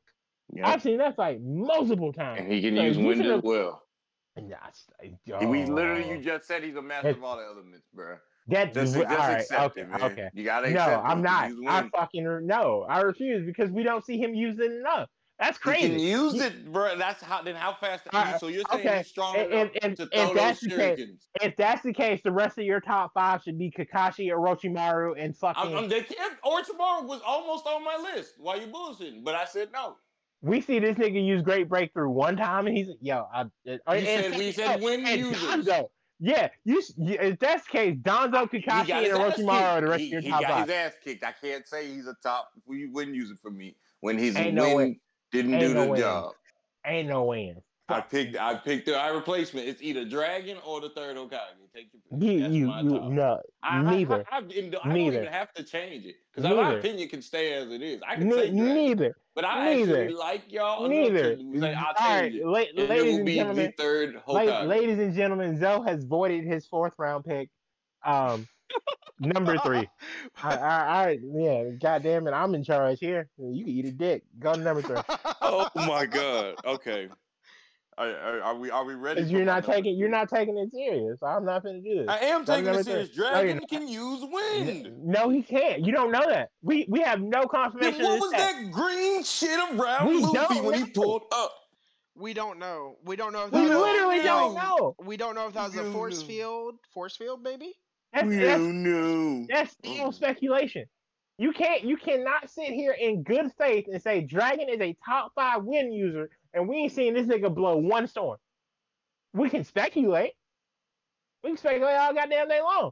Yeah. 0.53 0.69
I've 0.69 0.83
seen 0.83 0.99
that 0.99 1.17
fight 1.17 1.41
multiple 1.43 2.13
times. 2.13 2.41
And 2.41 2.53
he 2.53 2.61
can 2.63 2.77
So 2.77 2.83
use 2.83 2.99
wind 2.99 3.25
as 3.27 3.43
well. 3.43 3.83
Nah, 4.37 4.57
it's- 4.69 4.87
we 5.49 5.65
literally, 5.67 6.05
oh. 6.05 6.13
you 6.13 6.19
just 6.23 6.47
said 6.47 6.63
he's 6.63 6.77
a 6.77 6.83
master 6.83 7.11
of 7.11 7.25
all 7.25 7.37
the 7.37 7.45
elements, 7.45 7.89
bro. 7.93 8.17
That 8.47 8.73
Just, 8.73 8.95
just 8.95 9.07
right, 9.09 9.41
accept 9.41 9.77
okay, 9.77 9.81
it, 9.83 9.89
man. 9.91 10.03
okay. 10.03 10.29
You 10.33 10.43
gotta 10.45 10.71
No, 10.71 10.81
accept 10.81 11.05
it. 11.05 11.09
I'm 11.09 11.23
not. 11.23 11.51
I 11.67 11.89
fucking 11.91 12.47
no. 12.47 12.87
I 12.89 13.01
refuse 13.03 13.45
because 13.45 13.71
we 13.71 13.83
don't 13.83 14.03
see 14.07 14.17
him 14.17 14.35
use 14.35 14.59
it 14.59 14.73
enough. 14.73 15.11
That's 15.39 15.59
He 15.59 15.63
can 15.65 15.73
crazy. 15.91 16.01
use 16.01 16.33
He- 16.33 16.41
it, 16.41 16.73
bro. 16.73 16.97
That's 16.97 17.23
how. 17.23 17.43
Then 17.43 17.57
how 17.57 17.75
fast? 17.75 18.05
Uh, 18.11 18.39
so 18.39 18.47
you're 18.47 18.65
saying 18.71 18.87
okay, 18.87 18.99
he's 18.99 19.09
strong 19.09 19.37
and- 19.37 19.53
enough 19.53 19.71
and- 19.83 19.97
to 19.99 20.07
throw 20.07 20.21
if 20.23 20.27
those 20.29 20.35
that's 20.37 20.61
the 20.61 20.69
case- 20.71 21.09
If 21.43 21.57
that's 21.57 21.83
the 21.83 21.93
case, 21.93 22.23
the 22.23 22.33
rest 22.33 22.57
of 22.59 22.65
your 22.65 22.81
top 22.81 23.13
five 23.13 23.43
should 23.43 23.59
be 23.59 23.71
Kakashi, 23.71 24.29
Orochimaru, 24.33 25.15
and 25.23 25.37
fucking. 25.37 25.63
I'm, 25.77 25.85
I'm, 25.85 25.89
they 25.91 26.03
Orochimaru 26.45 27.07
was 27.07 27.21
almost 27.27 27.67
on 27.67 27.85
my 27.85 27.97
list 27.97 28.35
while 28.39 28.59
you 28.59 28.69
bullshitting, 28.69 29.25
but 29.25 29.35
I 29.35 29.45
said 29.45 29.69
no. 29.73 29.97
We 30.41 30.61
see 30.61 30.79
this 30.79 30.97
nigga 30.97 31.25
use 31.25 31.43
Great 31.43 31.69
Breakthrough 31.69 32.09
one 32.11 32.37
time, 32.37 32.67
and 32.67 32.77
he's 32.77 32.89
yo. 33.01 33.27
I, 33.33 33.41
uh, 33.43 33.93
You 33.95 34.05
said- 34.05 34.37
we 34.39 34.53
said 34.53 34.81
when 34.81 35.05
and. 35.05 35.35
Danzo. 35.35 35.89
Yeah, 36.21 36.49
you. 36.65 36.83
If 36.99 37.39
that's 37.39 37.65
the 37.67 37.71
case, 37.71 37.97
Danzo, 38.03 38.51
Kakashi, 38.51 38.91
and 38.91 39.07
Orochimaru 39.13 39.63
are 39.63 39.81
the 39.81 39.87
rest 39.89 40.01
He, 40.01 40.07
of 40.07 40.13
your 40.15 40.21
he 40.23 40.29
top 40.31 40.41
got 40.43 40.51
five. 40.51 40.69
his 40.69 40.71
ass 40.75 40.93
kicked. 41.03 41.25
I 41.25 41.33
can't 41.33 41.67
say 41.67 41.89
he's 41.93 42.07
a 42.09 42.15
top. 42.23 42.51
We 42.67 42.87
wouldn't 42.87 43.15
use 43.17 43.31
it 43.31 43.39
for 43.41 43.51
me 43.51 43.77
when 44.01 44.19
his 44.19 44.37
Ain't 44.37 44.47
win 44.47 44.55
no 44.57 44.95
didn't 45.31 45.55
Ain't 45.55 45.61
do 45.63 45.75
no 45.75 45.85
the 45.85 45.91
way. 45.93 45.99
job. 46.01 46.33
Ain't 46.85 47.09
no 47.09 47.25
way. 47.25 47.55
I 47.91 48.01
picked. 48.03 48.37
I 48.37 48.55
picked 48.55 48.87
the 48.87 48.97
I 48.97 49.09
replacement. 49.09 49.67
It's 49.67 49.81
either 49.81 50.05
Dragon 50.05 50.59
or 50.65 50.81
the 50.81 50.91
third 50.91 51.17
Hokage. 51.17 51.39
Take 51.75 51.89
your 51.93 52.03
pick. 52.03 52.23
You, 52.29 52.41
That's 52.41 52.53
you, 52.55 52.67
my 52.67 52.81
you, 52.83 52.89
no, 53.11 53.41
I, 53.63 53.83
neither. 53.83 54.25
I, 54.31 54.37
I, 54.37 54.37
I, 54.37 54.39
I 54.39 54.41
don't 54.89 54.97
even 54.99 55.27
have 55.27 55.53
to 55.55 55.63
change 55.63 56.05
it 56.05 56.17
because 56.35 56.51
my 56.55 56.75
opinion 56.75 57.09
can 57.09 57.23
stay 57.23 57.55
as 57.55 57.71
it 57.71 57.81
is. 57.83 58.01
I 58.07 58.17
can 58.17 58.29
Ne- 58.29 58.35
say 58.35 58.51
Dragon, 58.51 58.75
neither. 58.75 59.17
but 59.35 59.45
I 59.47 59.75
neither. 59.75 60.03
actually 60.03 60.15
like 60.15 60.53
y'all 60.53 60.87
Neither. 60.89 61.37
say 61.39 61.75
I'll 61.75 61.95
All 61.99 62.09
right, 62.21 62.35
it. 62.35 62.45
la- 62.47 62.59
And 62.59 62.79
it 62.79 62.89
ladies 62.91 63.05
will 63.13 63.17
and 63.17 63.27
be 63.27 63.35
gentlemen, 63.37 63.67
the 63.77 63.83
third 63.83 64.23
Hokage. 64.27 64.67
ladies 64.69 64.99
and 64.99 65.15
gentlemen, 65.15 65.59
Zoe 65.59 65.83
has 65.87 66.05
voided 66.05 66.45
his 66.45 66.67
fourth 66.67 66.95
round 66.99 67.25
pick. 67.25 67.49
Um, 68.05 68.47
number 69.19 69.57
three. 69.59 69.89
I, 70.43 70.57
I, 70.57 71.05
I, 71.09 71.19
yeah, 71.23 71.71
goddamn 71.81 72.27
it, 72.27 72.33
I'm 72.33 72.55
in 72.55 72.63
charge 72.65 72.99
here. 73.01 73.31
You 73.39 73.65
can 73.65 73.73
eat 73.73 73.87
a 73.87 73.93
dick. 73.93 74.25
Go 74.39 74.53
to 74.55 74.61
number 74.61 74.83
three. 74.83 74.99
oh 75.41 75.69
my 75.75 76.05
god. 76.07 76.57
Okay. 76.67 77.09
Are, 77.99 78.09
are, 78.11 78.43
are 78.43 78.55
we 78.57 78.71
are 78.71 78.85
we 78.85 78.95
ready? 78.95 79.23
You're 79.23 79.41
my 79.41 79.47
not 79.47 79.55
number 79.67 79.73
taking, 79.75 79.97
you're 79.99 80.09
not 80.09 80.29
taking 80.29 80.57
it 80.57 80.71
serious. 80.73 81.19
I'm 81.23 81.45
not 81.45 81.65
gonna 81.65 81.81
do 81.81 81.97
this. 81.97 82.07
I 82.09 82.19
am 82.27 82.45
Go 82.45 82.55
taking 82.55 82.75
it 82.75 82.85
serious. 82.85 83.09
three. 83.11 83.25
No, 83.25 83.31
Dragon 83.31 83.61
can 83.69 83.89
use 83.89 84.25
wind. 84.31 85.05
No, 85.05 85.29
he 85.31 85.43
can't. 85.43 85.85
You 85.85 85.93
don't 85.93 86.13
know 86.13 86.25
that. 86.29 86.51
We 86.63 86.87
we 86.89 87.01
have 87.01 87.21
no 87.21 87.41
Then 87.41 87.49
confirmation. 87.49 88.03
what 88.05 88.21
was 88.21 88.31
this 88.31 88.41
that 88.41 88.71
green 88.71 89.25
shit 89.25 89.59
around 89.75 90.07
We 90.09 90.21
Luffy 90.21 90.55
don't 90.55 90.65
when 90.65 90.85
he 90.85 90.91
pulled 90.91 91.23
up? 91.33 91.53
we 92.15 92.35
don't 92.35 92.59
know. 92.59 92.97
We 93.05 93.17
don't 93.17 93.33
know 93.33 93.47
if 93.47 93.53
We 93.53 93.63
that 93.63 93.69
was 93.69 93.79
literally 93.81 94.21
a, 94.21 94.25
don't 94.25 94.55
know. 94.55 94.95
We 95.05 95.17
don't 95.17 95.35
know 95.35 95.49
if 95.49 95.55
that 95.55 95.65
was 95.65 95.77
a 95.77 95.91
force 95.93 96.19
don't 96.19 96.29
know. 96.29 96.35
field. 96.35 96.75
Force 96.95 97.17
field, 97.17 97.43
maybe. 97.43 97.75
That's, 98.13 98.27
We 98.27 98.37
that's 98.37 98.59
don't 98.61 98.83
know. 98.85 99.47
That's 99.51 99.77
all 100.01 100.13
speculation. 100.13 100.85
You 101.37 101.53
can't 101.53 101.85
you 101.85 101.97
cannot 101.97 102.49
sit 102.51 102.67
here 102.71 102.93
in 102.93 103.23
good 103.23 103.51
faith 103.59 103.87
and 103.93 104.01
say 104.03 104.21
Dragon 104.23 104.69
is 104.69 104.81
a 104.81 104.97
top 105.05 105.33
five 105.35 105.63
win 105.65 105.93
user 105.93 106.31
and 106.55 106.69
we 106.69 106.77
ain't 106.77 106.93
seen 106.93 107.15
this 107.15 107.27
nigga 107.27 107.55
blow 107.55 107.77
one 107.77 108.07
storm. 108.07 108.39
We 109.33 109.51
can 109.51 109.65
speculate. 109.65 110.33
We 111.43 111.51
can 111.51 111.57
speculate 111.57 111.97
all 111.97 112.15
goddamn 112.15 112.49
day 112.49 112.61
long. 112.61 112.91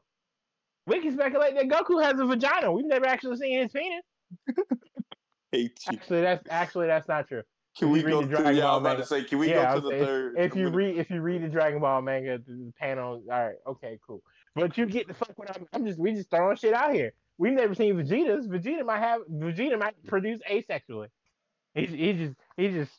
We 0.87 1.01
can 1.01 1.13
speculate 1.13 1.55
that 1.57 1.69
Goku 1.69 2.03
has 2.03 2.19
a 2.21 2.27
vagina. 2.27 2.71
We've 2.71 2.87
never 2.87 3.07
actually 3.07 3.37
seen 3.39 3.61
his 3.61 3.73
penis. 3.73 4.05
Actually, 5.89 6.21
that's 6.21 6.47
actually 6.51 6.87
that's 6.87 7.09
not 7.09 7.29
true. 7.29 7.43
Can 7.79 7.91
we 7.91 8.03
go 8.03 8.21
to? 8.23 8.27
Dragon 8.27 8.57
Yeah, 8.57 8.65
I 8.65 8.67
Ball 8.67 8.81
was 8.81 8.81
about 8.81 8.99
to 8.99 9.07
say, 9.07 9.25
can 9.25 9.39
we 9.39 9.51
yeah, 9.51 9.75
go 9.75 9.81
to 9.81 9.89
the 9.89 10.05
third? 10.05 10.35
If 10.39 10.55
you 10.55 10.69
read 10.71 10.99
if 10.99 11.11
you 11.11 11.21
read 11.21 11.43
the 11.43 11.49
Dragon 11.49 11.81
Ball 11.81 12.03
manga, 12.03 12.39
the, 12.39 12.53
the 12.53 12.73
panel, 12.79 13.23
all 13.31 13.47
right, 13.47 13.57
okay, 13.67 13.99
cool. 14.07 14.23
But 14.55 14.77
you 14.77 14.87
get 14.87 15.09
the 15.09 15.15
fuck 15.15 15.33
what 15.37 15.55
I'm. 15.55 15.67
I'm 15.73 15.87
just 15.87 15.99
we 15.99 16.13
just 16.13 16.31
throwing 16.31 16.57
shit 16.57 16.75
out 16.75 16.93
here. 16.93 17.13
We've 17.39 17.53
never 17.53 17.75
seen 17.75 17.95
Vegeta's. 17.95 18.49
Vegeta 18.49 18.85
might 18.85 19.01
have 19.01 19.21
Vegeta 19.31 19.79
might 19.79 19.95
produce 20.07 20.41
asexually. 20.51 21.09
He 21.75 21.87
he 21.87 22.13
just 22.15 22.35
he 22.57 22.69
just 22.69 22.93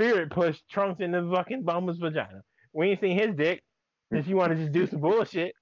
spirit 0.00 0.30
pushed 0.30 0.68
Trunks 0.68 1.00
in 1.00 1.12
the 1.12 1.30
fucking 1.32 1.62
Bulma's 1.64 1.98
vagina. 1.98 2.42
We 2.72 2.90
ain't 2.90 3.00
seen 3.00 3.18
his 3.18 3.34
dick. 3.34 3.62
If 4.10 4.26
you 4.26 4.36
want 4.36 4.52
to 4.52 4.56
just 4.56 4.72
do 4.72 4.86
some 4.86 5.00
bullshit, 5.00 5.54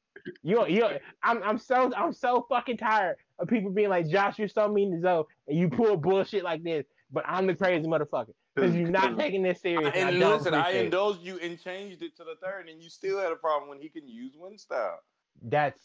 You 0.43 0.67
you 0.67 0.87
I'm 1.23 1.43
I'm 1.43 1.59
so 1.59 1.93
I'm 1.97 2.13
so 2.13 2.47
fucking 2.49 2.79
tired 2.79 3.17
of 3.39 3.49
people 3.49 3.71
being 3.71 3.89
like, 3.89 4.09
Josh, 4.09 4.39
you're 4.39 4.49
so 4.49 4.69
mean 4.69 4.93
to 4.93 5.01
Zoe, 5.01 5.25
and 5.47 5.59
you 5.59 5.69
pull 5.69 5.97
bullshit 5.97 6.45
like 6.45 6.63
this, 6.63 6.87
but 7.11 7.25
I'm 7.27 7.47
the 7.47 7.55
crazy 7.55 7.87
motherfucker. 7.87 8.33
Because 8.55 8.75
you're 8.75 8.91
not 8.91 9.17
taking 9.17 9.43
this 9.43 9.61
serious. 9.61 9.93
And, 9.95 10.17
and 10.17 10.25
I 10.25 10.35
listen, 10.35 10.55
I 10.55 10.73
indulged 10.73 11.23
you 11.23 11.39
and 11.39 11.63
changed 11.63 12.03
it 12.03 12.17
to 12.17 12.25
the 12.25 12.35
third, 12.43 12.69
and 12.69 12.83
you 12.83 12.91
still 12.91 13.21
had 13.21 13.31
a 13.31 13.37
problem 13.37 13.69
when 13.69 13.81
he 13.81 13.89
can 13.89 14.09
use 14.09 14.33
wind 14.37 14.59
style. 14.61 14.99
That's 15.43 15.81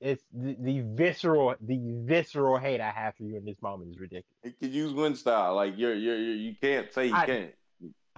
it's 0.00 0.22
the, 0.32 0.56
the 0.60 0.82
visceral 0.94 1.54
the 1.60 1.78
visceral 2.04 2.58
hate 2.58 2.80
I 2.80 2.90
have 2.90 3.16
for 3.16 3.24
you 3.24 3.36
in 3.36 3.44
this 3.44 3.60
moment 3.62 3.90
is 3.90 3.98
ridiculous. 3.98 4.26
He 4.42 4.52
could 4.52 4.72
use 4.72 4.92
wind 4.92 5.16
style. 5.18 5.54
Like 5.54 5.74
you're, 5.76 5.94
you're, 5.94 6.18
you're 6.18 6.36
you 6.36 6.54
can't 6.60 6.92
say 6.92 7.06
you 7.06 7.14
I- 7.14 7.26
can't. 7.26 7.50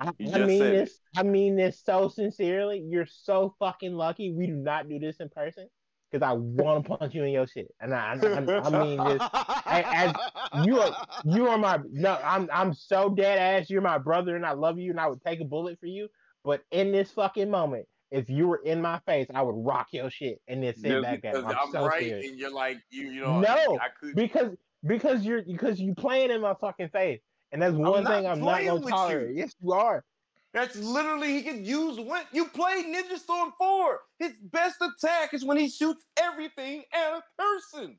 I, 0.01 0.09
I 0.09 0.39
mean 0.47 0.59
said 0.61 0.75
it. 0.75 0.79
this. 0.87 0.99
I 1.17 1.23
mean 1.23 1.57
this 1.57 1.83
so 1.85 2.09
sincerely. 2.09 2.85
You're 2.89 3.07
so 3.07 3.55
fucking 3.59 3.93
lucky. 3.95 4.33
We 4.33 4.47
do 4.47 4.55
not 4.55 4.89
do 4.89 4.99
this 4.99 5.17
in 5.21 5.29
person 5.29 5.69
because 6.11 6.27
I 6.27 6.33
want 6.33 6.85
to 6.87 6.97
punch 6.97 7.15
you 7.15 7.25
in 7.25 7.31
your 7.33 7.47
shit. 7.47 7.69
And 7.81 7.95
I, 7.95 8.17
I, 8.21 8.27
I, 8.27 8.61
I 8.61 8.85
mean 8.85 9.05
this. 9.05 9.23
as 9.67 10.15
you 10.67 10.81
are- 10.81 11.07
You 11.25 11.49
are 11.49 11.59
my 11.59 11.79
no. 11.93 12.19
I'm 12.25 12.49
I'm 12.53 12.73
so 12.75 13.11
dead 13.11 13.39
ass. 13.39 13.69
You're 13.71 13.83
my 13.83 13.99
brother, 13.99 14.37
and 14.37 14.47
I 14.47 14.53
love 14.53 14.79
you, 14.79 14.91
and 14.91 14.99
I 15.01 15.07
would 15.07 15.23
take 15.23 15.41
a 15.41 15.45
bullet 15.45 15.79
for 15.79 15.87
you. 15.87 16.09
But 16.45 16.63
in 16.71 16.91
this 16.93 17.11
fucking 17.11 17.51
moment, 17.51 17.87
if 18.11 18.31
you 18.31 18.49
were 18.49 18.61
in 18.65 18.81
my 18.81 18.99
face, 19.07 19.27
I 19.35 19.43
would 19.43 19.55
rock 19.65 19.89
your 19.93 20.09
shit 20.11 20.41
and 20.49 20.63
then 20.63 20.75
sit 20.75 20.91
Just 20.91 21.03
back 21.03 21.21
because 21.23 21.45
I'm, 21.45 21.55
I'm 21.67 21.71
so 21.71 21.87
right, 21.87 22.03
serious. 22.03 22.27
and 22.31 22.39
you're 22.39 22.51
like 22.53 22.79
you, 22.91 23.11
you 23.11 23.21
know. 23.21 23.41
No, 23.41 23.79
I 23.79 23.89
could. 24.01 24.15
because 24.17 24.57
because 24.85 25.23
you're 25.23 25.43
because 25.43 25.79
you 25.79 25.95
playing 25.95 26.31
in 26.31 26.41
my 26.41 26.55
fucking 26.61 26.89
face, 26.89 27.21
and 27.53 27.61
that's 27.63 27.75
one 27.75 28.05
thing 28.05 28.27
I'm 28.27 28.41
not 28.41 28.45
playing 28.55 28.69
gonna 28.69 28.87
tolerate. 28.91 29.31
you. 29.31 29.37
Yes, 29.37 29.55
you 29.63 29.73
are. 29.73 30.05
That's 30.53 30.75
literally 30.77 31.33
he 31.35 31.43
could 31.43 31.65
use 31.67 31.97
wind. 31.99 32.27
You 32.33 32.47
played 32.47 32.87
Ninja 32.87 33.17
Storm 33.19 33.53
four. 33.57 34.01
His 34.19 34.33
best 34.53 34.77
attack 34.83 35.33
is 35.35 35.45
when 35.45 35.57
he 35.57 35.69
shoots 35.69 36.07
everything 36.21 36.83
at 36.93 37.13
a 37.19 37.23
person. 37.39 37.97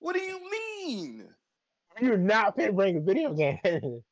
What 0.00 0.14
do 0.14 0.20
you 0.20 0.40
mean? 0.50 1.28
You're 2.00 2.16
not 2.18 2.56
bring 2.56 2.96
a 2.96 3.00
video 3.00 3.32
game. 3.34 3.58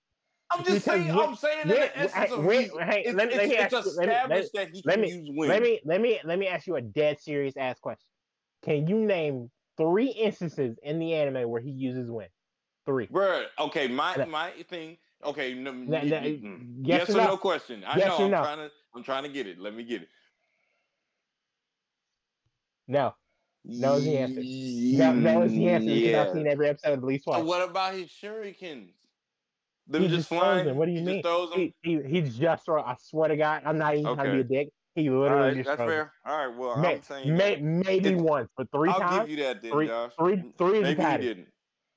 I'm 0.48 0.64
just 0.64 0.84
Because 0.84 0.84
saying. 0.84 1.08
when- 1.14 1.28
I'm 1.28 1.34
saying 1.34 1.58
in 1.62 1.68
the 1.68 1.98
essence 1.98 2.32
of 2.32 2.44
when- 2.44 2.70
hey, 2.78 3.02
it's, 3.06 3.16
let 3.16 3.28
me- 3.28 3.34
let 3.34 3.44
it's, 3.44 3.50
me 3.50 3.56
it's 3.56 3.74
ask 3.74 3.96
let 3.96 3.96
me- 3.96 4.06
let- 4.06 4.08
established 4.14 4.50
that 4.54 4.68
he 4.70 4.82
let 4.84 4.92
can 4.94 5.00
me- 5.02 5.10
use 5.12 5.30
wind. 5.32 5.48
let 5.48 5.62
me 5.62 5.80
let 5.84 6.00
me 6.00 6.20
let 6.24 6.38
me 6.38 6.46
ask 6.46 6.66
you 6.68 6.76
a 6.76 6.80
dead 6.82 7.18
serious 7.20 7.56
ass 7.56 7.80
question. 7.80 8.06
Can 8.64 8.86
you 8.86 8.98
name 9.04 9.50
three 9.76 10.06
instances 10.08 10.78
in 10.84 11.00
the 11.00 11.14
anime 11.14 11.48
where 11.50 11.60
he 11.60 11.70
uses 11.70 12.08
wind? 12.10 12.30
Three. 12.87 13.09
Bruh, 13.09 13.45
okay, 13.59 13.89
my 13.89 14.16
That- 14.16 14.28
my 14.30 14.51
thing. 14.68 14.97
Okay, 15.24 15.55
no, 15.55 15.72
That- 15.87 16.09
that- 16.09 16.22
mm. 16.22 16.76
yes 16.84 17.09
yes, 17.09 17.11
or 17.11 17.18
no? 17.18 17.26
no 17.28 17.37
question. 17.37 17.82
I 17.84 17.99
Yes 17.99 18.09
know. 18.18 18.24
I'm 18.26 18.30
no? 18.30 18.43
trying 18.43 18.59
to. 18.59 18.70
I'm 18.95 19.03
trying 19.03 19.22
to 19.24 19.28
get 19.28 19.47
it. 19.47 19.59
Let 19.59 19.74
me 19.74 19.82
get 19.82 20.03
it. 20.03 20.09
No. 22.89 23.14
No 23.64 23.95
is 23.95 24.05
the 24.05 24.16
answer. 24.16 24.41
No, 24.43 25.12
no 25.12 25.43
is 25.43 25.53
the 25.53 25.68
answer 25.68 25.87
because 25.89 26.03
Yeah. 26.03 26.22
I've 26.22 26.32
seen 26.32 26.47
every 26.47 26.68
episode 26.68 26.93
at 26.93 27.03
least 27.03 27.24
So 27.24 27.32
twice. 27.32 27.45
what 27.45 27.68
about 27.68 27.95
his 27.95 28.09
shurikens? 28.09 28.93
Them 29.89 30.03
He 30.03 30.09
just 30.09 30.18
just 30.18 30.28
throws 30.28 30.41
flying. 30.41 30.66
them. 30.66 30.76
What 30.76 30.87
do 30.87 30.93
you 30.93 31.03
mean? 31.03 31.22
Throws. 31.22 31.53
He, 31.55 31.74
he, 31.82 32.01
he 32.03 32.22
just 32.22 32.64
throw. 32.64 32.80
I 32.82 32.95
swear 33.01 33.28
to 33.28 33.37
God, 33.37 33.62
I'm 33.64 33.78
not 33.78 33.95
even 33.97 34.14
trying 34.14 34.26
to 34.26 34.32
be 34.32 34.41
a 34.41 34.45
dick. 34.64 34.72
He 34.95 35.11
literally 35.11 35.49
right, 35.49 35.55
just 35.57 35.66
that's 35.66 35.78
throws 35.78 35.91
fair. 35.91 36.12
All 36.24 36.47
right, 36.49 36.57
well, 36.57 36.76
May, 36.78 36.95
I'm 36.95 37.03
saying 37.03 37.37
may, 37.37 37.57
maybe 37.57 38.14
once, 38.14 38.49
but 38.57 38.70
3 38.72 38.89
I'll 38.89 39.01
times. 39.01 39.28
give 39.28 39.39
you 39.39 39.45
that 39.45 39.61
then, 39.62 39.70
three- 39.72 39.87
Josh. 39.89 40.12
three- 40.18 40.53
three 40.57 40.78
a 40.78 40.82
Maybe 40.82 40.89
he 40.89 40.95
pattern. 40.95 41.47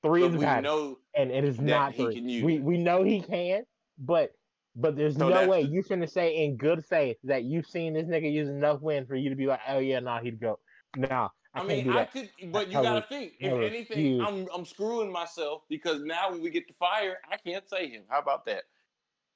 Three 0.02 0.22
But 0.22 0.28
is 0.28 0.34
a 0.34 0.38
we 0.38 0.60
know 0.62 0.98
and 1.14 1.30
it 1.30 1.44
is 1.44 1.60
not 1.60 1.94
three. 1.94 2.42
we 2.42 2.58
we 2.58 2.78
know 2.78 3.02
he 3.02 3.20
can, 3.20 3.64
but 3.98 4.30
but 4.76 4.96
there's 4.96 5.16
So 5.16 5.28
no 5.28 5.48
way 5.48 5.64
the- 5.64 5.70
you 5.70 5.82
finna 5.82 6.08
say 6.08 6.44
in 6.44 6.56
good 6.56 6.84
faith 6.84 7.18
that 7.24 7.44
you've 7.44 7.66
seen 7.66 7.94
this 7.94 8.06
nigga 8.06 8.32
use 8.32 8.48
enough 8.48 8.80
wind 8.80 9.08
for 9.08 9.16
you 9.16 9.28
to 9.30 9.36
be 9.36 9.46
like, 9.46 9.60
oh 9.68 9.78
yeah, 9.78 10.00
nah, 10.00 10.20
he'd 10.20 10.40
go. 10.40 10.58
Nah, 10.96 11.28
I, 11.54 11.60
I, 11.60 11.64
mean, 11.64 11.90
I 11.90 12.04
could, 12.04 12.30
but 12.50 12.68
you 12.68 12.74
gotta 12.74 13.04
think. 13.06 13.34
If 13.40 13.52
anything, 13.52 13.96
refuse. 13.96 14.24
I'm 14.26 14.48
I'm 14.54 14.64
screwing 14.64 15.12
myself 15.12 15.62
because 15.68 16.02
now 16.02 16.30
when 16.30 16.40
we 16.42 16.50
get 16.50 16.66
to 16.68 16.74
fire, 16.74 17.18
I 17.30 17.36
can't 17.36 17.68
say 17.68 17.88
him. 17.88 18.04
How 18.08 18.20
about 18.20 18.46
that? 18.46 18.62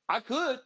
I 0.08 0.20
could. 0.20 0.60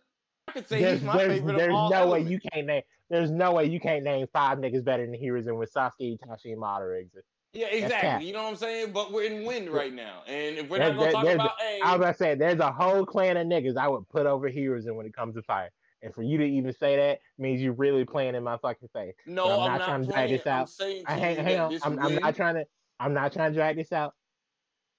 I 0.46 0.53
could 0.53 0.68
say 0.68 0.80
there's 0.80 1.01
he's 1.01 1.07
my 1.07 1.16
there's, 1.16 1.32
favorite 1.38 1.57
there's 1.57 1.70
of 1.70 1.74
all 1.74 1.90
no 1.90 2.09
way 2.09 2.20
you 2.20 2.38
can't 2.53 2.66
name. 2.66 2.82
There's 3.11 3.30
no 3.30 3.53
way 3.53 3.64
you 3.66 3.80
can't 3.80 4.05
name 4.05 4.26
five 4.32 4.59
niggas 4.59 4.84
better 4.84 5.05
than 5.05 5.14
he 5.14 5.26
Hiruzen 5.28 5.59
with 5.59 5.72
Sasuke, 5.72 6.18
Itachi, 6.18 6.53
and 6.53 6.62
Madara 6.62 7.01
exist. 7.01 7.26
Yeah, 7.53 7.68
exactly. 7.68 8.26
You 8.26 8.34
know 8.34 8.42
what 8.42 8.51
I'm 8.51 8.57
saying? 8.57 8.92
But 8.92 9.12
we're 9.12 9.24
in 9.24 9.44
wind 9.44 9.70
right 9.70 9.92
now, 9.92 10.22
and 10.26 10.59
if 10.59 10.68
we're 10.68 10.78
There- 10.78 10.92
not 10.92 10.99
gonna 10.99 11.26
there- 11.26 11.36
talk 11.36 11.57
about 11.57 11.82
I 11.82 11.92
was 11.92 11.96
about 11.96 12.12
to 12.12 12.18
say 12.18 12.34
there's 12.34 12.61
a 12.61 12.70
whole 12.70 13.07
clan 13.07 13.36
of 13.36 13.46
niggas 13.46 13.76
I 13.76 13.88
would 13.88 14.09
put 14.09 14.26
over 14.26 14.51
Hiruzen 14.51 14.94
when 14.94 15.07
it 15.07 15.14
comes 15.14 15.34
to 15.36 15.42
fire. 15.42 15.70
And 16.03 16.14
for 16.14 16.22
you 16.22 16.38
to 16.38 16.44
even 16.44 16.72
say 16.74 16.96
that 16.96 17.18
means 17.38 17.61
you're 17.61 17.72
really 17.72 18.05
playing 18.05 18.36
in 18.36 18.44
my 18.44 18.57
fucking 18.59 18.88
face. 18.92 19.14
no, 19.26 19.61
I'm 19.61 19.72
I'm, 19.72 19.78
not 19.78 19.84
trying 19.84 20.05
to 20.05 20.12
drag 20.12 20.30
this 20.30 20.46
I'm 20.46 20.53
out. 20.53 20.70
I, 21.09 21.12
hang, 21.14 21.36
hang 21.36 21.59
on. 21.59 21.78
I'm, 21.82 21.99
I'm 21.99 22.14
not 22.14 22.36
trying 22.36 22.55
to. 22.55 22.66
I'm 23.01 23.14
not 23.14 23.32
trying 23.32 23.51
to 23.53 23.57
drag 23.57 23.76
this 23.76 23.92
out. 23.92 24.14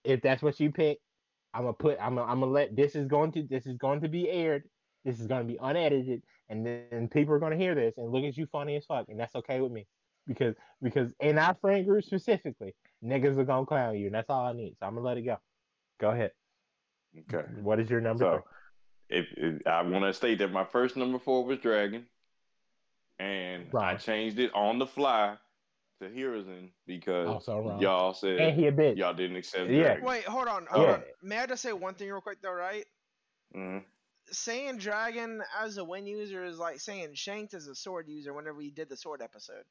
If 0.03 0.21
that's 0.21 0.41
what 0.41 0.59
you 0.59 0.71
pick, 0.71 0.99
I'm 1.53 1.61
gonna 1.61 1.73
put. 1.73 1.97
I'm. 2.01 2.15
Gonna, 2.15 2.29
I'm 2.29 2.39
gonna 2.41 2.51
let. 2.51 2.75
This 2.75 2.95
is 2.95 3.07
going 3.07 3.31
to. 3.33 3.43
This 3.43 3.65
is 3.65 3.77
going 3.77 4.01
to 4.01 4.09
be 4.09 4.29
aired. 4.29 4.63
This 5.05 5.21
is 5.21 5.27
going 5.27 5.41
to 5.41 5.47
be 5.47 5.57
unedited, 5.61 6.21
and 6.49 6.65
then 6.65 7.07
people 7.07 7.33
are 7.33 7.39
going 7.39 7.51
to 7.51 7.57
hear 7.57 7.75
this 7.75 7.97
and 7.97 8.11
look 8.11 8.25
at 8.25 8.35
you 8.35 8.45
funny 8.47 8.75
as 8.75 8.85
fuck, 8.85 9.05
and 9.07 9.17
that's 9.17 9.35
okay 9.35 9.61
with 9.61 9.71
me, 9.71 9.87
because 10.29 10.55
because 10.81 11.11
in 11.19 11.37
our 11.37 11.55
friend 11.59 11.85
group 11.85 12.05
specifically, 12.05 12.73
niggas 13.03 13.37
are 13.37 13.43
gonna 13.43 13.65
clown 13.65 13.97
you, 13.97 14.05
and 14.05 14.15
that's 14.15 14.29
all 14.29 14.45
I 14.45 14.53
need. 14.53 14.77
So 14.79 14.85
I'm 14.85 14.93
gonna 14.95 15.05
let 15.05 15.17
it 15.17 15.23
go. 15.23 15.37
Go 15.99 16.11
ahead. 16.11 16.31
Okay. 17.33 17.45
What 17.61 17.79
is 17.81 17.89
your 17.89 17.99
number? 17.99 18.23
So, 18.23 18.43
if, 19.09 19.25
if 19.35 19.65
I 19.67 19.81
want 19.81 20.05
to 20.05 20.13
state 20.13 20.37
that 20.37 20.51
my 20.53 20.63
first 20.63 20.95
number 20.95 21.17
four 21.19 21.43
was 21.43 21.57
Dragon, 21.59 22.05
and 23.19 23.65
I 23.75 23.95
changed 23.95 24.39
it 24.39 24.51
on 24.53 24.79
the 24.79 24.85
fly 24.85 25.35
to 26.01 26.07
Hiruzen 26.09 26.69
because 26.87 27.27
Also 27.27 27.59
wrong. 27.59 27.81
y'all 27.81 28.13
said 28.13 28.39
And 28.39 28.55
he 28.57 28.67
a 28.67 28.71
bitch. 28.71 28.95
y'all 28.97 29.13
didn't 29.13 29.35
accept 29.37 29.69
Yeah. 29.69 29.83
Dragon. 29.95 30.05
Wait, 30.05 30.23
hold 30.23 30.47
on, 30.47 30.65
hold 30.67 30.87
Yeah. 30.87 30.93
on. 30.93 31.03
May 31.21 31.39
I 31.39 31.45
just 31.47 31.61
say 31.63 31.73
one 31.73 31.95
thing 31.95 32.07
real 32.09 32.21
quick 32.21 32.41
though, 32.41 32.53
right? 32.53 32.85
Mhm. 33.55 33.83
Saying 34.31 34.77
dragon 34.77 35.41
as 35.59 35.77
a 35.77 35.83
win 35.83 36.05
user 36.05 36.45
is 36.45 36.59
like 36.59 36.79
saying 36.79 37.15
Shanks 37.15 37.53
as 37.55 37.67
a 37.67 37.75
sword 37.75 38.07
user 38.07 38.31
whenever 38.33 38.57
we 38.57 38.69
did 38.69 38.87
the 38.87 38.95
sword 38.95 39.21
episode. 39.21 39.65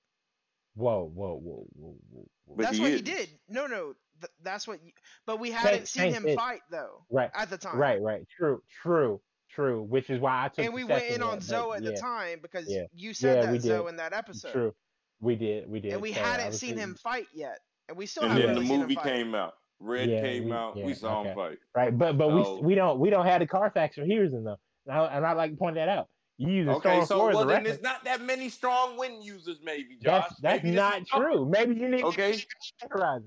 Whoa, 0.79 1.11
whoa, 1.13 1.35
whoa, 1.35 1.67
whoa, 1.75 1.97
whoa. 2.11 2.25
whoa. 2.47 2.57
But 2.57 2.63
that's 2.67 2.77
he 2.77 2.83
what 2.83 2.93
he 2.93 3.03
did. 3.03 3.29
No, 3.49 3.67
no, 3.67 3.95
th- 4.21 4.31
that's 4.43 4.67
what. 4.69 4.79
You, 4.85 4.93
but 5.27 5.41
we 5.41 5.51
hadn't 5.51 5.89
Shanks- 5.89 5.91
seen 5.91 6.03
Shanks 6.13 6.19
him 6.19 6.27
is- 6.29 6.37
fight 6.37 6.61
though 6.71 7.05
Right. 7.11 7.31
at 7.35 7.51
the 7.51 7.59
time. 7.59 7.77
Right, 7.77 8.01
right. 8.01 8.27
True, 8.37 8.63
true, 8.83 9.21
true. 9.51 9.83
Which 9.83 10.09
is 10.09 10.21
why 10.21 10.45
I 10.45 10.49
took. 10.49 10.65
And 10.65 10.73
we 10.73 10.85
went 10.85 11.05
in 11.07 11.21
on 11.23 11.29
one, 11.31 11.41
Zoe 11.41 11.77
at 11.77 11.83
yeah, 11.83 11.91
the 11.91 11.97
time 11.97 12.39
because 12.41 12.67
yeah. 12.71 12.85
you 12.95 13.13
said 13.13 13.43
Yeah, 13.45 13.51
that 13.53 13.61
Zoe 13.63 13.89
in 13.89 13.97
that 13.97 14.13
episode. 14.13 14.53
True. 14.53 14.75
We 15.21 15.35
did. 15.35 15.69
We 15.69 15.81
did. 15.81 15.93
And 15.95 16.01
we 16.01 16.13
So 16.13 16.21
hadn't 16.21 16.53
seen 16.53 16.77
him 16.79 16.95
fight 16.95 17.27
yet, 17.35 17.59
and 17.89 17.97
we 17.99 18.07
still 18.07 18.23
And 18.23 18.33
haven't 18.35 18.47
then 18.47 18.55
the 18.55 18.61
really 18.61 18.69
seen 18.71 18.81
movie 18.81 18.97
came 18.97 19.35
out. 19.35 19.55
Red 19.81 20.09
Yeah, 20.09 20.21
came 20.23 20.45
we- 20.47 20.53
out. 20.53 20.77
yeah, 20.77 20.87
we 20.87 20.95
saw 20.95 21.21
okay. 21.21 21.31
him 21.31 21.35
fight. 21.37 21.59
Right, 21.75 21.97
but 21.99 22.17
but 22.17 22.29
So- 22.45 22.61
we 22.61 22.67
we 22.69 22.75
don't 22.77 23.01
we 23.01 23.11
don't 23.11 23.27
have 23.27 23.41
the 23.41 23.47
Carfax 23.49 23.97
for 23.97 24.03
Hiruzen 24.03 24.45
though, 24.45 24.57
and 24.87 24.97
I, 24.97 25.05
and 25.17 25.27
I 25.27 25.33
like 25.33 25.51
to 25.51 25.57
point 25.57 25.75
that 25.75 25.89
out. 25.89 26.09
You 26.39 26.49
use 26.53 26.69
a 26.69 26.71
Okay, 26.77 27.05
so 27.05 27.27
well 27.29 27.45
then 27.45 27.65
there's 27.65 27.83
not 27.83 28.05
that 28.05 28.21
many 28.21 28.49
strong 28.49 28.97
wind 28.97 29.25
users, 29.25 29.59
maybe 29.63 29.97
Josh. 29.97 30.23
That's 30.29 30.41
that's 30.41 30.63
Maybe 30.65 30.77
not 30.77 31.07
true. 31.07 31.45
Maybe 31.49 31.75
you 31.75 31.89
need 31.89 32.05
Okay. 32.05 32.41
Hiruzen. 32.83 33.25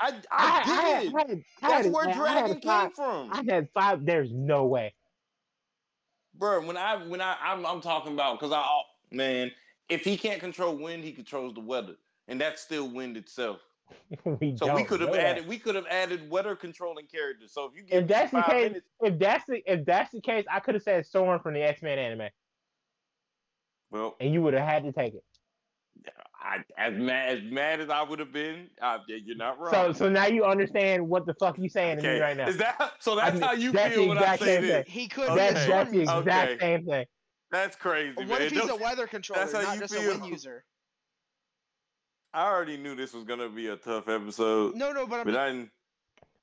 I 0.00 0.08
I, 0.08 0.12
I, 0.32 0.62
I, 0.64 1.02
did. 1.02 1.12
had- 1.12 1.14
I 1.14 1.28
had- 1.28 1.44
I 1.62 1.68
That's 1.68 1.84
had- 1.84 1.92
where 1.92 2.04
I 2.06 2.08
had 2.10 2.16
Dragon 2.16 2.60
came 2.60 2.90
from. 2.92 3.30
I 3.32 3.42
had 3.46 3.68
five. 3.74 4.04
There's 4.06 4.32
no 4.32 4.64
way. 4.64 4.94
bro. 6.34 6.66
When 6.66 6.76
I 6.78 6.96
when 7.06 7.20
I 7.20 7.36
I'm, 7.42 7.64
I'm 7.66 7.80
talking 7.82 8.14
about 8.14 8.40
because 8.40 8.52
I 8.52 8.66
man, 9.10 9.52
if 9.90 10.02
he 10.02 10.16
can't 10.16 10.40
control 10.40 10.74
wind, 10.76 11.04
he 11.04 11.12
controls 11.12 11.52
the 11.54 11.60
weather, 11.60 11.94
and 12.28 12.40
that's 12.40 12.62
still 12.62 12.88
wind 12.88 13.16
itself. 13.18 13.60
we 14.24 14.56
So 14.56 14.74
we 14.74 14.84
could 14.84 15.00
have 15.00 15.10
know 15.10 15.16
that. 15.16 15.24
added 15.24 15.46
we 15.48 15.58
could 15.58 15.74
have 15.74 15.86
added 15.90 16.28
weather 16.30 16.56
controlling 16.56 17.06
characters. 17.06 17.52
So 17.52 17.66
if 17.66 17.76
you 17.76 17.82
give 17.82 18.02
If 18.02 18.08
that's 18.08 18.30
the 18.32 18.42
case, 18.42 18.62
minutes, 18.70 18.86
if 19.00 19.18
that's 19.18 19.44
the 19.46 19.72
if 19.72 19.84
that's 19.84 20.12
the 20.12 20.20
case, 20.20 20.44
I 20.50 20.60
could 20.60 20.74
have 20.74 20.82
said 20.82 21.06
Storm 21.06 21.40
from 21.40 21.54
the 21.54 21.62
X 21.62 21.82
Men 21.82 21.98
anime, 21.98 22.28
well, 23.90 24.16
and 24.20 24.32
you 24.32 24.42
would 24.42 24.54
have 24.54 24.66
had 24.66 24.84
to 24.84 24.92
take 24.92 25.14
it. 25.14 25.24
I, 26.38 26.58
as 26.76 26.92
mad 26.94 27.38
as 27.38 27.42
mad 27.44 27.80
as 27.80 27.88
I 27.88 28.02
would 28.02 28.18
have 28.18 28.32
been, 28.32 28.68
yeah, 28.80 28.98
you're 29.08 29.36
not 29.36 29.58
wrong. 29.58 29.72
So 29.72 29.92
so 29.92 30.08
now 30.10 30.26
you 30.26 30.44
understand 30.44 31.08
what 31.08 31.24
the 31.26 31.34
fuck 31.34 31.58
you 31.58 31.68
saying 31.68 31.98
to 31.98 32.02
me 32.02 32.20
right 32.20 32.36
now. 32.36 32.48
is 32.48 32.58
that 32.58 32.92
so? 32.98 33.16
That's 33.16 33.34
mean, 33.34 33.42
how 33.42 33.52
you 33.52 33.72
that's 33.72 33.94
feel 33.94 34.02
the 34.02 34.08
when 34.08 34.18
I 34.18 34.22
exact 34.34 34.42
say 34.42 34.46
same 34.56 34.62
this. 34.62 34.84
thing. 34.84 34.84
He 34.92 35.08
could 35.08 35.28
Okay. 35.30 35.36
That's 35.52 35.66
that's 35.66 35.90
the 35.90 36.00
exact 36.02 36.28
Okay. 36.28 36.58
same 36.60 36.84
thing. 36.84 37.04
That's 37.50 37.76
crazy, 37.76 38.14
What 38.16 38.28
man. 38.28 38.42
if 38.42 38.52
he's 38.52 38.64
a 38.64 38.66
Don't- 38.66 38.80
weather 38.82 39.06
controller, 39.06 39.46
how 39.46 39.62
not 39.62 39.74
you 39.74 39.80
just 39.80 39.94
a 39.94 40.08
wind 40.08 40.26
user? 40.26 40.64
I 42.34 42.46
already 42.50 42.76
knew 42.76 42.94
this 42.96 43.14
was 43.14 43.24
gonna 43.24 43.48
be 43.48 43.68
a 43.68 43.76
tough 43.76 44.08
episode, 44.08 44.74
No, 44.74 44.92
no, 44.92 45.06
but 45.06 45.20
I'm 45.20 45.24
but 45.26 45.36
I 45.36 45.50
didn't. 45.52 45.70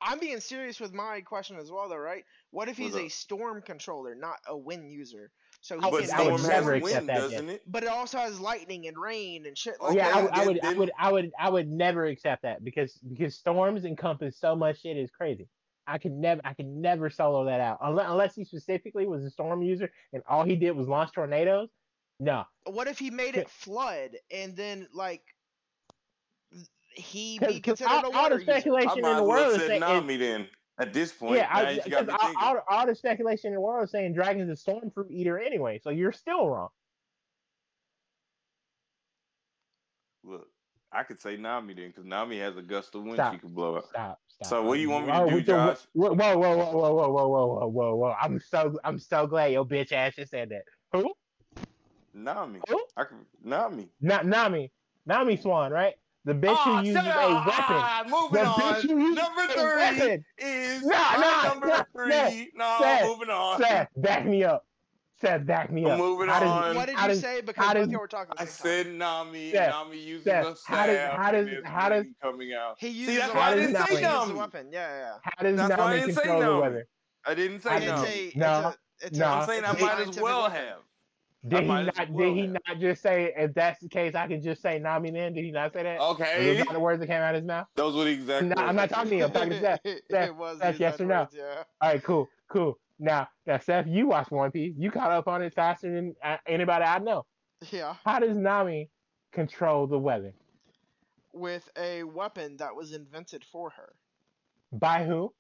I'm 0.02 0.20
being 0.20 0.40
serious 0.40 0.80
with 0.80 0.94
my 0.94 1.22
question 1.22 1.58
as 1.58 1.70
well, 1.70 1.88
though, 1.90 1.98
right? 1.98 2.24
What 2.50 2.70
if 2.70 2.78
he's 2.78 2.96
a 2.96 3.08
storm 3.08 3.62
controller, 3.62 4.16
not 4.16 4.38
a 4.48 4.58
wind 4.58 4.92
user? 4.92 5.32
So 5.60 5.80
he 5.80 5.86
I 5.86 5.92
But 5.92 6.02
can 6.06 6.12
I 6.12 6.24
would 6.24 6.40
Storm 6.40 6.52
never 6.52 6.74
has 6.74 6.82
accept 6.84 6.96
wind, 7.06 7.10
that, 7.10 7.18
doesn't 7.20 7.50
it? 7.50 7.62
But 7.68 7.84
it 7.84 7.90
also 7.90 8.18
has 8.18 8.40
lightning 8.40 8.88
and 8.88 8.98
rain 8.98 9.46
and 9.46 9.56
shit. 9.56 9.76
Like 9.80 9.96
yeah, 9.96 10.08
I, 10.08 10.14
that. 10.14 10.24
would- 10.24 10.32
I 10.34 10.38
then- 10.40 10.48
would, 10.48 10.64
I 10.64 10.74
would, 10.74 10.92
I 10.98 11.12
would, 11.12 11.32
I 11.42 11.50
would 11.52 11.70
never 11.70 12.06
accept 12.06 12.42
that 12.44 12.64
because 12.64 12.94
because 13.08 13.36
storms 13.36 13.86
encompass 13.86 14.40
so 14.40 14.56
much 14.56 14.82
shit 14.82 14.98
is 14.98 15.12
crazy. 15.12 15.48
I 15.86 15.98
could 16.00 16.14
never, 16.14 16.42
I 16.44 16.54
could 16.54 16.68
never 16.68 17.10
solo 17.10 17.46
that 17.46 17.60
out 17.60 17.80
unless, 17.82 18.08
unless 18.10 18.36
he 18.36 18.46
specifically 18.46 19.06
was 19.08 19.24
a 19.26 19.30
storm 19.30 19.62
user 19.62 19.92
and 20.14 20.24
all 20.28 20.44
he 20.46 20.56
did 20.56 20.72
was 20.72 20.88
launch 20.88 21.12
tornadoes. 21.12 21.70
No, 22.20 22.46
What 22.66 22.88
if 22.88 23.00
he 23.00 23.10
made 23.10 23.36
it 23.36 23.50
flood 23.50 24.12
and 24.32 24.56
then 24.56 24.88
like 24.94 25.24
he 26.94 27.40
because 27.40 27.56
be 27.56 27.62
considered 27.62 27.92
a 27.92 28.06
all, 28.08 28.16
all 28.16 28.30
the 28.30 28.40
speculation 28.40 28.98
in 28.98 29.02
might 29.04 29.16
the 29.16 29.22
as 29.24 29.28
world 29.28 29.30
well 29.30 29.50
is 29.52 29.58
said 29.58 29.68
saying, 29.68 29.80
Nami 29.80 30.18
then. 30.18 30.48
At 30.80 30.94
this 30.94 31.12
point, 31.12 31.36
yeah, 31.36 31.48
I, 31.52 31.70
you 31.72 31.82
got 31.92 32.06
because 32.08 32.18
all, 32.24 32.34
all, 32.42 32.54
the- 32.56 32.64
all 32.68 32.88
the 32.88 32.96
speculation 32.96 33.50
in 33.50 33.54
the 33.54 33.62
world 33.62 33.84
is 33.84 33.92
saying 33.92 34.14
Dragon's 34.14 34.50
a 34.50 34.56
storm 34.56 34.90
fruit 34.90 35.12
eater 35.12 35.38
anyway, 35.38 35.80
so 35.84 35.92
you're 35.92 36.12
still 36.14 36.48
wrong. 36.50 36.70
Look, 40.24 40.48
I 40.92 41.04
could 41.04 41.20
say 41.20 41.38
Nami 41.38 41.74
then, 41.76 41.90
because 41.90 42.06
Nami 42.06 42.40
has 42.40 42.58
a 42.58 42.62
gust 42.64 42.96
of 42.96 43.04
wind 43.04 43.16
Stop. 43.16 43.34
she 43.34 43.40
could 43.40 43.54
blow 43.54 43.76
up. 43.76 43.86
Stop, 43.90 44.20
stop. 44.28 44.48
So 44.48 44.64
what 44.64 44.76
do 44.76 44.82
you 44.82 44.90
want 44.90 45.06
me 45.06 45.12
to 45.12 45.20
Oh, 45.20 45.30
do, 45.30 45.36
we 45.36 45.44
Josh? 45.44 45.78
Whoa, 45.94 46.14
whoa, 46.14 46.38
whoa, 46.38 46.56
whoa, 46.58 46.72
whoa, 46.72 46.94
whoa, 46.94 47.10
whoa, 47.10 47.28
whoa, 47.28 47.68
whoa, 47.68 47.96
whoa! 47.96 48.16
I'm 48.20 48.40
so, 48.40 48.80
I'm 48.84 48.98
so 48.98 49.28
glad 49.28 49.52
your 49.52 49.66
bitch 49.66 49.92
ass 49.92 50.16
just 50.16 50.32
said 50.32 50.50
that. 50.50 50.64
Who? 50.94 51.14
Nami. 52.14 52.62
Who? 52.70 52.84
I 52.98 53.04
could 53.04 53.18
Nami. 53.44 53.90
Not 54.02 54.26
Nami, 54.26 54.72
Nami 55.06 55.38
Swan, 55.38 55.72
right? 55.72 55.94
The 56.24 56.34
bitch 56.34 56.56
Ah, 56.56 56.80
who 56.82 56.88
uses 56.88 57.04
shut 57.04 57.16
a 57.18 57.20
up. 57.20 57.46
weapon. 57.48 57.64
Ah, 57.70 58.04
moving 58.08 58.44
The 58.44 58.48
on. 58.48 58.54
bitch 58.60 58.82
who 58.82 59.00
uses 59.00 59.16
Number 59.16 59.42
a 59.42 59.48
three 59.48 59.64
weapon. 59.76 60.26
is 60.38 60.84
Nah, 60.84 60.98
my 60.98 61.18
nah, 61.18 61.50
number 61.50 61.68
nah, 61.68 61.84
three. 61.96 62.52
no, 62.56 62.78
Seth, 62.80 63.06
moving 63.08 63.30
on. 63.32 63.60
Seth, 63.62 63.88
back 63.98 64.26
me 64.26 64.44
up. 64.44 64.66
Seth, 65.20 65.46
back 65.48 65.72
me 65.72 65.86
I'm 65.86 65.92
up. 65.94 65.98
moving 66.00 66.30
How 66.30 66.40
does- 66.40 66.50
on. 66.50 66.76
What 66.76 66.86
did 66.88 66.96
how 66.96 67.08
you 67.08 67.14
does- 67.14 67.22
say? 67.22 67.42
Because 67.42 67.66
how 67.66 67.74
both 67.74 67.84
does- 67.84 67.92
y'all 67.92 68.02
were 68.02 68.08
talking. 68.08 68.34
At 68.38 68.42
I 68.42 68.46
the 68.46 68.52
same 68.52 68.74
time. 68.74 68.84
said 68.86 68.94
Nami. 68.96 69.52
Seth, 69.52 69.70
Nami 69.72 69.98
uses 69.98 70.24
Seth, 70.26 70.46
a 70.46 70.56
how 70.76 70.86
does- 70.86 71.10
how 71.18 71.32
does- 71.32 71.50
how 71.66 71.90
does- 71.90 72.06
coming 72.22 72.54
out? 72.54 72.76
He 72.80 73.06
See, 73.06 73.18
that's 73.18 73.32
a 73.32 73.36
why 73.36 73.42
I 73.42 73.50
weapon. 73.50 73.60
didn't 73.74 73.76
say 73.88 73.96
He 73.96 74.02
uses 74.02 74.06
a 74.08 74.12
Nami. 74.28 74.34
weapon. 74.34 74.70
Yeah, 74.72 74.80
yeah. 74.80 75.00
yeah. 75.00 75.18
How 75.24 75.44
does 75.44 75.58
That's 75.58 75.78
why 75.80 75.86
I 75.86 75.94
didn't 76.00 76.14
say 76.16 76.22
control 76.22 76.40
the 76.40 76.46
Nami. 76.46 76.62
weather? 76.62 76.88
I 77.26 77.34
didn't 77.34 77.62
say 77.62 77.70
I 77.70 77.76
It's 77.78 77.86
didn't 77.86 77.96
Nami. 77.96 78.08
a, 78.10 78.28
it's 78.28 78.36
No, 78.36 78.46
a, 78.48 78.76
it's 79.02 79.18
no. 79.18 79.26
a, 79.26 79.30
I'm 79.30 79.46
saying 79.48 79.66
I 79.66 79.72
might 79.74 80.08
as 80.08 80.20
well 80.20 80.50
have. 80.52 80.78
Did 81.48 81.64
he 81.64 81.68
not? 81.70 81.96
did 81.96 82.36
he 82.36 82.48
not 82.48 82.80
just 82.80 83.02
say 83.02 83.34
if 83.36 83.54
that's 83.56 83.80
the 83.80 83.90
case, 83.90 84.14
I 84.14 84.28
can 84.28 84.42
just 84.42 84.62
say 84.62 84.78
Nami? 84.78 85.10
Then 85.10 85.34
did 85.34 85.44
he 85.44 85.52
not 85.52 85.74
say 85.74 85.82
that? 85.84 86.00
Okay, 86.00 86.46
Those 86.46 86.62
Okay. 86.62 86.70
are 86.70 86.74
the 86.74 86.80
words 86.80 87.00
that 87.00 87.08
came 87.08 87.22
out 87.22 87.34
of 87.34 87.42
his 87.42 87.48
mouth. 87.48 87.68
Those 87.76 87.96
were 87.96 88.04
the 88.04 88.12
exact 88.12 88.44
No, 88.44 88.50
words. 88.50 88.62
I'm 88.70 88.76
not 88.76 88.90
talking 88.90 89.10
to 89.10 89.16
you. 89.18 89.24
I'm 89.26 89.32
talking 89.32 89.50
to 89.50 89.60
Seth. 89.60 89.80
it 89.86 90.36
was 90.36 90.60
Seth, 90.60 90.80
yes 90.80 91.02
or 91.02 91.06
no? 91.06 91.22
words, 91.22 91.36
Yeah. 91.36 91.64
All 91.82 91.90
right, 91.90 92.04
cool, 92.04 92.30
cool. 92.48 92.80
Now, 93.00 93.28
now, 93.48 93.58
Seth, 93.58 93.88
you 93.88 94.06
watched 94.08 94.30
One 94.30 94.52
Piece. 94.52 94.76
You 94.78 94.92
caught 94.92 95.10
up 95.12 95.28
on 95.28 95.42
it 95.42 95.56
faster 95.56 95.92
than 95.92 96.16
uh, 96.24 96.38
anybody 96.46 96.86
I 96.86 97.00
know. 97.00 97.26
Yeah. 97.72 97.96
How 98.06 98.20
does 98.20 98.38
Nami 98.38 98.92
control 99.32 99.88
the 99.88 99.98
weather? 99.98 100.34
With 101.34 101.70
a 101.76 102.04
weapon 102.04 102.58
that 102.58 102.76
was 102.76 102.94
invented 102.94 103.44
for 103.44 103.72
her. 103.72 103.96
By 104.72 105.06
who? 105.06 105.34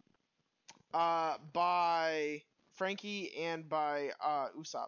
Uh, 0.93 1.37
by 1.53 2.41
Franky 2.71 3.35
and 3.37 3.69
by 3.69 4.11
uh 4.19 4.49
Usopp. 4.57 4.87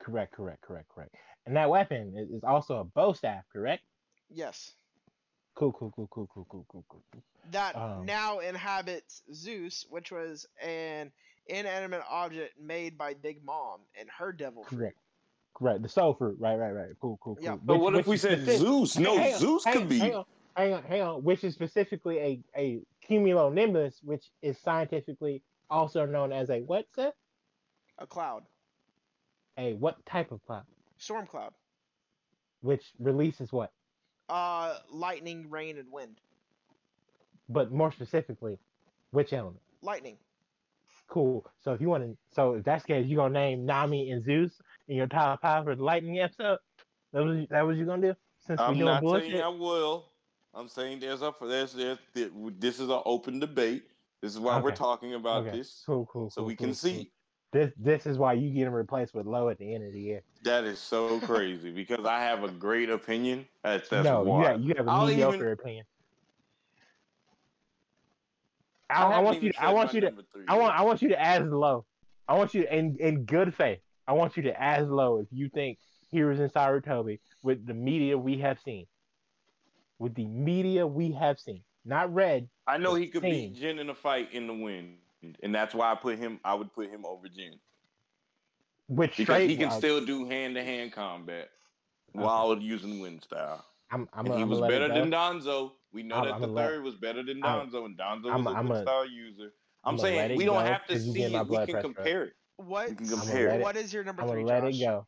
Correct, 0.00 0.32
correct, 0.32 0.60
correct, 0.62 0.88
correct. 0.88 1.14
And 1.46 1.56
that 1.56 1.68
weapon 1.70 2.14
is, 2.16 2.30
is 2.30 2.44
also 2.44 2.80
a 2.80 2.84
bow 2.84 3.12
staff, 3.12 3.44
correct? 3.52 3.82
Yes. 4.30 4.74
Cool, 5.54 5.72
cool, 5.72 5.92
cool, 5.94 6.08
cool, 6.10 6.28
cool, 6.32 6.46
cool, 6.50 6.66
cool, 6.68 6.84
cool. 6.88 7.02
cool. 7.12 7.22
That 7.50 7.76
Um, 7.76 8.04
now 8.04 8.38
inhabits 8.40 9.22
Zeus, 9.32 9.86
which 9.90 10.10
was 10.10 10.46
an 10.62 11.12
inanimate 11.46 12.02
object 12.08 12.58
made 12.58 12.96
by 12.98 13.14
Big 13.14 13.44
Mom 13.44 13.80
and 13.98 14.08
her 14.10 14.32
devil 14.32 14.64
fruit. 14.64 14.78
Correct, 14.78 14.98
correct. 15.54 15.82
The 15.82 15.88
soul 15.88 16.14
fruit, 16.14 16.36
right, 16.40 16.56
right, 16.56 16.72
right. 16.72 16.88
Cool, 17.00 17.18
cool, 17.22 17.36
cool. 17.36 17.44
Yeah. 17.44 17.56
But 17.62 17.74
Which- 17.74 17.82
what 17.82 17.94
if 17.96 18.06
we 18.06 18.16
said 18.16 18.38
specific- 18.42 18.60
Zeus? 18.66 18.98
No, 18.98 19.16
hang 19.18 19.34
on, 19.34 19.38
Zeus 19.40 19.64
hang 19.64 19.72
could 19.74 19.82
on, 19.82 19.88
be. 19.88 19.98
Hang 19.98 20.14
on, 20.14 20.24
hang 20.56 20.72
on, 20.72 20.82
hang 20.84 21.02
on. 21.02 21.22
Which 21.24 21.44
is 21.44 21.54
specifically 21.54 22.18
a 22.18 22.40
a 22.56 22.80
cumulonimbus, 23.06 24.02
which 24.02 24.30
is 24.42 24.58
scientifically 24.58 25.42
also 25.70 26.06
known 26.06 26.32
as 26.32 26.50
a 26.50 26.62
what? 26.62 26.86
Sir? 26.96 27.12
A 27.98 28.06
cloud. 28.06 28.44
A 29.58 29.74
what 29.74 30.04
type 30.06 30.32
of 30.32 30.44
cloud? 30.44 30.64
Storm 30.98 31.26
cloud. 31.26 31.52
Which 32.60 32.92
releases 32.98 33.52
what? 33.52 33.72
Uh, 34.28 34.78
lightning, 34.90 35.48
rain, 35.50 35.78
and 35.78 35.90
wind. 35.92 36.20
But 37.48 37.72
more 37.72 37.92
specifically, 37.92 38.58
which 39.10 39.32
element? 39.32 39.60
Lightning. 39.82 40.16
Cool. 41.08 41.46
So 41.62 41.72
if 41.74 41.80
you 41.80 41.88
want 41.90 42.04
to, 42.04 42.16
so 42.34 42.54
if 42.54 42.64
that's 42.64 42.82
the 42.84 42.94
case, 42.94 43.06
you 43.06 43.16
gonna 43.16 43.34
name 43.34 43.66
Nami 43.66 44.10
and 44.10 44.24
Zeus 44.24 44.52
in 44.88 44.96
your 44.96 45.06
top 45.06 45.42
five 45.42 45.64
for 45.64 45.74
the 45.76 45.84
lightning 45.84 46.18
episode? 46.20 46.58
That 47.12 47.22
was 47.22 47.46
that 47.50 47.66
what 47.66 47.76
you 47.76 47.84
gonna 47.84 48.00
do? 48.12 48.14
Since 48.46 48.58
we 48.60 48.64
I'm 48.64 48.74
doing 48.74 48.86
not 48.86 49.02
bullshit. 49.02 49.30
saying 49.30 49.42
I 49.42 49.48
will. 49.48 50.06
I'm 50.54 50.68
saying 50.68 51.00
there's 51.00 51.20
a 51.20 51.34
there's, 51.42 51.74
there's 51.74 51.98
this 52.58 52.80
is 52.80 52.88
an 52.88 53.02
open 53.04 53.38
debate. 53.40 53.84
This 54.22 54.32
is 54.32 54.40
why 54.40 54.58
we're 54.58 54.70
talking 54.72 55.14
about 55.14 55.46
Okay. 55.46 55.58
this, 55.58 55.82
Cool, 55.84 56.06
cool. 56.10 56.30
so 56.30 56.40
cool, 56.40 56.46
we 56.46 56.56
cool, 56.56 56.64
can 56.68 56.70
cool. 56.70 56.74
see. 56.74 57.12
This 57.54 57.72
this 57.78 58.04
is 58.04 58.18
why 58.18 58.32
you 58.32 58.50
get 58.50 58.64
them 58.64 58.74
replaced 58.74 59.14
with 59.14 59.26
low 59.26 59.48
at 59.48 59.58
the 59.58 59.74
end 59.76 59.84
of 59.84 59.92
the 59.92 60.00
year. 60.00 60.22
That 60.42 60.64
is 60.64 60.80
so 60.80 61.20
crazy 61.20 61.70
because 61.70 62.04
I 62.04 62.18
have 62.18 62.42
a 62.42 62.48
great 62.48 62.90
opinion. 62.90 63.46
That's 63.62 63.88
that's 63.88 64.04
no, 64.04 64.22
why. 64.24 64.50
have, 64.50 64.60
you 64.60 64.74
have 64.76 64.88
a 64.88 64.90
I'll 64.90 65.06
mediocre 65.06 65.36
even- 65.36 65.52
opinion. 65.52 65.84
I, 68.90 69.04
I 69.04 69.18
want 69.20 69.40
you. 69.40 69.52
To, 69.52 69.62
I 69.62 69.72
want 69.72 69.94
you 69.94 70.00
to. 70.00 70.10
three 70.10 70.44
I 70.48 70.58
want. 70.58 70.76
I 70.76 70.82
want 70.82 71.00
you 71.00 71.10
to 71.10 71.20
as 71.24 71.44
low. 71.44 71.84
I 72.26 72.34
want 72.34 72.54
you 72.54 72.62
to, 72.62 72.76
in 72.76 72.96
in 72.98 73.24
good 73.24 73.54
faith. 73.54 73.78
I 74.08 74.14
want 74.14 74.36
you 74.36 74.42
to 74.42 74.60
as 74.60 74.88
low 74.88 75.18
if 75.18 75.28
you 75.30 75.48
think 75.48 75.78
Hiruzen 76.12 76.52
Sarutobi 76.52 77.20
with 77.44 77.64
the 77.66 77.74
media 77.74 78.18
we 78.18 78.38
have 78.38 78.58
seen. 78.64 78.86
With 80.00 80.16
the 80.16 80.26
media 80.26 80.84
we 80.88 81.12
have 81.12 81.38
seen, 81.38 81.62
not 81.84 82.12
red. 82.12 82.48
I 82.66 82.78
know 82.78 82.94
he 82.94 83.06
could 83.06 83.22
Same. 83.22 83.52
beat 83.52 83.60
Jin 83.60 83.78
in 83.78 83.90
a 83.90 83.94
fight 83.94 84.32
in 84.32 84.48
the 84.48 84.54
wind, 84.54 84.96
and 85.42 85.54
that's 85.54 85.74
why 85.74 85.90
I 85.92 85.94
put 85.94 86.18
him. 86.18 86.40
I 86.44 86.54
would 86.54 86.72
put 86.72 86.90
him 86.90 87.04
over 87.06 87.28
Jin 87.28 87.54
Which 88.88 89.16
because 89.16 89.42
he 89.48 89.56
can 89.56 89.68
well, 89.68 89.78
still 89.78 90.04
do 90.04 90.26
hand 90.26 90.54
to 90.56 90.62
hand 90.64 90.92
combat 90.92 91.50
while 92.12 92.56
using 92.58 93.00
wind 93.00 93.22
style. 93.22 93.64
I'm. 93.90 94.08
I'm. 94.12 94.26
And 94.26 94.34
he 94.36 94.42
I'm 94.42 94.48
was 94.48 94.60
better 94.60 94.88
than 94.88 95.10
Danzo. 95.10 95.72
We 95.92 96.02
know 96.02 96.16
I'm- 96.16 96.24
that 96.26 96.34
I'ma 96.34 96.46
the 96.46 96.52
let- 96.52 96.68
third 96.68 96.82
was 96.84 96.94
better 96.96 97.22
than 97.22 97.42
I'm- 97.44 97.70
Danzo, 97.70 97.84
and 97.86 97.96
Danzo 97.96 98.30
I'm- 98.30 98.44
was 98.44 98.54
a 98.54 98.58
I'm 98.58 98.66
good 98.66 98.76
a- 98.76 98.82
style 98.82 99.06
user. 99.08 99.52
I'm 99.84 99.94
I'ma 99.94 100.02
saying 100.02 100.38
we 100.38 100.44
don't 100.44 100.64
have 100.64 100.86
to 100.86 100.98
see 100.98 101.22
it. 101.22 101.46
We 101.48 101.66
can 101.66 101.80
compare 101.82 102.24
it. 102.24 102.32
What? 102.56 102.88
You 102.90 102.96
can 102.96 103.06
I'ma 103.06 103.20
compare 103.22 103.46
let 103.48 103.54
it. 103.56 103.60
it- 103.60 103.62
What 103.62 103.76
is 103.76 103.92
your 103.92 104.04
number 104.04 104.22
I'm 104.22 104.28
three, 104.28 104.42
gonna 104.44 104.60
let 104.60 104.72
Josh? 104.72 104.80
it 104.80 104.84
go. 104.84 105.06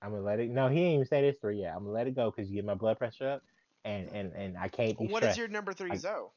I'm 0.00 0.10
gonna 0.12 0.22
let 0.22 0.38
it. 0.40 0.48
No, 0.50 0.68
he 0.68 0.80
ain't 0.80 0.94
even 0.94 1.06
say 1.06 1.22
this 1.22 1.36
three 1.40 1.60
yet. 1.60 1.72
I'm 1.74 1.80
gonna 1.82 1.90
let 1.92 2.06
it 2.06 2.14
go 2.14 2.30
because 2.30 2.48
you 2.48 2.54
get 2.56 2.64
my 2.64 2.74
blood 2.74 2.98
pressure 2.98 3.28
up, 3.28 3.42
and 3.84 4.08
and 4.10 4.32
and 4.32 4.56
I 4.56 4.68
can't 4.68 4.96
be 4.98 5.06
What 5.06 5.22
is 5.22 5.34
stressed. 5.34 5.38
your 5.38 5.48
number 5.48 5.72
three, 5.72 5.90
I- 5.90 5.96
Zoe? 5.96 6.28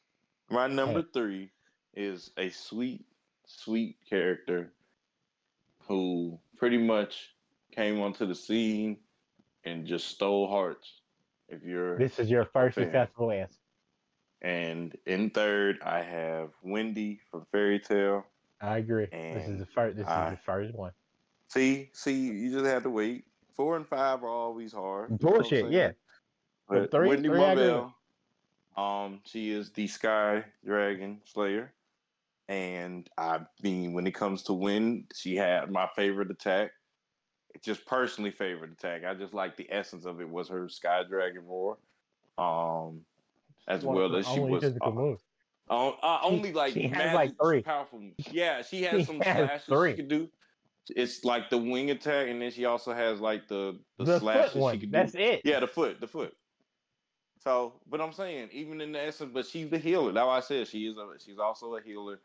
My 0.50 0.68
number 0.68 1.02
three 1.02 1.50
is 1.96 2.32
a 2.38 2.50
sweet, 2.50 3.06
sweet 3.46 3.98
character 4.10 4.72
who 5.88 6.40
pretty 6.58 6.78
much 6.78 7.34
came 7.72 8.00
onto 8.02 8.26
the 8.26 8.36
scene 8.36 8.98
and 9.66 9.86
just 9.86 10.08
stole 10.08 10.48
hearts. 10.48 11.02
If 11.50 11.64
you're 11.64 11.98
This 11.98 12.18
is 12.20 12.30
your 12.30 12.46
first 12.46 12.76
successful 12.76 13.32
answer. 13.32 13.58
and 14.42 14.96
in 15.06 15.30
third, 15.32 15.80
I 15.84 16.02
have 16.02 16.50
Wendy 16.64 17.20
from 17.30 17.46
Fairy 17.52 17.80
Tail. 17.80 18.26
I 18.62 18.78
agree. 18.78 19.08
this 19.12 19.48
is 19.48 19.60
the 19.60 19.66
first. 19.66 19.98
This 19.98 20.08
I- 20.08 20.30
is 20.32 20.38
the 20.38 20.44
first 20.44 20.74
one. 20.76 20.92
See, 21.48 21.90
see, 21.94 22.14
you 22.28 22.52
just 22.52 22.66
have 22.66 22.84
to 22.84 22.90
wait. 22.90 23.26
Four 23.56 23.76
and 23.76 23.86
five 23.86 24.24
are 24.24 24.30
always 24.30 24.72
hard. 24.72 25.20
Bullshit. 25.20 25.70
Yeah. 25.70 25.92
But 26.70 26.90
But 26.90 26.92
three- 26.92 27.10
Wendy 27.10 27.28
three 27.28 27.38
Marvell, 27.38 27.94
um, 28.78 29.20
she 29.26 29.52
is 29.52 29.72
the 29.72 29.88
Sky 29.88 30.46
Dragon 30.64 31.20
Slayer, 31.26 31.74
and 32.52 33.10
I 33.18 33.40
mean, 33.64 33.94
when 33.94 34.06
it 34.06 34.14
comes 34.14 34.44
to 34.44 34.54
wind, 34.54 35.10
she 35.16 35.38
had 35.38 35.72
my 35.72 35.88
favorite 35.96 36.30
attack. 36.30 36.72
Just 37.62 37.86
personally 37.86 38.32
favorite 38.32 38.72
attack. 38.74 39.06
I 39.06 39.14
just 39.14 39.34
like 39.34 39.56
the 39.56 39.68
essence 39.72 40.06
of 40.06 40.20
it 40.20 40.30
was 40.30 40.50
her 40.50 40.68
Sky 40.68 41.04
Dragon 41.04 41.46
roar, 41.46 41.78
um, 42.38 43.06
as 43.68 43.86
One 43.86 43.96
well 43.96 44.16
as 44.18 44.28
she 44.28 44.40
was 44.40 44.64
uh, 44.64 45.88
uh, 45.90 46.20
only 46.24 46.52
like 46.52 46.74
she 46.74 46.88
has, 46.88 47.14
like, 47.14 47.32
three. 47.42 47.62
powerful. 47.62 48.02
Yeah, 48.32 48.62
she 48.62 48.84
has 48.92 49.02
She 49.02 49.06
some 49.06 49.22
has 49.22 49.64
slashes 49.64 49.66
three. 49.68 49.92
she 49.92 49.96
could 49.98 50.10
do. 50.10 50.30
It's 50.90 51.24
like 51.24 51.50
the 51.50 51.58
wing 51.58 51.92
attack, 51.92 52.28
and 52.28 52.42
then 52.42 52.52
she 52.52 52.66
also 52.66 52.94
has 52.94 53.22
like 53.22 53.48
the 53.48 53.80
the, 53.98 54.04
The 54.06 54.20
slashes 54.20 54.72
she 54.74 54.80
could 54.80 54.92
That's 54.92 55.14
do. 55.14 55.20
it. 55.20 55.42
Yeah, 55.46 55.62
the 55.62 55.68
foot, 55.68 56.02
the 56.02 56.08
foot. 56.08 56.36
So, 57.40 57.82
but 57.88 58.02
I'm 58.02 58.12
saying, 58.14 58.50
even 58.52 58.82
in 58.82 58.92
the 58.92 59.02
essence, 59.02 59.32
but 59.34 59.46
she's 59.46 59.70
the 59.70 59.78
healer. 59.78 60.12
That's 60.12 60.26
why 60.26 60.38
I 60.38 60.42
said 60.42 60.68
she 60.68 60.86
is. 60.88 60.98
A, 60.98 61.08
she's 61.20 61.40
also 61.40 61.76
a 61.76 61.82
healer. 61.82 62.20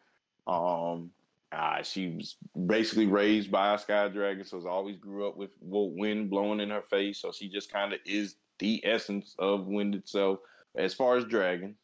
Um, 0.47 1.11
uh, 1.53 1.83
she 1.83 2.09
was 2.09 2.37
basically 2.67 3.07
raised 3.07 3.51
by 3.51 3.75
a 3.75 3.79
sky 3.79 4.09
dragon, 4.09 4.45
so 4.45 4.67
always 4.69 4.97
grew 4.97 5.29
up 5.29 5.37
with 5.37 5.51
wind 5.61 6.31
blowing 6.31 6.61
in 6.61 6.71
her 6.71 6.83
face. 6.83 7.19
So 7.19 7.33
she 7.33 7.49
just 7.49 7.73
kind 7.73 7.93
of 7.93 8.01
is 8.05 8.37
the 8.59 8.83
essence 8.85 9.35
of 9.39 9.67
wind 9.67 9.95
itself, 9.95 10.39
as 10.77 10.95
far 10.95 11.17
as 11.17 11.25
dragons. 11.25 11.77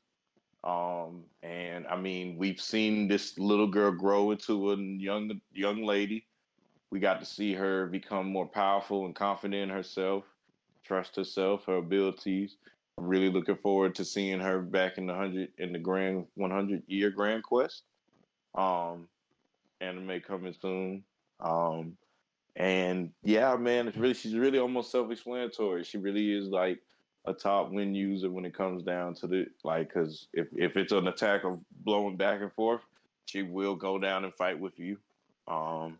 Um, 0.64 1.24
and 1.42 1.86
I 1.88 1.96
mean, 1.96 2.36
we've 2.38 2.60
seen 2.60 3.08
this 3.08 3.38
little 3.38 3.66
girl 3.66 3.90
grow 3.90 4.30
into 4.30 4.72
a 4.72 4.76
young 4.76 5.40
young 5.52 5.84
lady. 5.84 6.26
We 6.90 7.00
got 7.00 7.20
to 7.20 7.26
see 7.26 7.54
her 7.54 7.86
become 7.86 8.26
more 8.26 8.46
powerful 8.46 9.06
and 9.06 9.14
confident 9.14 9.62
in 9.62 9.68
herself, 9.70 10.24
trust 10.84 11.16
herself, 11.16 11.64
her 11.66 11.76
abilities. 11.76 12.56
I'm 12.98 13.06
really 13.06 13.30
looking 13.30 13.56
forward 13.56 13.94
to 13.94 14.04
seeing 14.04 14.40
her 14.40 14.60
back 14.60 14.98
in 14.98 15.06
the 15.06 15.14
hundred 15.14 15.48
in 15.58 15.72
the 15.72 15.78
grand 15.78 16.26
one 16.34 16.50
hundred 16.50 16.82
year 16.86 17.10
grand 17.10 17.42
quest. 17.42 17.82
Um, 18.54 19.08
anime 19.80 20.20
coming 20.20 20.54
soon. 20.60 21.04
Um, 21.40 21.96
And 22.54 23.12
yeah, 23.22 23.56
man, 23.56 23.88
it's 23.88 23.96
really 23.96 24.14
she's 24.14 24.34
really 24.34 24.58
almost 24.58 24.90
self-explanatory. 24.92 25.84
She 25.84 25.98
really 25.98 26.36
is 26.36 26.48
like 26.48 26.80
a 27.24 27.32
top 27.32 27.70
win 27.70 27.94
user 27.94 28.30
when 28.30 28.44
it 28.44 28.54
comes 28.54 28.82
down 28.82 29.14
to 29.14 29.26
the 29.26 29.46
like 29.64 29.88
because 29.88 30.28
if 30.34 30.48
if 30.52 30.76
it's 30.76 30.92
an 30.92 31.08
attack 31.08 31.44
of 31.44 31.64
blowing 31.84 32.16
back 32.16 32.42
and 32.42 32.52
forth, 32.52 32.82
she 33.24 33.42
will 33.42 33.74
go 33.74 33.98
down 33.98 34.24
and 34.24 34.34
fight 34.34 34.58
with 34.60 34.78
you. 34.78 34.98
Um, 35.48 35.98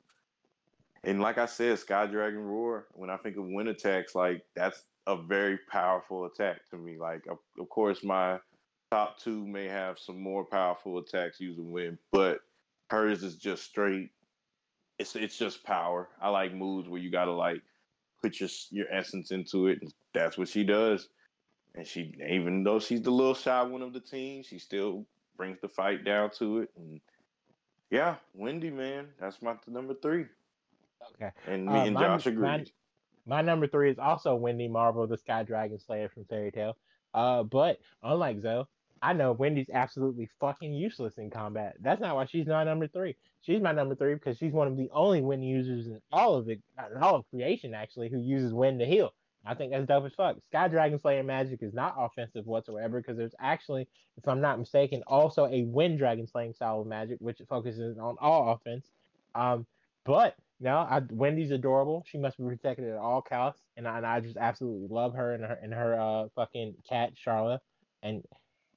and 1.05 1.21
like 1.21 1.39
I 1.39 1.47
said, 1.47 1.79
Sky 1.79 2.07
Dragon 2.07 2.41
Roar. 2.45 2.87
When 2.93 3.09
I 3.09 3.17
think 3.17 3.37
of 3.39 3.47
wind 3.47 3.69
attacks, 3.69 4.15
like 4.15 4.45
that's 4.55 4.83
a 5.07 5.17
very 5.17 5.59
powerful 5.71 6.27
attack 6.27 6.69
to 6.71 6.77
me. 6.77 6.99
Like 6.99 7.27
of, 7.29 7.39
of 7.59 7.69
course 7.71 8.05
my 8.05 8.39
top 8.93 9.19
two 9.19 9.47
may 9.47 9.67
have 9.67 9.99
some 9.99 10.21
more 10.21 10.45
powerful 10.45 10.99
attacks 10.99 11.41
using 11.41 11.73
wind, 11.73 11.97
but 12.11 12.41
hers 12.91 13.23
is 13.23 13.37
just 13.37 13.65
straight. 13.65 14.11
It's 14.99 15.17
it's 15.17 15.39
just 15.39 15.65
power. 15.65 16.11
I 16.21 16.29
like 16.29 16.55
moves 16.55 16.91
where 16.91 17.01
you 17.01 17.11
gotta 17.11 17.33
like 17.33 17.63
put 18.21 18.39
your 18.39 18.51
your 18.71 18.87
essence 18.93 19.31
into 19.31 19.69
it, 19.69 19.79
and 19.81 19.95
that's 20.13 20.37
what 20.37 20.49
she 20.49 20.63
does. 20.63 21.09
And 21.75 21.87
she, 21.87 22.15
even 22.29 22.65
though 22.65 22.79
she's 22.79 23.01
the 23.01 23.11
little 23.11 23.35
shy 23.35 23.63
one 23.63 23.81
of 23.81 23.95
the 23.95 24.01
team, 24.01 24.43
she 24.43 24.59
still 24.59 25.07
brings 25.39 25.59
the 25.63 25.69
fight 25.69 26.05
down 26.05 26.29
to 26.39 26.59
it. 26.59 26.71
And 26.77 27.01
yeah, 27.91 28.17
Wendy, 28.35 28.69
man, 28.69 29.09
that's 29.19 29.41
my 29.41 29.55
number 29.67 29.95
three. 29.95 30.27
Okay. 31.15 31.31
And 31.47 31.65
me 31.65 31.73
uh, 31.73 31.85
and 31.87 31.97
Josh 31.97 32.27
agree. 32.27 32.43
My, 32.43 32.65
my, 33.25 33.41
number 33.41 33.67
three 33.67 33.91
is 33.91 33.99
also 33.99 34.35
Wendy 34.35 34.69
Marvell, 34.69 35.07
the 35.07 35.17
Sky 35.17 35.45
Dragon 35.45 35.79
Slayer 35.79 36.11
from 36.11 36.27
Fairy 36.27 36.53
Tail. 36.53 36.77
Uh, 37.15 37.43
but 37.43 37.79
unlike 38.03 38.41
Zoe, 38.41 38.67
I 39.03 39.13
know 39.13 39.33
Wendy's 39.33 39.71
absolutely 39.73 40.31
fucking 40.41 40.73
useless 40.73 41.19
in 41.19 41.29
combat. 41.29 41.75
That's 41.81 42.01
not 42.01 42.15
why 42.15 42.27
she's 42.27 42.47
not 42.47 42.65
number 42.65 42.87
three. 42.87 43.17
She's 43.41 43.61
my 43.61 43.73
number 43.73 43.97
three 43.97 44.15
because 44.15 44.39
she's 44.39 44.53
one 44.53 44.69
of 44.69 44.77
the 44.77 44.89
only 44.93 45.21
wind 45.21 45.45
users 45.45 45.89
in 45.89 46.01
all 46.13 46.37
of 46.37 46.49
it, 46.49 46.61
in 46.95 47.03
all 47.03 47.17
of 47.17 47.29
creation 47.29 47.75
actually, 47.75 48.09
who 48.09 48.21
uses 48.21 48.55
wind 48.55 48.79
to 48.79 48.87
heal. 48.87 49.13
I 49.45 49.55
think 49.55 49.73
that's 49.73 49.87
dope 49.87 50.05
as 50.07 50.15
fuck. 50.15 50.37
Sky 50.45 50.69
Dragon 50.69 51.01
Slayer 51.01 51.25
magic 51.25 51.65
is 51.65 51.75
not 51.75 51.97
offensive 51.99 52.47
whatsoever 52.47 53.01
because 53.01 53.17
there's 53.17 53.35
actually, 53.41 53.89
if 54.17 54.29
I'm 54.29 54.41
not 54.41 54.61
mistaken, 54.61 55.03
also 55.09 55.47
a 55.47 55.65
Wind 55.65 55.99
Dragon 55.99 56.29
slaying 56.29 56.53
style 56.53 56.81
of 56.81 56.87
magic 56.87 57.19
which 57.19 57.41
focuses 57.49 57.99
on 57.99 58.15
all 58.21 58.53
offense. 58.53 58.89
Um, 59.35 59.67
but 60.05 60.37
no, 60.61 60.77
I, 60.77 61.03
Wendy's 61.11 61.51
adorable. 61.51 62.05
She 62.07 62.19
must 62.19 62.39
be 62.39 62.45
protected 62.45 62.89
at 62.89 62.99
all 62.99 63.21
costs, 63.21 63.63
and 63.77 63.89
I, 63.89 63.97
and 63.97 64.07
I 64.07 64.21
just 64.21 64.37
absolutely 64.37 64.87
love 64.89 65.15
her 65.15 65.35
and 65.35 65.45
her 65.45 65.59
and 65.61 65.75
her 65.75 66.01
uh 66.01 66.29
fucking 66.37 66.77
cat 66.89 67.15
Charla, 67.17 67.59
and 68.05 68.23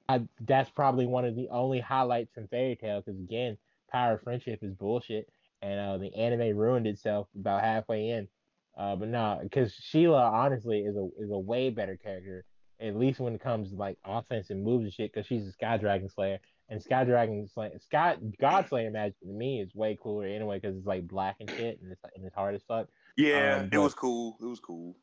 I, 0.08 0.22
that's 0.40 0.70
probably 0.70 1.06
one 1.06 1.24
of 1.24 1.34
the 1.34 1.48
only 1.50 1.80
highlights 1.80 2.32
from 2.32 2.48
Fairy 2.48 2.76
Tail 2.76 3.02
because 3.04 3.18
again, 3.18 3.58
power 3.90 4.14
of 4.14 4.22
friendship 4.22 4.60
is 4.62 4.74
bullshit, 4.74 5.28
and 5.62 5.80
uh, 5.80 5.98
the 5.98 6.14
anime 6.14 6.56
ruined 6.56 6.86
itself 6.86 7.28
about 7.38 7.62
halfway 7.62 8.10
in. 8.10 8.28
Uh, 8.76 8.94
but 8.94 9.08
no, 9.08 9.40
because 9.42 9.72
Chelia 9.74 10.32
honestly 10.32 10.80
is 10.80 10.96
a 10.96 11.08
is 11.18 11.30
a 11.30 11.38
way 11.38 11.70
better 11.70 11.96
character, 11.96 12.44
at 12.80 12.96
least 12.96 13.20
when 13.20 13.34
it 13.34 13.40
comes 13.40 13.70
to 13.70 13.76
like 13.76 13.98
offense 14.04 14.50
and 14.50 14.62
moves 14.62 14.84
and 14.84 14.92
shit. 14.92 15.12
Because 15.12 15.26
she's 15.26 15.46
a 15.46 15.52
Sky 15.52 15.76
Dragon 15.78 16.08
Slayer, 16.08 16.38
and 16.68 16.82
Sky 16.82 17.04
Dragon 17.04 17.48
Slayer, 17.48 17.78
Sky 17.80 18.16
God 18.40 18.68
Slayer 18.68 18.90
magic 18.90 19.18
to 19.20 19.26
me 19.26 19.60
is 19.60 19.74
way 19.74 19.98
cooler 20.00 20.26
anyway 20.26 20.58
because 20.60 20.76
it's 20.76 20.86
like 20.86 21.08
black 21.08 21.36
and 21.40 21.50
shit, 21.50 21.80
and 21.82 21.90
it's 21.90 22.00
and 22.14 22.24
it's 22.24 22.34
hard 22.34 22.54
as 22.54 22.62
fuck. 22.68 22.88
Yeah, 23.16 23.56
um, 23.56 23.68
but, 23.70 23.76
it 23.76 23.80
was 23.80 23.94
cool. 23.94 24.36
It 24.40 24.46
was 24.46 24.60
cool. 24.60 24.96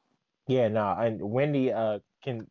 Yeah, 0.48 0.68
no, 0.68 0.92
and 0.92 1.20
Wendy 1.22 1.74
uh 1.74 2.00
can 2.24 2.48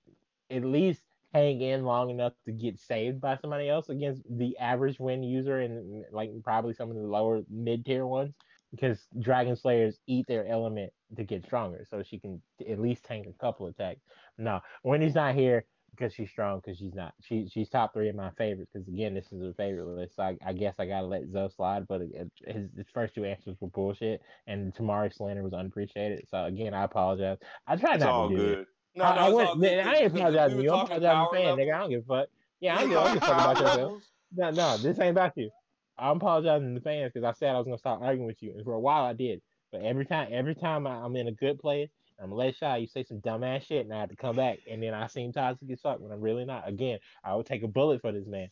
at 0.50 0.64
least 0.64 1.02
hang 1.32 1.60
in 1.60 1.84
long 1.84 2.10
enough 2.10 2.32
to 2.44 2.52
get 2.52 2.78
saved 2.78 3.20
by 3.20 3.36
somebody 3.36 3.68
else 3.68 3.88
against 3.88 4.22
the 4.30 4.56
average 4.58 4.98
win 4.98 5.22
user 5.22 5.60
and 5.60 6.04
like 6.12 6.30
probably 6.44 6.74
some 6.74 6.90
of 6.90 6.96
the 6.96 7.02
lower 7.02 7.42
mid 7.50 7.84
tier 7.84 8.06
ones 8.06 8.34
because 8.70 9.06
Dragon 9.18 9.54
Slayers 9.54 9.98
eat 10.06 10.26
their 10.26 10.46
element 10.46 10.92
to 11.16 11.24
get 11.24 11.44
stronger, 11.44 11.86
so 11.88 12.02
she 12.02 12.18
can 12.18 12.40
at 12.68 12.80
least 12.80 13.04
tank 13.04 13.26
a 13.26 13.38
couple 13.38 13.66
attacks. 13.66 14.00
No, 14.38 14.60
Wendy's 14.82 15.14
not 15.14 15.34
here 15.34 15.66
because 15.90 16.14
she's 16.14 16.30
strong 16.30 16.60
because 16.60 16.78
she's 16.78 16.94
not. 16.94 17.12
She 17.22 17.48
she's 17.52 17.68
top 17.68 17.92
three 17.92 18.08
of 18.08 18.16
my 18.16 18.30
favorites 18.36 18.70
because 18.72 18.88
again, 18.88 19.14
this 19.14 19.30
is 19.30 19.42
a 19.42 19.54
favorite 19.54 19.86
list. 19.86 20.16
So 20.16 20.22
I, 20.22 20.36
I 20.44 20.52
guess 20.52 20.76
I 20.78 20.86
gotta 20.86 21.06
let 21.06 21.28
Zoe 21.30 21.50
slide, 21.54 21.86
but 21.86 22.00
it, 22.00 22.30
his, 22.46 22.68
his 22.76 22.86
first 22.92 23.14
two 23.14 23.24
answers 23.24 23.56
were 23.60 23.68
bullshit, 23.68 24.22
and 24.46 24.74
Temari 24.74 25.14
slander 25.14 25.42
was 25.42 25.52
unappreciated. 25.52 26.24
So 26.30 26.44
again, 26.44 26.74
I 26.74 26.84
apologize. 26.84 27.38
I 27.66 27.76
tried 27.76 27.96
it's 27.96 28.04
not 28.04 28.28
to 28.28 28.36
do 28.36 28.36
good. 28.36 28.58
it. 28.60 28.66
No, 28.94 29.04
I, 29.04 29.30
no, 29.30 29.52
I, 29.52 29.54
man, 29.54 29.86
I 29.86 29.94
ain't 29.94 30.14
apologizing 30.14 30.58
to 30.58 30.64
you. 30.64 30.72
I'm 30.72 30.84
apologizing 30.84 31.26
to 31.30 31.44
fan, 31.44 31.56
nigga. 31.56 31.74
I 31.74 31.80
don't 31.80 31.90
give 31.90 32.00
a 32.00 32.04
fuck. 32.04 32.28
Yeah, 32.60 32.76
I 32.76 32.80
don't, 32.80 32.90
give, 32.90 32.98
I 32.98 33.04
don't 33.04 33.14
give 33.14 33.22
a 33.22 33.26
fuck 33.26 33.40
about 33.40 33.60
yourself. 33.60 34.02
No, 34.34 34.50
no, 34.50 34.76
this 34.78 34.98
ain't 34.98 35.10
about 35.10 35.36
you. 35.36 35.50
I'm 35.98 36.16
apologizing 36.16 36.68
to 36.68 36.80
the 36.80 36.84
fans 36.84 37.12
because 37.12 37.26
I 37.26 37.38
said 37.38 37.54
I 37.54 37.58
was 37.58 37.66
gonna 37.66 37.78
stop 37.78 38.00
arguing 38.02 38.26
with 38.26 38.42
you, 38.42 38.52
and 38.54 38.64
for 38.64 38.74
a 38.74 38.80
while 38.80 39.04
I 39.04 39.12
did. 39.12 39.42
But 39.70 39.82
every 39.82 40.04
time, 40.04 40.28
every 40.30 40.54
time 40.54 40.86
I, 40.86 41.04
am 41.04 41.16
in 41.16 41.28
a 41.28 41.32
good 41.32 41.58
place, 41.58 41.90
I'm 42.22 42.30
let 42.30 42.56
shy. 42.56 42.76
You 42.78 42.86
say 42.86 43.04
some 43.04 43.20
dumbass 43.20 43.66
shit, 43.66 43.84
and 43.84 43.94
I 43.94 44.00
have 44.00 44.10
to 44.10 44.16
come 44.16 44.36
back, 44.36 44.58
and 44.70 44.82
then 44.82 44.94
I 44.94 45.06
seem 45.06 45.32
toxic 45.32 45.70
as 45.70 45.80
fuck 45.80 46.00
when 46.00 46.12
I'm 46.12 46.20
really 46.20 46.44
not. 46.44 46.68
Again, 46.68 46.98
I 47.24 47.34
would 47.34 47.46
take 47.46 47.62
a 47.62 47.68
bullet 47.68 48.00
for 48.00 48.12
this 48.12 48.26
man. 48.26 48.50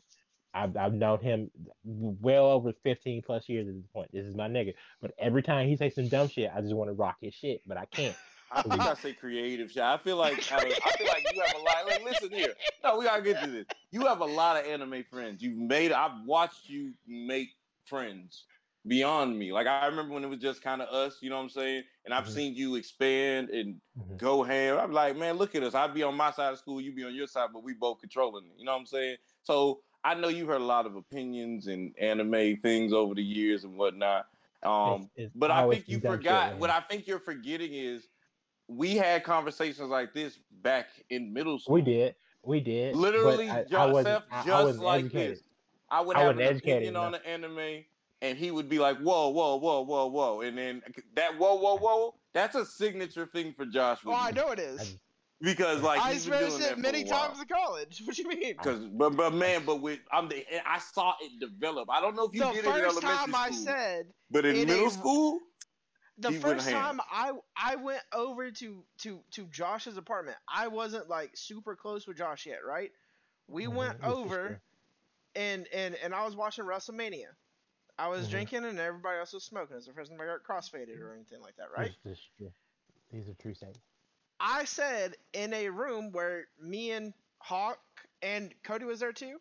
I've, 0.53 0.77
I've 0.77 0.95
known 0.95 1.21
him 1.21 1.51
well 1.85 2.47
over 2.47 2.73
15 2.83 3.23
plus 3.23 3.49
years 3.49 3.69
at 3.69 3.75
this 3.75 3.87
point. 3.93 4.11
This 4.13 4.27
is 4.27 4.35
my 4.35 4.49
nigga. 4.49 4.75
But 5.01 5.13
every 5.19 5.43
time 5.43 5.69
he 5.69 5.77
says 5.77 5.95
some 5.95 6.09
dumb 6.09 6.29
shit, 6.29 6.51
I 6.55 6.61
just 6.61 6.75
want 6.75 6.89
to 6.89 6.95
rock 6.95 7.17
his 7.21 7.35
shit, 7.35 7.63
but 7.67 7.77
I 7.77 7.85
can't. 7.85 8.17
I 8.53 8.63
think 8.63 8.81
I 8.81 8.95
say 8.95 9.13
creative 9.13 9.71
shit. 9.71 9.83
I 9.83 9.97
feel 9.99 10.17
like 10.17 10.53
I, 10.53 10.57
I 10.57 10.93
feel 10.97 11.07
like 11.07 11.27
you 11.33 11.41
have 11.41 11.55
a 11.55 11.63
lot. 11.63 11.87
Like, 11.87 12.05
listen 12.05 12.31
here. 12.31 12.55
No, 12.83 12.99
we 12.99 13.05
gotta 13.05 13.23
get 13.23 13.43
to 13.45 13.51
this. 13.51 13.67
You 13.93 14.07
have 14.07 14.21
a 14.21 14.27
lot 14.27 14.57
of 14.57 14.67
anime 14.67 15.05
friends. 15.11 15.43
You've 15.43 15.59
made. 15.59 15.93
I've 15.93 16.25
watched 16.27 16.69
you 16.69 16.93
make 17.07 17.51
friends 17.85 18.45
beyond 18.87 19.39
me. 19.39 19.53
Like 19.53 19.67
I 19.67 19.87
remember 19.87 20.15
when 20.15 20.25
it 20.25 20.29
was 20.29 20.41
just 20.41 20.63
kind 20.63 20.83
of 20.83 20.89
us. 20.89 21.19
You 21.21 21.31
know 21.31 21.37
what 21.37 21.43
I'm 21.43 21.51
saying? 21.51 21.85
And 22.05 22.15
I've 22.15 22.25
mm-hmm. 22.25 22.33
seen 22.33 22.55
you 22.55 22.77
expand 22.77 23.51
and 23.51 23.77
mm-hmm. 23.99 24.17
go 24.17 24.43
ham. 24.43 24.79
I'm 24.79 24.93
like, 24.93 25.17
man, 25.17 25.37
look 25.37 25.55
at 25.55 25.63
us. 25.63 25.75
I'd 25.75 25.95
be 25.95 26.03
on 26.03 26.17
my 26.17 26.31
side 26.33 26.53
of 26.53 26.59
school. 26.59 26.81
You'd 26.81 26.97
be 26.97 27.05
on 27.05 27.15
your 27.15 27.27
side, 27.27 27.49
but 27.53 27.63
we 27.63 27.75
both 27.75 28.01
controlling 28.01 28.47
it. 28.47 28.53
You 28.57 28.65
know 28.65 28.73
what 28.73 28.81
I'm 28.81 28.87
saying? 28.87 29.17
So 29.43 29.81
I 30.03 30.15
know 30.15 30.29
you've 30.29 30.49
heard 30.49 30.61
a 30.61 30.65
lot 30.65 30.87
of 30.87 30.97
opinions 30.97 31.67
and 31.67 31.95
anime 32.01 32.57
things 32.57 32.93
over 32.93 33.15
the 33.15 33.23
years 33.23 33.65
and 33.65 33.77
whatnot. 33.77 34.27
Um, 34.63 35.11
it's, 35.15 35.27
it's 35.27 35.33
but 35.35 35.51
I 35.51 35.69
think 35.69 35.89
you 35.89 36.01
forgot. 36.01 36.57
What 36.59 36.71
I 36.71 36.81
think 36.81 37.07
you're 37.07 37.19
forgetting 37.21 37.73
is 37.75 38.07
we 38.71 38.97
had 38.97 39.25
conversations 39.25 39.89
like 39.89 40.15
this 40.15 40.39
back 40.63 40.89
in 41.11 41.33
middle 41.33 41.59
school. 41.59 41.75
We 41.75 41.83
did. 41.83 42.15
We 42.43 42.61
did. 42.61 42.97
Literally, 42.97 43.51
I, 43.51 43.65
Joseph, 43.65 44.23
I 44.31 44.45
just 44.45 44.79
like 44.79 45.07
educated. 45.07 45.37
this. 45.37 45.43
I 45.91 46.01
would 46.01 46.17
have 46.17 46.39
an 46.39 46.57
opinion 46.57 46.97
on 46.97 47.13
the 47.13 47.27
anime, 47.27 47.85
and 48.23 48.39
he 48.39 48.51
would 48.51 48.69
be 48.69 48.79
like, 48.79 48.99
"Whoa, 48.99 49.29
whoa, 49.31 49.57
whoa, 49.57 49.81
whoa, 49.83 50.07
whoa," 50.07 50.41
and 50.43 50.57
then 50.57 50.83
that 51.17 51.37
"whoa, 51.37 51.55
whoa, 51.57 51.77
whoa" 51.77 52.15
that's 52.33 52.55
a 52.55 52.65
signature 52.65 53.27
thing 53.27 53.53
for 53.57 53.67
Josh. 53.67 53.99
Oh, 54.07 54.13
I 54.15 54.31
know 54.31 54.51
it 54.51 54.59
is. 54.59 54.97
Because 55.43 55.81
like 55.83 56.01
I 56.01 56.13
experienced 56.13 56.61
it 56.61 56.79
many 56.79 57.03
times 57.03 57.41
in 57.41 57.47
college. 57.47 58.03
What 58.07 58.15
do 58.15 58.23
you 58.23 58.29
mean? 58.29 58.55
Because 58.59 58.85
but 58.93 59.17
but 59.17 59.33
man, 59.33 59.63
but 59.65 59.81
with 59.81 59.99
I'm 60.13 60.29
the 60.29 60.45
I 60.67 60.79
saw 60.79 61.15
it 61.21 61.41
develop. 61.41 61.89
I 61.91 62.01
don't 62.01 62.15
know 62.15 62.27
if 62.27 62.35
you 62.35 62.41
the 62.41 62.51
did 62.51 62.65
it 62.65 62.67
in 62.67 62.71
elementary 62.73 63.01
school. 63.01 63.01
The 63.01 63.11
first 63.11 63.33
time 63.33 63.35
I 63.35 63.51
said, 63.51 64.07
but 64.31 64.45
in 64.45 64.67
middle 64.67 64.89
a, 64.89 64.91
school, 64.91 65.41
the 66.21 66.33
first 66.33 66.69
time 66.69 67.01
I 67.11 67.33
I 67.57 67.77
went 67.77 68.03
over 68.13 68.51
to 68.51 68.85
to 68.99 69.21
to 69.33 69.47
Josh's 69.47 69.97
apartment, 69.97 70.37
I 70.49 70.69
wasn't 70.69 71.09
like 71.09 71.31
super 71.35 71.75
close 71.75 72.07
with 72.07 72.17
Josh 72.17 72.47
yet, 72.47 72.59
right? 72.67 72.91
We 73.49 73.65
mm-hmm. 73.65 73.77
went 73.77 74.05
over, 74.05 74.61
and 75.35 75.67
and 75.75 75.97
and 75.97 76.15
I 76.15 76.25
was 76.25 76.37
watching 76.37 76.65
WrestleMania. 76.65 77.29
I 77.99 78.09
was 78.09 78.23
mm-hmm. 78.23 78.31
drinking 78.31 78.65
and 78.65 78.79
everybody 78.79 79.19
else 79.19 79.35
was 79.35 79.45
smoking. 79.45 79.77
It's 79.77 79.87
the 79.87 79.93
first 79.93 80.11
time 80.11 80.21
I 80.21 80.25
got 80.25 80.43
crossfaded 80.43 81.01
or 81.01 81.13
anything 81.15 81.43
like 81.43 81.57
that, 81.57 81.67
right? 81.77 81.93
This, 82.03 82.19
this, 82.39 82.53
These 83.13 83.29
are 83.29 83.35
true 83.35 83.53
statements. 83.53 83.81
I 84.41 84.65
said 84.65 85.17
in 85.35 85.53
a 85.53 85.69
room 85.69 86.11
where 86.11 86.47
me 86.59 86.93
and 86.93 87.13
Hawk 87.41 87.79
and 88.23 88.55
Cody 88.63 88.87
was 88.87 89.01
there 89.01 89.13
too. 89.13 89.37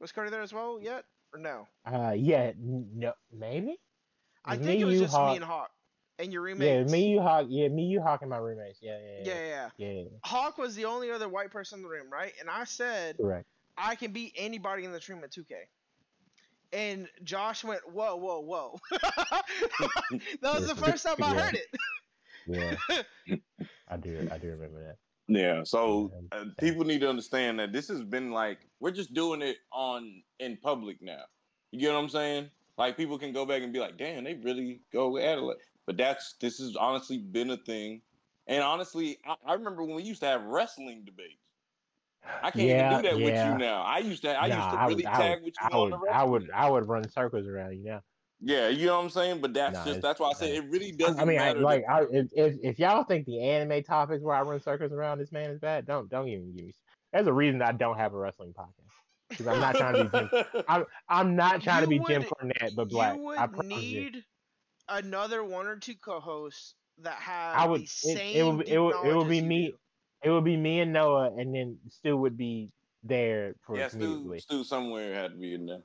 Was 0.00 0.10
Cody 0.10 0.30
there 0.30 0.42
as 0.42 0.52
well 0.52 0.80
yet 0.82 1.04
or 1.32 1.38
no? 1.38 1.68
Uh, 1.86 2.14
yeah, 2.16 2.52
no, 2.58 3.12
maybe. 3.32 3.78
I 4.44 4.56
think 4.56 4.80
it 4.80 4.84
was 4.84 4.98
just 5.00 5.14
Hawk. 5.14 5.30
me 5.30 5.36
and 5.36 5.44
Hawk 5.44 5.70
and 6.18 6.32
your 6.32 6.42
roommates. 6.42 6.90
Yeah, 6.90 6.98
me, 6.98 7.08
you, 7.08 7.20
Hawk. 7.20 7.46
Yeah, 7.48 7.68
me, 7.68 7.84
you, 7.84 8.00
Hawk, 8.00 8.22
and 8.22 8.30
my 8.30 8.38
roommates. 8.38 8.78
Yeah, 8.80 8.98
yeah, 8.98 9.24
yeah. 9.24 9.34
Yeah, 9.76 9.88
yeah. 9.88 9.92
yeah. 10.02 10.04
Hawk 10.24 10.58
was 10.58 10.74
the 10.74 10.84
only 10.84 11.10
other 11.10 11.28
white 11.28 11.50
person 11.50 11.78
in 11.78 11.82
the 11.82 11.88
room, 11.88 12.10
right? 12.12 12.32
And 12.40 12.48
I 12.48 12.64
said, 12.64 13.16
correct. 13.16 13.46
I 13.76 13.94
can 13.94 14.12
beat 14.12 14.32
anybody 14.36 14.84
in 14.84 14.92
this 14.92 15.08
room 15.08 15.22
at 15.24 15.32
2K. 15.32 15.52
And 16.72 17.08
Josh 17.22 17.64
went, 17.64 17.80
whoa, 17.92 18.16
whoa, 18.16 18.40
whoa. 18.40 18.78
that 18.90 20.54
was 20.54 20.66
the 20.66 20.74
first 20.76 21.04
time 21.04 21.16
I 21.22 21.34
heard 21.40 21.54
it. 21.54 21.66
yeah, 22.46 23.36
I 23.88 23.96
do. 23.96 24.28
I 24.30 24.38
do 24.38 24.50
remember 24.50 24.82
that. 24.84 24.96
Yeah, 25.26 25.62
so 25.64 26.12
uh, 26.32 26.44
people 26.58 26.84
need 26.84 27.00
to 27.00 27.08
understand 27.08 27.58
that 27.58 27.72
this 27.72 27.88
has 27.88 28.02
been 28.02 28.30
like 28.30 28.58
we're 28.80 28.90
just 28.90 29.14
doing 29.14 29.40
it 29.40 29.56
on 29.72 30.22
in 30.40 30.58
public 30.58 31.00
now. 31.00 31.22
You 31.70 31.80
get 31.80 31.92
what 31.92 32.00
I'm 32.00 32.08
saying? 32.08 32.50
Like 32.76 32.96
people 32.96 33.18
can 33.18 33.32
go 33.32 33.46
back 33.46 33.62
and 33.62 33.72
be 33.72 33.78
like, 33.78 33.96
damn, 33.96 34.24
they 34.24 34.34
really 34.34 34.80
go 34.92 35.16
at 35.16 35.38
it. 35.38 35.56
But 35.86 35.96
that's 35.96 36.34
this 36.40 36.58
has 36.58 36.76
honestly 36.76 37.18
been 37.18 37.50
a 37.50 37.56
thing. 37.56 38.02
And 38.46 38.62
honestly, 38.62 39.18
I, 39.26 39.34
I 39.46 39.54
remember 39.54 39.84
when 39.84 39.94
we 39.96 40.02
used 40.02 40.20
to 40.20 40.26
have 40.26 40.42
wrestling 40.42 41.04
debates. 41.04 41.38
I 42.42 42.50
can't 42.50 42.66
yeah, 42.66 42.90
even 42.90 43.02
do 43.02 43.08
that 43.10 43.18
yeah. 43.18 43.24
with 43.24 43.52
you 43.52 43.58
now. 43.66 43.82
I 43.82 43.98
used 43.98 44.22
to 44.22 44.34
I 44.36 44.48
nah, 44.48 44.56
used 44.56 44.70
to 44.70 44.82
really 44.82 44.94
would, 44.94 45.04
tag 45.04 45.38
would, 45.38 45.44
with 45.44 45.54
you 45.60 45.68
I 45.70 45.76
would, 45.76 46.08
I 46.10 46.24
would 46.24 46.50
I 46.54 46.70
would 46.70 46.88
run 46.88 47.08
circles 47.10 47.46
around 47.46 47.76
you 47.76 47.84
now. 47.84 48.00
Yeah, 48.40 48.68
you 48.68 48.86
know 48.86 48.96
what 48.96 49.04
I'm 49.04 49.10
saying. 49.10 49.40
But 49.40 49.54
that's 49.54 49.78
Nah, 49.78 49.84
just 49.84 50.00
that's 50.00 50.20
why 50.20 50.30
I 50.30 50.32
say 50.32 50.56
it 50.56 50.64
really 50.70 50.92
doesn't 50.92 51.20
I 51.20 51.24
mean, 51.24 51.40
I, 51.40 51.52
like, 51.52 51.84
I, 51.88 52.02
if, 52.10 52.26
if 52.32 52.56
if 52.62 52.78
y'all 52.78 53.04
think 53.04 53.26
the 53.26 53.42
anime 53.42 53.82
topics 53.82 54.22
where 54.22 54.36
I 54.36 54.42
run 54.42 54.60
circles 54.60 54.92
around 54.92 55.18
this 55.18 55.32
man 55.32 55.50
is 55.50 55.58
bad, 55.58 55.86
don't 55.86 56.08
don't 56.08 56.28
even 56.28 56.52
give 56.54 56.64
me. 56.66 56.74
There's 57.12 57.26
a 57.26 57.32
reason 57.32 57.62
I 57.62 57.72
don't 57.72 57.96
have 57.96 58.12
a 58.12 58.18
wrestling 58.18 58.52
podcast 58.52 58.83
because 59.36 59.46
I'm 59.48 59.60
not 59.60 59.76
trying 59.76 59.94
to 59.94 60.04
be 60.04 60.10
Jim. 60.10 60.64
I'm 60.68 60.84
I'm 61.08 61.36
not 61.36 61.62
trying 61.62 61.82
to 61.82 61.88
be 61.88 61.98
You 61.98 62.04
Jim 62.06 62.22
Cornette, 62.24 62.74
but 62.74 62.88
black. 62.88 63.16
you 63.16 63.34
I 63.36 63.46
would 63.46 63.46
promise 63.46 63.90
you. 63.90 64.10
need 64.10 64.24
another 64.88 65.42
one 65.44 65.66
or 65.66 65.76
two 65.76 65.94
co-hosts 65.96 66.74
that 66.98 67.16
have 67.20 67.56
I 67.56 67.66
would. 67.66 67.82
the 67.82 67.84
It, 67.84 67.88
same 67.88 68.36
it 68.36 68.42
would. 68.42 68.68
It 68.68 68.78
would. 68.78 68.96
It 69.04 69.14
would 69.14 69.28
be 69.28 69.40
me. 69.42 69.70
do. 69.70 69.78
It 70.22 70.30
would 70.30 70.44
be 70.44 70.56
me 70.56 70.80
and 70.80 70.92
Noah, 70.92 71.32
and 71.36 71.54
then 71.54 71.78
Stu 71.90 72.16
would 72.16 72.36
be 72.36 72.72
there 73.02 73.54
for 73.66 73.76
yeah, 73.76 73.88
Stu. 73.88 74.38
Stu 74.38 74.64
somewhere 74.64 75.14
had 75.14 75.32
to 75.32 75.36
be 75.36 75.54
in 75.54 75.66
there. 75.66 75.82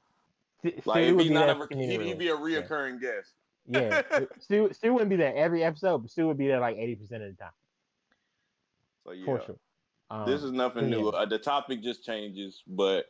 Stu, 0.60 0.82
Like 0.86 1.04
Stu 1.04 1.10
if 1.10 1.16
would 1.16 1.22
he's 1.24 1.30
be 1.30 1.34
not 1.34 1.50
a, 1.50 1.76
he'd, 1.76 2.02
he'd 2.02 2.18
be 2.20 2.28
a 2.30 2.36
room. 2.36 2.50
Yeah. 2.54 2.62
reoccurring 2.62 3.02
guest. 3.02 3.34
Yeah, 3.68 4.02
Stu, 4.40 4.70
Stu 4.74 4.94
wouldn't 4.94 5.10
be 5.10 5.16
there 5.18 5.36
every 5.36 5.64
episode, 5.64 6.00
but 6.00 6.12
Stu 6.12 6.28
would 6.28 6.38
be 6.38 6.48
there 6.48 6.60
like 6.60 6.78
eighty 6.78 6.96
percent 6.96 7.24
of 7.24 7.32
the 7.36 7.38
time, 7.44 7.52
So 9.06 9.12
yeah, 9.14 9.26
for 9.26 9.42
sure. 9.46 9.60
Um, 10.10 10.26
this 10.26 10.44
is 10.44 10.52
nothing 10.52 10.90
but 10.90 10.90
new. 10.90 11.10
Uh, 11.10 11.26
the 11.26 11.38
topic 11.40 11.82
just 11.82 12.04
changes, 12.04 12.64
but 12.68 13.06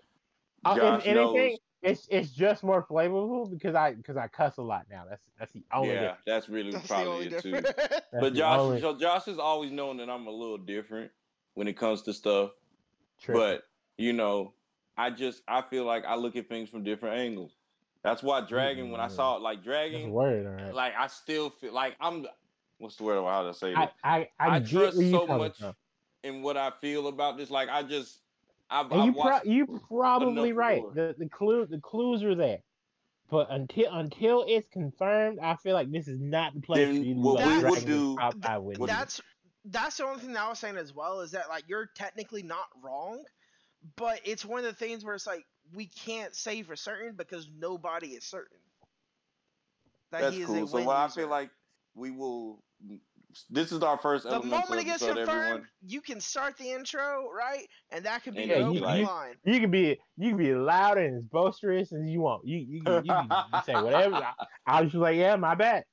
uh, 0.66 0.74
if 0.74 0.78
Josh 0.78 1.06
anything, 1.06 1.52
knows. 1.52 1.60
it's 1.82 2.08
it's 2.10 2.32
just 2.32 2.64
more 2.64 2.84
flavorful 2.86 3.50
because 3.50 3.76
I 3.76 3.94
because 3.94 4.18
I 4.18 4.28
cuss 4.28 4.58
a 4.58 4.62
lot 4.62 4.88
now. 4.90 5.06
That's 5.10 5.24
that's 5.40 5.54
the 5.54 5.64
only. 5.74 5.90
yeah, 5.90 6.00
difference. 6.02 6.22
that's 6.26 6.50
really 6.50 6.72
That's 6.72 6.88
the 6.88 6.94
probably 6.94 7.12
only 7.14 7.26
it 7.28 7.40
too. 7.42 7.52
difference. 7.52 7.76
That's 8.12 8.22
But 8.22 8.34
Josh, 8.34 8.62
only 8.62 8.80
so 8.82 8.98
Josh 8.98 9.26
has 9.26 9.40
always 9.40 9.72
known 9.72 9.98
that 9.98 10.10
I'm 10.10 10.28
a 10.28 10.32
little 10.32 10.58
different 10.58 11.12
when 11.54 11.68
it 11.68 11.78
comes 11.78 12.02
to 12.04 12.14
stuff. 12.14 12.52
trick. 13.20 13.36
But 13.36 13.64
you 13.98 14.14
know, 14.14 14.54
I 14.98 15.10
just 15.12 15.44
I 15.48 15.62
feel 15.62 15.86
like 15.86 16.06
I 16.06 16.16
look 16.16 16.36
at 16.36 16.50
things 16.50 16.70
from 16.70 16.84
different 16.84 17.18
angles. 17.18 17.56
That's 18.04 18.24
why 18.24 18.42
Dragon, 18.42 18.92
when 18.92 19.02
I 19.02 19.08
Mm. 19.08 19.12
saw 19.12 19.36
it, 19.38 19.42
like 19.42 19.58
that's 19.60 19.66
Dragon, 19.66 20.12
word, 20.12 20.46
all 20.46 20.54
right. 20.54 20.74
like 20.74 20.94
I 20.98 21.08
still 21.08 21.50
feel 21.50 21.74
like 21.74 21.96
I'm. 22.00 22.26
What's 22.78 22.96
the 22.96 23.04
word? 23.04 23.24
How 23.24 23.44
to 23.44 23.54
say 23.54 23.74
I? 23.76 23.92
I 24.04 24.30
I, 24.40 24.56
I 24.58 24.60
trust 24.60 24.98
so 25.12 25.28
much 25.28 25.58
from. 25.58 25.76
In 26.24 26.42
what 26.42 26.58
I 26.58 26.72
feel 26.82 27.08
about 27.08 27.38
this, 27.38 27.50
like 27.50 27.70
I 27.70 27.82
just, 27.82 28.20
I've, 28.70 28.92
And 28.92 29.02
I 29.02 29.06
you 29.06 29.14
pro- 29.14 29.44
you 29.44 29.82
probably 29.88 30.54
right. 30.54 30.82
lore. 30.82 30.94
The 30.94 31.16
the 31.18 31.30
clue 31.30 31.66
the 31.66 31.80
clues 31.80 32.24
are 32.24 32.36
there. 32.36 32.60
But 33.30 33.48
until 33.52 33.94
until 33.94 34.46
it's 34.48 34.68
confirmed, 34.70 35.40
I 35.40 35.56
feel 35.56 35.74
like 35.76 35.92
this 35.92 36.08
is 36.08 36.20
not 36.20 36.54
the 36.56 36.62
place 36.62 36.88
Then 36.88 36.98
for 36.98 37.04
you 37.04 37.14
to 37.16 37.20
what 37.20 37.46
we 37.46 37.64
would 37.70 37.86
do- 37.86 38.16
top 38.18 38.34
Th- 38.34 38.44
five 38.44 38.62
with 38.64 38.80
you. 38.80 38.88
that's 38.88 39.22
that's 39.66 39.98
the 39.98 40.06
only 40.06 40.22
thing 40.22 40.34
that 40.34 40.44
I 40.44 40.50
was 40.50 40.60
saying 40.60 40.78
as 40.78 40.94
well 40.94 41.22
is 41.22 41.32
that 41.32 41.50
like 41.50 41.66
you're 41.68 41.88
technically 41.96 42.44
not 42.44 42.68
wrong, 42.82 43.24
but 43.98 44.22
it's 44.26 44.46
one 44.46 44.60
of 44.60 44.66
the 44.66 44.74
things 44.74 45.04
where 45.06 45.14
it's 45.16 45.28
like 45.28 45.46
we 45.74 45.86
can't 45.86 46.36
say 46.36 46.64
for 46.64 46.76
certain 46.76 47.16
because 47.16 47.48
nobody 47.60 48.10
is 48.10 48.24
certain. 48.24 48.58
That 50.12 50.22
That's 50.22 50.36
he 50.36 50.42
is 50.42 50.48
cool. 50.48 50.64
a 50.64 50.66
So 50.66 50.78
win 50.78 50.86
what 50.88 50.98
I 50.98 51.08
feel 51.08 51.28
like 51.28 51.52
we 51.94 52.10
will. 52.12 52.64
This 53.50 53.72
is 53.72 53.84
our 53.84 53.98
first 53.98 54.24
the 54.24 54.32
elemental 54.32 54.60
moment 54.60 54.82
it 54.82 54.84
gets 54.86 55.04
episode, 55.04 55.18
confirmed, 55.18 55.44
everyone. 55.50 55.68
you 55.88 56.02
can 56.02 56.20
start 56.20 56.58
the 56.58 56.72
intro 56.72 57.30
right, 57.32 57.68
and 57.92 58.04
that 58.06 58.24
could 58.24 58.34
be 58.36 58.44
And 58.44 58.52
the 58.52 58.56
Yeah, 58.56 58.66
opening 58.66 59.00
you- 59.02 59.06
line. 59.08 59.36
You 59.44 59.60
can 59.60 59.72
be 59.72 60.00
you 60.18 60.30
can 60.30 60.38
be 60.38 60.54
loud 60.56 60.98
and 60.98 61.18
as 61.18 61.24
boisterous 61.26 61.94
as 61.94 62.10
you 62.10 62.22
want. 62.22 62.46
You 62.48 62.58
you, 62.58 62.82
can- 62.84 63.06
you, 63.06 63.12
can 63.14 63.30
say 63.66 63.74
whatever. 63.76 64.16
I, 64.16 64.34
I 64.66 64.82
was 64.82 64.92
just 64.92 65.02
like, 65.02 65.16
yeah, 65.18 65.36
my 65.36 65.54
bad. 65.56 65.84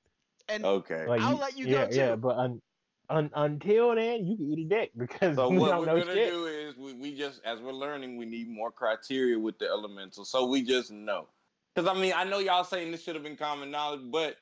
And 0.48 0.64
Okay. 0.64 1.06
Like, 1.06 1.20
I'll 1.20 1.36
let 1.36 1.58
you 1.58 1.66
go, 1.66 1.70
yeah, 1.72 1.88
Yeah, 1.90 2.16
but 2.16 2.36
un, 2.38 2.62
un, 3.10 3.30
until 3.34 3.94
then, 3.96 4.24
you 4.26 4.36
can 4.36 4.46
eat 4.52 4.66
a 4.66 4.68
dick 4.68 4.92
because 4.96 5.36
So 5.36 5.48
we 5.50 5.58
what 5.58 5.70
don't 5.70 5.80
we're 5.80 5.86
know 5.86 5.98
gonna 5.98 6.14
shit. 6.14 6.30
do 6.32 6.46
is 6.46 6.76
we, 6.76 6.94
we 6.94 7.14
just 7.16 7.42
as 7.44 7.60
we're 7.60 7.72
learning, 7.72 8.16
we 8.16 8.24
need 8.26 8.48
more 8.48 8.70
criteria 8.70 9.38
with 9.38 9.58
the 9.58 9.66
elemental. 9.68 10.24
So 10.24 10.46
we 10.46 10.62
just 10.62 10.90
know. 10.90 11.26
Because 11.74 11.90
I 11.94 12.00
mean, 12.00 12.14
I 12.16 12.24
know 12.24 12.38
y'all 12.38 12.64
saying 12.64 12.92
this 12.92 13.02
should 13.02 13.14
have 13.16 13.24
been 13.24 13.36
common 13.36 13.70
knowledge, 13.70 14.00
but 14.10 14.36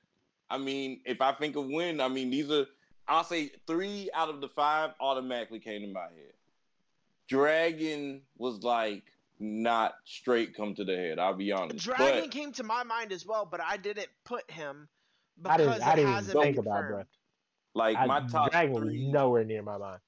I 0.49 0.59
mean, 0.59 1.01
if 1.07 1.21
I 1.21 1.33
think 1.33 1.57
of 1.57 1.67
when, 1.67 2.01
I 2.01 2.07
mean 2.07 2.31
these 2.31 2.51
are 2.53 2.67
I'll 3.07 3.25
say 3.25 3.51
three 3.67 4.11
out 4.15 4.29
of 4.31 4.41
the 4.41 4.49
five 4.49 4.91
automatically 5.01 5.59
came 5.61 5.83
to 5.83 5.89
my 5.89 6.03
head. 6.05 6.33
Dragon 7.29 8.23
was 8.39 8.63
like 8.63 9.03
not 9.39 9.95
straight 10.05 10.55
come 10.55 10.75
to 10.75 10.85
the 10.85 10.97
head, 10.97 11.19
I'll 11.19 11.35
be 11.35 11.53
honest. 11.53 11.85
Dragon 11.85 12.23
but 12.23 12.31
came 12.31 12.53
to 12.53 12.63
my 12.63 12.83
mind 12.83 13.13
as 13.13 13.27
well, 13.27 13.47
but 13.51 13.61
I 13.61 13.77
didn't 13.77 14.09
put 14.25 14.49
him 14.51 14.89
I 15.45 15.57
because 15.57 15.75
didn't- 15.79 15.83
I 15.89 15.93
it 15.93 15.97
didn't 15.97 16.13
hasn't 16.13 16.43
think 16.43 16.57
been 16.57 16.67
about 16.67 16.79
it, 16.85 16.87
confirmed. 16.89 17.07
like 17.75 17.97
I, 17.99 18.07
my 18.07 18.21
top 18.29 18.51
Dragon 18.53 18.77
three 18.77 19.05
was 19.05 19.13
nowhere 19.13 19.45
near 19.45 19.63
my 19.63 19.79
mind. 19.79 20.01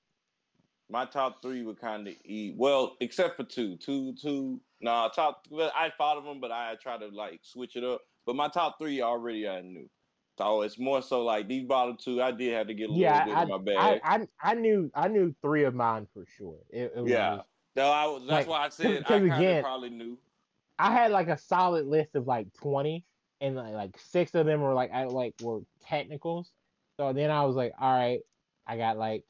my 0.90 1.04
top 1.04 1.42
three 1.42 1.62
would 1.64 1.80
kind 1.80 2.06
of 2.06 2.14
eat 2.24 2.54
well, 2.56 2.96
except 3.00 3.36
for 3.36 3.44
two, 3.44 3.76
two, 3.76 4.14
two. 4.20 4.60
Nah, 4.80 5.08
top. 5.08 5.46
I 5.52 5.90
thought 5.96 6.18
of 6.18 6.24
them, 6.24 6.38
but 6.40 6.52
I 6.52 6.74
try 6.80 6.98
to 6.98 7.08
like 7.08 7.40
switch 7.42 7.76
it 7.76 7.82
up. 7.84 8.02
But 8.26 8.36
my 8.36 8.48
top 8.48 8.78
three 8.78 9.00
already 9.00 9.48
I 9.48 9.62
knew, 9.62 9.88
so 10.38 10.62
it's 10.62 10.78
more 10.78 11.02
so 11.02 11.22
like 11.24 11.48
these 11.48 11.64
bottom 11.64 11.96
two. 11.96 12.22
I 12.22 12.30
did 12.30 12.52
have 12.54 12.66
to 12.66 12.74
get 12.74 12.90
a 12.90 12.92
Yeah, 12.92 13.24
little 13.26 13.34
bit 13.34 13.42
in 13.42 13.48
my 13.48 13.54
I, 13.54 13.58
bag. 13.94 14.00
I 14.04 14.16
I 14.16 14.50
I 14.50 14.54
knew 14.54 14.90
I 14.94 15.08
knew 15.08 15.34
three 15.42 15.64
of 15.64 15.74
mine 15.74 16.06
for 16.12 16.24
sure. 16.36 16.58
It, 16.70 16.92
it 16.96 17.02
was 17.02 17.10
Yeah. 17.10 17.40
no, 17.74 17.90
I 17.90 18.06
was. 18.06 18.22
That's 18.22 18.30
like, 18.30 18.48
why 18.48 18.66
I 18.66 18.68
said 18.68 19.04
I 19.08 19.16
again- 19.16 19.62
probably 19.62 19.90
knew. 19.90 20.18
I 20.78 20.92
had 20.92 21.10
like 21.10 21.28
a 21.28 21.38
solid 21.38 21.86
list 21.86 22.14
of 22.16 22.26
like 22.26 22.52
twenty, 22.52 23.04
and 23.40 23.56
like, 23.56 23.72
like 23.72 23.98
six 23.98 24.34
of 24.34 24.44
them 24.44 24.60
were 24.60 24.74
like 24.74 24.92
I 24.92 25.04
like 25.04 25.34
were 25.40 25.60
technicals. 25.86 26.50
So 26.98 27.12
then 27.14 27.30
I 27.30 27.44
was 27.44 27.56
like, 27.56 27.72
all 27.80 27.94
right, 27.94 28.20
I 28.66 28.76
got 28.76 28.98
like 28.98 29.24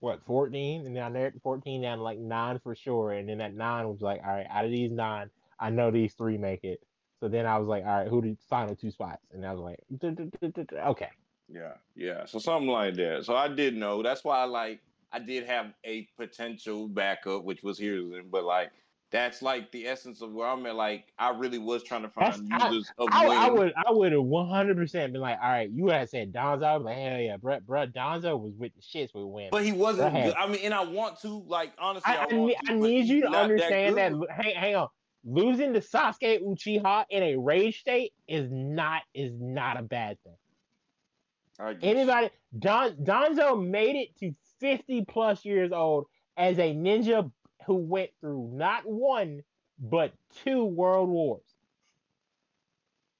what 0.00 0.24
fourteen, 0.24 0.86
and 0.86 0.96
then 0.96 1.02
I 1.02 1.08
narrowed 1.10 1.40
fourteen 1.42 1.82
down 1.82 1.98
to 1.98 2.04
like 2.04 2.18
nine 2.18 2.58
for 2.60 2.74
sure, 2.74 3.12
and 3.12 3.28
then 3.28 3.38
that 3.38 3.54
nine 3.54 3.86
was 3.88 4.00
like, 4.00 4.22
all 4.26 4.32
right, 4.32 4.46
out 4.48 4.64
of 4.64 4.70
these 4.70 4.90
nine, 4.92 5.28
I 5.60 5.68
know 5.68 5.90
these 5.90 6.14
three 6.14 6.38
make 6.38 6.64
it. 6.64 6.80
So 7.20 7.28
then 7.28 7.46
I 7.46 7.56
was 7.58 7.66
like, 7.66 7.84
all 7.84 7.98
right, 8.00 8.08
who 8.08 8.20
the 8.20 8.36
final 8.48 8.74
two 8.76 8.90
spots? 8.90 9.22
And 9.32 9.44
I 9.46 9.52
was 9.52 9.60
like, 9.60 9.78
"Du- 9.98 10.10
du- 10.10 10.30
du- 10.40 10.48
du- 10.52 10.64
du- 10.64 10.86
okay, 10.88 11.08
Yeah, 11.48 11.74
yeah. 11.94 12.24
So 12.26 12.38
something 12.38 12.68
like 12.68 12.94
that. 12.96 13.24
So 13.24 13.34
I 13.36 13.48
did 13.48 13.74
know. 13.76 14.02
That's 14.02 14.22
why 14.24 14.38
I 14.38 14.44
like 14.44 14.80
I 15.12 15.18
did 15.20 15.44
have 15.46 15.72
a 15.84 16.08
potential 16.18 16.88
backup, 16.88 17.44
which 17.44 17.62
was 17.62 17.78
Hiruzen, 17.80 18.30
but 18.30 18.44
like 18.44 18.70
that's 19.12 19.40
like 19.40 19.70
the 19.70 19.86
essence 19.86 20.20
of 20.20 20.32
where 20.32 20.48
I'm 20.48 20.66
at. 20.66 20.74
Like 20.74 21.12
I 21.18 21.30
really 21.30 21.58
was 21.58 21.84
trying 21.84 22.02
to 22.02 22.10
That's- 22.18 22.36
find 22.36 22.52
I- 22.52 22.68
users 22.70 22.92
of 22.98 23.08
I, 23.12 23.26
I 23.46 23.50
would 23.50 23.72
I 23.86 23.92
would 23.92 24.12
have 24.12 24.22
one 24.24 24.48
hundred 24.48 24.76
percent 24.76 25.12
been 25.12 25.22
like, 25.22 25.38
all 25.42 25.48
right, 25.48 25.70
you 25.70 25.86
had 25.88 26.10
said 26.10 26.32
Danzo, 26.34 26.64
I 26.64 26.76
was 26.76 26.84
like, 26.84 26.96
hell 26.98 27.20
yeah, 27.20 27.36
bro, 27.38 27.60
bro, 27.60 27.86
Danzo 27.86 28.38
was 28.38 28.52
with 28.58 28.72
the 28.74 28.82
shits 28.82 29.14
we 29.14 29.24
win. 29.24 29.48
But 29.52 29.64
he 29.64 29.72
wasn't. 29.72 30.12
Good. 30.12 30.34
I 30.34 30.48
mean, 30.48 30.60
and 30.64 30.74
I 30.74 30.82
want 30.84 31.18
to 31.20 31.44
like 31.46 31.72
honestly. 31.78 32.12
I, 32.12 32.16
I, 32.16 32.26
I, 32.30 32.34
want 32.34 32.46
need, 32.48 32.56
to, 32.66 32.72
I 32.72 32.74
need 32.76 33.06
you 33.06 33.22
to 33.22 33.28
that 33.30 33.36
understand 33.44 33.96
that. 33.96 34.12
lo- 34.12 34.26
Hang, 34.28 34.54
hang 34.56 34.74
on, 34.74 34.88
losing 35.26 35.74
to 35.74 35.80
Sasuke 35.80 36.40
Uchiha 36.40 37.04
in 37.10 37.22
a 37.22 37.36
rage 37.36 37.80
state 37.80 38.12
is 38.28 38.48
not 38.50 39.02
is 39.12 39.32
not 39.38 39.78
a 39.78 39.82
bad 39.82 40.18
thing. 40.22 41.76
Anybody, 41.82 42.30
Don 42.58 42.92
Danzo 42.96 43.62
made 43.62 43.96
it 43.96 44.16
to 44.20 44.34
fifty 44.60 45.04
plus 45.04 45.44
years 45.44 45.72
old 45.72 46.06
as 46.36 46.58
a 46.58 46.74
ninja 46.74 47.30
who 47.66 47.76
went 47.76 48.10
through 48.20 48.50
not 48.52 48.86
one 48.86 49.42
but 49.78 50.12
two 50.44 50.64
world 50.64 51.08
wars. 51.08 51.42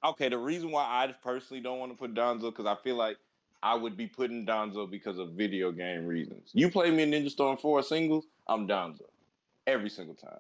Okay, 0.04 0.28
the 0.28 0.38
reason 0.38 0.70
why 0.70 0.84
I 0.84 1.12
personally 1.22 1.62
don't 1.62 1.78
want 1.78 1.92
to 1.92 1.98
put 1.98 2.14
Danzo 2.14 2.42
because 2.42 2.66
I 2.66 2.76
feel 2.82 2.96
like 2.96 3.16
I 3.62 3.74
would 3.74 3.96
be 3.96 4.06
putting 4.06 4.46
Danzo 4.46 4.88
because 4.88 5.18
of 5.18 5.32
video 5.32 5.72
game 5.72 6.06
reasons. 6.06 6.50
You 6.52 6.70
play 6.70 6.90
me 6.90 7.02
in 7.02 7.10
Ninja 7.10 7.30
Storm 7.30 7.56
4 7.56 7.82
singles, 7.82 8.26
I'm 8.46 8.68
Danzo. 8.68 9.06
Every 9.66 9.90
single 9.90 10.14
time. 10.14 10.38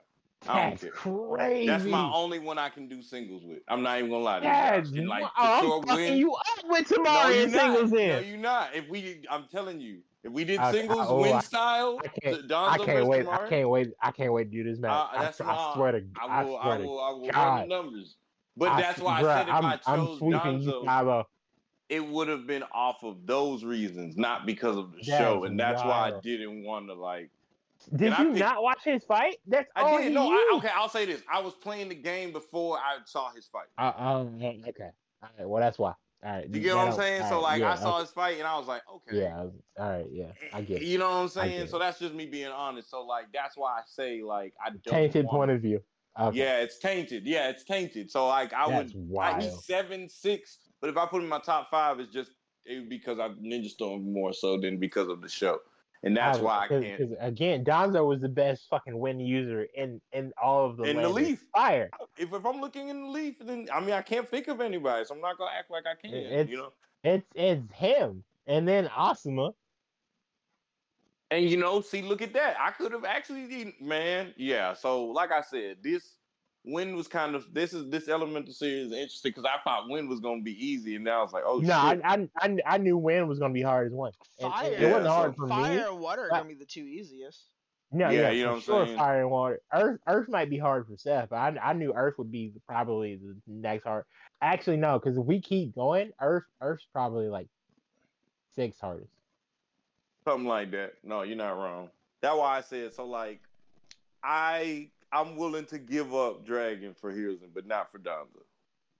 I 0.48 0.70
don't 0.70 0.80
That's 0.80 0.94
crazy. 0.94 1.66
That's 1.66 1.84
my 1.84 2.10
only 2.12 2.38
one 2.38 2.58
I 2.58 2.68
can 2.68 2.88
do 2.88 3.02
singles 3.02 3.42
with. 3.44 3.60
I'm 3.68 3.82
not 3.82 3.98
even 3.98 4.10
gonna 4.10 4.22
lie 4.22 4.40
to 4.40 4.46
you. 4.46 4.52
That's. 4.52 4.90
And 4.90 5.08
like 5.08 5.24
oh, 5.38 5.80
I'm 5.82 5.88
fucking 5.88 6.16
you 6.16 6.34
up 6.34 6.64
with 6.68 6.90
no, 6.90 6.96
tomorrow 6.96 7.28
you're 7.28 7.44
and 7.44 7.52
not. 7.52 7.62
singles 7.62 7.92
No, 7.92 8.18
you're 8.18 8.38
not. 8.38 8.74
If 8.74 8.88
we, 8.88 9.22
I'm 9.30 9.46
telling 9.50 9.80
you, 9.80 9.98
if 10.22 10.32
we 10.32 10.44
did 10.44 10.60
I- 10.60 10.68
I- 10.68 10.72
singles 10.72 11.06
oh, 11.08 11.20
win 11.22 11.32
I- 11.34 11.40
style, 11.40 12.00
I 12.04 12.08
can't. 12.08 12.52
I 12.52 12.78
can't 12.78 13.06
wait. 13.06 13.26
Temari, 13.26 13.46
I 13.46 13.48
can't 13.48 13.68
wait. 13.68 13.92
I 14.00 14.10
can't 14.10 14.32
wait 14.32 14.44
to 14.44 14.50
do 14.50 14.64
this 14.64 14.78
match. 14.78 14.90
Uh, 14.90 15.16
I, 15.16 15.22
that's 15.22 15.40
I 15.40 15.72
swear 15.74 15.92
to. 15.92 16.02
I 16.20 16.44
will, 16.44 16.56
I 16.56 16.60
I, 16.60 16.78
will, 16.78 17.00
I 17.00 17.10
will 17.12 17.30
God. 17.30 17.46
run 17.46 17.68
the 17.68 17.74
numbers. 17.74 18.16
But 18.56 18.70
I 18.70 18.80
that's 18.80 19.00
why 19.00 19.22
bruh, 19.22 19.28
I 19.28 19.38
said 19.38 19.48
if 19.48 19.54
I'm, 19.54 19.64
I 19.64 19.76
chose 19.76 20.20
Danzo, 20.20 21.24
it 21.88 22.04
would 22.04 22.28
have 22.28 22.46
been 22.46 22.64
off 22.72 23.04
of 23.04 23.26
those 23.26 23.64
reasons, 23.64 24.16
not 24.16 24.46
because 24.46 24.76
of 24.76 24.92
the 24.92 24.98
That 25.06 25.18
show, 25.18 25.44
and 25.44 25.58
that's 25.58 25.82
why 25.82 26.12
I 26.12 26.20
didn't 26.20 26.64
want 26.64 26.88
to 26.88 26.94
like. 26.94 27.30
Did 27.94 28.12
And 28.12 28.34
you 28.36 28.40
not 28.40 28.62
watch 28.62 28.80
his 28.84 29.04
fight? 29.04 29.36
That's 29.46 29.68
I 29.76 29.82
all 29.82 29.98
did 29.98 30.12
no. 30.12 30.28
I, 30.30 30.52
okay, 30.56 30.70
I'll 30.74 30.88
say 30.88 31.06
this: 31.06 31.22
I 31.32 31.40
was 31.40 31.54
playing 31.54 31.88
the 31.88 31.94
game 31.94 32.32
before 32.32 32.78
I 32.78 32.98
saw 33.04 33.30
his 33.32 33.46
fight. 33.46 33.66
Uh, 33.78 33.92
um, 33.96 34.36
okay. 34.36 34.90
All 35.22 35.28
right. 35.38 35.48
Well, 35.48 35.60
that's 35.62 35.78
why. 35.78 35.94
All 36.24 36.32
right. 36.32 36.48
You 36.48 36.60
get 36.60 36.74
what 36.74 36.88
I'm 36.88 36.94
saying? 36.94 37.22
all 37.22 37.28
So 37.28 37.40
like, 37.40 37.60
yeah, 37.60 37.72
I 37.72 37.76
saw 37.76 37.94
okay. 37.94 38.00
his 38.02 38.10
fight, 38.10 38.38
and 38.38 38.46
I 38.46 38.58
was 38.58 38.66
like, 38.66 38.82
okay, 38.92 39.18
Yeah. 39.20 39.42
Was- 39.42 39.52
All 39.78 39.90
right. 39.90 40.06
Yeah. 40.10 40.32
I 40.52 40.62
get 40.62 40.82
it. 40.82 40.86
You 40.88 40.98
know 40.98 41.10
what 41.10 41.16
I'm 41.16 41.28
saying? 41.28 41.68
So 41.68 41.78
that's 41.78 41.98
just 41.98 42.14
me 42.14 42.26
being 42.26 42.48
honest. 42.48 42.90
So 42.90 43.04
like, 43.04 43.26
that's 43.32 43.56
why 43.56 43.72
I 43.72 43.82
say 43.86 44.22
like, 44.22 44.54
I 44.64 44.70
don't. 44.70 44.82
Tainted 44.86 45.26
want- 45.26 45.36
point 45.36 45.50
of 45.52 45.60
view. 45.62 45.80
Okay. 46.18 46.38
Yeah, 46.38 46.58
it's 46.60 46.78
tainted. 46.78 47.26
Yeah, 47.26 47.50
it's 47.50 47.62
tainted. 47.64 48.10
So 48.10 48.26
like, 48.26 48.54
I 48.54 48.70
That's 48.70 48.94
would. 48.94 49.08
wild. 49.08 49.34
Like, 49.42 49.44
he's 49.44 49.64
seven 49.64 50.08
six, 50.08 50.58
but 50.80 50.88
if 50.88 50.96
I 50.96 51.04
put 51.04 51.18
him 51.18 51.24
in 51.24 51.28
my 51.28 51.40
top 51.40 51.70
five, 51.70 52.00
it's 52.00 52.10
just 52.12 52.30
it 52.64 52.88
because 52.88 53.18
I 53.18 53.28
Ninja 53.28 53.68
Storm 53.68 54.12
more 54.12 54.32
so 54.32 54.58
than 54.58 54.78
because 54.78 55.08
of 55.08 55.20
the 55.20 55.28
show. 55.28 55.58
And 56.06 56.16
that's 56.16 56.38
I- 56.38 56.42
why 56.42 56.58
I 56.60 56.68
'cause- 56.68 56.84
can't. 56.84 56.98
'cause 56.98 57.16
again, 57.20 57.64
Danzo 57.64 58.06
was 58.06 58.20
the 58.20 58.28
best 58.28 58.68
fucking 58.68 58.96
wind 58.98 59.26
user 59.26 59.64
in 59.74 60.00
in 60.12 60.32
all 60.40 60.64
of 60.64 60.76
the 60.76 60.84
In 60.84 60.96
the 60.98 61.08
Leaf. 61.08 61.44
fire. 61.52 61.90
If, 62.16 62.32
if 62.32 62.46
I'm 62.46 62.60
looking 62.60 62.88
in 62.88 63.02
the 63.02 63.08
leaf, 63.08 63.38
then 63.40 63.68
I 63.72 63.80
mean 63.80 63.90
I 63.90 64.02
can't 64.02 64.28
think 64.28 64.46
of 64.48 64.60
anybody, 64.60 65.04
so 65.04 65.14
I'm 65.16 65.20
not 65.20 65.36
gonna 65.36 65.50
act 65.50 65.70
like 65.70 65.84
I 65.86 65.94
can. 66.00 66.14
It's- 66.14 66.48
you 66.48 66.58
know. 66.58 66.72
It's 67.02 67.26
it's 67.34 67.72
him, 67.72 68.22
and 68.46 68.66
then 68.68 68.86
Asuma. 68.88 69.52
And 71.32 71.44
you 71.50 71.56
know, 71.56 71.80
see, 71.80 72.02
look 72.02 72.22
at 72.22 72.32
that. 72.34 72.56
I 72.60 72.70
could 72.70 72.92
have 72.92 73.04
actually, 73.04 73.74
man, 73.80 74.32
yeah. 74.36 74.74
So, 74.74 75.06
like 75.06 75.32
I 75.32 75.40
said, 75.40 75.78
this 75.82 76.18
win 76.66 76.96
was 76.96 77.06
kind 77.08 77.34
of 77.34 77.46
this 77.54 77.72
is 77.72 77.88
this 77.90 78.08
elemental 78.08 78.52
series 78.52 78.86
is 78.88 78.92
interesting 78.92 79.30
because 79.30 79.44
I 79.44 79.62
thought 79.64 79.88
win 79.88 80.08
was 80.08 80.20
gonna 80.20 80.42
be 80.42 80.52
easy, 80.64 80.96
and 80.96 81.04
now 81.04 81.22
it's 81.22 81.32
like, 81.32 81.44
oh 81.46 81.58
no, 81.60 81.72
I. 81.74 81.98
I 82.04 82.28
I 82.38 82.56
I 82.66 82.78
knew 82.78 82.96
wind 82.98 83.28
was 83.28 83.38
gonna 83.38 83.54
be 83.54 83.62
hard 83.62 83.86
as 83.86 83.92
one. 83.92 84.12
And- 84.40 84.46
and 84.46 84.54
Fire. 84.54 84.72
it 84.72 84.82
wasn't 84.82 85.04
Yeah, 85.04 85.10
hard 85.10 85.30
so 85.32 85.36
for 85.42 85.48
Fire 85.48 85.74
me. 85.76 85.82
and 85.82 86.00
water 86.00 86.22
are 86.24 86.28
gonna 86.30 86.44
be 86.44 86.54
the 86.54 86.64
two 86.66 86.82
easiest. 86.82 87.44
No, 87.92 88.10
Yeah, 88.10 88.22
yeah, 88.22 88.30
you 88.30 88.44
know 88.44 88.60
for 88.60 88.72
what 88.72 88.80
I'm 88.80 88.86
sure. 88.86 88.86
saying? 88.86 88.98
Fire 88.98 89.20
and 89.22 89.30
water. 89.30 89.60
Earth, 89.72 90.00
Earth 90.08 90.28
might 90.28 90.50
be 90.50 90.58
hard 90.58 90.88
for 90.88 90.96
Seth, 90.96 91.28
but 91.30 91.36
I, 91.36 91.56
I 91.62 91.72
knew 91.72 91.92
Earth 91.94 92.18
would 92.18 92.32
be 92.32 92.52
probably 92.66 93.14
the 93.16 93.36
next 93.46 93.84
hard. 93.84 94.04
Actually, 94.42 94.78
no, 94.78 94.98
because 94.98 95.16
if 95.16 95.24
we 95.24 95.40
keep 95.40 95.72
going, 95.74 96.10
Earth, 96.20 96.44
Earth's 96.60 96.86
probably 96.92 97.28
like 97.28 97.46
sixth 98.56 98.80
hardest. 98.80 99.12
Something 100.24 100.48
like 100.48 100.72
that. 100.72 100.94
No, 101.04 101.22
you're 101.22 101.36
not 101.36 101.52
wrong. 101.56 101.90
That's 102.22 102.36
why 102.36 102.58
I 102.58 102.60
said 102.62 102.92
so. 102.92 103.06
Like, 103.06 103.40
I 104.24 104.90
I'm 105.12 105.36
willing 105.36 105.66
to 105.66 105.78
give 105.78 106.14
up 106.14 106.44
Dragon 106.44 106.94
for 106.94 107.12
Hiruzen, 107.12 107.50
but 107.54 107.66
not 107.66 107.90
for 107.90 107.98
Danzo. 107.98 108.42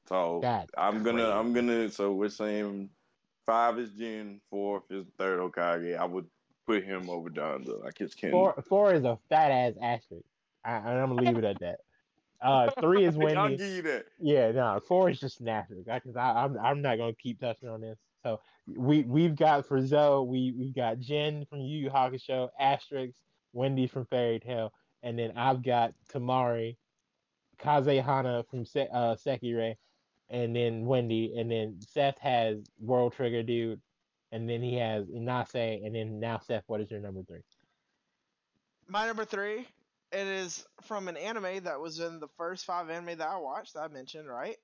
So 0.09 0.41
God, 0.41 0.71
I'm 0.79 1.03
gonna 1.03 1.29
I'm 1.31 1.53
gonna. 1.53 1.91
So 1.91 2.13
we're 2.13 2.29
saying 2.29 2.91
five 3.45 3.79
is 3.79 3.91
Jin, 3.91 4.41
fourth 4.51 4.85
is 4.91 5.07
third 5.19 5.41
Hokage. 5.41 5.97
I 5.97 6.05
would 6.05 6.27
put 6.67 6.85
him 6.85 7.09
over 7.09 7.31
Danzo. 7.31 7.85
I 7.85 7.91
just 7.91 8.19
can't. 8.19 8.33
four, 8.33 8.63
four 8.69 8.95
is 8.95 9.05
a 9.05 9.19
fat 9.29 9.51
ass 9.51 9.75
asterisk. 9.83 10.27
I, 10.65 10.75
I'm 10.75 11.09
gonna 11.09 11.23
leave 11.23 11.39
it 11.39 11.45
at 11.45 11.59
that. 11.61 11.79
Uh, 12.41 12.71
three 12.81 13.05
is 13.05 13.17
Wendy. 13.17 13.37
I'll 13.37 13.49
give 13.49 13.61
you 13.61 13.83
that. 13.83 14.07
Yeah, 14.21 14.53
no, 14.53 14.81
four 14.87 15.11
is 15.11 15.19
just 15.19 15.41
an 15.41 15.49
asterisk. 15.49 15.89
Because 15.93 16.17
I, 16.17 16.45
I'm 16.45 16.59
I'm 16.59 16.83
not 16.83 16.99
gonna 16.99 17.15
keep 17.15 17.41
touching 17.41 17.69
on 17.69 17.81
this. 17.81 17.99
So 18.25 18.41
we 18.67 19.03
we've 19.03 19.37
got 19.37 19.67
for 19.67 19.85
Zoe, 19.85 20.27
we 20.27 20.55
we 20.59 20.73
got 20.73 20.99
Jin 20.99 21.47
from 21.49 21.61
Yu 21.61 21.85
Yu 21.85 21.91
Hakusho, 21.91 22.49
asterisk, 22.59 23.19
Wendy 23.53 23.87
from 23.87 24.07
Fairy 24.07 24.41
Tail, 24.41 24.73
and 25.03 25.19
then 25.19 25.33
I've 25.37 25.63
got 25.63 25.95
Temari, 26.13 26.77
Kazehana 27.59 28.47
from 28.49 28.65
Se- 28.65 28.89
uh, 28.93 29.15
Sekirei, 29.15 29.77
and 30.31 30.55
then 30.55 30.87
Wendy, 30.87 31.35
and 31.39 31.51
then 31.51 31.79
Seth 31.81 32.19
has 32.19 32.59
World 32.81 33.13
Trigger 33.15 33.43
Dude, 33.43 33.81
and 34.33 34.49
then 34.49 34.63
he 34.63 34.77
has 34.77 35.07
Inasa, 35.07 35.85
and 35.85 35.95
then 35.95 36.21
now 36.21 36.39
Seth, 36.39 36.65
what 36.67 36.81
is 36.81 36.91
your 36.91 37.01
number 37.01 37.23
three? 37.23 37.43
My 38.89 39.07
number 39.07 39.25
three, 39.25 39.67
it 40.13 40.27
is 40.27 40.65
from 40.83 41.09
an 41.09 41.17
anime 41.17 41.65
that 41.65 41.81
was 41.81 41.99
in 42.01 42.21
the 42.21 42.29
first 42.37 42.65
five 42.65 42.91
anime 42.91 43.19
that 43.19 43.29
I 43.29 43.37
watched. 43.39 43.75
That 43.75 43.83
I 43.83 43.89
mentioned, 43.89 44.29
right? 44.29 44.57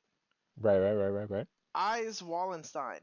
Right, 0.61 0.79
right, 0.79 0.93
right, 0.95 1.09
right, 1.09 1.31
right. 1.31 1.47
Ais 1.75 2.23
Wallenstein. 2.23 3.01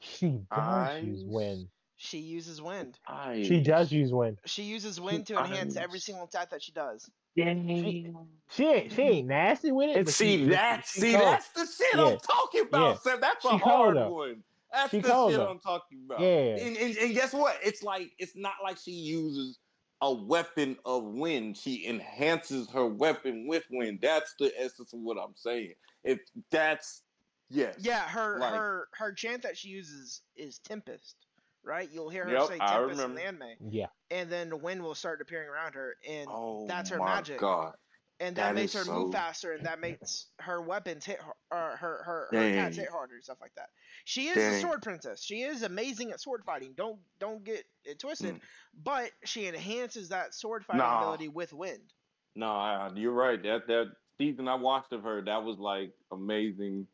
She 0.00 0.40
does 0.54 0.88
use 1.00 1.22
Ais. 1.22 1.26
wind. 1.26 1.68
She 2.00 2.18
uses 2.18 2.62
wind. 2.62 2.96
I, 3.08 3.42
She 3.42 3.60
does 3.60 3.90
use 3.90 4.12
wind. 4.12 4.38
She 4.46 4.62
uses 4.62 5.00
wind 5.00 5.26
to 5.26 5.38
enhance 5.38 5.76
every 5.76 5.98
single 5.98 6.24
attack 6.26 6.48
that 6.50 6.62
she 6.62 6.70
does. 6.72 7.10
She 7.36 7.42
ain't 7.42 8.90
she 8.94 9.02
ain't 9.02 9.26
nasty 9.28 9.72
with 9.72 9.90
it. 9.90 9.96
And 9.96 10.04
but 10.06 10.14
see 10.14 10.38
she- 10.38 10.44
that, 10.50 10.86
she 10.86 11.00
see 11.00 11.12
cold. 11.12 11.24
that's 11.24 11.48
the 11.50 11.66
shit 11.66 11.94
Yeah. 11.96 12.04
I'm 12.06 12.18
talking 12.18 12.60
about, 12.62 12.88
Yeah. 13.04 13.12
Sam. 13.12 13.20
That's 13.20 13.44
a 13.44 13.48
hard 13.48 13.62
cold, 13.62 13.96
though. 13.96 14.12
one. 14.12 14.42
That's 14.72 14.90
She 14.90 15.00
the 15.00 15.08
cold, 15.08 15.30
shit 15.32 15.40
though. 15.40 15.48
I'm 15.50 15.58
talking 15.58 15.98
about. 16.06 16.20
Yeah. 16.20 16.28
And, 16.56 16.76
and, 16.76 16.96
and 16.98 17.14
guess 17.14 17.32
what? 17.32 17.58
It's 17.64 17.82
like 17.82 18.12
it's 18.18 18.36
not 18.36 18.54
like 18.62 18.76
she 18.78 18.92
uses 18.92 19.58
a 20.00 20.12
weapon 20.12 20.76
of 20.84 21.02
wind. 21.04 21.56
She 21.56 21.86
enhances 21.88 22.70
her 22.70 22.86
weapon 22.86 23.46
with 23.48 23.64
wind. 23.70 23.98
That's 24.02 24.34
the 24.38 24.52
essence 24.56 24.92
of 24.92 25.00
what 25.00 25.16
I'm 25.16 25.34
saying. 25.34 25.74
If 26.04 26.20
that's 26.52 27.02
yes. 27.50 27.74
Yeah, 27.80 28.02
her 28.08 28.38
Like- 28.38 28.52
her 28.54 28.88
her 28.94 29.12
chant 29.12 29.42
that 29.42 29.56
she 29.56 29.68
uses 29.70 30.22
is 30.36 30.58
Tempest. 30.60 31.16
Right? 31.64 31.88
You'll 31.92 32.08
hear 32.08 32.24
her 32.24 32.32
Yep, 32.32 32.46
say 32.48 32.58
Tempest 32.58 33.00
in 33.02 33.14
the 33.14 33.24
anime, 33.26 33.42
Yeah. 33.70 33.86
and 34.10 34.30
then 34.30 34.48
the 34.48 34.56
wind 34.56 34.82
will 34.82 34.94
start 34.94 35.20
appearing 35.20 35.48
around 35.48 35.74
her, 35.74 35.96
and 36.08 36.26
Oh 36.30 36.66
that's 36.66 36.88
her 36.90 36.98
my 36.98 37.16
magic. 37.16 37.38
God. 37.40 37.74
and 38.20 38.34
that, 38.36 38.48
That 38.48 38.54
makes 38.54 38.74
is 38.74 38.86
her 38.86 38.92
move 38.92 39.12
faster, 39.12 39.52
and 39.52 39.66
that 39.66 39.78
makes 39.80 40.26
her 40.40 40.60
weapons 40.62 41.04
hit 41.04 41.20
har- 41.20 41.36
her 41.50 41.76
her 41.76 42.28
her 42.32 42.38
attacks 42.38 42.76
hit 42.76 42.88
harder 42.88 43.14
and 43.16 43.22
stuff 43.24 43.38
like 43.40 43.54
that. 43.56 43.68
She 44.04 44.28
is 44.28 44.36
Dang. 44.36 44.54
a 44.54 44.60
sword 44.60 44.82
princess. 44.82 45.22
She 45.22 45.42
is 45.42 45.62
amazing 45.62 46.10
at 46.12 46.20
sword 46.20 46.42
fighting. 46.46 46.72
Don't 46.74 46.98
don't 47.18 47.44
get 47.44 47.64
it 47.84 47.98
twisted. 47.98 48.36
Mm. 48.36 48.40
But 48.82 49.10
she 49.24 49.46
enhances 49.46 50.08
that 50.08 50.34
sword 50.34 50.64
fighting 50.64 50.78
Nah. 50.80 51.00
ability 51.00 51.28
with 51.28 51.52
wind. 51.52 51.92
No, 52.34 52.50
I, 52.50 52.90
you're 52.94 53.12
right. 53.12 53.42
That 53.42 53.66
that 53.66 53.92
season 54.16 54.48
I 54.48 54.54
watched 54.54 54.92
of 54.92 55.02
her, 55.02 55.20
that 55.22 55.42
was 55.44 55.58
like 55.58 55.92
amazing 56.10 56.86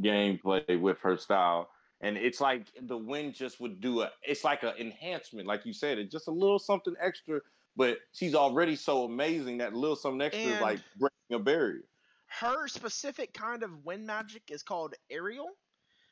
gameplay 0.00 0.80
with 0.80 0.98
her 1.00 1.16
style. 1.16 1.68
And 2.02 2.16
it's 2.16 2.40
like 2.40 2.66
the 2.80 2.98
wind 2.98 3.34
just 3.34 3.60
would 3.60 3.80
do 3.80 4.02
a. 4.02 4.10
It's 4.22 4.44
like 4.44 4.64
an 4.64 4.74
enhancement, 4.78 5.46
like 5.46 5.64
you 5.64 5.72
said. 5.72 5.98
It's 5.98 6.12
just 6.12 6.28
a 6.28 6.32
little 6.32 6.58
something 6.58 6.94
extra. 7.00 7.40
But 7.76 7.98
she's 8.12 8.34
already 8.34 8.76
so 8.76 9.04
amazing 9.04 9.58
that 9.58 9.72
little 9.72 9.96
something 9.96 10.20
extra 10.20 10.50
is 10.52 10.60
like 10.60 10.80
breaking 10.96 11.34
a 11.34 11.38
barrier. 11.38 11.84
Her 12.26 12.66
specific 12.66 13.32
kind 13.32 13.62
of 13.62 13.84
wind 13.84 14.06
magic 14.06 14.50
is 14.50 14.64
called 14.64 14.96
aerial, 15.08 15.56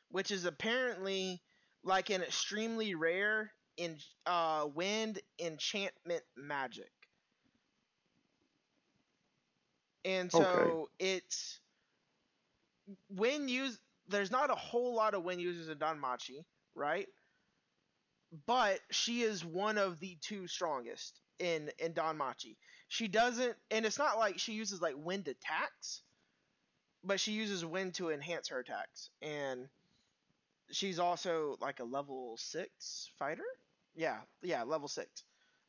which 0.09 0.31
is 0.31 0.45
apparently 0.45 1.43
like 1.83 2.09
an 2.09 2.23
extremely 2.23 2.95
rare 2.95 3.53
in 3.77 3.99
uh, 4.25 4.69
wind 4.73 5.21
enchantment 5.39 6.23
magic. 6.37 6.91
And 10.05 10.31
so 10.31 10.43
Okay. 10.43 10.77
it's 10.99 11.61
when 13.09 13.47
use 13.47 13.79
there's 14.07 14.31
not 14.31 14.49
a 14.51 14.55
whole 14.55 14.95
lot 14.95 15.13
of 15.13 15.23
wind 15.23 15.41
users 15.41 15.69
in 15.69 15.77
Danmachi, 15.77 16.45
right? 16.75 17.07
But 18.45 18.81
she 18.91 19.21
is 19.21 19.45
one 19.45 19.77
of 19.77 19.99
the 19.99 20.17
two 20.17 20.45
strongest 20.47 21.21
in 21.39 21.69
in 21.79 21.93
Danmachi. 21.93 22.57
She 22.89 23.07
doesn't 23.07 23.57
and 23.69 23.85
it's 23.85 23.97
not 23.97 24.17
like 24.17 24.37
she 24.37 24.53
uses 24.53 24.81
like 24.81 24.95
wind 24.97 25.27
attacks, 25.29 26.03
but 27.03 27.19
she 27.19 27.33
uses 27.33 27.63
wind 27.65 27.93
to 27.95 28.09
enhance 28.09 28.47
her 28.49 28.59
attacks. 28.59 29.09
And 29.21 29.69
she's 30.71 30.99
also 30.99 31.57
like 31.59 31.79
a 31.79 31.83
level 31.83 32.37
6 32.37 33.11
fighter? 33.19 33.43
Yeah, 33.95 34.19
yeah, 34.41 34.63
level 34.63 34.87
6. 34.87 35.23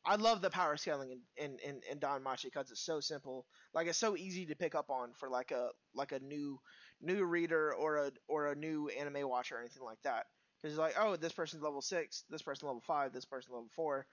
I 0.05 0.15
love 0.15 0.41
the 0.41 0.49
power 0.49 0.75
scaling 0.77 1.11
in 1.11 1.21
in 1.37 1.59
in, 1.59 1.81
in 1.89 1.99
Danmachi 1.99 2.45
because 2.45 2.71
it's 2.71 2.81
so 2.85 2.99
simple. 2.99 3.45
Like 3.73 3.87
it's 3.87 3.97
so 3.97 4.17
easy 4.17 4.45
to 4.47 4.55
pick 4.55 4.75
up 4.75 4.89
on 4.89 5.13
for 5.13 5.29
like 5.29 5.51
a 5.51 5.69
like 5.93 6.11
a 6.11 6.19
new 6.19 6.59
new 7.03 7.25
reader 7.25 7.73
or 7.73 7.97
a 7.97 8.11
or 8.27 8.47
a 8.47 8.55
new 8.55 8.89
anime 8.89 9.27
watcher 9.29 9.57
or 9.57 9.59
anything 9.59 9.83
like 9.83 10.01
that. 10.03 10.25
Because 10.61 10.73
it's 10.73 10.79
like, 10.79 10.95
oh, 10.97 11.15
this 11.17 11.33
person's 11.33 11.63
level 11.63 11.81
six, 11.81 12.23
this 12.29 12.41
person 12.41 12.67
level 12.67 12.81
five, 12.81 13.13
this 13.13 13.25
person 13.25 13.53
level 13.53 13.69
four. 13.75 14.05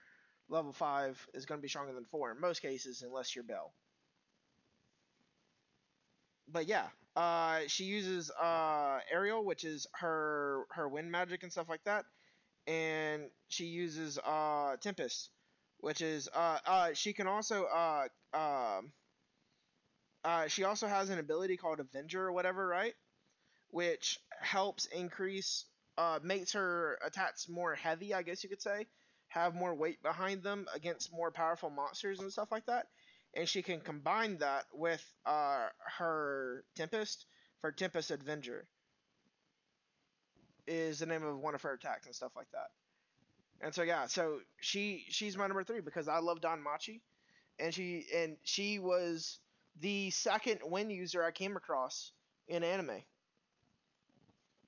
Level 0.49 0.73
five 0.73 1.25
is 1.33 1.45
going 1.45 1.59
to 1.59 1.63
be 1.63 1.69
stronger 1.69 1.93
than 1.93 2.05
four 2.05 2.31
in 2.31 2.41
most 2.41 2.61
cases, 2.61 3.03
unless 3.03 3.35
you're 3.35 3.43
Bell. 3.45 3.73
But 6.47 6.67
yeah, 6.67 6.87
uh, 7.15 7.61
she 7.67 7.85
uses 7.85 8.29
uh, 8.31 8.99
Ariel, 9.11 9.45
which 9.45 9.63
is 9.63 9.87
her 9.93 10.65
her 10.71 10.87
wind 10.89 11.11
magic 11.11 11.43
and 11.43 11.51
stuff 11.51 11.69
like 11.69 11.83
that, 11.85 12.05
and 12.67 13.29
she 13.49 13.65
uses 13.65 14.19
uh, 14.19 14.77
Tempest, 14.81 15.29
which 15.79 16.01
is 16.01 16.29
uh, 16.33 16.59
uh, 16.65 16.93
she 16.93 17.13
can 17.13 17.27
also 17.27 17.67
uh, 20.23 20.47
she 20.47 20.63
also 20.63 20.87
has 20.87 21.09
an 21.09 21.19
ability 21.19 21.57
called 21.57 21.79
Avenger 21.79 22.27
or 22.27 22.31
whatever, 22.31 22.65
right? 22.67 22.93
Which 23.69 24.19
helps 24.41 24.85
increase, 24.87 25.65
uh, 25.97 26.19
makes 26.23 26.53
her 26.53 26.99
attacks 27.05 27.49
more 27.49 27.75
heavy, 27.75 28.13
I 28.13 28.23
guess 28.23 28.43
you 28.43 28.49
could 28.49 28.61
say, 28.61 28.87
have 29.29 29.55
more 29.55 29.73
weight 29.75 30.01
behind 30.03 30.43
them 30.43 30.67
against 30.73 31.13
more 31.13 31.31
powerful 31.31 31.69
monsters 31.69 32.19
and 32.19 32.31
stuff 32.31 32.51
like 32.51 32.65
that. 32.67 32.87
And 33.35 33.47
she 33.47 33.61
can 33.63 33.81
combine 33.81 34.37
that 34.39 34.65
with 34.73 35.03
uh, 35.25 35.67
her 35.99 36.65
Tempest 36.75 37.25
for 37.61 37.71
Tempest 37.71 38.11
Avenger. 38.11 38.67
Is 40.67 40.99
the 40.99 41.05
name 41.05 41.23
of 41.23 41.37
one 41.39 41.55
of 41.55 41.61
her 41.63 41.73
attacks 41.73 42.05
and 42.05 42.15
stuff 42.15 42.31
like 42.35 42.49
that. 42.51 42.69
And 43.61 43.73
so 43.73 43.83
yeah, 43.83 44.07
so 44.07 44.39
she 44.59 45.05
she's 45.09 45.37
my 45.37 45.47
number 45.47 45.63
three 45.63 45.81
because 45.81 46.07
I 46.07 46.19
love 46.19 46.41
Danmachi, 46.41 47.01
and 47.59 47.73
she 47.73 48.05
and 48.15 48.37
she 48.43 48.79
was 48.79 49.39
the 49.81 50.11
second 50.11 50.61
win 50.63 50.89
user 50.91 51.23
I 51.23 51.31
came 51.31 51.57
across 51.57 52.13
in 52.47 52.63
anime. 52.63 53.03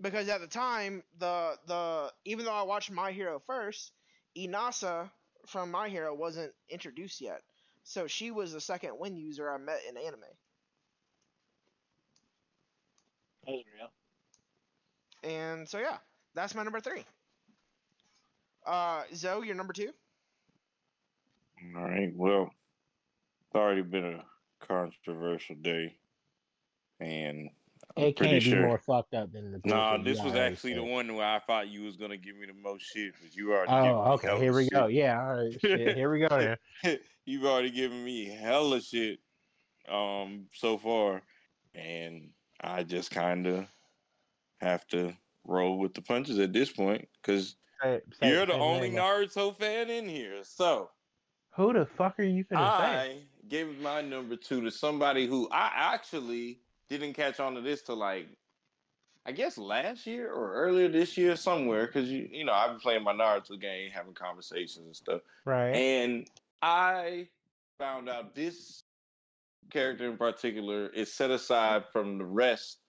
Because 0.02 0.30
at 0.30 0.41
the 0.41 0.48
time, 0.48 1.03
the 1.19 1.57
the 1.68 2.14
even 2.26 2.45
though 2.45 2.53
I 2.53 2.64
watched 2.64 2.91
My 2.91 3.11
Hero 3.11 3.40
first, 3.40 3.94
Inasa 4.38 5.11
from 5.48 5.72
My 5.72 5.90
Hero 5.90 6.14
wasn't 6.14 6.53
introduced 6.69 7.22
yet. 7.22 7.44
So 7.84 8.07
she 8.07 8.31
was 8.31 8.53
the 8.53 8.61
second 8.61 8.98
win 8.99 9.18
user 9.18 9.52
I 9.52 9.57
met 9.57 9.84
in 9.88 9.98
anime. 9.98 10.23
That 13.45 13.52
was 13.53 13.65
real. 13.77 13.91
And 15.23 15.68
so 15.69 15.80
yeah, 15.80 15.98
that's 16.35 16.56
my 16.56 16.64
number 16.64 16.81
three. 16.81 17.06
Uh, 18.65 19.03
Zoe, 19.14 19.45
you're 19.48 19.56
number 19.56 19.73
two. 19.73 19.94
All 21.76 21.84
right. 21.84 22.14
Well, 22.15 22.52
it's 23.48 23.56
already 23.56 23.81
been 23.84 24.06
a 24.06 24.26
controversial 24.68 25.56
day, 25.56 25.95
and 26.99 27.49
I'm 27.98 28.03
It 28.03 28.15
pretty 28.15 28.34
can't 28.40 28.44
be 28.44 28.49
sure. 28.52 28.68
more 28.68 28.77
fucked 28.80 29.14
up 29.14 29.31
than 29.31 29.52
the. 29.52 29.61
Nah, 29.65 29.98
bullshit 29.98 30.06
this 30.15 30.23
was 30.23 30.35
actually 30.35 30.73
the 30.73 30.84
one 30.84 31.14
where 31.15 31.27
I 31.27 31.40
thought 31.40 31.68
you 31.69 31.84
was 31.84 31.95
gonna 31.98 32.18
give 32.18 32.35
me 32.38 32.48
the 32.48 32.53
most 32.53 32.84
shit, 32.84 33.14
but 33.22 33.35
you 33.35 33.53
already. 33.53 33.72
me 33.72 33.90
Oh, 33.90 34.14
okay. 34.14 34.40
Here 34.40 34.53
we 34.53 34.64
shit. 34.64 34.73
go. 34.73 34.88
Yeah. 34.88 35.22
All 35.22 35.35
right. 35.35 35.61
Shit, 35.61 35.95
here 35.95 36.11
we 36.11 36.19
go. 36.27 36.56
You've 37.26 37.45
already 37.45 37.72
given 37.72 38.03
me 38.03 38.26
hella 38.26 38.81
shit, 38.81 39.19
um, 39.88 40.48
so 40.53 40.77
far, 40.77 41.22
and 41.73 42.30
I 42.61 42.84
just 42.84 43.11
kind 43.11 43.48
of 43.48 43.65
have 44.60 44.85
to 44.88 45.14
roll 45.45 45.77
with 45.77 45.94
the 45.94 46.02
punches 46.02 46.40
at 46.40 46.52
this 46.53 46.72
point 46.72 47.07
because 47.22 47.56
you're 48.22 48.45
the 48.45 48.53
only. 48.53 48.90
Naruto 48.91 49.56
fan 49.56 49.90
in 49.90 50.07
here. 50.07 50.38
So 50.44 50.90
Who 51.56 51.73
the 51.73 51.85
fuck 51.85 52.18
are 52.19 52.23
you 52.23 52.44
finna 52.45 52.77
say? 52.80 53.23
I 53.44 53.48
gave 53.48 53.80
my 53.82 54.02
number 54.02 54.36
two 54.36 54.61
to 54.61 54.72
somebody 54.72 55.28
who 55.28 55.48
I 55.52 55.72
actually 55.76 56.60
didn't 56.90 57.14
catch 57.14 57.40
on 57.40 57.56
to 57.56 57.61
this 57.61 57.82
till 57.82 57.98
like 57.98 58.28
I 59.26 59.32
guess 59.32 59.57
last 59.57 60.06
year 60.06 60.32
or 60.32 60.53
earlier 60.53 60.90
this 60.90 61.18
year 61.18 61.36
somewhere 61.36 61.88
because 61.88 62.10
you 62.10 62.28
you 62.32 62.45
know 62.45 62.53
I've 62.53 62.72
been 62.72 62.80
playing 62.80 63.03
my 63.03 63.14
Naruto 63.14 63.60
game, 63.60 63.90
having 63.91 64.14
conversations 64.14 64.86
and 64.86 64.95
stuff, 64.95 65.22
Right. 65.45 65.74
and 65.76 66.28
I 66.61 67.28
found 67.80 68.10
out 68.10 68.36
this 68.36 68.84
character 69.72 70.10
in 70.10 70.18
particular 70.18 70.88
is 70.90 71.11
set 71.11 71.32
aside 71.32 71.84
from 71.91 72.18
the 72.18 72.26
rest 72.26 72.80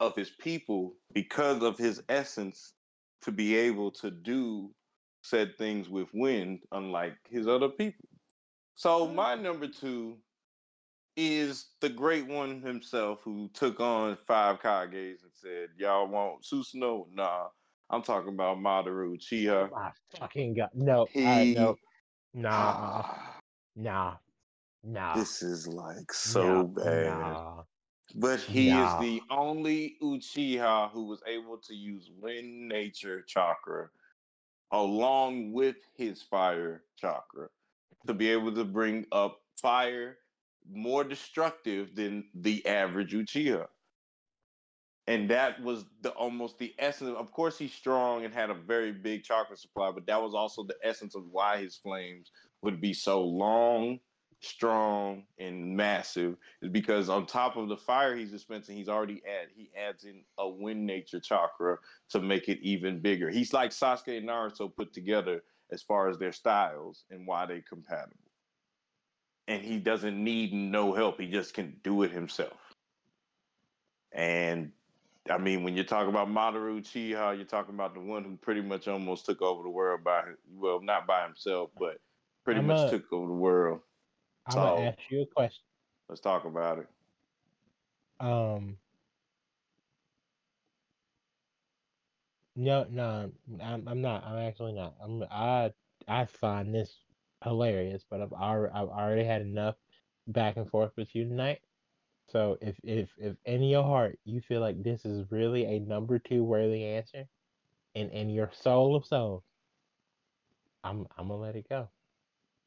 of 0.00 0.14
his 0.14 0.30
people 0.30 0.94
because 1.14 1.62
of 1.62 1.78
his 1.78 2.02
essence 2.08 2.74
to 3.22 3.32
be 3.32 3.56
able 3.56 3.90
to 3.90 4.10
do 4.10 4.70
said 5.22 5.56
things 5.56 5.88
with 5.88 6.08
wind, 6.12 6.60
unlike 6.72 7.14
his 7.30 7.46
other 7.46 7.68
people. 7.68 8.08
So 8.82 9.06
my 9.06 9.36
number 9.36 9.68
two 9.68 10.16
is 11.16 11.66
the 11.80 11.88
great 11.88 12.26
one 12.26 12.60
himself 12.60 13.20
who 13.22 13.48
took 13.54 13.78
on 13.78 14.16
five 14.16 14.60
Kages 14.60 15.22
and 15.22 15.30
said, 15.34 15.68
Y'all 15.78 16.08
want 16.08 16.42
Susanoo? 16.42 17.06
Nah. 17.14 17.46
I'm 17.90 18.02
talking 18.02 18.34
about 18.34 18.58
Madara 18.58 19.06
Uchiha. 19.06 19.70
My 19.70 19.92
fucking 20.18 20.54
god. 20.54 20.70
No. 20.74 21.06
He- 21.12 21.24
I, 21.24 21.54
no. 21.54 21.76
Nah. 22.34 23.04
Nah. 23.76 24.16
Nah. 24.82 25.14
This 25.14 25.44
is 25.44 25.68
like 25.68 26.12
so 26.12 26.42
nah, 26.42 26.62
bad. 26.64 27.06
Nah. 27.06 27.62
But 28.16 28.40
he 28.40 28.70
Nah. 28.70 28.98
is 28.98 29.00
the 29.00 29.22
only 29.30 29.96
Uchiha 30.02 30.90
who 30.90 31.06
was 31.06 31.22
able 31.28 31.58
to 31.58 31.72
use 31.72 32.10
wind 32.20 32.68
nature 32.68 33.22
chakra 33.28 33.90
along 34.72 35.52
with 35.52 35.76
his 35.96 36.20
fire 36.20 36.82
chakra 36.96 37.48
to 38.06 38.14
be 38.14 38.30
able 38.30 38.54
to 38.54 38.64
bring 38.64 39.06
up 39.12 39.40
fire 39.60 40.18
more 40.70 41.04
destructive 41.04 41.94
than 41.94 42.24
the 42.34 42.64
average 42.66 43.12
Uchiha. 43.12 43.66
And 45.08 45.28
that 45.30 45.60
was 45.62 45.84
the 46.02 46.10
almost 46.10 46.58
the 46.58 46.72
essence. 46.78 47.16
Of 47.18 47.32
course, 47.32 47.58
he's 47.58 47.72
strong 47.72 48.24
and 48.24 48.32
had 48.32 48.50
a 48.50 48.54
very 48.54 48.92
big 48.92 49.24
chakra 49.24 49.56
supply, 49.56 49.90
but 49.90 50.06
that 50.06 50.22
was 50.22 50.34
also 50.34 50.62
the 50.62 50.76
essence 50.82 51.16
of 51.16 51.24
why 51.30 51.58
his 51.58 51.76
flames 51.76 52.30
would 52.62 52.80
be 52.80 52.92
so 52.92 53.22
long, 53.24 53.98
strong, 54.40 55.24
and 55.40 55.76
massive. 55.76 56.36
Is 56.62 56.70
because 56.70 57.08
on 57.08 57.26
top 57.26 57.56
of 57.56 57.68
the 57.68 57.76
fire 57.76 58.14
he's 58.14 58.30
dispensing, 58.30 58.76
he's 58.76 58.88
already 58.88 59.20
add 59.26 59.48
he 59.56 59.70
adds 59.76 60.04
in 60.04 60.22
a 60.38 60.48
wind 60.48 60.86
nature 60.86 61.18
chakra 61.18 61.78
to 62.10 62.20
make 62.20 62.48
it 62.48 62.60
even 62.62 63.00
bigger. 63.00 63.28
He's 63.28 63.52
like 63.52 63.72
Sasuke 63.72 64.16
and 64.16 64.28
Naruto 64.28 64.72
put 64.72 64.92
together 64.92 65.42
as 65.72 65.82
far 65.82 66.08
as 66.08 66.18
their 66.18 66.32
styles 66.32 67.04
and 67.10 67.26
why 67.26 67.46
they're 67.46 67.62
compatible. 67.68 68.16
And 69.48 69.62
he 69.62 69.78
doesn't 69.78 70.22
need 70.22 70.52
no 70.52 70.92
help; 70.92 71.18
he 71.20 71.26
just 71.28 71.54
can 71.54 71.76
do 71.82 72.02
it 72.04 72.12
himself. 72.12 72.76
And 74.12 74.72
I 75.30 75.38
mean, 75.38 75.64
when 75.64 75.76
you 75.76 75.82
talk 75.84 76.06
about 76.08 76.28
Madara 76.28 76.78
Uchiha, 76.80 77.36
you're 77.36 77.44
talking 77.46 77.74
about 77.74 77.94
the 77.94 78.00
one 78.00 78.22
who 78.24 78.36
pretty 78.36 78.60
much 78.60 78.86
almost 78.86 79.26
took 79.26 79.42
over 79.42 79.62
the 79.62 79.68
world 79.70 80.04
by 80.04 80.22
well, 80.54 80.80
not 80.80 81.06
by 81.06 81.24
himself, 81.24 81.70
but 81.78 81.98
pretty 82.44 82.60
I'm 82.60 82.66
much 82.66 82.88
a- 82.88 82.98
took 82.98 83.12
over 83.12 83.26
the 83.26 83.32
world. 83.32 83.80
I'm 84.46 84.52
So- 84.52 84.58
gonna 84.60 84.86
ask 84.86 84.98
you 85.10 85.22
a 85.22 85.26
question. 85.26 85.64
Let's 86.08 86.20
talk 86.20 86.44
about 86.44 86.78
it. 86.78 86.88
Um. 88.20 88.76
No, 92.56 92.84
no, 92.90 93.32
I'm. 93.60 93.88
I'm 93.88 94.00
not. 94.02 94.24
I'm 94.24 94.38
actually 94.38 94.72
not. 94.72 94.94
I'm. 95.00 95.22
I. 95.30 95.72
I 96.08 96.24
find 96.26 96.74
this 96.74 97.04
hilarious, 97.44 98.04
but 98.08 98.20
I've 98.20 98.32
already. 98.32 98.72
I've 98.74 98.88
already 98.88 99.24
had 99.24 99.42
enough 99.42 99.76
back 100.26 100.56
and 100.56 100.68
forth 100.68 100.92
with 100.96 101.14
you 101.14 101.24
tonight. 101.24 101.60
So 102.28 102.58
if 102.60 102.78
if 102.84 103.10
if 103.18 103.36
in 103.44 103.62
your 103.62 103.84
heart 103.84 104.18
you 104.24 104.40
feel 104.40 104.60
like 104.60 104.82
this 104.82 105.04
is 105.04 105.30
really 105.30 105.64
a 105.64 105.80
number 105.80 106.18
two 106.18 106.44
worthy 106.44 106.84
answer, 106.84 107.26
and 107.94 108.10
in 108.10 108.30
your 108.30 108.50
soul 108.52 108.96
of 108.96 109.06
souls, 109.06 109.44
I'm 110.84 111.06
I'm 111.16 111.28
gonna 111.28 111.40
let 111.40 111.56
it 111.56 111.68
go. 111.68 111.88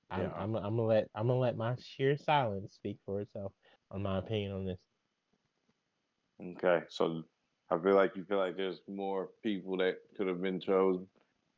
I'm 0.10 0.28
Yeah. 0.28 0.36
I'm, 0.36 0.56
I'm 0.56 0.76
gonna 0.78 0.86
let 0.86 1.10
I'm 1.16 1.28
gonna 1.28 1.40
let 1.40 1.58
my 1.58 1.76
sheer 1.80 2.18
silence 2.18 2.74
speak 2.74 3.00
for 3.06 3.22
itself 3.22 3.54
on 3.92 4.04
my 4.04 4.18
opinion 4.20 4.54
on 4.54 4.66
this. 4.66 4.80
Okay, 6.42 6.84
so 6.90 7.24
I 7.72 7.78
feel 7.80 7.96
like 7.96 8.16
you 8.16 8.24
feel 8.24 8.38
like 8.38 8.56
there's 8.58 8.82
more 8.88 9.30
people 9.42 9.78
that 9.78 9.98
could 10.16 10.28
have 10.28 10.42
been 10.42 10.60
chosen. 10.60 11.08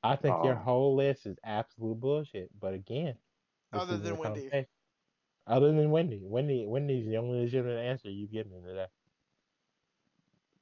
I 0.04 0.16
think 0.16 0.44
your 0.44 0.54
Um, 0.56 0.62
whole 0.64 0.96
list 0.96 1.26
is 1.26 1.38
absolute 1.44 2.00
bullshit. 2.00 2.50
But 2.60 2.74
again, 2.74 3.16
Other 3.74 3.98
than 3.98 4.18
Wendy. 4.18 4.50
Other 5.48 5.72
than 5.72 5.92
Wendy, 5.92 6.20
Wendy, 6.24 6.66
Wendy's 6.66 7.06
the 7.08 7.18
only 7.18 7.40
legitimate 7.42 7.78
answer 7.80 8.10
you've 8.10 8.32
given 8.32 8.52
me 8.54 8.62
today. 8.68 8.88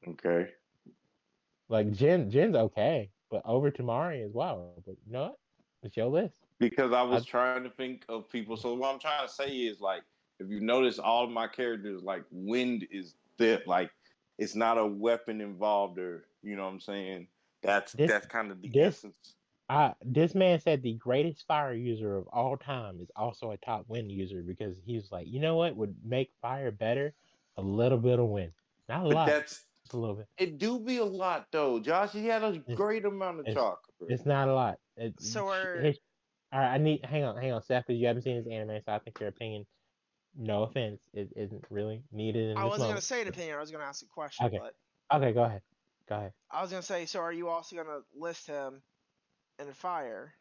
Okay, 0.08 0.52
Like 1.70 1.92
Jin, 1.92 2.30
Jin's 2.30 2.56
okay, 2.56 3.10
but 3.32 3.42
over 3.46 3.72
Temari 3.72 4.24
as 4.24 4.32
well. 4.34 4.74
But 4.86 4.96
you 5.06 5.12
know 5.12 5.24
what? 5.24 5.40
It's 5.84 5.98
your 5.98 6.08
list. 6.08 6.36
because 6.60 6.92
I 6.94 7.02
was 7.02 7.24
I- 7.24 7.30
trying 7.30 7.64
to 7.64 7.70
think 7.72 8.06
of 8.10 8.30
people. 8.30 8.56
So 8.58 8.74
what 8.76 8.94
I'm 8.94 9.00
trying 9.00 9.28
to 9.28 9.34
say 9.34 9.50
is 9.50 9.82
like, 9.82 10.04
if 10.40 10.50
you 10.50 10.60
notice, 10.60 11.00
all 11.00 11.24
of 11.24 11.32
my 11.32 11.48
characters 11.48 12.04
like 12.04 12.24
wind 12.32 12.88
is 12.92 13.16
that 13.38 13.68
like 13.68 13.92
it's 14.38 14.56
not 14.56 14.78
a 14.78 14.86
weapon 14.86 15.42
involved, 15.42 15.98
or 16.00 16.26
you 16.44 16.56
know 16.56 16.64
what 16.66 16.74
I'm 16.74 16.80
saying. 16.80 17.28
That's 17.62 17.94
This- 17.94 18.10
that's 18.12 18.28
kind 18.28 18.52
of 18.52 18.62
the 18.62 18.70
this- 18.70 18.98
essence. 19.00 19.36
I 19.68 19.96
this 20.04 20.36
man 20.36 20.60
said 20.60 20.84
the 20.84 20.94
greatest 20.94 21.48
fire 21.48 21.74
user 21.74 22.18
of 22.18 22.28
all 22.28 22.56
time 22.56 23.00
is 23.02 23.10
also 23.16 23.50
a 23.50 23.58
top 23.58 23.90
wind 23.90 24.12
user 24.12 24.44
because 24.44 24.78
he 24.86 24.96
was 24.96 25.12
like, 25.12 25.26
you 25.28 25.40
know 25.40 25.56
what 25.56 25.76
would 25.76 25.96
make 26.06 26.32
fire 26.40 26.70
better? 26.70 27.16
A 27.58 27.62
little 27.64 27.98
bit 27.98 28.20
of 28.20 28.28
wind, 28.28 28.52
not 28.88 29.06
a 29.06 29.10
But 29.10 29.16
lot, 29.16 29.28
that's 29.28 29.66
just 29.82 29.94
a 29.94 29.98
little 29.98 30.18
bit. 30.18 30.28
it. 30.38 30.58
Do 30.60 30.80
be 30.80 30.98
a 30.98 31.06
lot 31.06 31.48
though, 31.52 31.80
Josh. 31.80 32.12
He 32.12 32.28
had 32.28 32.44
a 32.44 32.50
It's- 32.50 32.76
great 32.78 33.06
amount 33.06 33.40
of 33.40 33.48
it's- 33.48 33.56
chakra. 33.56 34.08
It's 34.08 34.26
not 34.26 34.50
a 34.50 34.54
lot. 34.54 34.80
It, 34.98 35.20
So 35.20 35.48
sh- 35.52 35.56
are- 35.56 35.82
his- 35.82 36.00
all 36.54 36.60
right, 36.60 36.74
I 36.74 36.78
need 36.78 37.04
hang 37.04 37.24
on, 37.24 37.36
hang 37.42 37.52
on, 37.54 37.64
Seth, 37.64 37.88
because 37.88 38.00
you 38.00 38.06
haven't 38.06 38.22
seen 38.22 38.38
this 38.38 38.48
anime, 38.48 38.80
so 38.84 38.92
I 38.92 39.00
think 39.00 39.20
your 39.20 39.30
opinion, 39.30 39.66
no 40.38 40.64
offense, 40.64 41.02
is 41.14 41.32
isn't 41.36 41.64
really 41.70 42.04
needed 42.12 42.52
in 42.52 42.58
I 42.58 42.64
this 42.64 42.72
wasn't 42.72 42.90
gonna 42.90 43.02
say 43.02 43.22
an 43.22 43.28
opinion. 43.28 43.56
I 43.58 43.60
was 43.62 43.72
gonna 43.72 43.84
ask 43.86 44.04
a 44.04 44.08
question, 44.08 44.46
Okay. 44.48 44.60
but 44.60 44.74
Okay, 45.18 45.34
go 45.34 45.44
ahead, 45.44 45.62
go 46.10 46.16
ahead. 46.16 46.34
I 46.52 46.62
was 46.62 46.72
gonna 46.72 46.82
say. 46.84 47.06
So 47.06 47.20
are 47.20 47.32
you 47.34 47.48
also 47.50 47.76
gonna 47.76 48.00
list 48.18 48.48
him 48.48 48.82
in 49.60 49.72
fire? 49.74 50.34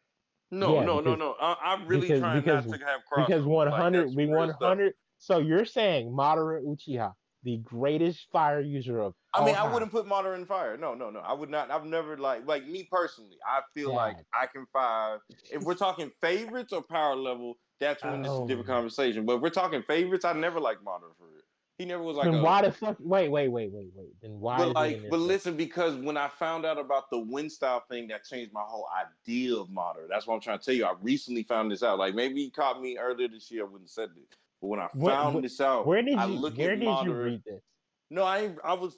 no, 0.51 0.75
Yeah, 0.75 0.83
no, 0.85 0.95
no, 0.99 1.01
because- 1.15 1.19
no. 1.19 1.35
I, 1.39 1.55
I'm 1.73 1.87
really 1.87 2.01
because- 2.07 2.19
trying 2.19 2.41
because- 2.41 2.65
not 2.67 2.79
to 2.79 2.85
have 2.85 3.01
crossover. 3.11 3.27
Because 3.27 3.45
100, 3.45 4.05
that's 4.07 4.15
we 4.15 4.25
real 4.25 4.35
want 4.37 4.51
stuff. 4.51 4.61
100. 4.61 4.93
So 5.17 5.37
you're 5.39 5.65
saying 5.65 6.11
Madara 6.11 6.61
Uchiha, 6.63 7.13
the 7.43 7.57
greatest 7.57 8.27
fire 8.31 8.59
user 8.61 8.99
of 9.01 9.13
I 9.33 9.39
all 9.39 9.45
mean, 9.45 9.55
I 9.55 9.59
time. 9.63 9.73
wouldn't 9.73 9.91
put 9.91 10.05
Madara 10.05 10.35
in 10.35 10.45
fire. 10.45 10.77
No, 10.77 10.93
no, 10.93 11.09
no. 11.09 11.19
I 11.19 11.33
would 11.33 11.49
not. 11.49 11.71
I've 11.71 11.85
never 11.85 12.17
like 12.17 12.45
like 12.47 12.65
me 12.67 12.87
personally. 12.91 13.37
I 13.45 13.61
feel 13.73 13.93
like 13.93 14.17
I 14.33 14.47
can 14.47 14.65
fire. 14.73 15.19
If 15.51 15.63
we're 15.63 15.73
talking 15.75 16.11
favorites 16.21 16.73
or 16.73 16.83
power 16.83 17.15
level, 17.15 17.55
that's 17.79 18.03
when 18.03 18.21
it's 18.21 18.29
a 18.29 18.31
oh, 18.31 18.47
different 18.47 18.69
Oh. 18.69 18.73
conversation. 18.73 19.25
But 19.25 19.35
if 19.37 19.41
we're 19.41 19.49
talking 19.49 19.81
favorites, 19.83 20.25
I 20.25 20.33
never 20.33 20.59
liked 20.59 20.83
Madara 20.83 21.15
for 21.17 21.27
it. 21.37 21.43
He 21.77 21.83
never 21.83 22.01
was 22.03 22.15
like 22.15 22.25
then 22.31 22.35
a. 22.35 22.43
why 22.43 22.61
the 22.61 22.71
fuck? 22.71 22.95
Wait, 23.01 23.27
wait, 23.27 23.49
wait, 23.49 23.69
wait, 23.73 23.91
wait. 23.93 24.13
Then 24.21 24.39
why? 24.39 24.57
but 24.57 24.69
like, 24.75 25.01
but 25.09 25.19
list? 25.19 25.45
listen, 25.45 25.57
because 25.57 25.95
when 25.97 26.15
I 26.15 26.29
found 26.29 26.65
out 26.65 26.79
about 26.79 27.09
the 27.09 27.19
wind 27.19 27.51
style 27.51 27.83
thing, 27.89 28.07
that 28.07 28.23
changed 28.23 28.53
my 28.53 28.63
whole 28.65 28.87
idea 28.97 29.55
of 29.57 29.67
Madara. 29.67 30.07
That's 30.09 30.25
what 30.25 30.35
I'm 30.35 30.39
trying 30.41 30.59
to 30.59 30.63
tell 30.65 30.73
you. 30.73 30.85
I 30.85 30.93
recently 31.01 31.43
found 31.43 31.69
this 31.69 31.83
out. 31.83 31.99
Like 31.99 32.15
maybe 32.15 32.35
he 32.35 32.49
caught 32.49 32.81
me 32.81 32.97
earlier 32.97 33.27
this 33.27 33.51
year. 33.51 33.63
I 33.63 33.65
wouldn't 33.65 33.83
have 33.83 33.89
said 33.89 34.09
this, 34.15 34.23
but 34.61 34.67
when 34.67 34.79
I 34.79 34.87
found 35.05 35.43
this 35.43 35.59
out, 35.59 35.85
Where 35.85 36.01
did 36.01 36.17
I 36.17 36.27
you? 36.27 36.33
look 36.35 36.57
Where 36.57 36.71
at 36.71 36.79
did 36.79 37.05
you 37.05 37.13
read 37.13 37.41
this? 37.45 37.61
No, 38.09 38.23
I 38.23 38.51
I 38.63 38.73
was 38.73 38.97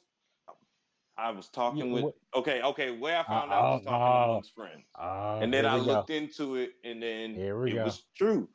I 1.18 1.32
was 1.32 1.48
talking 1.50 1.92
with 1.92 2.04
what- 2.04 2.16
okay, 2.36 2.62
okay. 2.62 2.92
Where 2.92 3.18
I 3.18 3.22
uh, 3.22 3.24
found 3.24 3.52
out 3.52 3.66
I 3.66 3.70
was 3.72 3.82
oh, 3.88 3.90
talking 3.90 4.06
oh. 4.06 4.30
amongst 4.32 4.54
friends, 4.54 4.84
Oh, 5.00 5.40
and 5.42 5.52
then 5.52 5.66
I 5.66 5.80
we 5.80 5.86
go. 5.86 5.94
looked 5.94 6.12
into 6.12 6.58
it, 6.58 6.74
and 6.84 7.02
then 7.02 7.32
it 7.32 7.74
go. 7.74 7.84
was 7.86 8.04
true. 8.16 8.48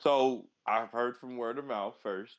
So 0.00 0.46
I've 0.66 0.90
heard 0.90 1.16
from 1.16 1.36
word 1.36 1.58
of 1.58 1.66
mouth 1.66 1.94
first, 2.02 2.36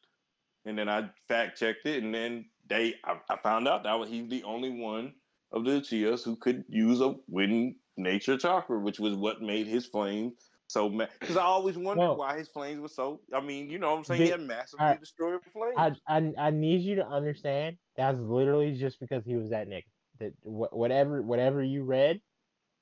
and 0.66 0.78
then 0.78 0.90
I 0.90 1.10
fact 1.28 1.58
checked 1.60 1.86
it, 1.86 2.04
and 2.04 2.14
then 2.14 2.46
they 2.68 2.96
I, 3.06 3.18
I 3.30 3.38
found 3.38 3.68
out 3.68 3.84
that 3.84 4.08
he's 4.08 4.28
the 4.30 4.44
only 4.44 4.70
one 4.70 5.14
of 5.52 5.66
the 5.66 5.72
Uchihas 5.72 6.24
who 6.24 6.36
could 6.36 6.64
use 6.70 7.02
a 7.02 7.16
wind 7.28 7.76
nature 7.98 8.38
chakra, 8.38 8.80
which 8.80 9.00
was 9.00 9.16
what 9.16 9.42
made 9.42 9.68
his 9.68 9.86
flames 9.86 10.34
so 10.68 10.90
mad. 10.90 11.10
because 11.20 11.36
I 11.38 11.44
always 11.44 11.78
wondered 11.78 12.04
No. 12.04 12.14
why 12.14 12.38
his 12.38 12.48
flames 12.48 12.80
were 12.80 12.88
so. 12.88 13.20
I 13.34 13.42
mean, 13.42 13.70
you 13.70 13.78
know 13.78 13.92
what 13.92 13.98
I'm 14.00 14.04
saying? 14.06 14.22
he 14.22 14.26
The- 14.28 14.32
had 14.32 14.42
massively 14.42 14.86
I- 14.86 14.96
destroyed 14.96 15.40
flames. 15.52 15.76
I, 16.08 16.18
I 16.18 16.34
I 16.38 16.50
need 16.52 16.82
you 16.82 16.96
to 16.96 17.06
understand 17.08 17.78
that's 17.96 18.18
literally 18.20 18.74
just 18.76 19.00
because 19.00 19.24
he 19.26 19.36
was 19.36 19.50
that 19.50 19.68
nigga. 19.68 19.84
That 20.20 20.34
wh- 20.44 20.74
whatever 20.74 21.22
whatever 21.22 21.62
you 21.62 21.84
read 21.84 22.22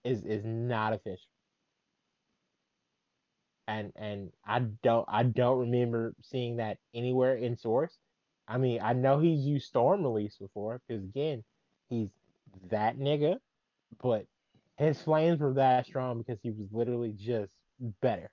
is 0.05 0.23
is 0.23 0.43
not 0.45 0.93
official. 0.93 1.27
And 3.69 3.93
and 3.95 4.31
I 4.47 4.61
don't 4.83 5.05
I 5.07 5.23
don't 5.23 5.59
remember 5.59 6.15
seeing 6.23 6.57
that 6.57 6.79
anywhere 6.95 7.35
in 7.35 7.55
source. 7.57 7.97
I 8.47 8.57
mean, 8.57 8.81
I 8.81 8.93
know 8.93 9.19
he's 9.19 9.45
used 9.45 9.67
storm 9.67 10.03
release 10.03 10.37
before 10.37 10.81
because 10.87 11.03
again, 11.03 11.43
he's 11.89 12.09
that 12.71 12.97
nigga, 12.97 13.37
but 14.01 14.25
his 14.77 15.01
flames 15.01 15.39
were 15.39 15.53
that 15.53 15.85
strong 15.85 16.17
because 16.17 16.39
he 16.41 16.49
was 16.49 16.67
literally 16.71 17.13
just 17.15 17.51
better. 18.01 18.31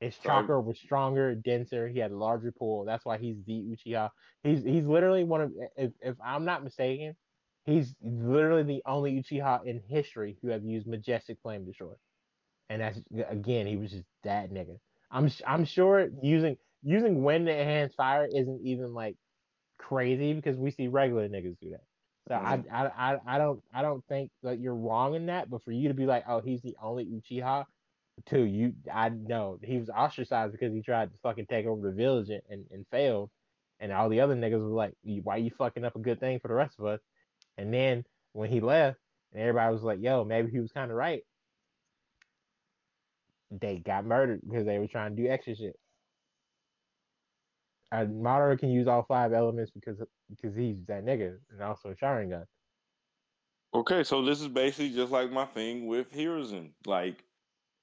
His 0.00 0.16
chakra 0.18 0.60
was 0.60 0.78
stronger, 0.78 1.34
denser. 1.34 1.88
He 1.88 1.98
had 1.98 2.12
a 2.12 2.16
larger 2.16 2.52
pool. 2.52 2.84
That's 2.84 3.04
why 3.04 3.18
he's 3.18 3.36
the 3.46 3.64
Uchiha. 3.76 4.10
He's 4.44 4.62
he's 4.62 4.86
literally 4.86 5.24
one 5.24 5.40
of 5.40 5.52
if 5.76 5.92
if 6.00 6.16
I'm 6.24 6.44
not 6.44 6.62
mistaken, 6.62 7.16
he's 7.64 7.96
literally 8.00 8.62
the 8.62 8.82
only 8.86 9.20
Uchiha 9.20 9.66
in 9.66 9.82
history 9.88 10.38
who 10.42 10.50
have 10.50 10.64
used 10.64 10.86
Majestic 10.86 11.38
Flame 11.42 11.64
Destroy. 11.64 11.94
And 12.70 12.82
that's 12.82 12.98
again, 13.28 13.66
he 13.66 13.76
was 13.76 13.90
just 13.90 14.04
that 14.24 14.50
nigga. 14.50 14.78
I'm 15.10 15.30
I'm 15.46 15.64
sure 15.64 16.08
using 16.22 16.56
using 16.82 17.22
wind 17.22 17.46
to 17.46 17.52
enhance 17.52 17.94
fire 17.94 18.26
isn't 18.26 18.60
even 18.64 18.94
like 18.94 19.16
crazy 19.78 20.32
because 20.34 20.56
we 20.56 20.70
see 20.70 20.88
regular 20.88 21.28
niggas 21.28 21.58
do 21.60 21.70
that. 21.70 21.84
So 22.28 22.34
I, 22.34 22.58
mm-hmm. 22.58 22.74
I 22.74 23.12
I 23.12 23.18
I 23.26 23.38
don't 23.38 23.62
I 23.72 23.82
don't 23.82 24.04
think 24.08 24.30
that 24.42 24.60
you're 24.60 24.74
wrong 24.74 25.14
in 25.14 25.26
that, 25.26 25.50
but 25.50 25.62
for 25.64 25.72
you 25.72 25.88
to 25.88 25.94
be 25.94 26.06
like, 26.06 26.24
oh, 26.28 26.40
he's 26.40 26.62
the 26.62 26.76
only 26.82 27.04
Uchiha, 27.06 27.66
too, 28.26 28.42
you 28.44 28.74
I 28.92 29.10
know 29.10 29.58
he 29.62 29.78
was 29.78 29.90
ostracized 29.90 30.52
because 30.52 30.72
he 30.72 30.82
tried 30.82 31.12
to 31.12 31.18
fucking 31.22 31.46
take 31.46 31.66
over 31.66 31.86
the 31.88 31.94
village 31.94 32.30
and, 32.30 32.42
and, 32.48 32.64
and 32.70 32.86
failed, 32.90 33.30
and 33.80 33.92
all 33.92 34.08
the 34.08 34.20
other 34.20 34.34
niggas 34.34 34.62
were 34.62 34.74
like, 34.74 34.94
"You- 35.02 35.22
why 35.22 35.36
you 35.36 35.50
fucking 35.50 35.84
up 35.84 35.96
a 35.96 36.00
good 36.00 36.20
thing 36.20 36.40
for 36.40 36.48
the 36.48 36.54
rest 36.54 36.78
of 36.78 36.86
us? 36.86 37.00
And 37.58 37.72
then 37.72 38.04
when 38.32 38.50
he 38.50 38.60
left, 38.60 38.98
and 39.32 39.42
everybody 39.42 39.72
was 39.72 39.82
like, 39.82 40.00
yo, 40.00 40.24
maybe 40.24 40.50
he 40.50 40.60
was 40.60 40.72
kind 40.72 40.90
of 40.90 40.96
right. 40.96 41.22
They 43.60 43.78
got 43.78 44.04
murdered 44.04 44.40
because 44.48 44.66
they 44.66 44.78
were 44.78 44.86
trying 44.86 45.14
to 45.16 45.22
do 45.22 45.28
extra 45.28 45.54
shit. 45.54 45.76
A 47.92 48.06
Madara 48.06 48.58
can 48.58 48.70
use 48.70 48.88
all 48.88 49.04
five 49.06 49.32
elements 49.32 49.70
because 49.70 49.98
because 50.30 50.56
he's 50.56 50.84
that 50.86 51.04
nigga 51.04 51.36
and 51.50 51.62
also 51.62 51.90
a 51.90 51.94
Sharingan. 51.94 52.44
Okay, 53.74 54.04
so 54.04 54.24
this 54.24 54.40
is 54.40 54.48
basically 54.48 54.90
just 54.90 55.12
like 55.12 55.30
my 55.30 55.44
thing 55.44 55.86
with 55.86 56.12
Hiruzen. 56.12 56.70
Like 56.86 57.24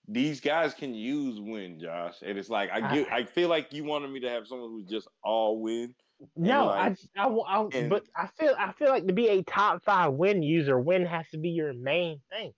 these 0.07 0.41
guys 0.41 0.73
can 0.73 0.93
use 0.93 1.39
win, 1.39 1.79
Josh, 1.79 2.15
and 2.25 2.37
it's 2.37 2.49
like 2.49 2.71
I 2.71 2.93
get. 2.93 3.11
I 3.11 3.23
feel 3.23 3.49
like 3.49 3.71
you 3.71 3.83
wanted 3.83 4.09
me 4.11 4.19
to 4.21 4.29
have 4.29 4.47
someone 4.47 4.71
who's 4.71 4.89
just 4.89 5.07
all 5.23 5.61
win. 5.61 5.93
No, 6.35 6.65
like- 6.67 6.97
I, 7.17 7.27
I, 7.27 7.27
I, 7.61 7.67
and- 7.73 7.89
but 7.89 8.03
I 8.15 8.27
feel 8.27 8.53
I 8.57 8.71
feel 8.73 8.89
like 8.89 9.07
to 9.07 9.13
be 9.13 9.27
a 9.29 9.43
top 9.43 9.83
five 9.83 10.13
win 10.13 10.43
user, 10.43 10.79
win 10.79 11.05
has 11.05 11.27
to 11.29 11.37
be 11.37 11.49
your 11.49 11.73
main 11.73 12.19
thing. 12.29 12.51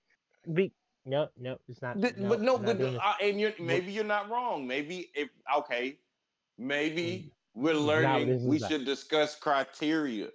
Be 0.52 0.73
no, 1.05 1.27
no, 1.38 1.57
it's 1.67 1.81
not. 1.81 2.01
Th- 2.01 2.15
no, 2.17 2.30
but 2.30 2.41
no, 2.41 2.57
but 2.57 2.80
uh, 2.81 3.13
and 3.21 3.39
you're 3.39 3.53
maybe 3.59 3.91
you're 3.91 4.03
not 4.03 4.30
wrong. 4.30 4.65
Maybe 4.67 5.09
if 5.15 5.30
okay, 5.57 5.97
maybe 6.57 7.31
we're 7.55 7.73
Mm. 7.73 7.85
What 7.85 7.85
learning. 7.85 8.30
is 8.30 8.43
We 8.43 8.59
should 8.59 8.85
discuss 8.85 9.35
criteria. 9.35 10.30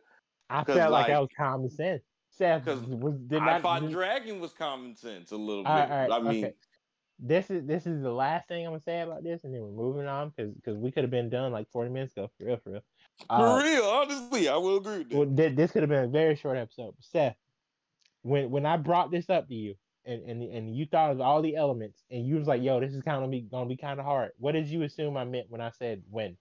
I 0.51 0.65
felt 0.65 0.93
like, 0.93 1.09
that 1.09 1.20
was 1.20 1.28
common 1.36 1.70
sense. 1.70 2.03
Seth 2.31 2.65
'cause 2.65 2.81
was 2.82 3.15
did 3.27 3.43
I 3.43 3.47
not. 3.47 3.62
thought 3.62 3.81
did- 3.82 3.90
Dragon 3.93 4.39
was 4.40 4.53
common 4.53 4.95
sense 4.95 5.32
a 5.32 5.36
little 5.36 5.65
bit. 5.65 5.70
All 5.70 5.77
right, 5.78 5.90
all 5.90 5.99
right, 6.09 6.12
I 6.12 6.20
mean, 6.31 6.45
okay. 6.45 6.55
This 7.20 7.51
is 7.51 7.66
this 7.66 7.85
is 7.85 8.01
the 8.01 8.12
last 8.12 8.47
thing 8.47 8.65
I'm 8.65 8.70
gonna 8.70 8.81
say 8.81 9.01
about 9.01 9.24
this, 9.24 9.43
and 9.43 9.53
then 9.53 9.61
we're 9.61 9.70
moving 9.73 10.07
on 10.07 10.28
because 10.31 10.53
because 10.55 10.77
we 10.77 10.93
could 10.93 11.03
have 11.03 11.11
been 11.11 11.28
done 11.28 11.51
like 11.51 11.69
40 11.73 11.90
minutes 11.90 12.12
ago, 12.12 12.31
for 12.39 12.45
real, 12.47 12.57
for 12.62 12.70
real. 12.74 12.82
for 13.27 13.35
Uh, 13.35 13.62
real, 13.65 13.82
honestly, 13.85 14.49
I 14.49 14.57
will 14.57 14.77
agree 14.77 15.05
well, 15.11 15.27
thi- 15.28 15.49
this 15.49 15.73
could 15.73 15.82
have 15.82 15.89
been 15.90 16.05
a 16.05 16.09
very 16.09 16.36
short 16.36 16.57
episode. 16.57 16.95
Seth, 17.01 17.35
when 18.23 18.51
when 18.53 18.65
I 18.65 18.77
brought 18.77 19.11
this 19.11 19.28
up 19.28 19.49
to 19.49 19.55
you, 19.55 19.74
and 20.09 20.22
and 20.28 20.43
and 20.43 20.76
you 20.76 20.86
thought 20.86 21.10
of 21.10 21.20
all 21.20 21.43
the 21.43 21.55
elements, 21.55 22.02
and 22.10 22.26
you 22.26 22.36
was 22.36 22.47
like, 22.47 22.62
"Yo, 22.62 22.80
this 22.80 22.94
is 22.94 23.02
kind 23.02 23.22
of 23.22 23.30
be 23.30 23.43
gonna 23.43 23.68
be 23.68 23.76
kind 23.76 24.01
of 24.01 24.06
hard." 24.06 24.32
What 24.39 24.52
did 24.52 24.66
you 24.66 24.82
assume 24.82 25.16
I 25.16 25.24
meant 25.24 25.47
when 25.51 25.60
I 25.60 25.70
said 25.70 26.02
when? 26.10 26.36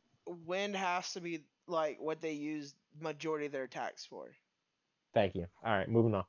Wind 0.45 0.75
has 0.75 1.13
to 1.13 1.21
be 1.21 1.43
like 1.67 1.97
what 1.99 2.21
they 2.21 2.31
use 2.31 2.75
majority 2.99 3.45
of 3.45 3.51
their 3.51 3.63
attacks 3.63 4.05
for, 4.05 4.29
Thank 5.13 5.35
you. 5.35 5.45
All 5.65 5.73
right, 5.73 5.89
moving 5.89 6.13
on. 6.13 6.23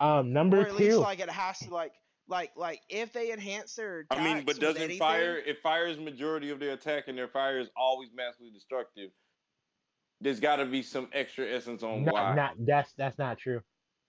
Um, 0.00 0.32
number 0.32 0.60
or 0.60 0.66
at 0.66 0.74
least 0.74 0.98
like 0.98 1.20
it 1.20 1.30
has 1.30 1.58
to 1.60 1.70
like 1.70 1.92
like 2.28 2.52
like 2.56 2.80
if 2.88 3.12
they 3.12 3.32
enhance 3.32 3.74
their 3.74 4.06
I 4.10 4.22
mean, 4.22 4.44
but 4.44 4.58
doesn't 4.58 4.80
anything, 4.80 4.98
fire 4.98 5.36
if 5.36 5.58
fire 5.60 5.86
is 5.86 5.98
majority 5.98 6.50
of 6.50 6.58
their 6.58 6.72
attack 6.72 7.04
and 7.08 7.16
their 7.16 7.28
fire 7.28 7.58
is 7.58 7.68
always 7.76 8.10
massively 8.14 8.50
destructive? 8.50 9.10
There's 10.20 10.40
got 10.40 10.56
to 10.56 10.66
be 10.66 10.82
some 10.82 11.08
extra 11.12 11.46
essence 11.46 11.82
on 11.82 12.04
not, 12.04 12.14
why. 12.14 12.34
not 12.34 12.54
that's 12.60 12.92
that's 12.94 13.18
not 13.18 13.38
true. 13.38 13.60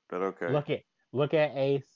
but 0.09 0.21
okay, 0.21 0.51
Look 0.51 0.69
at 0.69 0.81
look 1.11 1.33
at 1.33 1.51
Ace. 1.55 1.94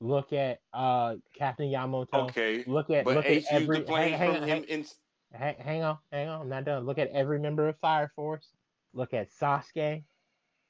Look 0.00 0.32
at 0.32 0.60
uh 0.72 1.16
Captain 1.36 1.66
Yamamoto. 1.66 2.28
okay. 2.28 2.62
Look 2.66 2.90
at 2.90 3.04
But 3.04 3.16
look 3.16 3.26
at 3.26 3.42
every 3.50 3.84
hang, 3.84 4.12
hang, 4.12 4.42
hang, 4.42 4.64
in 4.64 4.84
hang, 5.32 5.56
hang 5.58 5.82
on, 5.82 5.98
hang 6.12 6.28
on, 6.28 6.42
I'm 6.42 6.48
not 6.48 6.64
done. 6.64 6.86
Look 6.86 6.98
at 6.98 7.08
every 7.10 7.40
member 7.40 7.68
of 7.68 7.76
Fire 7.80 8.10
Force. 8.14 8.48
Look 8.94 9.12
at 9.12 9.28
Sasuke. 9.30 10.04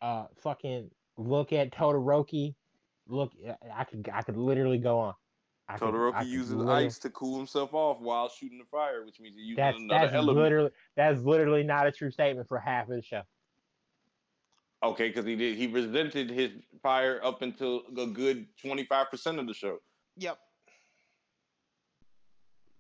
Uh, 0.00 0.26
fucking 0.42 0.90
look 1.18 1.52
at 1.52 1.72
Todoroki. 1.72 2.54
Look, 3.06 3.32
I 3.74 3.84
could 3.84 4.08
I 4.12 4.22
could 4.22 4.36
literally 4.38 4.78
go 4.78 4.98
on. 4.98 5.14
I 5.68 5.76
could- 5.76 5.88
I 5.88 5.90
Todoroki 5.90 6.18
could 6.20 6.28
uses 6.28 6.54
literally- 6.54 6.86
ice 6.86 6.98
to 7.00 7.10
cool 7.10 7.36
himself 7.36 7.74
off 7.74 8.00
while 8.00 8.30
shooting 8.30 8.58
the 8.58 8.64
fire, 8.64 9.04
which 9.04 9.20
means 9.20 9.36
he 9.36 9.42
uses 9.42 9.56
That's 9.56 9.76
another 9.78 10.00
that's 10.06 10.14
element. 10.14 10.38
literally 10.38 10.70
that's 10.96 11.20
literally 11.20 11.64
not 11.64 11.86
a 11.86 11.92
true 11.92 12.10
statement 12.10 12.48
for 12.48 12.58
half 12.58 12.84
of 12.88 12.96
the 12.96 13.02
show. 13.02 13.22
Okay, 14.82 15.08
because 15.08 15.24
he 15.24 15.34
did 15.34 15.56
he 15.56 15.66
resented 15.66 16.30
his 16.30 16.52
fire 16.82 17.20
up 17.24 17.42
until 17.42 17.82
a 17.96 18.06
good 18.06 18.46
twenty 18.60 18.84
five 18.84 19.10
percent 19.10 19.38
of 19.38 19.46
the 19.46 19.54
show. 19.54 19.78
Yep. 20.16 20.38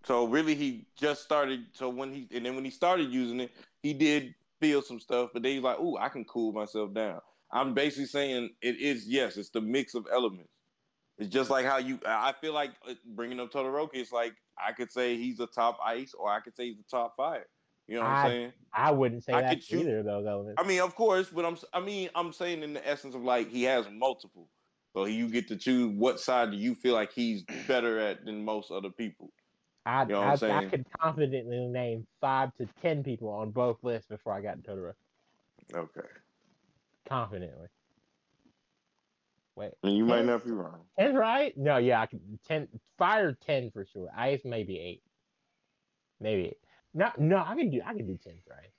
So 0.04 0.26
really, 0.26 0.54
he 0.54 0.86
just 0.96 1.22
started. 1.22 1.66
So 1.72 1.88
when 1.88 2.12
he 2.12 2.28
and 2.32 2.46
then 2.46 2.54
when 2.54 2.64
he 2.64 2.70
started 2.70 3.10
using 3.10 3.40
it, 3.40 3.50
he 3.82 3.92
did 3.92 4.34
feel 4.60 4.80
some 4.80 5.00
stuff, 5.00 5.30
but 5.32 5.42
then 5.42 5.52
he's 5.52 5.62
like, 5.62 5.80
"Ooh, 5.80 5.96
I 5.96 6.08
can 6.08 6.24
cool 6.24 6.52
myself 6.52 6.94
down." 6.94 7.20
I'm 7.50 7.74
basically 7.74 8.06
saying 8.06 8.50
it 8.62 8.76
is 8.76 9.06
yes, 9.06 9.36
it's 9.36 9.50
the 9.50 9.60
mix 9.60 9.94
of 9.94 10.06
elements. 10.12 10.50
It's 11.18 11.30
just 11.30 11.50
like 11.50 11.66
how 11.66 11.78
you. 11.78 11.98
I 12.06 12.32
feel 12.40 12.52
like 12.52 12.70
uh, 12.88 12.94
bringing 13.16 13.40
up 13.40 13.50
Todoroki. 13.50 13.94
It's 13.94 14.12
like 14.12 14.34
I 14.56 14.72
could 14.72 14.92
say 14.92 15.16
he's 15.16 15.40
a 15.40 15.46
top 15.46 15.78
ice, 15.84 16.14
or 16.16 16.30
I 16.30 16.40
could 16.40 16.54
say 16.54 16.68
he's 16.68 16.78
a 16.78 16.90
top 16.90 17.16
fire. 17.16 17.46
You 17.88 17.96
know 17.96 18.02
what 18.02 18.10
I- 18.10 18.22
I'm 18.22 18.30
saying? 18.30 18.52
I 18.72 18.90
wouldn't 18.92 19.24
say 19.24 19.32
I 19.32 19.40
that 19.40 19.66
could 19.66 19.80
either 19.80 20.02
those 20.02 20.26
elements. 20.26 20.62
I 20.62 20.66
mean, 20.66 20.80
of 20.80 20.94
course, 20.94 21.30
but 21.30 21.44
I'm. 21.44 21.56
I 21.72 21.80
mean, 21.80 22.10
I'm 22.14 22.32
saying 22.32 22.62
in 22.62 22.74
the 22.74 22.86
essence 22.86 23.14
of 23.14 23.22
like 23.22 23.48
he 23.48 23.62
has 23.64 23.88
multiple, 23.90 24.48
so 24.94 25.06
you 25.06 25.28
get 25.28 25.48
to 25.48 25.56
choose 25.56 25.90
what 25.96 26.20
side 26.20 26.50
do 26.50 26.56
you 26.58 26.74
feel 26.74 26.94
like 26.94 27.10
he's 27.12 27.44
better 27.66 27.98
at 27.98 28.24
than 28.26 28.44
most 28.44 28.70
other 28.70 28.90
people. 28.90 29.32
I, 29.86 30.02
You 30.02 30.08
know 30.10 30.20
I, 30.20 30.32
I 30.34 30.66
could 30.66 30.84
confidently 31.00 31.66
name 31.66 32.06
five 32.20 32.54
to 32.58 32.68
ten 32.82 33.02
people 33.02 33.30
on 33.30 33.50
both 33.52 33.82
lists 33.82 34.06
before 34.06 34.34
I 34.34 34.42
got 34.42 34.62
to 34.62 34.70
Totoro. 34.70 34.92
Okay, 35.74 36.06
Confidently. 37.06 37.68
Wait, 39.56 39.72
and 39.82 39.96
you 39.96 40.04
might 40.04 40.24
not 40.26 40.44
be 40.44 40.52
wrong. 40.52 40.80
ten 40.98 41.14
right? 41.16 41.56
No, 41.56 41.78
yeah, 41.78 42.02
I 42.02 42.06
could 42.06 42.20
ten. 42.46 42.68
Fire 42.98 43.32
ten 43.32 43.70
for 43.70 43.86
sure. 43.86 44.08
Ice 44.14 44.42
maybe 44.44 44.78
eight. 44.78 45.02
Maybe 46.20 46.48
eight. 46.48 46.58
No, 46.94 47.10
no, 47.18 47.38
I 47.46 47.54
can 47.54 47.70
do. 47.70 47.80
I 47.84 47.94
can 47.94 48.06
do 48.06 48.16
ten 48.16 48.34
ice. 48.50 48.70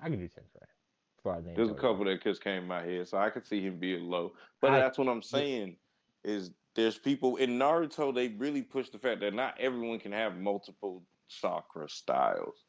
I 0.00 0.08
can 0.08 0.18
do 0.18 0.28
ten 0.28 0.44
for 0.52 0.60
ice. 0.62 0.68
Before 1.16 1.34
I 1.36 1.40
name 1.40 1.54
There's 1.54 1.70
a 1.70 1.74
couple 1.74 2.04
that 2.04 2.22
just 2.22 2.42
came 2.42 2.62
in 2.62 2.68
my 2.68 2.82
head, 2.82 3.08
so 3.08 3.18
I 3.18 3.30
could 3.30 3.46
see 3.46 3.60
him 3.60 3.78
being 3.78 4.04
low. 4.08 4.32
But 4.60 4.72
I- 4.72 4.80
that's 4.80 4.98
what 4.98 5.08
I'm 5.08 5.22
saying 5.22 5.76
is 6.24 6.50
there's 6.74 6.98
people 6.98 7.36
in 7.36 7.58
Naruto. 7.58 8.14
They 8.14 8.28
really 8.28 8.62
push 8.62 8.88
the 8.90 8.98
fact 8.98 9.20
that 9.20 9.34
not 9.34 9.54
everyone 9.60 9.98
can 10.00 10.12
have 10.12 10.36
multiple 10.36 11.02
chakra 11.28 11.88
styles. 11.88 12.64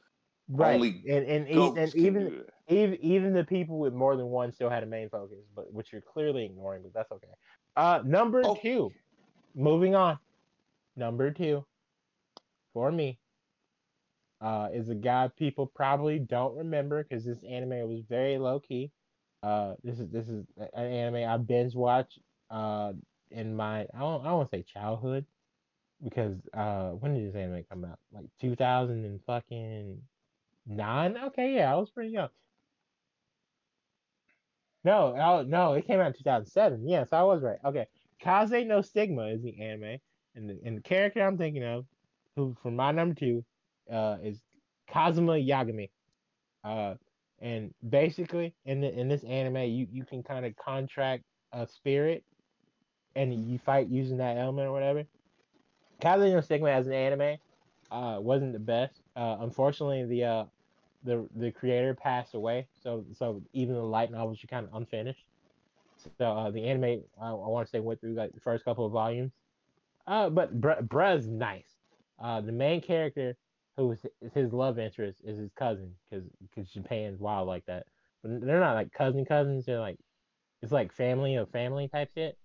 Right, 0.47 0.75
only 0.75 1.03
and 1.09 1.25
and, 1.25 1.47
and 1.47 1.95
even 1.95 2.43
even 2.67 2.95
even 3.01 3.33
the 3.33 3.43
people 3.43 3.79
with 3.79 3.93
more 3.93 4.15
than 4.15 4.27
one 4.27 4.51
still 4.51 4.69
had 4.69 4.83
a 4.83 4.85
main 4.85 5.09
focus, 5.09 5.39
but 5.55 5.73
which 5.73 5.91
you're 5.91 6.01
clearly 6.01 6.45
ignoring, 6.45 6.83
but 6.83 6.93
that's 6.93 7.11
okay. 7.11 7.33
Uh 7.75 8.01
number 8.05 8.41
Oh. 8.45 8.55
two. 8.61 8.91
Moving 9.55 9.95
on. 9.95 10.19
Number 10.95 11.31
two 11.31 11.65
for 12.73 12.91
me 12.91 13.17
uh 14.45 14.69
is 14.71 14.89
a 14.89 14.95
guy 14.95 15.29
people 15.35 15.65
probably 15.65 16.19
don't 16.19 16.55
remember 16.55 17.03
because 17.03 17.25
this 17.25 17.39
anime 17.49 17.89
was 17.89 18.01
very 18.07 18.37
low 18.37 18.59
key. 18.59 18.91
Uh 19.41 19.73
this 19.83 19.99
is 19.99 20.09
this 20.11 20.29
is 20.29 20.45
an 20.57 20.85
anime 20.85 21.27
I 21.27 21.37
binge 21.37 21.73
watched 21.75 22.19
uh 22.51 22.93
in 23.31 23.55
my 23.55 23.81
I 23.81 23.99
don't 23.99 24.21
I 24.25 24.29
don't 24.29 24.49
say 24.51 24.63
childhood 24.63 25.25
because 26.03 26.35
uh 26.53 26.91
when 26.91 27.15
did 27.15 27.27
this 27.27 27.35
anime 27.35 27.65
come 27.69 27.85
out? 27.85 27.97
Like 28.13 28.25
2000 28.39 29.03
and 29.03 29.19
fucking 29.25 30.01
nine? 30.67 31.17
Okay, 31.17 31.55
yeah, 31.55 31.73
I 31.73 31.77
was 31.77 31.89
pretty 31.89 32.11
young. 32.11 32.29
No, 34.83 35.15
oh, 35.19 35.41
no, 35.41 35.73
it 35.73 35.87
came 35.87 35.99
out 35.99 36.07
in 36.07 36.13
2007. 36.13 36.87
Yes, 36.87 37.07
I 37.11 37.23
was 37.23 37.41
right. 37.41 37.57
Okay. 37.65 37.87
Kaze 38.21 38.65
no 38.67 38.81
Stigma 38.81 39.27
is 39.29 39.41
the 39.41 39.59
anime, 39.59 39.97
and 40.35 40.49
the, 40.49 40.59
and 40.63 40.77
the 40.77 40.81
character 40.81 41.21
I'm 41.25 41.39
thinking 41.39 41.63
of, 41.63 41.85
who 42.35 42.55
for 42.61 42.69
my 42.69 42.91
number 42.91 43.15
two, 43.15 43.43
uh, 43.91 44.17
is 44.23 44.41
Kazuma 44.87 45.33
Yagami. 45.33 45.89
Uh, 46.63 46.95
and 47.39 47.73
basically 47.89 48.53
in 48.65 48.81
the, 48.81 48.97
in 48.97 49.07
this 49.07 49.23
anime, 49.23 49.57
you 49.69 49.87
you 49.91 50.03
can 50.05 50.23
kind 50.23 50.45
of 50.45 50.55
contract 50.55 51.23
a 51.51 51.67
spirit, 51.67 52.23
and 53.15 53.49
you 53.49 53.57
fight 53.59 53.87
using 53.87 54.17
that 54.17 54.37
element 54.37 54.67
or 54.67 54.71
whatever. 54.71 55.03
Kaze 56.01 56.33
no 56.33 56.41
Stigma 56.41 56.69
as 56.69 56.87
an 56.87 56.93
anime, 56.93 57.37
uh, 57.91 58.17
wasn't 58.19 58.53
the 58.53 58.59
best. 58.59 59.01
Uh, 59.15 59.37
unfortunately, 59.39 60.05
the 60.05 60.23
uh, 60.23 60.45
the 61.03 61.27
the 61.35 61.51
creator 61.51 61.93
passed 61.93 62.33
away, 62.33 62.67
so 62.83 63.05
so 63.17 63.41
even 63.53 63.75
the 63.75 63.81
light 63.81 64.11
novels 64.11 64.43
are 64.43 64.47
kind 64.47 64.65
of 64.67 64.73
unfinished. 64.73 65.25
So 66.19 66.25
uh, 66.25 66.51
the 66.51 66.65
anime, 66.65 67.03
I, 67.21 67.29
I 67.29 67.33
want 67.33 67.67
to 67.67 67.71
say, 67.71 67.79
went 67.79 68.01
through 68.01 68.15
like 68.15 68.33
the 68.33 68.39
first 68.39 68.65
couple 68.65 68.85
of 68.85 68.91
volumes. 68.91 69.31
Uh, 70.07 70.29
but 70.29 70.59
br- 70.59 70.81
bruh's 70.81 71.27
nice. 71.27 71.69
Uh, 72.19 72.41
the 72.41 72.51
main 72.51 72.81
character, 72.81 73.35
who 73.77 73.91
is 73.91 74.05
his 74.33 74.53
love 74.53 74.79
interest, 74.79 75.21
is 75.23 75.37
his 75.37 75.51
cousin, 75.53 75.93
because 76.09 76.25
because 76.41 76.69
Japan's 76.71 77.19
wild 77.19 77.47
like 77.47 77.65
that. 77.65 77.85
But 78.23 78.41
they're 78.41 78.59
not 78.59 78.75
like 78.75 78.91
cousin 78.91 79.25
cousins. 79.25 79.65
They're 79.65 79.79
like 79.79 79.99
it's 80.61 80.71
like 80.71 80.93
family 80.93 81.35
of 81.35 81.49
family 81.51 81.87
type 81.87 82.09
shit. 82.15 82.37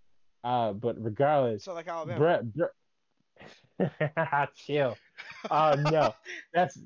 Uh, 0.43 0.73
but 0.73 0.97
regardless, 1.03 1.65
So 1.65 1.75
like 1.75 1.89
Alabama. 1.89 2.43
bruh, 2.53 2.71
bruh 3.81 4.49
chill. 4.55 4.97
Uh, 5.51 5.77
no, 5.91 6.13
that's 6.55 6.79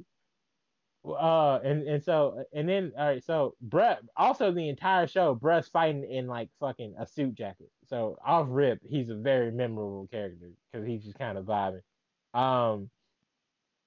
uh, 1.07 1.59
and 1.63 1.83
and 1.87 2.03
so 2.03 2.45
and 2.53 2.69
then 2.69 2.93
all 2.99 3.07
right, 3.07 3.25
so 3.25 3.55
Brett 3.61 4.01
also 4.17 4.53
the 4.53 4.69
entire 4.69 5.07
show, 5.07 5.35
Brett's 5.35 5.69
fighting 5.69 6.05
in 6.05 6.27
like 6.27 6.49
fucking 6.61 6.95
a 6.99 7.07
suit 7.07 7.35
jacket. 7.35 7.71
So 7.87 8.17
off 8.25 8.47
rip, 8.51 8.81
he's 8.89 9.11
a 9.11 9.15
very 9.15 9.51
memorable 9.51 10.09
character 10.11 10.51
because 10.73 10.87
he's 10.87 11.05
just 11.05 11.19
kind 11.19 11.37
of 11.37 11.45
vibing. 11.45 11.83
Um, 12.33 12.91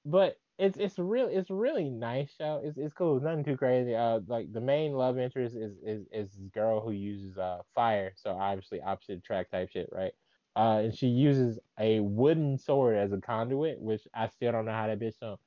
but 0.06 0.38
it's 0.58 0.78
it's 0.78 0.98
real 0.98 1.28
it's 1.28 1.50
really 1.50 1.90
nice 1.90 2.30
show. 2.38 2.62
It's 2.64 2.78
it's 2.78 2.94
cool. 2.94 3.20
Nothing 3.20 3.44
too 3.44 3.58
crazy. 3.58 3.96
Uh, 3.96 4.20
like 4.28 4.52
the 4.52 4.62
main 4.62 4.94
love 4.94 5.20
interest 5.20 5.56
is 5.56 5.78
is 5.84 6.06
is 6.12 6.32
this 6.32 6.50
girl 6.54 6.82
who 6.82 6.92
uses 6.92 7.38
uh 7.38 7.60
fire. 7.76 8.14
So 8.16 8.32
obviously 8.32 8.82
opposite 8.82 9.24
track 9.24 9.52
type 9.52 9.70
shit, 9.72 9.90
right? 9.92 10.14
Uh, 10.56 10.82
and 10.86 10.96
she 10.98 11.08
uses 11.08 11.60
a 11.80 12.00
wooden 12.00 12.58
sword 12.58 12.98
as 12.98 13.12
a 13.12 13.22
conduit, 13.22 13.80
which 13.80 14.02
I 14.16 14.28
still 14.30 14.52
don't 14.52 14.66
know 14.66 14.72
how 14.72 14.88
that 14.88 15.00
bitch 15.00 15.20
don't 15.22 15.40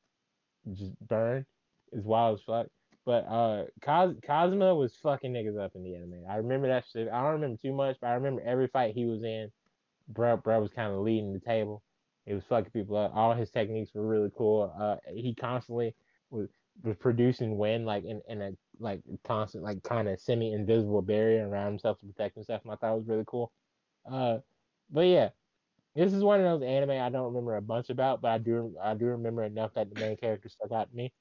just 0.74 0.92
burn. 1.08 1.44
It's 1.92 2.04
wild 2.04 2.38
as 2.38 2.44
fuck. 2.44 2.66
But 3.04 3.26
uh, 3.26 3.64
Cos- 3.82 4.14
Cosmo 4.24 4.76
was 4.76 4.94
fucking 5.02 5.32
niggas 5.32 5.58
up 5.58 5.72
in 5.74 5.82
the 5.82 5.96
anime. 5.96 6.24
I 6.30 6.36
remember 6.36 6.68
that 6.68 6.84
shit. 6.92 7.08
I 7.08 7.22
don't 7.22 7.32
remember 7.32 7.56
too 7.60 7.72
much, 7.72 7.96
but 8.00 8.08
I 8.08 8.14
remember 8.14 8.42
every 8.42 8.68
fight 8.68 8.94
he 8.94 9.06
was 9.06 9.24
in. 9.24 9.50
Bro, 10.08 10.38
bro 10.38 10.60
was 10.60 10.70
kind 10.70 10.92
of 10.92 11.00
leading 11.00 11.32
the 11.32 11.40
table. 11.40 11.82
He 12.26 12.34
was 12.34 12.44
fucking 12.44 12.72
people 12.72 12.96
up. 12.96 13.12
All 13.14 13.34
his 13.34 13.50
techniques 13.50 13.92
were 13.94 14.06
really 14.06 14.30
cool. 14.36 14.72
Uh, 14.78 14.96
he 15.12 15.34
constantly 15.34 15.94
was 16.30 16.50
was 16.82 16.96
producing 16.96 17.58
wind 17.58 17.86
like 17.86 18.04
in, 18.04 18.22
in 18.28 18.40
a 18.42 18.52
like 18.78 19.02
constant 19.24 19.64
like 19.64 19.82
kind 19.82 20.08
of 20.08 20.20
semi 20.20 20.52
invisible 20.52 21.02
barrier 21.02 21.48
around 21.48 21.66
himself 21.72 21.98
to 22.00 22.06
protect 22.06 22.36
himself. 22.36 22.62
And 22.64 22.72
I 22.72 22.76
thought 22.76 22.94
it 22.94 22.98
was 22.98 23.08
really 23.08 23.24
cool. 23.26 23.52
Uh, 24.10 24.38
but 24.90 25.02
yeah, 25.02 25.30
this 25.94 26.12
is 26.12 26.22
one 26.22 26.40
of 26.40 26.46
those 26.46 26.66
anime 26.66 26.90
I 26.90 27.10
don't 27.10 27.28
remember 27.28 27.56
a 27.56 27.62
bunch 27.62 27.90
about, 27.90 28.20
but 28.22 28.30
I 28.30 28.38
do 28.38 28.76
I 28.82 28.94
do 28.94 29.06
remember 29.06 29.44
enough 29.44 29.74
that 29.74 29.92
the 29.92 30.00
main 30.00 30.16
character 30.16 30.48
stuck 30.48 30.72
out 30.72 30.90
to 30.90 30.96
me 30.96 31.12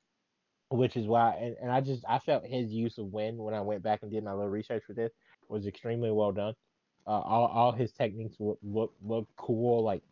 which 0.69 0.95
is 0.97 1.07
why 1.07 1.35
and, 1.35 1.55
and 1.61 1.71
I 1.71 1.81
just 1.81 2.03
I 2.07 2.19
felt 2.19 2.45
his 2.45 2.71
use 2.71 2.97
of 2.97 3.07
wind 3.07 3.37
when 3.39 3.53
I 3.53 3.61
went 3.61 3.83
back 3.83 4.01
and 4.03 4.11
did 4.11 4.23
my 4.23 4.33
little 4.33 4.49
research 4.49 4.83
for 4.85 4.93
this 4.93 5.11
was 5.49 5.65
extremely 5.67 6.11
well 6.11 6.31
done. 6.31 6.53
Uh, 7.07 7.21
all 7.21 7.47
all 7.47 7.71
his 7.71 7.91
techniques 7.91 8.37
look 8.39 8.59
look, 8.61 8.93
look 9.01 9.27
cool 9.35 9.83
like 9.83 10.03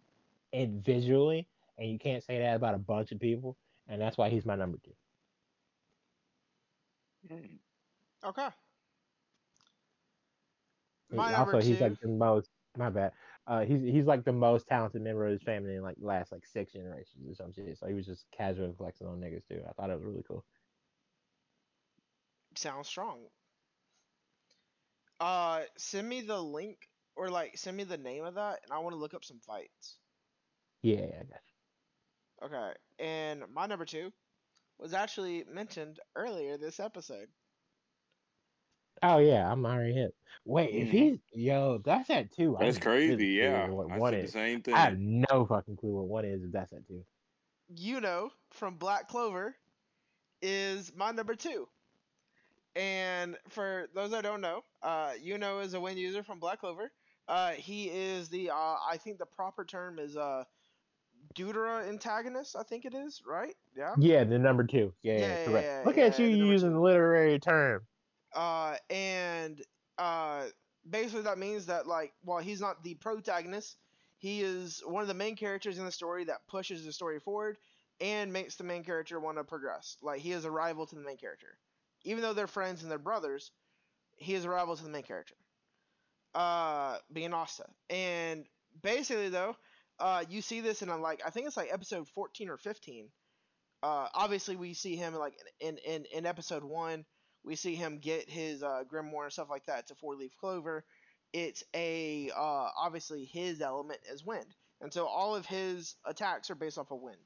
and 0.53 0.83
visually, 0.83 1.47
and 1.77 1.89
you 1.89 1.99
can't 1.99 2.23
say 2.23 2.39
that 2.39 2.55
about 2.55 2.75
a 2.75 2.79
bunch 2.79 3.11
of 3.11 3.19
people, 3.19 3.57
and 3.87 4.01
that's 4.01 4.17
why 4.17 4.29
he's 4.29 4.45
my 4.45 4.55
number 4.55 4.77
two. 4.83 4.91
Okay. 8.25 8.49
And 11.09 11.17
My 11.17 11.33
also, 11.35 11.59
he's 11.59 11.77
two- 11.77 11.83
like 11.83 11.99
the 12.01 12.07
most. 12.07 12.49
My 12.77 12.89
bad. 12.89 13.11
Uh, 13.47 13.61
he's 13.61 13.81
he's 13.81 14.05
like 14.05 14.23
the 14.23 14.33
most 14.33 14.67
talented 14.67 15.01
member 15.01 15.25
of 15.25 15.31
his 15.31 15.41
family 15.41 15.75
in 15.75 15.81
like 15.81 15.95
last 15.99 16.31
like 16.31 16.45
six 16.45 16.73
generations 16.73 17.27
or 17.27 17.33
some 17.33 17.51
shit. 17.51 17.77
So 17.77 17.87
he 17.87 17.93
was 17.93 18.05
just 18.05 18.25
casually 18.31 18.73
flexing 18.77 19.07
on 19.07 19.19
niggas 19.19 19.47
too. 19.47 19.61
I 19.67 19.71
thought 19.71 19.89
it 19.89 19.95
was 19.95 20.03
really 20.03 20.23
cool. 20.27 20.45
Sounds 22.55 22.87
strong. 22.87 23.19
Uh, 25.19 25.61
send 25.77 26.07
me 26.07 26.21
the 26.21 26.39
link 26.39 26.77
or 27.15 27.29
like 27.29 27.57
send 27.57 27.77
me 27.77 27.83
the 27.83 27.97
name 27.97 28.23
of 28.23 28.35
that, 28.35 28.59
and 28.63 28.71
I 28.71 28.79
want 28.79 28.93
to 28.93 28.99
look 28.99 29.13
up 29.15 29.25
some 29.25 29.39
fights. 29.39 29.97
Yeah, 30.81 31.05
I 31.19 31.23
guess. 31.23 31.43
Okay, 32.43 32.73
and 32.99 33.43
my 33.53 33.65
number 33.65 33.85
two 33.85 34.11
was 34.77 34.93
actually 34.93 35.43
mentioned 35.45 35.99
earlier 36.15 36.57
this 36.57 36.79
episode. 36.79 37.29
Oh 39.03 39.17
yeah, 39.19 39.51
I'm 39.51 39.65
already 39.65 39.93
hit. 39.93 40.15
Wait, 40.45 40.73
if 40.73 40.89
Mhm. 40.89 40.91
he's 40.91 41.19
yo, 41.33 41.77
that's 41.79 42.09
at 42.09 42.31
two. 42.31 42.57
I 42.57 42.65
That's 42.65 42.77
have 42.77 42.83
crazy. 42.83 43.27
Yeah, 43.27 43.69
what 43.69 43.91
I 43.91 43.97
one 43.97 44.13
the 44.13 44.19
is. 44.19 44.31
same 44.31 44.61
thing. 44.61 44.73
I 44.73 44.79
have 44.79 44.99
no 44.99 45.45
fucking 45.45 45.77
clue 45.77 45.93
what 45.95 46.07
one 46.07 46.25
is 46.25 46.43
if 46.43 46.51
that's 46.51 46.73
at 46.73 46.87
two. 46.87 47.05
You 47.69 48.01
know 48.01 48.31
from 48.51 48.77
Black 48.77 49.07
Clover 49.07 49.55
is 50.41 50.93
my 50.95 51.11
number 51.11 51.35
two. 51.35 51.67
And 52.75 53.37
for 53.49 53.87
those 53.93 54.11
that 54.11 54.21
don't 54.23 54.41
know, 54.41 54.63
uh, 54.83 55.13
Yuno 55.13 55.63
is 55.63 55.73
a 55.73 55.79
wind 55.81 55.97
user 55.97 56.23
from 56.23 56.39
Black 56.39 56.59
Clover. 56.59 56.91
Uh, 57.27 57.51
he 57.53 57.89
is 57.89 58.29
the 58.29 58.51
uh, 58.51 58.77
I 58.87 58.97
think 58.97 59.17
the 59.17 59.25
proper 59.25 59.65
term 59.65 59.99
is 59.99 60.15
uh, 60.15 60.45
Deuteragonist. 61.35 62.55
I 62.55 62.63
think 62.63 62.85
it 62.85 62.93
is 62.93 63.21
right. 63.25 63.55
Yeah. 63.75 63.95
Yeah, 63.99 64.23
the 64.23 64.39
number 64.39 64.63
two. 64.63 64.93
Yeah, 65.03 65.13
yeah, 65.13 65.27
Yeah, 65.27 65.45
correct. 65.45 65.67
yeah, 65.67 65.83
Look 65.85 65.97
at 65.97 66.19
you 66.19 66.27
the 66.27 66.37
using 66.37 66.73
the 66.73 66.79
literary 66.79 67.39
term. 67.39 67.81
Uh, 68.33 68.75
and 68.89 69.61
uh, 69.97 70.45
basically 70.89 71.23
that 71.23 71.37
means 71.37 71.67
that 71.67 71.87
like 71.87 72.13
while 72.23 72.39
he's 72.39 72.61
not 72.61 72.83
the 72.83 72.95
protagonist, 72.95 73.77
he 74.17 74.41
is 74.41 74.81
one 74.85 75.01
of 75.01 75.07
the 75.07 75.13
main 75.13 75.35
characters 75.35 75.77
in 75.77 75.85
the 75.85 75.91
story 75.91 76.25
that 76.25 76.47
pushes 76.47 76.83
the 76.85 76.91
story 76.91 77.19
forward 77.19 77.57
and 78.01 78.31
makes 78.33 78.55
the 78.55 78.63
main 78.63 78.83
character 78.83 79.19
want 79.19 79.37
to 79.37 79.43
progress. 79.43 79.97
Like 80.01 80.19
he 80.21 80.31
is 80.31 80.45
a 80.45 80.51
rival 80.51 80.85
to 80.87 80.95
the 80.95 81.01
main 81.01 81.17
character, 81.17 81.57
even 82.03 82.21
though 82.21 82.33
they're 82.33 82.47
friends 82.47 82.81
and 82.81 82.91
they're 82.91 82.97
brothers. 82.99 83.51
He 84.15 84.33
is 84.33 84.45
a 84.45 84.49
rival 84.49 84.75
to 84.75 84.83
the 84.83 84.89
main 84.89 85.03
character. 85.03 85.35
Uh, 86.35 86.97
being 87.11 87.33
Asta, 87.33 87.65
and 87.89 88.45
basically 88.81 89.29
though, 89.29 89.55
uh, 89.99 90.23
you 90.29 90.41
see 90.41 90.61
this 90.61 90.81
in 90.81 90.89
a, 90.89 90.97
like 90.97 91.21
I 91.25 91.29
think 91.29 91.47
it's 91.47 91.57
like 91.57 91.69
episode 91.71 92.07
fourteen 92.09 92.49
or 92.49 92.57
fifteen. 92.57 93.09
Uh, 93.83 94.07
obviously 94.13 94.55
we 94.55 94.73
see 94.73 94.95
him 94.95 95.13
like 95.13 95.33
in 95.59 95.77
in 95.77 96.05
in 96.13 96.25
episode 96.25 96.63
one 96.63 97.05
we 97.47 97.55
see 97.55 97.75
him 97.75 97.99
get 97.99 98.29
his 98.29 98.61
uh, 98.61 98.83
grimoire 98.91 99.23
and 99.23 99.33
stuff 99.33 99.49
like 99.49 99.65
that. 99.65 99.79
It's 99.79 99.91
a 99.91 99.95
four 99.95 100.15
leaf 100.15 100.35
clover. 100.37 100.83
It's 101.33 101.63
a 101.73 102.29
uh, 102.35 102.69
obviously 102.77 103.25
his 103.25 103.61
element 103.61 103.99
is 104.11 104.25
wind, 104.25 104.53
and 104.81 104.93
so 104.93 105.05
all 105.05 105.35
of 105.35 105.45
his 105.45 105.95
attacks 106.05 106.49
are 106.49 106.55
based 106.55 106.77
off 106.77 106.91
of 106.91 106.99
wind. 106.99 107.17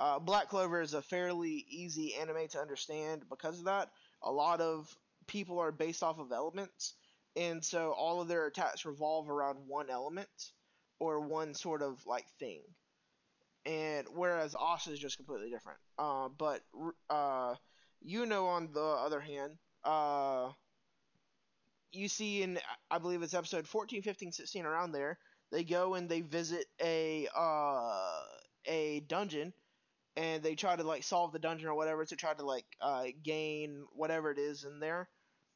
Uh, 0.00 0.18
Black 0.18 0.48
Clover 0.48 0.80
is 0.80 0.94
a 0.94 1.02
fairly 1.02 1.66
easy 1.68 2.14
anime 2.14 2.46
to 2.48 2.60
understand 2.60 3.22
because 3.28 3.58
of 3.58 3.64
that. 3.64 3.90
A 4.22 4.30
lot 4.30 4.60
of 4.60 4.94
people 5.26 5.58
are 5.58 5.72
based 5.72 6.02
off 6.02 6.20
of 6.20 6.30
elements, 6.30 6.94
and 7.34 7.64
so 7.64 7.92
all 7.92 8.20
of 8.20 8.28
their 8.28 8.46
attacks 8.46 8.84
revolve 8.84 9.28
around 9.28 9.58
one 9.66 9.90
element 9.90 10.28
or 11.00 11.20
one 11.20 11.54
sort 11.54 11.82
of 11.82 12.04
like 12.06 12.26
thing. 12.38 12.62
And 13.66 14.06
whereas 14.14 14.54
Asta 14.54 14.92
is 14.92 14.98
just 14.98 15.16
completely 15.16 15.50
different. 15.50 15.78
Uh, 15.98 16.28
but 16.28 16.62
uh, 17.10 17.54
you 18.00 18.26
know, 18.26 18.46
on 18.46 18.72
the 18.72 18.80
other 18.80 19.20
hand, 19.20 19.58
uh, 19.84 20.50
you 21.92 22.08
see 22.08 22.42
in 22.42 22.58
I 22.90 22.98
believe 22.98 23.22
it's 23.22 23.34
episode 23.34 23.66
14, 23.66 24.02
15, 24.02 24.32
16 24.32 24.64
around 24.66 24.92
there, 24.92 25.18
they 25.50 25.64
go 25.64 25.94
and 25.94 26.08
they 26.08 26.20
visit 26.20 26.66
a 26.82 27.28
uh, 27.34 28.20
a 28.66 29.00
dungeon 29.00 29.52
and 30.16 30.42
they 30.42 30.54
try 30.54 30.76
to 30.76 30.82
like 30.84 31.04
solve 31.04 31.32
the 31.32 31.38
dungeon 31.38 31.68
or 31.68 31.74
whatever 31.74 32.04
to 32.04 32.16
try 32.16 32.34
to 32.34 32.44
like 32.44 32.66
uh, 32.80 33.04
gain 33.24 33.84
whatever 33.94 34.30
it 34.30 34.38
is 34.38 34.64
in 34.64 34.80
there 34.80 35.08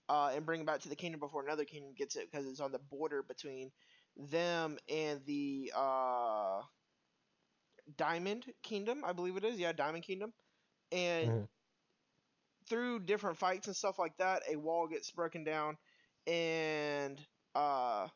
uh, 0.09 0.33
and 0.35 0.47
bring 0.47 0.63
it 0.63 0.67
back 0.67 0.81
to 0.81 0.89
the 0.89 0.97
kingdom 0.97 1.21
before 1.21 1.45
another 1.45 1.65
kingdom 1.65 1.93
gets 1.97 2.17
it 2.17 2.29
because 2.31 2.47
it's 2.47 2.61
on 2.61 2.73
the 2.73 2.81
border 2.91 3.23
between 3.23 3.71
them 4.17 4.79
and 4.89 5.25
the 5.27 5.73
uh, 5.75 6.63
Diamond 7.97 8.53
Kingdom, 8.63 9.05
I 9.05 9.13
believe 9.13 9.37
it 9.37 9.45
is. 9.45 9.59
Yeah, 9.59 9.73
Diamond 9.73 10.05
Kingdom. 10.05 10.33
And 10.93 11.33
Mhm. 11.33 11.49
through 12.69 13.01
different 13.01 13.39
fights 13.39 13.67
and 13.67 13.77
stuff 13.77 13.99
like 13.99 14.17
that, 14.19 14.43
a 14.49 14.57
wall 14.57 14.87
gets 14.89 15.11
broken 15.11 15.45
down, 15.45 15.77
and 16.27 17.25
uh, 17.55 18.09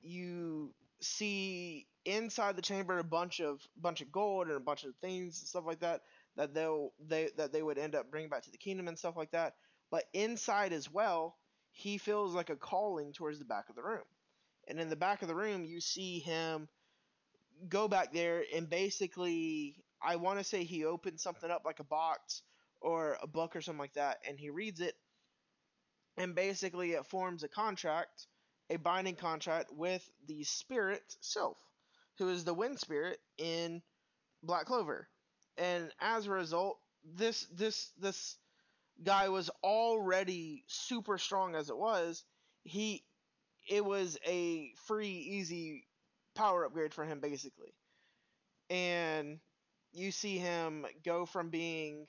you 0.00 0.74
see 1.00 1.86
inside 2.04 2.56
the 2.56 2.62
chamber 2.62 2.98
a 2.98 3.04
bunch 3.04 3.40
of 3.40 3.60
bunch 3.76 4.00
of 4.00 4.10
gold 4.12 4.46
and 4.48 4.56
a 4.56 4.60
bunch 4.60 4.84
of 4.84 4.94
things 5.00 5.40
and 5.40 5.48
stuff 5.48 5.64
like 5.66 5.80
that 5.80 6.02
that 6.36 6.54
they'll 6.54 6.92
they 6.98 7.30
that 7.36 7.52
they 7.52 7.62
would 7.62 7.78
end 7.78 7.94
up 7.94 8.10
bringing 8.10 8.30
back 8.30 8.42
to 8.42 8.50
the 8.50 8.58
kingdom 8.58 8.88
and 8.88 8.98
stuff 8.98 9.16
like 9.16 9.30
that. 9.32 9.54
But 9.90 10.04
inside 10.12 10.72
as 10.72 10.90
well, 10.90 11.38
he 11.70 11.98
feels 11.98 12.34
like 12.34 12.50
a 12.50 12.56
calling 12.56 13.12
towards 13.12 13.38
the 13.38 13.44
back 13.44 13.68
of 13.68 13.76
the 13.76 13.82
room, 13.82 14.04
and 14.68 14.80
in 14.80 14.88
the 14.88 14.96
back 14.96 15.22
of 15.22 15.28
the 15.28 15.34
room 15.34 15.64
you 15.64 15.80
see 15.80 16.18
him 16.18 16.68
go 17.68 17.88
back 17.88 18.12
there 18.12 18.44
and 18.54 18.68
basically 18.68 19.76
I 20.02 20.16
want 20.16 20.38
to 20.38 20.44
say 20.44 20.64
he 20.64 20.84
opens 20.84 21.22
something 21.22 21.50
up 21.50 21.62
like 21.64 21.80
a 21.80 21.84
box 21.84 22.42
or 22.80 23.16
a 23.22 23.26
book 23.26 23.56
or 23.56 23.60
something 23.62 23.80
like 23.80 23.94
that 23.94 24.18
and 24.28 24.38
he 24.38 24.50
reads 24.50 24.80
it 24.80 24.94
and 26.16 26.34
basically 26.34 26.92
it 26.92 27.06
forms 27.06 27.42
a 27.42 27.48
contract, 27.48 28.26
a 28.70 28.76
binding 28.76 29.16
contract 29.16 29.72
with 29.72 30.08
the 30.26 30.44
spirit 30.44 31.02
Sylph, 31.20 31.58
who 32.18 32.28
is 32.28 32.44
the 32.44 32.54
wind 32.54 32.78
spirit 32.78 33.18
in 33.38 33.82
Black 34.42 34.66
Clover. 34.66 35.08
And 35.58 35.90
as 36.00 36.26
a 36.26 36.30
result, 36.30 36.78
this 37.04 37.46
this 37.52 37.90
this 37.98 38.36
guy 39.02 39.28
was 39.28 39.50
already 39.62 40.64
super 40.68 41.18
strong 41.18 41.54
as 41.54 41.68
it 41.68 41.76
was. 41.76 42.24
He 42.62 43.04
it 43.68 43.84
was 43.84 44.18
a 44.26 44.72
free 44.86 45.08
easy 45.08 45.86
power 46.34 46.64
upgrade 46.64 46.94
for 46.94 47.04
him 47.04 47.20
basically. 47.20 47.74
And 48.70 49.40
you 49.92 50.12
see 50.12 50.38
him 50.38 50.86
go 51.04 51.26
from 51.26 51.50
being 51.50 52.06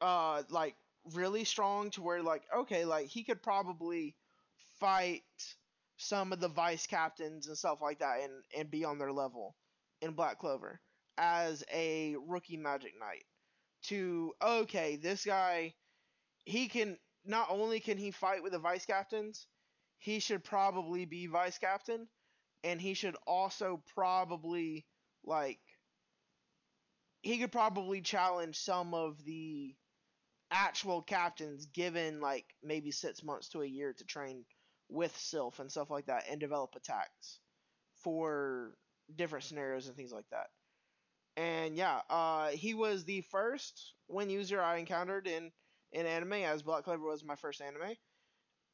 uh 0.00 0.42
like 0.50 0.74
really 1.14 1.44
strong 1.44 1.90
to 1.90 2.02
where 2.02 2.22
like 2.22 2.42
okay 2.56 2.84
like 2.84 3.06
he 3.08 3.24
could 3.24 3.42
probably 3.42 4.14
fight 4.78 5.22
some 5.96 6.32
of 6.32 6.40
the 6.40 6.48
vice 6.48 6.86
captains 6.86 7.48
and 7.48 7.56
stuff 7.56 7.80
like 7.80 7.98
that 7.98 8.20
and 8.22 8.32
and 8.56 8.70
be 8.70 8.84
on 8.84 8.98
their 8.98 9.12
level 9.12 9.56
in 10.00 10.12
Black 10.12 10.38
Clover 10.38 10.80
as 11.16 11.64
a 11.72 12.14
rookie 12.26 12.56
Magic 12.56 12.92
Knight 13.00 13.24
to 13.84 14.32
okay 14.42 14.96
this 14.96 15.24
guy 15.24 15.74
he 16.44 16.68
can 16.68 16.98
not 17.24 17.48
only 17.50 17.80
can 17.80 17.98
he 17.98 18.10
fight 18.10 18.42
with 18.42 18.52
the 18.52 18.58
vice 18.58 18.86
captains 18.86 19.46
he 19.98 20.20
should 20.20 20.44
probably 20.44 21.04
be 21.04 21.26
vice 21.26 21.58
captain 21.58 22.08
and 22.64 22.80
he 22.80 22.94
should 22.94 23.16
also 23.26 23.82
probably 23.94 24.86
like 25.24 25.60
he 27.22 27.38
could 27.38 27.52
probably 27.52 28.00
challenge 28.00 28.56
some 28.58 28.94
of 28.94 29.22
the 29.24 29.74
actual 30.50 31.02
captains 31.02 31.66
given 31.66 32.20
like 32.20 32.46
maybe 32.62 32.90
six 32.90 33.22
months 33.22 33.48
to 33.50 33.62
a 33.62 33.66
year 33.66 33.92
to 33.92 34.04
train 34.04 34.44
with 34.88 35.16
Sylph 35.16 35.58
and 35.58 35.70
stuff 35.70 35.90
like 35.90 36.06
that 36.06 36.24
and 36.30 36.40
develop 36.40 36.74
attacks 36.76 37.40
for 38.02 38.74
different 39.14 39.44
scenarios 39.44 39.88
and 39.88 39.96
things 39.96 40.12
like 40.12 40.28
that. 40.30 40.46
And 41.36 41.76
yeah, 41.76 42.00
uh, 42.10 42.48
he 42.48 42.74
was 42.74 43.04
the 43.04 43.20
first 43.22 43.94
win 44.08 44.30
user 44.30 44.60
I 44.60 44.78
encountered 44.78 45.26
in 45.26 45.52
in 45.92 46.06
anime, 46.06 46.34
as 46.34 46.62
Black 46.62 46.84
Clover 46.84 47.04
was 47.04 47.24
my 47.24 47.36
first 47.36 47.62
anime, 47.62 47.94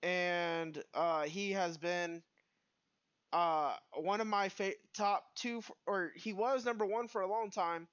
and 0.04 0.82
uh, 0.92 1.22
he 1.22 1.52
has 1.52 1.78
been 1.78 2.22
uh, 3.32 3.72
one 3.94 4.20
of 4.20 4.26
my 4.26 4.50
fa- 4.50 4.74
top 4.94 5.24
two, 5.34 5.62
for, 5.62 5.74
or 5.86 6.12
he 6.14 6.32
was 6.32 6.64
number 6.64 6.84
one 6.84 7.08
for 7.08 7.22
a 7.22 7.26
long 7.26 7.50
time 7.50 7.88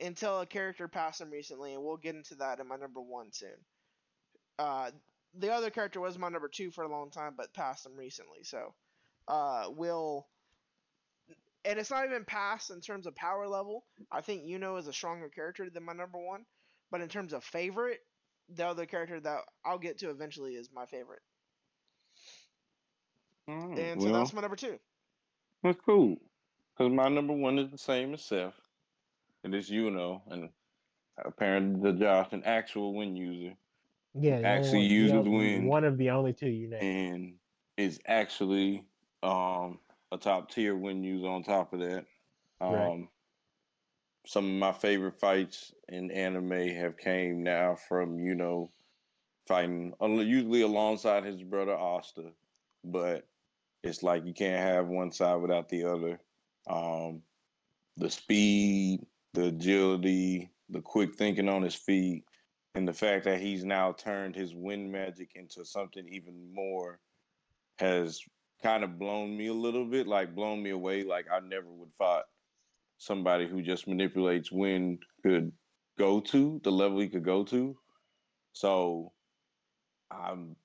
until 0.00 0.40
a 0.40 0.46
character 0.46 0.88
passed 0.88 1.20
him 1.20 1.30
recently, 1.30 1.74
and 1.74 1.82
we'll 1.84 1.98
get 1.98 2.16
into 2.16 2.34
that 2.36 2.60
in 2.60 2.66
my 2.66 2.76
number 2.76 3.00
one 3.00 3.30
soon. 3.30 3.56
Uh, 4.58 4.90
the 5.38 5.52
other 5.52 5.70
character 5.70 6.00
was 6.00 6.18
my 6.18 6.28
number 6.28 6.48
two 6.48 6.70
for 6.70 6.82
a 6.82 6.90
long 6.90 7.10
time, 7.10 7.34
but 7.36 7.52
passed 7.52 7.84
him 7.84 7.96
recently. 7.96 8.42
So 8.42 8.74
uh, 9.28 9.66
we'll, 9.68 10.26
and 11.64 11.78
it's 11.78 11.90
not 11.90 12.06
even 12.06 12.24
passed 12.24 12.70
in 12.70 12.80
terms 12.80 13.06
of 13.06 13.14
power 13.14 13.46
level. 13.46 13.84
I 14.10 14.22
think 14.22 14.44
Yuno 14.44 14.78
is 14.78 14.88
a 14.88 14.92
stronger 14.92 15.28
character 15.28 15.68
than 15.68 15.84
my 15.84 15.92
number 15.92 16.18
one, 16.18 16.46
but 16.90 17.02
in 17.02 17.08
terms 17.08 17.32
of 17.32 17.44
favorite, 17.44 18.00
the 18.48 18.66
other 18.66 18.86
character 18.86 19.20
that 19.20 19.40
I'll 19.64 19.78
get 19.78 19.98
to 19.98 20.10
eventually 20.10 20.54
is 20.54 20.70
my 20.74 20.86
favorite. 20.86 21.22
Mm, 23.48 23.78
and 23.78 24.00
so 24.00 24.10
well, 24.10 24.20
that's 24.20 24.32
my 24.32 24.40
number 24.40 24.56
two. 24.56 24.78
that's 25.62 25.78
cool. 25.84 26.16
Because 26.76 26.92
my 26.92 27.08
number 27.08 27.32
one 27.32 27.58
is 27.58 27.70
the 27.70 27.78
same 27.78 28.14
as 28.14 28.22
Seth. 28.24 28.54
And 29.44 29.54
it's 29.54 29.70
Yuno. 29.70 30.22
And 30.30 30.48
apparently 31.24 31.92
the 31.92 31.98
Josh, 31.98 32.28
an 32.32 32.42
actual 32.44 32.94
wind 32.94 33.16
user. 33.18 33.54
Yeah, 34.14 34.40
Actually 34.44 34.78
one- 34.78 34.88
the 34.88 34.94
uses 34.94 35.12
only- 35.16 35.30
wind. 35.30 35.68
One 35.68 35.84
of 35.84 35.98
the 35.98 36.10
only 36.10 36.32
two 36.32 36.48
you 36.48 36.68
named. 36.68 36.82
and 36.82 37.34
is 37.76 38.00
actually 38.06 38.84
um 39.22 39.78
a 40.12 40.18
top 40.18 40.50
tier 40.50 40.76
wind 40.76 41.04
user 41.04 41.26
on 41.28 41.42
top 41.42 41.72
of 41.72 41.80
that. 41.80 42.06
Um 42.60 42.72
Right. 42.72 43.08
some 44.26 44.44
of 44.46 44.52
my 44.52 44.72
favorite 44.72 45.14
fights 45.14 45.74
in 45.88 46.10
anime 46.10 46.50
have 46.50 46.96
came 46.96 47.42
now 47.42 47.74
from, 47.74 48.18
you 48.20 48.34
know, 48.34 48.70
fighting 49.46 49.92
usually 50.00 50.62
alongside 50.62 51.24
his 51.24 51.42
brother 51.42 51.74
Asta, 51.76 52.32
but 52.84 53.26
it's 53.84 54.02
like 54.02 54.24
you 54.24 54.32
can't 54.32 54.60
have 54.60 54.88
one 54.88 55.12
side 55.12 55.36
without 55.36 55.68
the 55.68 55.84
other. 55.84 56.20
Um 56.68 57.22
the 57.96 58.10
speed, 58.10 59.06
the 59.34 59.46
agility, 59.46 60.50
the 60.68 60.80
quick 60.80 61.14
thinking 61.14 61.48
on 61.48 61.62
his 61.62 61.76
feet, 61.76 62.24
and 62.74 62.88
the 62.88 62.92
fact 62.92 63.24
that 63.24 63.40
he's 63.40 63.64
now 63.64 63.92
turned 63.92 64.34
his 64.34 64.54
wind 64.54 64.90
magic 64.90 65.30
into 65.36 65.64
something 65.64 66.08
even 66.08 66.52
more 66.52 66.98
has 67.78 68.20
kind 68.62 68.82
of 68.82 68.98
blown 68.98 69.36
me 69.36 69.48
a 69.48 69.52
little 69.54 69.84
bit, 69.84 70.08
like 70.08 70.34
blown 70.34 70.62
me 70.62 70.70
away. 70.70 71.04
Like 71.04 71.26
I 71.32 71.38
never 71.40 71.70
would 71.70 71.94
thought 71.94 72.24
somebody 72.98 73.46
who 73.46 73.62
just 73.62 73.86
manipulates 73.86 74.50
wind 74.50 75.02
could 75.22 75.52
go 75.98 76.20
to 76.20 76.60
the 76.64 76.72
level 76.72 76.98
he 76.98 77.08
could 77.08 77.24
go 77.24 77.44
to. 77.44 77.76
So 78.52 79.12
I'm 80.10 80.56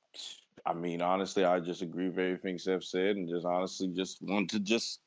I 0.70 0.74
mean, 0.74 1.02
honestly, 1.02 1.46
I 1.46 1.60
just 1.60 1.82
agree 1.82 2.10
with 2.10 2.20
everything 2.20 2.60
Seth 2.60 2.84
said 2.84 3.16
and 3.16 3.28
just 3.28 3.44
honestly 3.44 3.88
just 3.88 4.22
want 4.22 4.52
to 4.52 4.60
just 4.60 5.00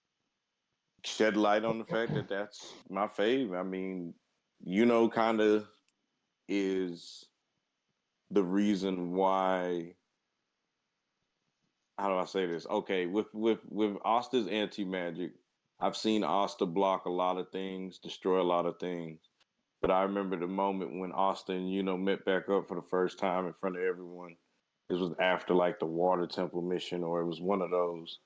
shed 1.05 1.37
light 1.37 1.65
on 1.65 1.79
the 1.79 1.85
fact 1.85 2.15
that 2.15 2.29
that's 2.29 2.73
my 2.91 3.07
fave. 3.07 3.57
I 3.57 3.63
mean, 3.63 4.13
you 4.65 4.85
know, 4.87 5.09
kind 5.09 5.41
of 5.41 5.69
is 6.49 7.27
the 8.33 8.43
reason 8.43 9.13
why. 9.13 9.95
How 11.97 12.09
do 12.09 12.17
I 12.17 12.25
say 12.25 12.47
this? 12.47 12.67
Okay, 12.69 13.07
with 13.07 13.33
with 13.33 13.61
with 13.69 13.97
Asta's 14.05 14.49
anti 14.49 14.85
magic, 14.85 15.31
I've 15.79 15.97
seen 15.97 16.25
Asta 16.25 16.67
block 16.67 17.05
a 17.05 17.11
lot 17.11 17.39
of 17.39 17.51
things, 17.51 18.01
destroy 18.01 18.41
a 18.41 18.43
lot 18.43 18.67
of 18.67 18.81
things. 18.81 19.21
But 19.81 19.93
I 19.93 20.03
remember 20.03 20.37
the 20.37 20.49
moment 20.49 20.99
when 20.99 21.13
Austin, 21.13 21.69
you 21.69 21.85
know, 21.85 21.97
met 21.97 22.25
back 22.25 22.49
up 22.49 22.67
for 22.67 22.75
the 22.75 22.87
first 22.91 23.21
time 23.21 23.47
in 23.47 23.53
front 23.53 23.77
of 23.77 23.83
everyone. 23.85 24.35
This 24.93 25.01
was 25.01 25.15
after 25.19 25.55
like 25.55 25.79
the 25.79 25.87
Water 25.87 26.27
Temple 26.27 26.61
mission, 26.61 27.03
or 27.03 27.23
it 27.23 27.27
was 27.27 27.41
one 27.41 27.63
of 27.63 27.71
those. 27.71 28.19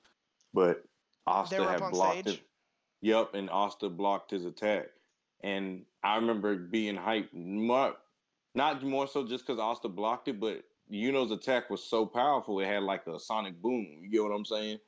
But 0.53 0.83
Asta 1.25 1.63
had 1.63 1.79
blocked 1.79 2.23
stage? 2.23 2.33
it. 2.33 2.41
Yep, 3.03 3.35
and 3.35 3.49
Asta 3.49 3.87
blocked 3.87 4.31
his 4.31 4.43
attack. 4.43 4.87
And 5.41 5.85
I 6.03 6.17
remember 6.17 6.57
being 6.57 6.97
hyped, 6.97 7.33
more, 7.33 7.93
not 8.53 8.83
more 8.83 9.07
so 9.07 9.25
just 9.25 9.47
because 9.47 9.61
Asta 9.61 9.87
blocked 9.87 10.27
it, 10.27 10.41
but 10.41 10.65
Yuno's 10.91 11.31
attack 11.31 11.69
was 11.69 11.81
so 11.81 12.05
powerful, 12.05 12.59
it 12.59 12.65
had 12.65 12.83
like 12.83 13.07
a 13.07 13.17
sonic 13.17 13.61
boom. 13.61 13.99
You 14.01 14.09
get 14.09 14.23
what 14.23 14.35
I'm 14.35 14.43
saying? 14.43 14.79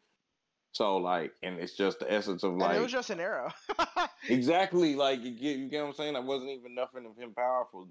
So, 0.73 0.97
like, 0.97 1.31
and 1.43 1.60
it's 1.60 1.77
just 1.77 1.99
the 1.99 2.11
essence 2.11 2.43
of 2.43 2.51
and 2.51 2.60
like. 2.60 2.76
it 2.76 2.81
was 2.81 2.91
just 2.91 3.10
an 3.10 3.22
arrow. 3.22 3.51
Exactly. 4.27 4.95
Like 4.95 5.23
you 5.23 5.31
get 5.31 5.57
you 5.57 5.69
get 5.69 5.81
what 5.81 5.88
I'm 5.88 5.93
saying? 5.93 6.18
I 6.18 6.19
wasn't 6.19 6.51
even 6.51 6.76
nothing 6.76 7.06
of 7.06 7.15
him 7.15 7.34
powerful. 7.34 7.88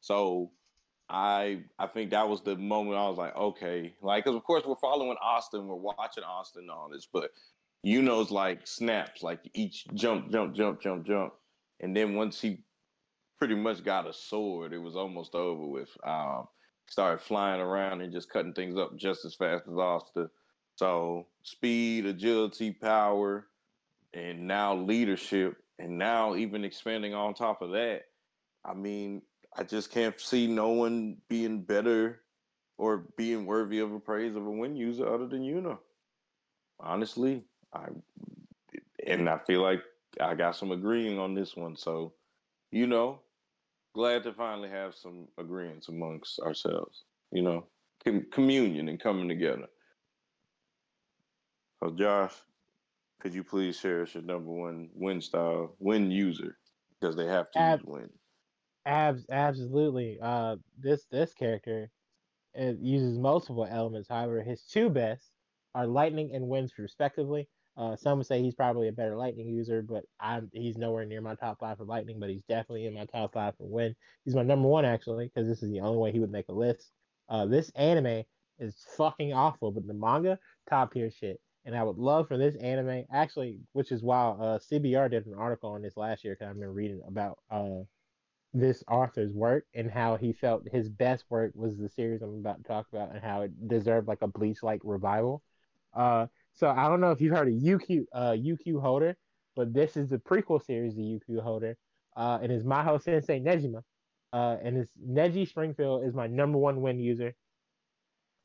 So 0.00 0.52
I 1.08 1.64
I 1.78 1.86
think 1.86 2.10
that 2.10 2.28
was 2.28 2.42
the 2.42 2.56
moment 2.56 2.96
I 2.96 3.08
was 3.08 3.18
like, 3.18 3.36
okay. 3.36 3.94
Like, 4.02 4.24
cause 4.24 4.34
of 4.34 4.44
course 4.44 4.64
we're 4.66 4.76
following 4.76 5.16
Asta, 5.22 5.60
we're 5.60 5.74
watching 5.74 6.24
Asta 6.24 6.60
and 6.60 6.70
all 6.70 6.88
this, 6.90 7.06
but 7.12 7.30
Yuno's 7.86 8.30
like 8.30 8.66
snaps, 8.66 9.22
like 9.22 9.40
each 9.54 9.86
jump, 9.94 10.30
jump, 10.30 10.54
jump, 10.54 10.80
jump, 10.80 11.06
jump. 11.06 11.34
And 11.80 11.96
then 11.96 12.14
once 12.14 12.40
he 12.40 12.64
pretty 13.38 13.56
much 13.56 13.84
got 13.84 14.08
a 14.08 14.12
sword, 14.12 14.72
it 14.72 14.78
was 14.78 14.96
almost 14.96 15.34
over 15.34 15.66
with. 15.66 15.90
Um 16.06 16.48
started 16.88 17.18
flying 17.22 17.60
around 17.60 18.02
and 18.02 18.12
just 18.12 18.28
cutting 18.30 18.52
things 18.52 18.76
up 18.78 18.96
just 18.96 19.24
as 19.24 19.34
fast 19.34 19.64
as 19.66 19.78
Asta. 19.78 20.30
So 20.76 21.26
speed, 21.42 22.06
agility, 22.06 22.70
power, 22.70 23.46
and 24.14 24.46
now 24.46 24.76
leadership, 24.76 25.56
and 25.78 25.98
now 25.98 26.34
even 26.36 26.64
expanding 26.64 27.14
on 27.14 27.34
top 27.34 27.62
of 27.62 27.70
that. 27.70 28.02
I 28.64 28.74
mean, 28.74 29.22
I 29.56 29.62
just 29.62 29.90
can't 29.90 30.18
see 30.18 30.46
no 30.46 30.70
one 30.70 31.16
being 31.28 31.62
better 31.62 32.22
or 32.78 33.04
being 33.16 33.46
worthy 33.46 33.80
of 33.80 33.92
a 33.92 34.00
praise 34.00 34.34
of 34.34 34.46
a 34.46 34.50
win 34.50 34.76
user 34.76 35.06
other 35.12 35.26
than 35.26 35.42
Yuno. 35.42 35.78
Honestly, 36.80 37.44
I 37.72 37.88
and 39.06 39.28
I 39.28 39.38
feel 39.38 39.62
like 39.62 39.82
I 40.20 40.34
got 40.34 40.56
some 40.56 40.72
agreeing 40.72 41.18
on 41.18 41.34
this 41.34 41.54
one. 41.56 41.76
So, 41.76 42.12
you 42.70 42.86
know, 42.86 43.20
glad 43.94 44.22
to 44.24 44.32
finally 44.32 44.68
have 44.68 44.94
some 44.94 45.28
agreements 45.38 45.88
amongst 45.88 46.40
ourselves. 46.40 47.04
You 47.30 47.42
know, 47.42 47.66
com- 48.04 48.26
communion 48.32 48.88
and 48.88 49.00
coming 49.00 49.28
together. 49.28 49.68
So, 51.82 51.90
Josh, 51.90 52.34
could 53.20 53.34
you 53.34 53.44
please 53.44 53.78
share 53.78 54.02
us 54.02 54.14
your 54.14 54.22
number 54.22 54.50
one 54.50 54.88
win 54.94 55.20
style, 55.20 55.76
win 55.78 56.10
user? 56.10 56.58
Because 57.00 57.16
they 57.16 57.26
have 57.26 57.50
to 57.52 57.58
Ab- 57.58 57.80
use 57.80 57.86
win. 57.86 58.10
Abs, 58.84 59.26
absolutely. 59.30 60.18
Uh, 60.20 60.56
this 60.78 61.06
this 61.10 61.32
character 61.34 61.90
uses 62.54 63.18
multiple 63.18 63.66
elements. 63.68 64.08
However, 64.08 64.42
his 64.42 64.62
two 64.62 64.90
best 64.90 65.30
are 65.74 65.86
lightning 65.86 66.34
and 66.34 66.48
winds 66.48 66.72
respectively. 66.78 67.48
Uh, 67.76 67.96
some 67.96 68.18
would 68.18 68.26
say 68.26 68.42
he's 68.42 68.54
probably 68.54 68.88
a 68.88 68.92
better 68.92 69.16
lightning 69.16 69.48
user, 69.48 69.82
but 69.82 70.04
I'm 70.20 70.50
he's 70.52 70.76
nowhere 70.76 71.06
near 71.06 71.22
my 71.22 71.34
top 71.34 71.60
five 71.60 71.78
for 71.78 71.84
lightning, 71.84 72.20
but 72.20 72.28
he's 72.28 72.44
definitely 72.48 72.86
in 72.86 72.94
my 72.94 73.06
top 73.06 73.32
five 73.32 73.56
for 73.56 73.66
wind. 73.66 73.94
He's 74.24 74.34
my 74.34 74.42
number 74.42 74.68
one 74.68 74.84
actually, 74.84 75.30
because 75.34 75.48
this 75.48 75.62
is 75.62 75.70
the 75.70 75.80
only 75.80 75.98
way 75.98 76.12
he 76.12 76.20
would 76.20 76.30
make 76.30 76.48
a 76.48 76.52
list. 76.52 76.92
Uh, 77.28 77.46
this 77.46 77.70
anime 77.70 78.24
is 78.58 78.84
fucking 78.96 79.32
awful, 79.32 79.70
but 79.70 79.86
the 79.86 79.94
manga 79.94 80.38
top 80.68 80.92
tier 80.92 81.10
shit. 81.10 81.40
And 81.64 81.76
I 81.76 81.82
would 81.84 81.96
love 81.96 82.28
for 82.28 82.36
this 82.36 82.56
anime, 82.56 83.04
actually, 83.12 83.60
which 83.72 83.92
is 83.92 84.02
why 84.02 84.30
uh, 84.30 84.58
CBR 84.58 85.10
did 85.10 85.26
an 85.26 85.34
article 85.34 85.70
on 85.70 85.82
this 85.82 85.96
last 85.96 86.24
year 86.24 86.34
because 86.34 86.50
I've 86.50 86.58
been 86.58 86.74
reading 86.74 87.00
about 87.06 87.38
uh, 87.50 87.84
this 88.54 88.84
author's 88.88 89.32
work 89.32 89.64
and 89.74 89.90
how 89.90 90.16
he 90.16 90.32
felt 90.32 90.68
his 90.70 90.88
best 90.88 91.24
work 91.30 91.52
was 91.54 91.78
the 91.78 91.88
series 91.88 92.22
I'm 92.22 92.38
about 92.38 92.58
to 92.58 92.64
talk 92.64 92.86
about 92.92 93.12
and 93.12 93.22
how 93.22 93.42
it 93.42 93.68
deserved 93.68 94.08
like 94.08 94.22
a 94.22 94.26
Bleach 94.26 94.62
like 94.62 94.80
revival. 94.84 95.42
Uh, 95.94 96.26
so 96.54 96.68
I 96.68 96.88
don't 96.88 97.00
know 97.00 97.12
if 97.12 97.20
you've 97.20 97.34
heard 97.34 97.48
of 97.48 97.54
UQ 97.54 98.04
uh, 98.12 98.32
UQ 98.32 98.80
Holder, 98.80 99.16
but 99.56 99.72
this 99.72 99.96
is 99.96 100.08
the 100.08 100.18
prequel 100.18 100.64
series 100.64 100.92
of 100.92 100.98
UQ 100.98 101.42
Holder, 101.42 101.76
uh, 102.16 102.38
and 102.42 102.52
it's 102.52 102.64
Maho 102.64 103.02
Sensei 103.02 103.40
Negima. 103.40 103.82
Uh, 104.34 104.56
and 104.62 104.78
it's 104.78 104.90
Negi 105.06 105.46
Springfield 105.46 106.04
is 106.04 106.14
my 106.14 106.26
number 106.26 106.56
one 106.56 106.80
win 106.80 106.98
user. 106.98 107.34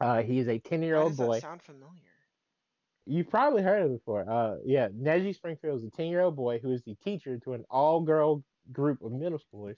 Uh, 0.01 0.21
he 0.21 0.39
is 0.39 0.47
a 0.47 0.59
ten 0.59 0.83
year 0.83 0.97
old 0.97 1.15
boy. 1.15 1.39
sound 1.39 1.61
familiar? 1.61 2.01
You've 3.05 3.29
probably 3.29 3.63
heard 3.63 3.83
of 3.83 3.91
it 3.91 3.99
before. 3.99 4.29
Uh, 4.29 4.57
yeah, 4.65 4.89
Negi 4.89 5.33
Springfield 5.33 5.79
is 5.79 5.85
a 5.85 5.89
10 5.91 6.07
year 6.07 6.21
old 6.21 6.35
boy 6.35 6.59
who 6.59 6.73
is 6.73 6.83
the 6.83 6.95
teacher 6.95 7.39
to 7.45 7.53
an 7.53 7.63
all 7.69 8.01
girl 8.01 8.43
group 8.73 9.01
of 9.01 9.13
middle 9.13 9.39
schoolers. 9.39 9.77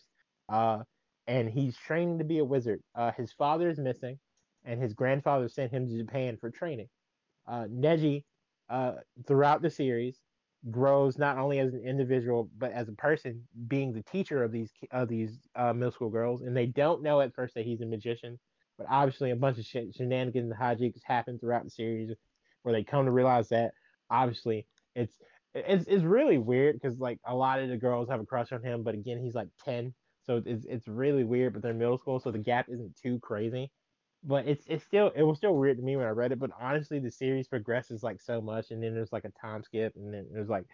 Uh, 0.50 0.84
and 1.28 1.50
he's 1.50 1.78
training 1.78 2.18
to 2.20 2.24
be 2.26 2.40
a 2.40 2.46
wizard. 2.46 2.82
Uh, 2.96 3.12
his 3.12 3.32
father 3.34 3.70
is 3.70 3.80
missing, 3.80 4.20
and 4.64 4.82
his 4.82 4.94
grandfather 4.94 5.48
sent 5.48 5.72
him 5.72 5.88
to 5.88 5.98
Japan 5.98 6.38
for 6.38 6.50
training. 6.50 6.90
Uh, 7.48 7.66
Negi, 7.66 8.24
uh, 8.70 8.96
throughout 9.28 9.62
the 9.62 9.70
series, 9.70 10.22
grows 10.70 11.18
not 11.18 11.38
only 11.38 11.60
as 11.60 11.74
an 11.74 11.84
individual 11.86 12.50
but 12.58 12.72
as 12.74 12.90
a 12.90 12.94
person, 12.94 13.48
being 13.68 13.94
the 13.94 14.04
teacher 14.04 14.44
of 14.44 14.52
these 14.52 14.74
of 14.92 15.08
these 15.08 15.48
uh, 15.56 15.74
middle 15.74 15.92
school 15.92 16.10
girls. 16.10 16.42
And 16.42 16.56
they 16.56 16.66
don't 16.68 17.02
know 17.04 17.22
at 17.22 17.34
first 17.36 17.56
that 17.56 17.66
he's 17.66 17.82
a 17.82 17.86
magician, 17.86 18.40
but 18.78 18.88
obviously 18.90 19.32
a 19.32 19.36
bunch 19.36 19.58
of 19.60 19.66
sh- 19.66 19.96
shenanigans 19.96 20.52
and 20.52 20.60
hijinks 20.60 21.02
happen 21.04 21.40
throughout 21.40 21.64
the 21.64 21.70
series 21.70 22.12
where 22.64 22.74
they 22.74 22.84
come 22.84 23.06
to 23.06 23.12
realize 23.12 23.50
that 23.50 23.74
obviously 24.10 24.68
it's 24.96 25.14
it's 25.54 25.86
it's 25.88 26.04
really 26.04 26.38
weird 26.38 26.76
because 26.76 27.00
like 27.00 27.20
a 27.26 27.36
lot 27.36 27.60
of 27.60 27.70
the 27.70 27.78
girls 27.78 28.10
have 28.10 28.20
a 28.20 28.26
crush 28.26 28.52
on 28.52 28.64
him, 28.64 28.84
but 28.84 28.96
again 28.96 29.20
he's 29.24 29.36
like 29.36 29.50
ten, 29.64 29.94
so 30.30 30.44
it's 30.46 30.66
it's 30.70 30.88
really 30.88 31.24
weird. 31.24 31.54
But 31.54 31.64
they're 31.64 31.74
middle 31.74 31.98
school, 31.98 32.20
so 32.20 32.30
the 32.30 32.38
gap 32.38 32.68
isn't 32.70 32.96
too 32.96 33.18
crazy. 33.20 33.72
But 34.24 34.48
it's 34.48 34.64
it's 34.68 34.84
still 34.84 35.12
it 35.16 35.24
was 35.24 35.38
still 35.38 35.56
weird 35.56 35.78
to 35.78 35.84
me 35.84 35.96
when 35.96 36.06
I 36.06 36.12
read 36.12 36.32
it. 36.32 36.40
But 36.40 36.52
honestly, 36.62 37.00
the 37.00 37.10
series 37.10 37.48
progresses 37.48 38.04
like 38.04 38.22
so 38.22 38.40
much, 38.40 38.70
and 38.70 38.84
then 38.84 38.94
there's 38.94 39.12
like 39.12 39.26
a 39.26 39.32
time 39.42 39.64
skip, 39.64 39.96
and 39.96 40.14
then 40.14 40.28
there's 40.32 40.50
like 40.50 40.66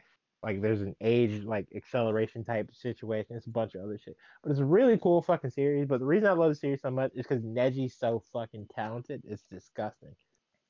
like 0.44 0.62
there's 0.62 0.82
an 0.82 0.94
age 1.00 1.46
like 1.46 1.68
acceleration 1.74 2.44
type 2.44 2.70
situation. 2.74 3.38
It's 3.38 3.48
a 3.48 3.52
bunch 3.52 3.76
of 3.76 3.84
other 3.84 3.98
shit. 3.98 4.18
But 4.44 4.52
it's 4.52 4.60
a 4.60 4.66
really 4.66 4.98
cool 4.98 5.22
fucking 5.22 5.52
series. 5.52 5.88
But 5.88 6.02
the 6.02 6.06
reason 6.06 6.28
I 6.28 6.34
love 6.34 6.50
the 6.50 6.56
series 6.56 6.82
so 6.82 6.92
much 6.92 7.12
is 7.16 7.26
because 7.26 7.46
Negi's 7.46 7.96
so 7.98 8.22
fucking 8.34 8.68
talented. 8.76 9.22
It's 9.26 9.44
disgusting. 9.50 10.16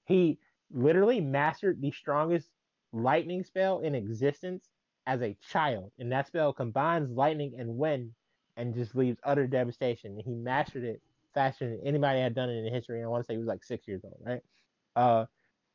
He 0.05 0.37
literally 0.71 1.21
mastered 1.21 1.81
the 1.81 1.89
strongest 1.89 2.51
lightning 2.93 3.43
spell 3.43 3.79
in 3.79 3.95
existence 3.95 4.69
as 5.07 5.23
a 5.23 5.35
child, 5.49 5.91
and 5.97 6.11
that 6.11 6.27
spell 6.27 6.53
combines 6.53 7.09
lightning 7.09 7.55
and 7.57 7.77
wind 7.77 8.11
and 8.57 8.73
just 8.73 8.95
leaves 8.95 9.19
utter 9.23 9.47
devastation. 9.47 10.19
He 10.23 10.33
mastered 10.33 10.83
it 10.83 11.01
faster 11.33 11.69
than 11.69 11.79
anybody 11.83 12.19
had 12.19 12.33
done 12.33 12.49
it 12.49 12.65
in 12.65 12.73
history. 12.73 12.97
And 12.97 13.05
I 13.05 13.09
want 13.09 13.23
to 13.23 13.27
say 13.27 13.33
he 13.33 13.39
was 13.39 13.47
like 13.47 13.63
six 13.63 13.87
years 13.87 14.01
old, 14.03 14.17
right? 14.25 14.41
Uh, 14.95 15.25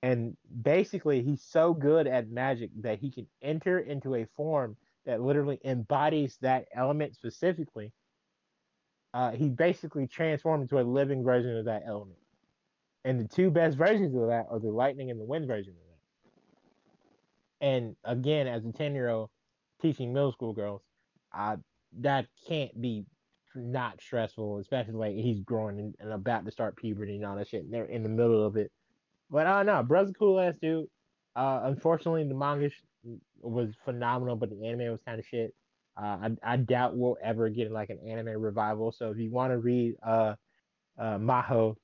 and 0.02 0.36
basically, 0.62 1.22
he's 1.22 1.42
so 1.42 1.74
good 1.74 2.06
at 2.06 2.30
magic 2.30 2.70
that 2.80 2.98
he 2.98 3.10
can 3.10 3.26
enter 3.42 3.80
into 3.80 4.14
a 4.14 4.24
form 4.36 4.76
that 5.04 5.20
literally 5.20 5.60
embodies 5.64 6.38
that 6.40 6.66
element 6.74 7.14
specifically. 7.14 7.92
Uh, 9.12 9.32
he 9.32 9.48
basically 9.48 10.06
transformed 10.06 10.62
into 10.62 10.80
a 10.80 10.82
living 10.82 11.22
version 11.22 11.56
of 11.56 11.66
that 11.66 11.82
element. 11.86 12.18
And 13.04 13.20
the 13.20 13.28
two 13.28 13.50
best 13.50 13.76
versions 13.76 14.14
of 14.14 14.28
that 14.28 14.46
are 14.50 14.58
the 14.58 14.70
lightning 14.70 15.10
and 15.10 15.20
the 15.20 15.24
wind 15.24 15.46
version 15.46 15.72
of 15.72 15.78
that. 17.60 17.66
And 17.66 17.96
again, 18.04 18.46
as 18.46 18.64
a 18.64 18.72
10 18.72 18.94
year 18.94 19.08
old 19.08 19.30
teaching 19.82 20.12
middle 20.12 20.32
school 20.32 20.52
girls, 20.52 20.82
I, 21.32 21.56
that 21.98 22.26
can't 22.46 22.78
be 22.80 23.04
not 23.54 24.00
stressful, 24.00 24.58
especially 24.58 24.94
like 24.94 25.14
he's 25.14 25.40
growing 25.40 25.78
and, 25.78 25.94
and 25.98 26.12
about 26.12 26.44
to 26.44 26.50
start 26.50 26.76
puberty 26.76 27.16
and 27.16 27.24
all 27.24 27.36
that 27.36 27.48
shit. 27.48 27.64
And 27.64 27.72
they're 27.72 27.84
in 27.84 28.02
the 28.02 28.08
middle 28.08 28.44
of 28.44 28.56
it. 28.56 28.70
But 29.30 29.46
I 29.46 29.58
don't 29.58 29.66
know. 29.66 29.82
Brother's 29.82 30.14
cool 30.18 30.40
ass 30.40 30.54
dude. 30.60 30.86
Uh, 31.36 31.60
unfortunately, 31.64 32.24
the 32.24 32.34
manga 32.34 32.70
was 33.40 33.70
phenomenal, 33.84 34.36
but 34.36 34.50
the 34.50 34.66
anime 34.66 34.90
was 34.90 35.00
kind 35.06 35.18
of 35.18 35.26
shit. 35.26 35.54
Uh, 36.00 36.30
I, 36.44 36.54
I 36.54 36.56
doubt 36.56 36.96
we'll 36.96 37.18
ever 37.22 37.48
get 37.48 37.70
like 37.70 37.90
an 37.90 37.98
anime 38.06 38.40
revival. 38.40 38.92
So 38.92 39.10
if 39.10 39.18
you 39.18 39.30
want 39.30 39.52
to 39.52 39.58
read 39.58 39.94
uh, 40.06 40.34
uh, 40.98 41.18
Maho 41.18 41.76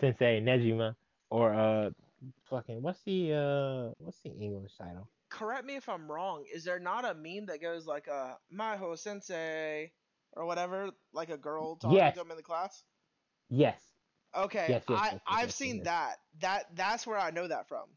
Sensei 0.00 0.40
Negima 0.40 0.94
or 1.30 1.54
uh 1.54 1.90
fucking 2.48 2.82
what's 2.82 3.02
the 3.02 3.32
uh 3.32 3.92
what's 3.98 4.20
the 4.22 4.30
English 4.30 4.72
title? 4.76 5.08
Correct 5.30 5.64
me 5.64 5.76
if 5.76 5.88
I'm 5.88 6.10
wrong. 6.10 6.44
Is 6.52 6.64
there 6.64 6.78
not 6.80 7.04
a 7.04 7.14
meme 7.14 7.46
that 7.46 7.60
goes 7.60 7.86
like 7.86 8.08
uh 8.08 8.34
Maho 8.52 8.98
Sensei 8.98 9.92
or 10.32 10.46
whatever, 10.46 10.90
like 11.12 11.30
a 11.30 11.36
girl 11.38 11.76
talking 11.76 11.96
Yes. 11.96 12.14
to 12.14 12.20
him 12.20 12.30
in 12.30 12.36
the 12.36 12.42
class? 12.42 12.84
Yes. 13.50 13.80
Okay, 14.34 14.68
Yes, 14.68 14.84
yes, 14.88 14.98
I 15.00 15.10
yes, 15.12 15.20
I've 15.26 15.52
seen 15.52 15.82
that. 15.84 16.16
That 16.40 16.74
that's 16.74 17.06
where 17.06 17.18
I 17.18 17.30
know 17.30 17.48
that 17.48 17.68
from. 17.68 17.88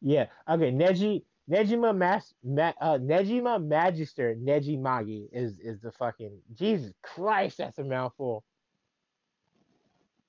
Yeah. 0.00 0.26
Okay. 0.48 0.70
Negi 0.72 1.24
Negima 1.50 1.96
Mas 1.96 2.34
Ma, 2.42 2.72
uh, 2.80 2.98
Negima 2.98 3.64
Magister 3.64 4.34
Negi 4.34 4.78
Magi 4.78 5.26
is 5.32 5.58
is 5.60 5.80
the 5.80 5.92
fucking 5.92 6.40
Jesus 6.54 6.92
Christ. 7.02 7.58
That's 7.58 7.78
a 7.78 7.84
mouthful. 7.84 8.44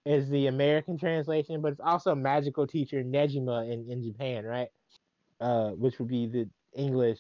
Is 0.06 0.30
the 0.30 0.48
American 0.48 0.98
translation, 0.98 1.62
but 1.62 1.72
it's 1.74 1.82
also 1.82 2.14
magical 2.16 2.68
teacher 2.68 3.04
Negima 3.04 3.72
in 3.72 3.90
in 3.90 4.04
Japan, 4.04 4.46
right? 4.46 4.70
Uh, 5.44 5.72
which 5.72 6.00
would 6.00 6.08
be 6.08 6.26
the 6.26 6.50
English 6.74 7.20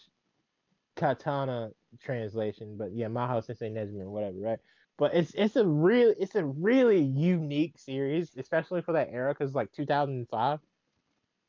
katana 0.95 1.71
translation, 2.01 2.77
but 2.77 2.93
yeah, 2.95 3.07
Maho 3.07 3.43
Sensei 3.43 3.69
Negima 3.69 4.03
or 4.03 4.11
whatever, 4.11 4.37
right? 4.39 4.59
But 4.97 5.13
it's 5.13 5.33
it's 5.35 5.57
a 5.57 5.65
real 5.67 6.13
it's 6.17 6.35
a 6.35 6.45
really 6.45 7.01
unique 7.01 7.77
series, 7.77 8.31
especially 8.37 8.81
for 8.81 8.93
that 8.93 9.09
era, 9.11 9.33
because 9.33 9.53
like 9.55 9.73
2005. 9.73 10.59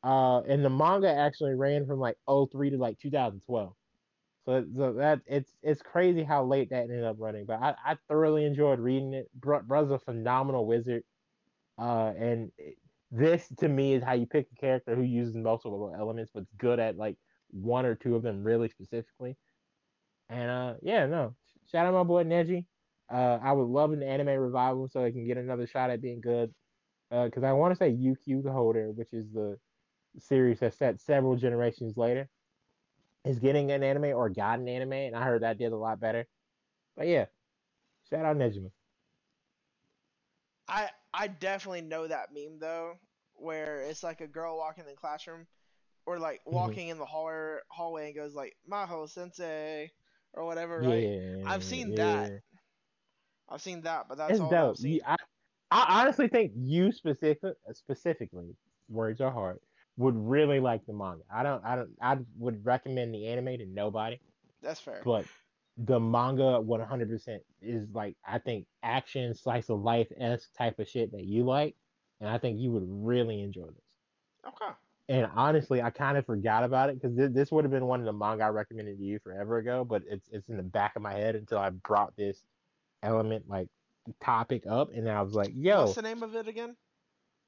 Uh, 0.03 0.41
and 0.41 0.65
the 0.65 0.69
manga 0.69 1.09
actually 1.09 1.55
ran 1.55 1.85
from 1.87 1.99
like 1.99 2.17
03 2.27 2.71
to 2.71 2.77
like 2.77 2.99
2012. 2.99 3.73
So, 4.45 4.65
so 4.75 4.93
that 4.93 5.21
it's 5.27 5.51
it's 5.63 5.81
crazy 5.81 6.23
how 6.23 6.45
late 6.45 6.71
that 6.71 6.83
ended 6.83 7.05
up 7.05 7.17
running. 7.19 7.45
But 7.45 7.61
I, 7.61 7.75
I 7.85 7.97
thoroughly 8.09 8.45
enjoyed 8.45 8.79
reading 8.79 9.13
it. 9.13 9.29
Bro, 9.33 9.63
bro's 9.63 9.91
a 9.91 9.99
phenomenal 9.99 10.67
wizard. 10.67 11.03
Uh, 11.77 12.13
and 12.17 12.51
this 13.15 13.47
to 13.59 13.67
me 13.67 13.93
is 13.93 14.03
how 14.03 14.13
you 14.13 14.25
pick 14.25 14.47
a 14.51 14.59
character 14.59 14.95
who 14.95 15.03
uses 15.03 15.35
multiple 15.35 15.93
elements, 15.97 16.31
but's 16.31 16.51
good 16.57 16.79
at 16.79 16.97
like 16.97 17.17
one 17.51 17.85
or 17.85 17.95
two 17.95 18.15
of 18.15 18.23
them 18.23 18.43
really 18.43 18.69
specifically. 18.69 19.37
And 20.29 20.49
uh, 20.49 20.73
yeah, 20.81 21.05
no, 21.05 21.35
shout 21.71 21.85
out 21.85 21.93
my 21.93 22.03
boy 22.03 22.23
Negi. 22.23 22.65
Uh, 23.11 23.37
I 23.41 23.51
would 23.51 23.67
love 23.67 23.91
an 23.91 24.03
anime 24.03 24.29
revival 24.29 24.89
so 24.89 25.03
I 25.03 25.11
can 25.11 25.25
get 25.27 25.37
another 25.37 25.67
shot 25.67 25.91
at 25.91 26.01
being 26.01 26.21
good. 26.21 26.53
Uh, 27.11 27.25
because 27.25 27.43
I 27.43 27.53
want 27.53 27.71
to 27.71 27.77
say 27.77 27.91
UQ 27.91 28.43
the 28.43 28.51
Holder, 28.51 28.91
which 28.91 29.13
is 29.13 29.31
the 29.31 29.57
series 30.17 30.59
that's 30.59 30.77
set 30.77 30.99
several 30.99 31.35
generations 31.35 31.95
later, 31.97 32.27
is 33.23 33.39
getting 33.39 33.71
an 33.71 33.83
anime 33.83 34.05
or 34.05 34.29
got 34.29 34.59
an 34.59 34.67
anime, 34.67 34.93
and 34.93 35.15
I 35.15 35.23
heard 35.23 35.43
that 35.43 35.59
did 35.59 35.71
a 35.71 35.77
lot 35.77 35.99
better. 35.99 36.25
But 36.97 37.07
yeah, 37.07 37.25
shout 38.09 38.25
out 38.25 38.37
Negima. 38.37 38.71
I 40.67 40.89
I 41.13 41.27
definitely 41.27 41.81
know 41.81 42.07
that 42.07 42.33
meme 42.33 42.59
though, 42.59 42.97
where 43.35 43.81
it's 43.81 44.03
like 44.03 44.21
a 44.21 44.27
girl 44.27 44.57
walking 44.57 44.83
in 44.83 44.89
the 44.89 44.95
classroom, 44.95 45.47
or 46.05 46.19
like 46.19 46.41
Mm-hmm. 46.47 46.55
walking 46.55 46.87
in 46.89 46.97
the 46.97 47.05
hallway 47.05 47.57
hallway 47.69 48.07
and 48.07 48.15
goes 48.15 48.33
like 48.33 48.55
Maho 48.69 49.09
Sensei 49.09 49.91
or 50.33 50.45
whatever, 50.45 50.81
right? 50.81 51.03
Yeah, 51.03 51.43
I've 51.47 51.63
seen 51.63 51.91
yeah. 51.91 51.95
that. 51.97 52.31
I've 53.49 53.61
seen 53.61 53.81
that, 53.81 54.07
but 54.09 54.17
that's 54.17 54.31
It's 54.31 54.39
all 54.39 54.49
dope. 54.49 54.69
I've 54.71 54.77
seen. 54.77 54.93
You- 54.93 55.01
I, 55.05 55.15
I 55.71 56.01
honestly 56.01 56.27
think 56.27 56.51
you 56.55 56.91
specific 56.91 57.55
specifically, 57.73 58.55
words 58.89 59.19
are 59.21 59.31
hard, 59.31 59.59
would 59.97 60.15
really 60.15 60.59
like 60.59 60.85
the 60.85 60.93
manga. 60.93 61.23
I 61.33 61.43
don't, 61.43 61.63
I 61.65 61.75
don't, 61.75 61.89
I 62.01 62.17
would 62.37 62.65
recommend 62.65 63.13
the 63.13 63.27
anime 63.27 63.57
to 63.57 63.65
nobody. 63.65 64.19
That's 64.61 64.79
fair. 64.79 65.01
but 65.03 65.25
the 65.77 65.99
manga 65.99 66.61
100% 66.63 67.39
is 67.61 67.87
like 67.93 68.15
I 68.25 68.39
think 68.39 68.65
action 68.83 69.33
slice 69.35 69.69
of 69.69 69.81
life 69.81 70.07
esque 70.17 70.53
type 70.57 70.79
of 70.79 70.87
shit 70.87 71.11
that 71.11 71.23
you 71.25 71.43
like, 71.43 71.75
and 72.19 72.29
I 72.29 72.37
think 72.37 72.59
you 72.59 72.71
would 72.71 72.85
really 72.87 73.41
enjoy 73.41 73.67
this. 73.67 73.83
Okay. 74.47 74.71
And 75.07 75.29
honestly, 75.35 75.81
I 75.81 75.91
kind 75.91 76.17
of 76.17 76.25
forgot 76.25 76.63
about 76.63 76.89
it 76.89 76.99
because 76.99 77.15
th- 77.15 77.31
this 77.31 77.51
would 77.51 77.63
have 77.63 77.71
been 77.71 77.85
one 77.85 77.99
of 77.99 78.05
the 78.05 78.13
manga 78.13 78.45
I 78.45 78.49
recommended 78.49 78.97
to 78.97 79.03
you 79.03 79.19
forever 79.19 79.57
ago, 79.57 79.83
but 79.85 80.03
it's 80.07 80.27
it's 80.31 80.49
in 80.49 80.57
the 80.57 80.63
back 80.63 80.95
of 80.95 81.01
my 81.01 81.13
head 81.13 81.35
until 81.35 81.59
I 81.59 81.69
brought 81.69 82.15
this 82.15 82.43
element 83.03 83.47
like 83.47 83.69
topic 84.21 84.63
up, 84.67 84.89
and 84.93 85.07
I 85.09 85.21
was 85.21 85.33
like, 85.33 85.51
yo, 85.55 85.83
What's 85.83 85.95
the 85.95 86.01
name 86.01 86.23
of 86.23 86.35
it 86.35 86.47
again? 86.47 86.75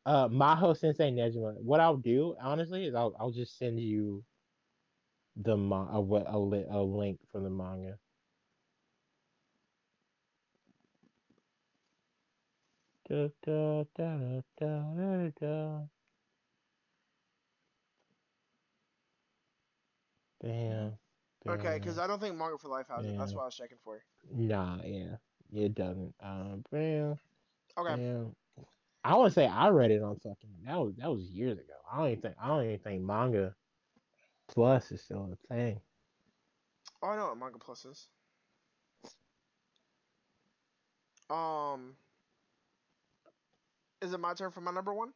Uh, 0.06 0.30
Maho 0.30 0.78
Sensei 0.78 1.12
Negima. 1.12 1.60
What 1.62 1.80
I'll 1.80 1.98
do, 1.98 2.36
honestly, 2.40 2.86
is 2.86 2.96
I'll 2.96 3.16
I'll 3.20 3.32
just 3.32 3.58
send 3.58 3.80
you 3.80 4.24
the 5.36 5.58
ma- 5.58 5.90
a, 5.98 6.02
a, 6.02 6.80
a 6.80 6.82
link 6.82 7.20
from 7.32 7.44
the 7.44 7.50
manga. 7.50 7.98
Da, 13.10 13.30
da, 13.42 13.86
da, 13.96 14.18
da, 14.18 14.42
da, 14.60 14.82
da, 14.96 15.32
da. 15.40 15.80
Damn. 20.44 20.98
Okay, 21.48 21.76
because. 21.76 21.98
I 22.00 22.08
don't 22.08 22.20
think 22.20 22.36
Manga 22.36 22.58
for 22.58 22.68
Life 22.68 22.88
has 22.90 23.06
it. 23.06 23.16
That's 23.18 23.34
what 23.34 23.44
I 23.44 23.46
was 23.46 23.56
checking 23.56 23.78
for. 23.84 24.04
Nah, 24.36 24.80
yeah, 24.84 25.16
it 25.54 25.74
doesn't. 25.74 26.14
Um, 26.22 26.64
bam, 26.70 27.18
Okay. 27.78 27.96
bam. 27.96 28.36
I 29.04 29.16
want 29.16 29.32
to 29.32 29.34
say 29.34 29.48
I 29.48 29.70
read 29.70 29.92
it 29.92 30.04
on 30.04 30.16
fucking 30.18 30.50
that 30.66 30.78
was 30.78 30.94
that 30.98 31.10
was 31.10 31.22
years 31.24 31.58
ago. 31.58 31.74
I 31.90 31.98
don't 31.98 32.08
even 32.10 32.22
think 32.22 32.36
I 32.42 32.48
don't 32.48 32.66
even 32.66 32.80
think 32.80 33.02
manga 33.04 33.56
plus 34.50 34.92
is 34.92 35.02
still 35.02 35.32
a 35.32 35.54
thing. 35.54 35.80
Oh, 37.02 37.10
I 37.10 37.16
know 37.16 37.28
what 37.28 37.38
Manga 37.38 37.60
Plus 37.60 37.86
is. 37.86 38.08
Um, 41.30 41.96
is 44.02 44.14
it 44.14 44.20
my 44.20 44.34
turn 44.34 44.52
for 44.52 44.62
my 44.62 44.72
number 44.72 44.94
one? 44.94 45.14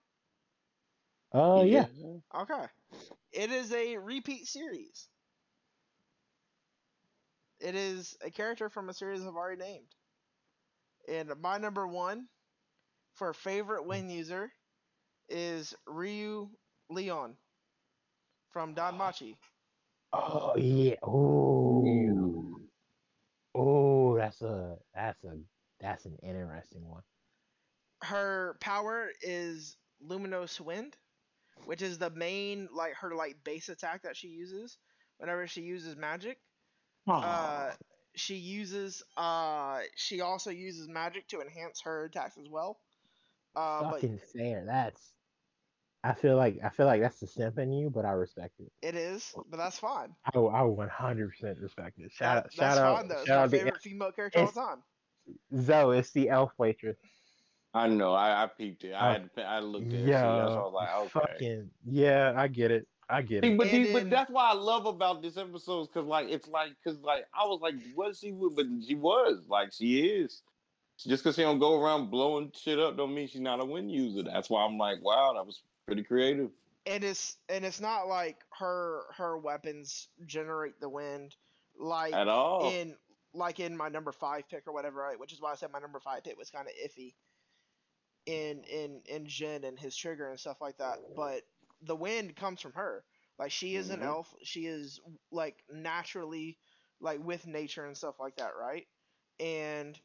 Oh 1.34 1.64
yeah. 1.64 1.86
Okay. 2.36 2.66
It 3.32 3.52
is 3.52 3.72
a 3.74 3.98
repeat 3.98 4.48
series. 4.48 5.08
It 7.60 7.76
is 7.76 8.18
a 8.24 8.32
character 8.32 8.70
from 8.70 8.90
a 8.90 8.94
series 8.94 9.22
I've 9.22 9.36
already 9.36 9.62
named. 9.62 9.95
And 11.08 11.32
my 11.41 11.58
number 11.58 11.88
one 11.88 12.28
for 13.16 13.34
favorite 13.34 13.86
win 13.86 14.10
user 14.10 14.52
is 15.30 15.74
Ryu 15.88 16.49
Lion 16.90 17.36
from 18.52 18.76
Danmachi. 18.76 19.36
Oh 20.14 20.56
yeah. 20.58 20.95
Oh. 21.03 22.60
Oh, 23.53 24.18
that's 24.18 24.41
a 24.41 24.78
that's 24.94 25.24
a 25.24 25.38
that's 25.80 26.06
an 26.06 26.18
interesting 26.24 26.88
one. 26.88 27.03
Her 28.03 28.57
power 28.60 29.10
is 29.22 29.78
Luminous 30.02 30.60
Wind, 30.60 30.95
which 31.65 31.82
is 31.82 31.98
the 31.99 32.10
main 32.10 32.68
like 32.73 32.94
her 32.95 33.14
like 33.15 33.44
base 33.44 33.69
attack 33.69 34.03
that 34.03 34.15
she 34.18 34.28
uses 34.28 34.78
whenever 35.18 35.48
she 35.48 35.61
uses 35.61 35.95
magic. 35.95 36.40
Uh, 37.07 37.72
she 38.15 38.36
uses 38.36 39.02
uh 39.18 39.80
she 39.95 40.22
also 40.22 40.49
uses 40.49 40.88
magic 40.88 41.28
to 41.30 41.41
enhance 41.41 41.82
her 41.82 42.06
attacks 42.06 42.38
as 42.38 42.48
well. 42.49 42.80
Uh, 43.56 43.84
but 43.84 43.91
Fucking 43.94 44.19
fair. 44.36 44.64
That's. 44.65 45.14
I 46.03 46.14
feel 46.14 46.36
like 46.36 46.57
I 46.64 46.69
feel 46.69 46.88
like 46.88 47.02
that's 47.02 47.19
the 47.19 47.28
simp 47.28 47.60
in 47.60 47.72
you, 47.72 47.91
but 47.91 48.06
I 48.06 48.11
respect 48.14 48.60
it. 48.60 48.72
it 48.82 48.95
is, 48.95 49.36
but 49.49 49.57
that's 49.57 49.78
fine. 49.78 50.15
I 50.34 50.40
I 50.40 50.61
one 50.64 50.90
hundred 50.90 51.30
percent 51.30 51.60
respect 51.60 51.99
it. 51.99 52.11
Shout 52.11 52.38
That- 52.38 52.45
out, 52.45 52.53
shout 52.53 52.57
that's 52.69 52.80
out, 52.80 52.98
fine 52.98 53.07
though. 53.07 53.19
It's 53.19 53.30
my 53.30 53.36
out 53.36 53.52
to 53.52 53.57
favorite 53.57 53.82
female 53.82 54.11
character 54.11 54.40
all 54.40 54.45
the 54.48 54.52
time. 54.53 54.84
Zoe. 55.61 55.98
It's 55.99 56.10
the 56.11 56.30
elf 56.30 56.53
waitress. 56.57 56.98
I 57.73 57.88
know. 57.88 58.14
I, 58.14 58.43
I 58.43 58.48
peeped 58.48 58.84
it. 58.84 58.91
I 58.93 58.98
uh, 58.98 59.10
Oh, 59.10 59.11
had 59.14 59.34
to, 59.35 59.43
I 59.43 59.60
looked 59.60 59.88
at 59.88 59.93
it. 59.93 60.07
Yeah, 60.07 60.23
Yeah, 60.23 60.45
so 60.48 60.53
I 60.53 60.57
was 60.64 60.73
like, 60.73 60.89
okay. 60.93 61.10
fucking 61.34 61.69
yeah, 61.85 62.34
I 62.35 62.48
get 62.48 62.72
it. 62.72 62.88
I 63.10 63.22
get 63.22 63.43
it. 63.43 63.57
but, 63.57 63.69
these, 63.72 63.88
then- 63.91 63.93
but 63.93 64.10
that's 64.10 64.30
why 64.31 64.49
I 64.52 64.53
love 64.53 64.85
about 64.85 65.22
this 65.22 65.38
episode 65.38 65.88
because 65.88 66.06
like 66.07 66.30
it's 66.30 66.48
like 66.48 66.72
because 66.84 66.99
like 67.02 67.26
I 67.34 67.45
was 67.45 67.60
like, 67.61 67.76
what 67.95 68.15
she 68.15 68.31
would, 68.31 68.56
but 68.56 68.65
she 68.88 68.95
was 68.95 69.45
like 69.48 69.72
she 69.73 70.02
is. 70.02 70.41
Just 70.99 71.23
because 71.23 71.35
she 71.35 71.41
don't 71.41 71.57
go 71.60 71.81
around 71.81 72.11
blowing 72.11 72.52
shit 72.56 72.77
up, 72.77 72.95
don't 72.95 73.15
mean 73.15 73.27
she's 73.27 73.41
not 73.41 73.60
a 73.60 73.65
wind 73.65 73.89
user. 73.91 74.22
That's 74.22 74.49
why 74.52 74.64
I'm 74.64 74.77
like, 74.77 75.02
wow, 75.02 75.34
that 75.35 75.43
was 75.45 75.64
pretty 75.88 76.03
creative. 76.03 76.52
And 76.85 77.03
it's 77.03 77.38
and 77.49 77.65
it's 77.65 77.81
not 77.81 78.07
like 78.07 78.38
her 78.60 79.03
her 79.18 79.38
weapons 79.38 80.10
generate 80.27 80.80
the 80.80 80.89
wind 80.89 81.35
like 81.80 82.14
At 82.14 82.27
all. 82.27 82.69
in 82.72 82.95
like 83.34 83.60
in 83.60 83.76
my 83.76 83.88
number 83.89 84.11
five 84.11 84.43
pick 84.49 84.68
or 84.68 84.73
whatever, 84.73 84.99
right? 84.99 85.19
Which 85.19 85.34
is 85.34 85.41
why 85.41 85.52
I 85.52 85.56
said 85.56 85.72
my 85.72 85.80
number 85.80 85.99
five 85.99 86.23
pick 86.23 86.38
was 86.38 86.49
kind 86.52 86.68
of 86.68 86.73
iffy 86.73 87.14
in 88.26 88.64
in 88.64 89.02
in 89.06 89.27
Jin 89.27 89.64
and 89.64 89.80
his 89.80 89.95
trigger 89.95 90.30
and 90.30 90.39
stuff 90.39 90.57
like 90.61 90.77
that. 90.77 90.99
But 91.15 91.43
the 91.81 91.95
wind 91.95 92.35
comes 92.35 92.61
from 92.61 92.73
her. 92.73 93.03
Like 93.39 93.52
she 93.52 93.76
is 93.76 93.89
an 93.89 94.02
Mhm. 94.02 94.03
elf. 94.03 94.34
She 94.43 94.65
is 94.65 94.99
like 95.31 95.64
naturally 95.72 96.57
like 96.99 97.19
with 97.23 97.48
nature 97.48 97.85
and 97.85 97.98
stuff 97.98 98.15
like 98.19 98.35
that, 98.38 98.52
right? 98.60 98.88
And 99.39 99.99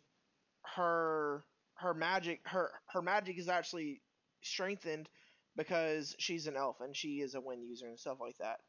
her 0.76 1.44
her 1.76 1.94
magic 1.94 2.40
her 2.47 2.70
her 2.93 3.02
magic 3.02 3.38
is 3.38 3.48
actually 3.48 4.02
strengthened 4.43 5.09
because 5.56 6.14
she's 6.18 6.47
an 6.47 6.56
elf 6.56 6.80
and 6.80 6.97
she 6.97 7.20
is 7.20 7.34
a 7.34 7.40
wind 7.40 7.64
user 7.64 7.86
and 7.86 7.98
stuff 7.98 8.18
like 8.20 8.36
that. 8.38 8.60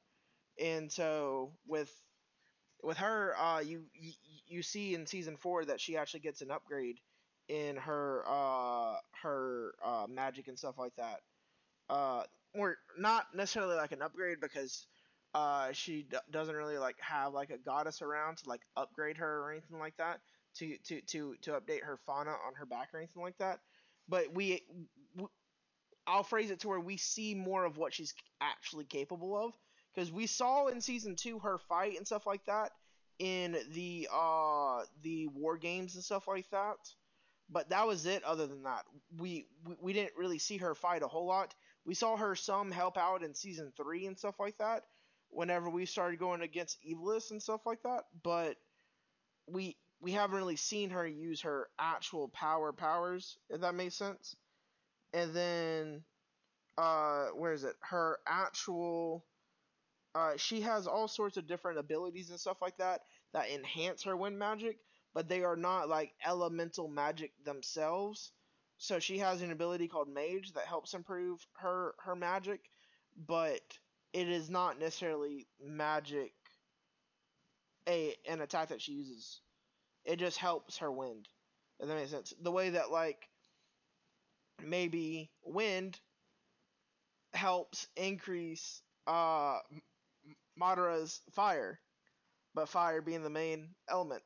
And 0.60 0.92
so 0.92 1.54
with 1.68 1.92
with 2.84 2.98
her, 2.98 3.36
uh, 3.38 3.60
you, 3.60 3.86
you 3.94 4.14
you 4.48 4.62
see 4.64 4.94
in 4.94 5.06
season 5.06 5.38
four 5.38 5.66
that 5.66 5.80
she 5.82 5.98
actually 5.98 6.22
gets 6.22 6.42
an 6.42 6.52
upgrade 6.52 7.00
in 7.50 7.78
her 7.78 8.24
uh 8.28 8.96
her 9.22 9.74
uh 9.84 10.06
magic 10.10 10.48
and 10.48 10.58
stuff 10.58 10.78
like 10.78 10.96
that. 10.98 11.22
Uh, 11.90 12.24
or 12.54 12.78
not 12.98 13.26
necessarily 13.34 13.76
like 13.76 13.92
an 13.92 14.02
upgrade 14.02 14.40
because 14.42 14.88
uh 15.34 15.72
she 15.74 16.04
d- 16.04 16.18
doesn't 16.32 16.56
really 16.56 16.78
like 16.78 16.96
have 17.00 17.34
like 17.34 17.50
a 17.50 17.58
goddess 17.58 18.02
around 18.02 18.38
to 18.38 18.50
like 18.50 18.62
upgrade 18.78 19.18
her 19.18 19.42
or 19.44 19.52
anything 19.52 19.80
like 19.80 19.96
that 19.98 20.20
to 20.56 20.78
to 20.86 21.02
to 21.02 21.36
to 21.42 21.52
update 21.52 21.84
her 21.84 21.98
fauna 22.06 22.32
on 22.32 22.56
her 22.56 22.66
back 22.66 22.90
or 22.94 23.00
anything 23.00 23.22
like 23.22 23.38
that. 23.38 23.60
But 24.10 24.34
we, 24.34 24.64
w 25.16 25.30
I'll 26.08 26.24
phrase 26.24 26.52
it 26.52 26.62
to 26.62 26.68
where 26.70 26.80
we 26.80 26.98
see 26.98 27.36
more 27.36 27.66
of 27.66 27.78
what 27.78 27.94
she's 27.94 28.14
actually 28.42 28.86
capable 28.86 29.38
of 29.38 29.54
because 29.94 30.12
we 30.12 30.28
saw 30.28 30.68
in 30.68 30.82
season 30.82 31.16
two 31.16 31.40
her 31.40 31.58
fight 31.58 31.98
and 31.98 32.06
stuff 32.08 32.26
like 32.26 32.46
that 32.46 32.72
in 33.20 33.58
the 33.72 34.08
uh 34.12 34.84
the 35.02 35.28
war 35.28 35.58
games 35.58 35.96
and 35.96 36.04
stuff 36.04 36.28
like 36.28 36.50
that 36.52 36.78
but 37.50 37.70
that 37.70 37.88
was 37.88 38.06
it 38.06 38.24
other 38.24 38.48
than 38.48 38.64
that. 38.64 38.86
We, 39.18 39.48
we 39.66 39.76
we 39.82 39.94
didn't 39.94 40.18
really 40.18 40.40
see 40.40 40.58
her 40.58 40.76
fight 40.76 41.04
a 41.04 41.08
whole 41.08 41.28
lot. 41.28 41.56
We 41.86 41.94
saw 41.94 42.18
her 42.18 42.36
some 42.36 42.72
help 42.72 42.98
out 42.98 43.24
in 43.24 43.34
season 43.34 43.72
three 43.78 44.06
and 44.08 44.18
stuff 44.18 44.36
like 44.40 44.58
that 44.58 44.84
whenever 45.30 45.70
we 45.70 45.86
started 45.86 46.20
going 46.20 46.42
against 46.42 46.78
evilus 46.86 47.32
and 47.32 47.42
stuff 47.44 47.62
like 47.66 47.84
that 47.84 48.04
but 48.24 48.56
we 49.48 49.78
we 50.00 50.12
haven't 50.12 50.36
really 50.38 50.56
seen 50.56 50.90
her 50.92 51.08
use 51.08 51.42
her 51.42 51.70
actual 51.80 52.28
power 52.30 52.72
powers 52.72 53.38
if 53.50 53.62
that 53.62 53.76
makes 53.76 53.96
sense. 53.96 54.36
And 55.14 55.34
then 55.34 56.04
uh 56.78 57.28
where 57.30 57.54
is 57.54 57.64
it? 57.64 57.76
Her 57.82 58.20
actual 58.28 59.26
uh 60.16 60.34
she 60.38 60.62
has 60.62 60.88
all 60.88 61.08
sorts 61.08 61.38
of 61.38 61.48
different 61.48 61.80
abilities 61.80 62.30
and 62.30 62.40
stuff 62.40 62.62
like 62.62 62.78
that 62.78 63.02
that 63.34 63.50
enhance 63.50 64.04
her 64.04 64.18
wind 64.18 64.38
magic 64.40 64.80
but 65.18 65.28
they 65.28 65.44
are 65.44 65.56
not 65.56 65.90
like 65.90 66.14
elemental 66.24 66.88
magic 66.88 67.32
themselves. 67.44 68.32
So 68.78 69.00
she 69.00 69.18
has 69.18 69.42
an 69.42 69.52
ability 69.52 69.88
called 69.88 70.10
mage 70.10 70.54
that 70.54 70.68
helps 70.68 70.94
improve 70.94 71.44
her 71.54 71.96
her 72.06 72.16
magic 72.16 72.62
but 73.28 73.64
it 74.14 74.30
is 74.30 74.48
not 74.48 74.80
necessarily 74.80 75.48
magic 75.60 76.34
a 77.90 78.16
an 78.30 78.42
attack 78.42 78.70
that 78.70 78.80
she 78.80 78.92
uses. 78.92 79.42
It 80.06 80.18
just 80.20 80.38
helps 80.38 80.78
her 80.78 80.92
wind 80.92 81.28
if 81.80 81.88
that 81.88 81.96
makes 81.96 82.12
sense. 82.12 82.32
The 82.40 82.52
way 82.52 82.70
that 82.72 82.92
like 82.92 83.28
maybe 84.64 85.32
wind 85.44 86.00
helps 87.34 87.88
increase 87.96 88.84
uh 89.08 89.58
Madara's 90.60 91.22
fire, 91.32 91.80
but 92.54 92.70
fire 92.70 93.02
being 93.02 93.24
the 93.24 93.30
main 93.32 93.76
element. 93.90 94.24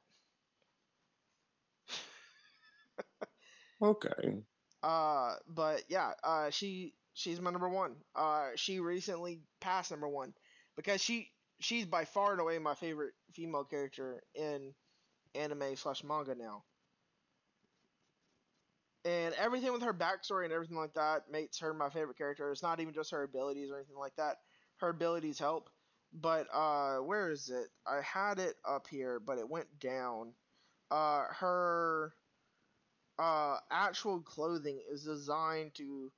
Okay. 3.81 4.43
Uh, 4.83 5.35
but 5.47 5.83
yeah, 5.89 6.13
uh, 6.23 6.49
she 6.49 6.93
she's 7.13 7.39
my 7.41 7.51
number 7.51 7.69
one. 7.69 7.95
Uh, 8.15 8.49
she 8.55 8.79
recently 8.79 9.41
passed 9.59 9.91
number 9.91 10.07
one 10.09 10.33
because 10.75 11.01
she 11.01 11.29
she's 11.59 11.85
by 11.85 12.05
far 12.05 12.31
and 12.31 12.41
away 12.41 12.57
my 12.59 12.75
favorite 12.75 13.13
female 13.33 13.63
character 13.63 14.23
in 14.35 14.73
anime 15.35 15.75
slash 15.75 16.03
manga 16.03 16.35
now. 16.35 16.63
And 19.05 19.33
everything 19.35 19.71
with 19.73 19.81
her 19.83 19.93
backstory 19.93 20.43
and 20.45 20.53
everything 20.53 20.77
like 20.77 20.93
that 20.93 21.29
makes 21.29 21.59
her 21.59 21.73
my 21.73 21.89
favorite 21.89 22.17
character. 22.17 22.51
It's 22.51 22.61
not 22.61 22.79
even 22.79 22.93
just 22.93 23.11
her 23.11 23.23
abilities 23.23 23.69
or 23.71 23.77
anything 23.77 23.97
like 23.97 24.15
that. 24.15 24.37
Her 24.77 24.89
abilities 24.89 25.39
help. 25.39 25.69
But 26.13 26.47
uh 26.53 26.97
where 26.99 27.29
is 27.31 27.49
it? 27.49 27.67
I 27.87 28.01
had 28.01 28.39
it 28.39 28.55
up 28.65 28.87
here, 28.87 29.19
but 29.19 29.37
it 29.39 29.49
went 29.49 29.79
down. 29.79 30.33
Uh 30.91 31.25
her 31.33 32.13
uh 33.19 33.57
actual 33.71 34.21
clothing 34.21 34.81
is 34.91 35.03
designed 35.03 35.73
to 35.75 36.11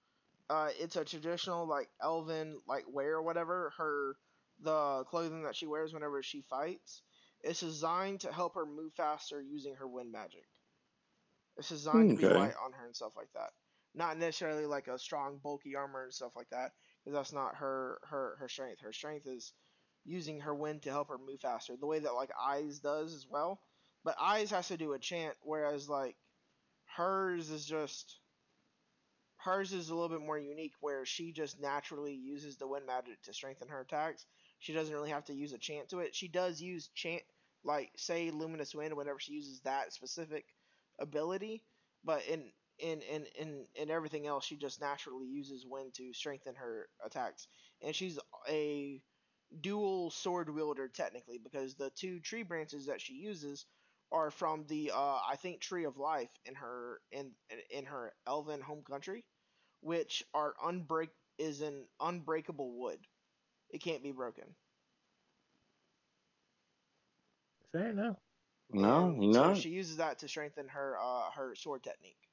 uh 0.49 0.69
it's 0.79 0.95
a 0.95 1.03
traditional 1.05 1.67
like 1.67 1.89
elven 2.01 2.59
like 2.67 2.85
wear 2.87 3.15
or 3.15 3.21
whatever. 3.23 3.73
Her 3.77 4.15
the 4.61 5.03
clothing 5.05 5.43
that 5.43 5.55
she 5.55 5.67
wears 5.67 5.93
whenever 5.93 6.21
she 6.23 6.41
fights. 6.41 7.01
It's 7.41 7.59
designed 7.61 8.21
to 8.21 8.31
help 8.33 8.55
her 8.55 8.65
move 8.65 8.93
faster 8.95 9.41
using 9.41 9.75
her 9.75 9.87
wind 9.87 10.11
magic. 10.11 10.45
It's 11.57 11.69
designed 11.69 12.09
to 12.09 12.15
be 12.15 12.27
light 12.27 12.53
on 12.63 12.71
her 12.73 12.85
and 12.85 12.95
stuff 12.95 13.15
like 13.15 13.31
that. 13.33 13.51
not 13.93 14.17
necessarily 14.17 14.65
like 14.65 14.87
a 14.87 14.97
strong, 14.99 15.37
bulky 15.39 15.75
armor 15.75 16.03
and 16.03 16.13
stuff 16.13 16.35
like 16.35 16.49
that, 16.49 16.73
because 17.03 17.15
that's 17.15 17.31
not 17.33 17.55
her 17.55 17.99
her 18.03 18.35
her 18.39 18.47
strength. 18.49 18.81
Her 18.81 18.93
strength 18.93 19.27
is 19.27 19.53
using 20.05 20.39
her 20.41 20.53
wind 20.55 20.83
to 20.83 20.91
help 20.91 21.09
her 21.09 21.17
move 21.17 21.41
faster, 21.41 21.75
the 21.77 21.85
way 21.87 21.99
that 21.99 22.13
like 22.15 22.31
Ais 22.39 22.79
does 22.79 23.13
as 23.13 23.27
well. 23.27 23.61
But 24.03 24.15
Ais 24.19 24.49
has 24.51 24.67
to 24.69 24.77
do 24.77 24.93
a 24.93 24.99
chant, 24.99 25.35
whereas 25.41 25.89
like 25.89 26.17
hers 26.95 27.49
is 27.49 27.65
just 27.65 28.19
hers 29.37 29.73
is 29.73 29.89
a 29.89 29.95
little 29.95 30.09
bit 30.09 30.25
more 30.25 30.39
unique, 30.39 30.73
where 30.79 31.05
she 31.05 31.31
just 31.31 31.59
naturally 31.59 32.13
uses 32.13 32.57
the 32.57 32.67
wind 32.67 32.85
magic 32.85 33.21
to 33.23 33.33
strengthen 33.33 33.67
her 33.67 33.81
attacks. 33.81 34.25
She 34.59 34.73
doesn't 34.73 34.93
really 34.93 35.09
have 35.09 35.25
to 35.25 35.33
use 35.33 35.53
a 35.53 35.57
chant 35.57 35.89
to 35.89 35.99
it. 35.99 36.15
She 36.15 36.27
does 36.29 36.61
use 36.61 36.89
chant, 36.95 37.23
like 37.63 37.91
say 37.97 38.31
Luminous 38.31 38.73
Wind, 38.73 38.95
whenever 38.95 39.19
she 39.19 39.33
uses 39.33 39.59
that 39.61 39.93
specific 39.93 40.45
ability. 40.99 41.63
But 42.05 42.25
in 42.27 42.51
in 42.79 43.01
in 43.01 43.25
in 43.37 43.65
in 43.75 43.89
everything 43.91 44.27
else, 44.27 44.45
she 44.45 44.55
just 44.55 44.79
naturally 44.81 45.27
uses 45.27 45.65
wind 45.65 45.93
to 45.95 46.13
strengthen 46.13 46.55
her 46.55 46.87
attacks. 47.05 47.47
And 47.81 47.95
she's 47.95 48.17
a 48.49 49.01
dual 49.61 50.09
sword 50.09 50.49
wielder 50.49 50.87
technically 50.87 51.37
because 51.37 51.75
the 51.75 51.91
two 51.91 52.19
tree 52.19 52.43
branches 52.43 52.87
that 52.87 53.01
she 53.01 53.13
uses 53.13 53.65
are 54.13 54.31
from 54.31 54.65
the 54.67 54.91
uh, 54.95 55.19
I 55.29 55.37
think 55.37 55.61
Tree 55.61 55.85
of 55.85 55.97
Life 55.97 56.31
in 56.45 56.55
her 56.55 57.01
in 57.11 57.33
in 57.71 57.85
her 57.85 58.13
elven 58.27 58.61
home 58.61 58.83
country, 58.83 59.25
which 59.81 60.23
are 60.33 60.55
unbreak 60.63 61.09
is 61.39 61.61
an 61.61 61.87
unbreakable 62.01 62.79
wood. 62.79 62.99
It 63.69 63.81
can't 63.83 64.03
be 64.03 64.11
broken. 64.11 64.55
Fair 67.71 67.89
enough. 67.89 68.17
No, 68.71 69.09
And 69.09 69.19
no. 69.19 69.29
So 69.31 69.53
she 69.53 69.69
uses 69.69 69.97
that 69.97 70.19
to 70.19 70.27
strengthen 70.29 70.69
her 70.69 70.97
uh, 70.99 71.31
her 71.31 71.55
sword 71.55 71.83
technique. 71.83 72.29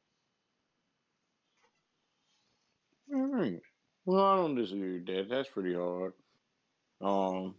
All 3.12 3.27
right. 3.27 3.61
Well, 4.05 4.24
I 4.24 4.36
don't 4.36 4.55
disagree 4.57 4.94
with 4.94 5.07
that. 5.07 5.28
That's 5.28 5.48
pretty 5.48 5.74
hard. 5.74 6.12
Um, 7.01 7.57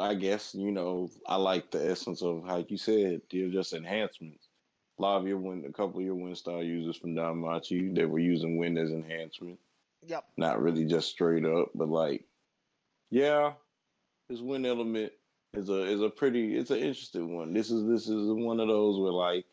I 0.00 0.14
guess 0.14 0.54
you 0.54 0.70
know 0.72 1.10
I 1.26 1.36
like 1.36 1.70
the 1.70 1.90
essence 1.90 2.22
of 2.22 2.44
how 2.46 2.64
you 2.68 2.76
said 2.76 3.22
they're 3.30 3.48
just 3.48 3.72
enhancements. 3.72 4.48
A 4.98 5.02
lot 5.02 5.20
of 5.20 5.26
your 5.26 5.38
wind, 5.38 5.64
a 5.64 5.72
couple 5.72 5.98
of 6.00 6.04
your 6.06 6.14
wind 6.14 6.36
style 6.36 6.62
users 6.62 6.96
from 6.96 7.14
Danmachi, 7.14 7.94
they 7.94 8.04
were 8.04 8.18
using 8.18 8.56
wind 8.58 8.78
as 8.78 8.90
enhancement, 8.90 9.58
Yep. 10.06 10.24
not 10.36 10.60
really 10.62 10.84
just 10.84 11.08
straight 11.08 11.44
up, 11.46 11.70
but 11.74 11.88
like, 11.88 12.24
yeah, 13.10 13.52
this 14.28 14.40
wind 14.40 14.66
element 14.66 15.12
is 15.54 15.68
a 15.68 15.82
is 15.84 16.00
a 16.02 16.10
pretty 16.10 16.56
it's 16.56 16.70
an 16.70 16.78
interesting 16.78 17.34
one. 17.34 17.52
This 17.52 17.70
is 17.70 17.86
this 17.86 18.08
is 18.08 18.30
one 18.30 18.60
of 18.60 18.68
those 18.68 18.98
where 19.00 19.12
like. 19.12 19.46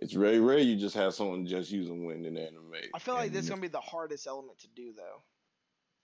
It's 0.00 0.12
very 0.12 0.38
rare 0.38 0.58
you 0.58 0.76
just 0.76 0.94
have 0.94 1.12
someone 1.12 1.44
just 1.44 1.72
using 1.72 2.04
wind 2.06 2.24
in 2.24 2.36
anime. 2.36 2.72
I 2.94 3.00
feel 3.00 3.14
like 3.14 3.26
And 3.26 3.34
this 3.34 3.42
is 3.44 3.50
gonna 3.50 3.60
be 3.60 3.66
the 3.66 3.80
hardest 3.80 4.28
element 4.28 4.56
to 4.60 4.68
do 4.68 4.92
though. 4.92 5.22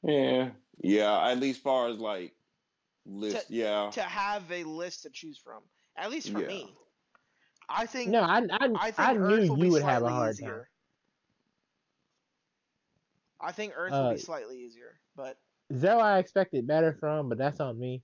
Yeah, 0.03 0.51
yeah. 0.83 1.29
At 1.29 1.39
least 1.39 1.63
far 1.63 1.89
as 1.89 1.99
like 1.99 2.33
list, 3.05 3.51
yeah. 3.51 3.91
To 3.93 4.03
have 4.03 4.51
a 4.51 4.65
list 4.65 5.03
to 5.03 5.11
choose 5.11 5.39
from, 5.39 5.63
at 5.97 6.11
least 6.11 6.31
for 6.31 6.41
Yeah. 6.41 6.47
me. 6.47 6.77
I 7.69 7.87
think 7.87 8.11
No, 8.11 8.21
I 8.23 8.47
I, 8.51 8.69
I 8.75 8.93
I, 8.97 9.15
think 9.15 9.19
knew 9.19 9.43
Earth 9.43 9.49
will 9.49 9.57
be 9.57 9.67
you 9.67 9.73
would 9.73 9.83
have 9.83 10.03
a 10.05 10.11
slightly 10.11 10.13
hard 10.13 10.39
easier. 10.39 10.41
time. 10.41 10.67
I 13.41 13.53
think 13.53 13.75
Earth 13.77 13.99
will 13.99 14.07
Uh, 14.07 14.11
be 14.11 14.19
slightly 14.19 14.59
easier, 14.61 15.01
but 15.15 15.39
Zell, 15.73 16.01
I 16.01 16.19
expected 16.19 16.67
better 16.67 16.93
from, 16.95 17.29
but 17.29 17.39
that's 17.39 17.61
on 17.61 17.79
me. 17.79 18.03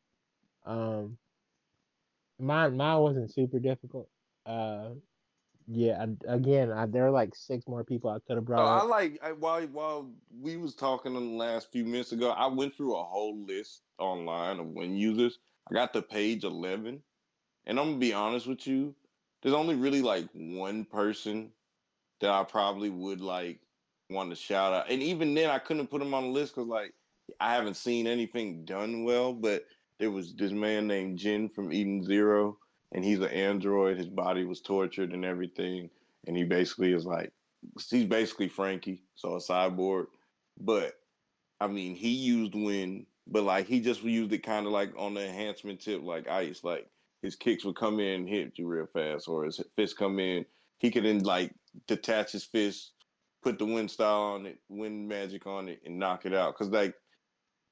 Um, 0.64 1.18
mine 2.38 2.76
mine 2.76 3.00
wasn't 3.00 3.32
super 3.32 3.58
difficult. 3.58 4.10
Uh, 4.46 4.94
yeah. 5.66 6.04
Again, 6.26 6.72
I, 6.72 6.86
there 6.86 7.06
are 7.06 7.10
like 7.10 7.34
six 7.34 7.66
more 7.66 7.84
people 7.84 8.10
I 8.10 8.18
could 8.26 8.36
have 8.36 8.44
brought 8.44 8.82
I 8.82 8.84
like 8.84 9.18
I, 9.22 9.32
while 9.32 9.62
while 9.68 10.10
we 10.40 10.56
was 10.56 10.74
talking 10.74 11.14
in 11.14 11.32
the 11.32 11.36
last 11.36 11.70
few 11.70 11.84
minutes 11.84 12.12
ago, 12.12 12.30
I 12.30 12.46
went 12.46 12.74
through 12.74 12.96
a 12.96 13.04
whole 13.04 13.38
list 13.44 13.82
online 13.98 14.58
of 14.58 14.66
win 14.66 14.96
users. 14.96 15.38
I 15.70 15.74
got 15.74 15.92
to 15.92 16.02
page 16.02 16.44
eleven, 16.44 17.02
and 17.66 17.78
I'm 17.78 17.86
gonna 17.86 17.98
be 17.98 18.12
honest 18.12 18.46
with 18.46 18.66
you. 18.66 18.94
There's 19.42 19.54
only 19.54 19.74
really 19.74 20.02
like 20.02 20.28
one 20.32 20.84
person 20.84 21.50
that 22.20 22.30
I 22.30 22.44
probably 22.44 22.90
would 22.90 23.20
like 23.20 23.60
want 24.10 24.30
to 24.30 24.36
shout 24.36 24.72
out, 24.72 24.90
and 24.90 25.02
even 25.02 25.34
then, 25.34 25.50
I 25.50 25.58
couldn't 25.58 25.90
put 25.90 26.02
him 26.02 26.14
on 26.14 26.24
the 26.24 26.30
list 26.30 26.54
because 26.54 26.68
like 26.68 26.92
I 27.38 27.54
haven't 27.54 27.76
seen 27.76 28.06
anything 28.06 28.64
done 28.64 29.04
well. 29.04 29.32
But 29.32 29.64
there 29.98 30.10
was 30.10 30.34
this 30.34 30.50
man 30.50 30.88
named 30.88 31.18
Jin 31.18 31.48
from 31.48 31.72
Eden 31.72 32.02
Zero, 32.02 32.58
and 32.92 33.04
he's 33.04 33.20
an 33.20 33.28
android. 33.28 33.96
His 33.96 34.08
body 34.08 34.44
was 34.44 34.60
tortured 34.60 35.12
and 35.12 35.24
everything, 35.24 35.90
and 36.26 36.36
he 36.36 36.44
basically 36.44 36.92
is 36.92 37.06
like 37.06 37.32
he's 37.90 38.06
basically 38.06 38.48
Franky, 38.48 39.02
so 39.14 39.34
a 39.34 39.38
cyborg. 39.38 40.06
But 40.58 40.94
I 41.60 41.66
mean, 41.66 41.94
he 41.94 42.10
used 42.10 42.54
wind, 42.54 43.06
but 43.26 43.44
like 43.44 43.66
he 43.66 43.80
just 43.80 44.02
used 44.02 44.32
it 44.32 44.42
kind 44.42 44.66
of 44.66 44.72
like 44.72 44.92
on 44.96 45.14
the 45.14 45.26
enhancement 45.26 45.80
tip, 45.80 46.02
like 46.02 46.28
ice. 46.28 46.64
Like 46.64 46.88
his 47.22 47.36
kicks 47.36 47.64
would 47.64 47.76
come 47.76 48.00
in 48.00 48.26
hit 48.26 48.58
you 48.58 48.66
real 48.66 48.86
fast, 48.86 49.28
or 49.28 49.44
his 49.44 49.60
fists 49.76 49.96
come 49.96 50.18
in. 50.18 50.44
He 50.78 50.90
could 50.90 51.04
then 51.04 51.20
like 51.20 51.52
detach 51.86 52.32
his 52.32 52.44
fist, 52.44 52.92
put 53.42 53.58
the 53.58 53.66
wind 53.66 53.90
style 53.90 54.22
on 54.22 54.46
it, 54.46 54.58
wind 54.68 55.08
magic 55.08 55.46
on 55.46 55.68
it, 55.68 55.80
and 55.84 55.98
knock 55.98 56.26
it 56.26 56.34
out. 56.34 56.54
Because 56.54 56.72
like 56.72 56.94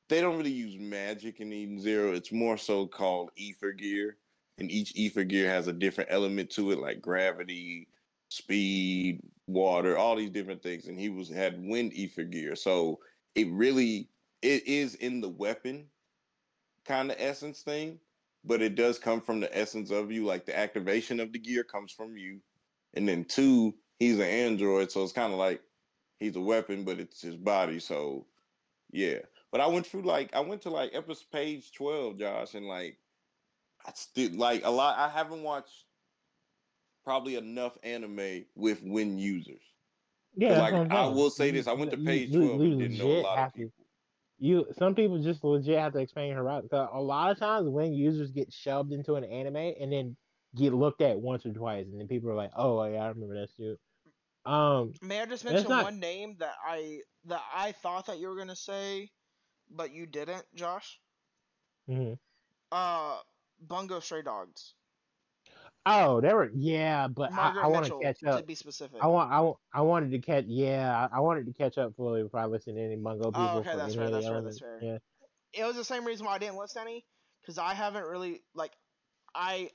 they 0.09 0.21
don't 0.21 0.39
really 0.39 0.51
use 0.51 0.77
magic 0.79 1.41
in 1.41 1.53
Eden 1.53 1.81
Zero. 1.81 2.13
It's 2.13 2.33
more 2.33 2.57
so 2.57 2.87
called 2.87 3.31
ether 3.37 3.73
gear, 3.73 4.17
and 4.59 4.71
each 4.71 4.93
ether 4.97 5.25
gear 5.25 5.49
has 5.49 5.69
a 5.69 5.73
different 5.73 6.11
element 6.13 6.51
to 6.51 6.73
it, 6.73 6.79
like 6.79 7.01
gravity, 7.01 7.89
speed, 8.29 9.21
water, 9.47 9.97
all 9.97 10.17
these 10.17 10.31
different 10.31 10.63
things. 10.63 10.87
And 10.87 10.99
he 10.99 11.09
was 11.09 11.29
had 11.29 11.63
wind 11.63 11.93
ether 11.95 12.25
gear, 12.25 12.57
so 12.57 12.99
it 13.35 13.49
really 13.51 14.09
it 14.43 14.67
is 14.67 14.95
in 14.97 15.21
the 15.21 15.29
weapon 15.29 15.87
kind 16.85 17.11
of 17.11 17.17
essence 17.19 17.63
thing, 17.63 17.99
but 18.45 18.63
it 18.63 18.75
does 18.75 18.99
come 18.99 19.21
from 19.21 19.41
the 19.41 19.57
essence 19.57 19.91
of 19.91 20.11
you. 20.11 20.25
Like 20.25 20.47
the 20.47 20.59
activation 20.59 21.21
of 21.21 21.33
the 21.33 21.39
gear 21.39 21.65
comes 21.65 21.93
from 21.93 22.17
you, 22.17 22.41
and 22.95 23.09
then 23.09 23.25
two, 23.25 23.75
he's 23.99 24.17
an 24.17 24.23
android, 24.23 24.91
so 24.91 25.03
it's 25.03 25.13
kind 25.13 25.33
of 25.33 25.39
like 25.39 25.61
he's 26.19 26.37
a 26.37 26.41
weapon, 26.41 26.85
but 26.85 26.99
it's 26.99 27.23
his 27.23 27.37
body. 27.37 27.79
So 27.79 28.27
yeah. 28.91 29.19
But 29.51 29.61
I 29.63 29.67
went 29.67 29.87
through 29.87 30.03
like 30.03 30.35
I 30.35 30.41
went 30.41 30.63
to 30.63 30.71
like 30.71 30.91
episode 30.95 31.31
page 31.33 31.73
twelve, 31.73 32.19
Josh, 32.19 32.55
and 32.55 32.67
like 32.67 32.99
I 33.87 33.93
still 33.95 34.33
like 34.35 34.65
a 34.65 34.71
lot. 34.71 34.99
I 34.99 35.09
haven't 35.09 35.43
watched 35.43 35.85
probably 37.05 37.37
enough 37.37 37.77
anime 37.83 38.45
with 38.55 38.83
win 38.83 39.19
users. 39.19 39.63
Yeah, 40.37 40.59
like 40.59 40.75
I'm 40.75 40.93
I 40.93 41.05
saying. 41.05 41.15
will 41.17 41.31
say 41.31 41.51
this: 41.51 41.67
I 41.67 41.73
went 41.73 41.91
to 41.93 41.97
page 41.97 42.31
you- 42.31 42.47
twelve 42.47 42.61
you 42.63 42.73
and 42.73 42.81
didn't 42.81 42.99
know 42.99 43.07
a 43.07 43.23
lot 43.23 43.39
have 43.39 43.47
of 43.49 43.53
to- 43.55 43.59
people. 43.59 43.85
You 44.41 44.67
some 44.79 44.95
people 44.95 45.19
just 45.21 45.43
legit 45.43 45.79
have 45.79 45.93
to 45.95 45.99
explain 45.99 46.33
her 46.35 46.43
route. 46.45 46.69
'cause 46.71 46.89
a 46.93 47.01
lot 47.01 47.33
of 47.33 47.39
times 47.39 47.69
when 47.69 47.93
users 47.93 48.31
get 48.31 48.53
shoved 48.53 48.93
into 48.93 49.15
an 49.17 49.25
anime 49.25 49.57
and 49.57 49.91
then 49.93 50.17
get 50.55 50.73
looked 50.73 51.01
at 51.01 51.19
once 51.19 51.45
or 51.45 51.53
twice, 51.53 51.87
and 51.87 51.99
then 51.99 52.07
people 52.07 52.31
are 52.31 52.35
like, 52.37 52.53
"Oh 52.55 52.85
yeah, 52.85 53.03
I 53.05 53.09
remember 53.09 53.41
that 53.41 53.51
shit." 53.57 53.81
Um, 54.45 54.95
may 55.03 55.21
I 55.21 55.27
just 55.27 55.45
mention 55.45 55.69
not- 55.69 55.85
one 55.85 55.99
name 55.99 56.37
that 56.39 56.55
I 56.65 57.01
that 57.25 57.43
I 57.53 57.73
thought 57.73 58.07
that 58.07 58.19
you 58.21 58.29
were 58.29 58.37
gonna 58.37 58.55
say, 58.57 59.11
but 59.71 59.93
you 59.93 60.07
didn't, 60.07 60.45
Josh? 60.55 61.01
mhm. 61.89 62.19
Uh, 62.71 63.19
Bungo 63.61 64.01
Stray 64.01 64.23
Dogs. 64.23 64.75
oh, 65.87 66.21
there 66.21 66.37
were 66.37 66.51
yeah, 66.55 67.09
but 67.09 67.33
Margaret 67.33 67.63
I, 67.63 67.65
I 67.65 67.69
want 67.69 67.87
to 67.87 67.99
catch 68.03 68.21
to 68.21 68.43
be 68.47 68.55
specific. 68.55 68.99
I 69.03 69.07
want 69.07 69.33
I, 69.33 69.79
I 69.79 69.83
wanted 69.83 70.11
to 70.13 70.19
catch 70.19 70.45
yeah, 70.47 71.09
I, 71.13 71.19
I 71.19 71.21
wanted 71.21 71.47
to 71.47 71.53
catch 71.53 71.79
up 71.79 71.95
fully 71.97 72.23
before 72.23 72.41
I 72.41 72.47
listened 72.47 72.77
to 72.77 72.83
any 72.83 72.97
Bungo 72.97 73.27
oh, 73.27 73.31
people. 73.31 73.49
Oh, 73.49 73.59
okay, 73.59 73.77
that's 73.77 73.95
fair, 73.95 74.11
that's 74.11 74.27
fair, 74.27 74.43
that's 74.43 74.59
fair. 74.59 74.79
Yeah, 74.83 74.99
it 75.53 75.65
was 75.65 75.77
the 75.77 75.85
same 75.85 76.05
reason 76.05 76.27
why 76.27 76.35
I 76.35 76.39
didn't 76.39 76.57
list 76.57 76.77
any, 76.77 77.05
because 77.41 77.59
I 77.59 77.75
haven't 77.75 78.05
really 78.05 78.43
like, 78.55 78.73
I, 79.35 79.71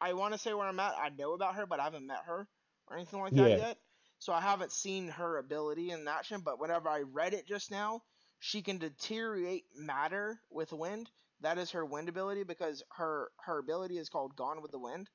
I 0.00 0.12
want 0.12 0.34
to 0.34 0.38
say 0.38 0.52
where 0.52 0.66
I'm 0.66 0.80
at. 0.80 0.94
I 0.98 1.10
know 1.10 1.32
about 1.32 1.54
her, 1.54 1.66
but 1.66 1.80
I 1.80 1.84
haven't 1.84 2.06
met 2.06 2.24
her 2.26 2.46
or 2.86 2.96
anything 2.96 3.20
like 3.20 3.32
that 3.34 3.50
Yeah. 3.50 3.56
yet. 3.56 3.78
So 4.18 4.32
I 4.32 4.40
haven't 4.40 4.72
seen 4.72 5.08
her 5.08 5.38
ability 5.38 5.90
in 5.90 6.06
action. 6.08 6.40
But 6.44 6.60
whenever 6.60 6.88
I 6.88 7.02
read 7.02 7.34
it 7.34 7.46
just 7.46 7.70
now, 7.70 8.02
she 8.40 8.62
can 8.62 8.78
deteriorate 8.78 9.64
matter 9.76 10.40
with 10.50 10.72
wind. 10.72 11.10
That 11.40 11.58
is 11.58 11.70
her 11.72 11.84
wind 11.84 12.08
ability 12.08 12.44
because 12.44 12.82
her 12.92 13.32
her 13.40 13.58
ability 13.58 13.98
is 13.98 14.08
called 14.08 14.36
Gone 14.36 14.62
with 14.62 14.70
the 14.72 14.78
Wind. 14.78 15.10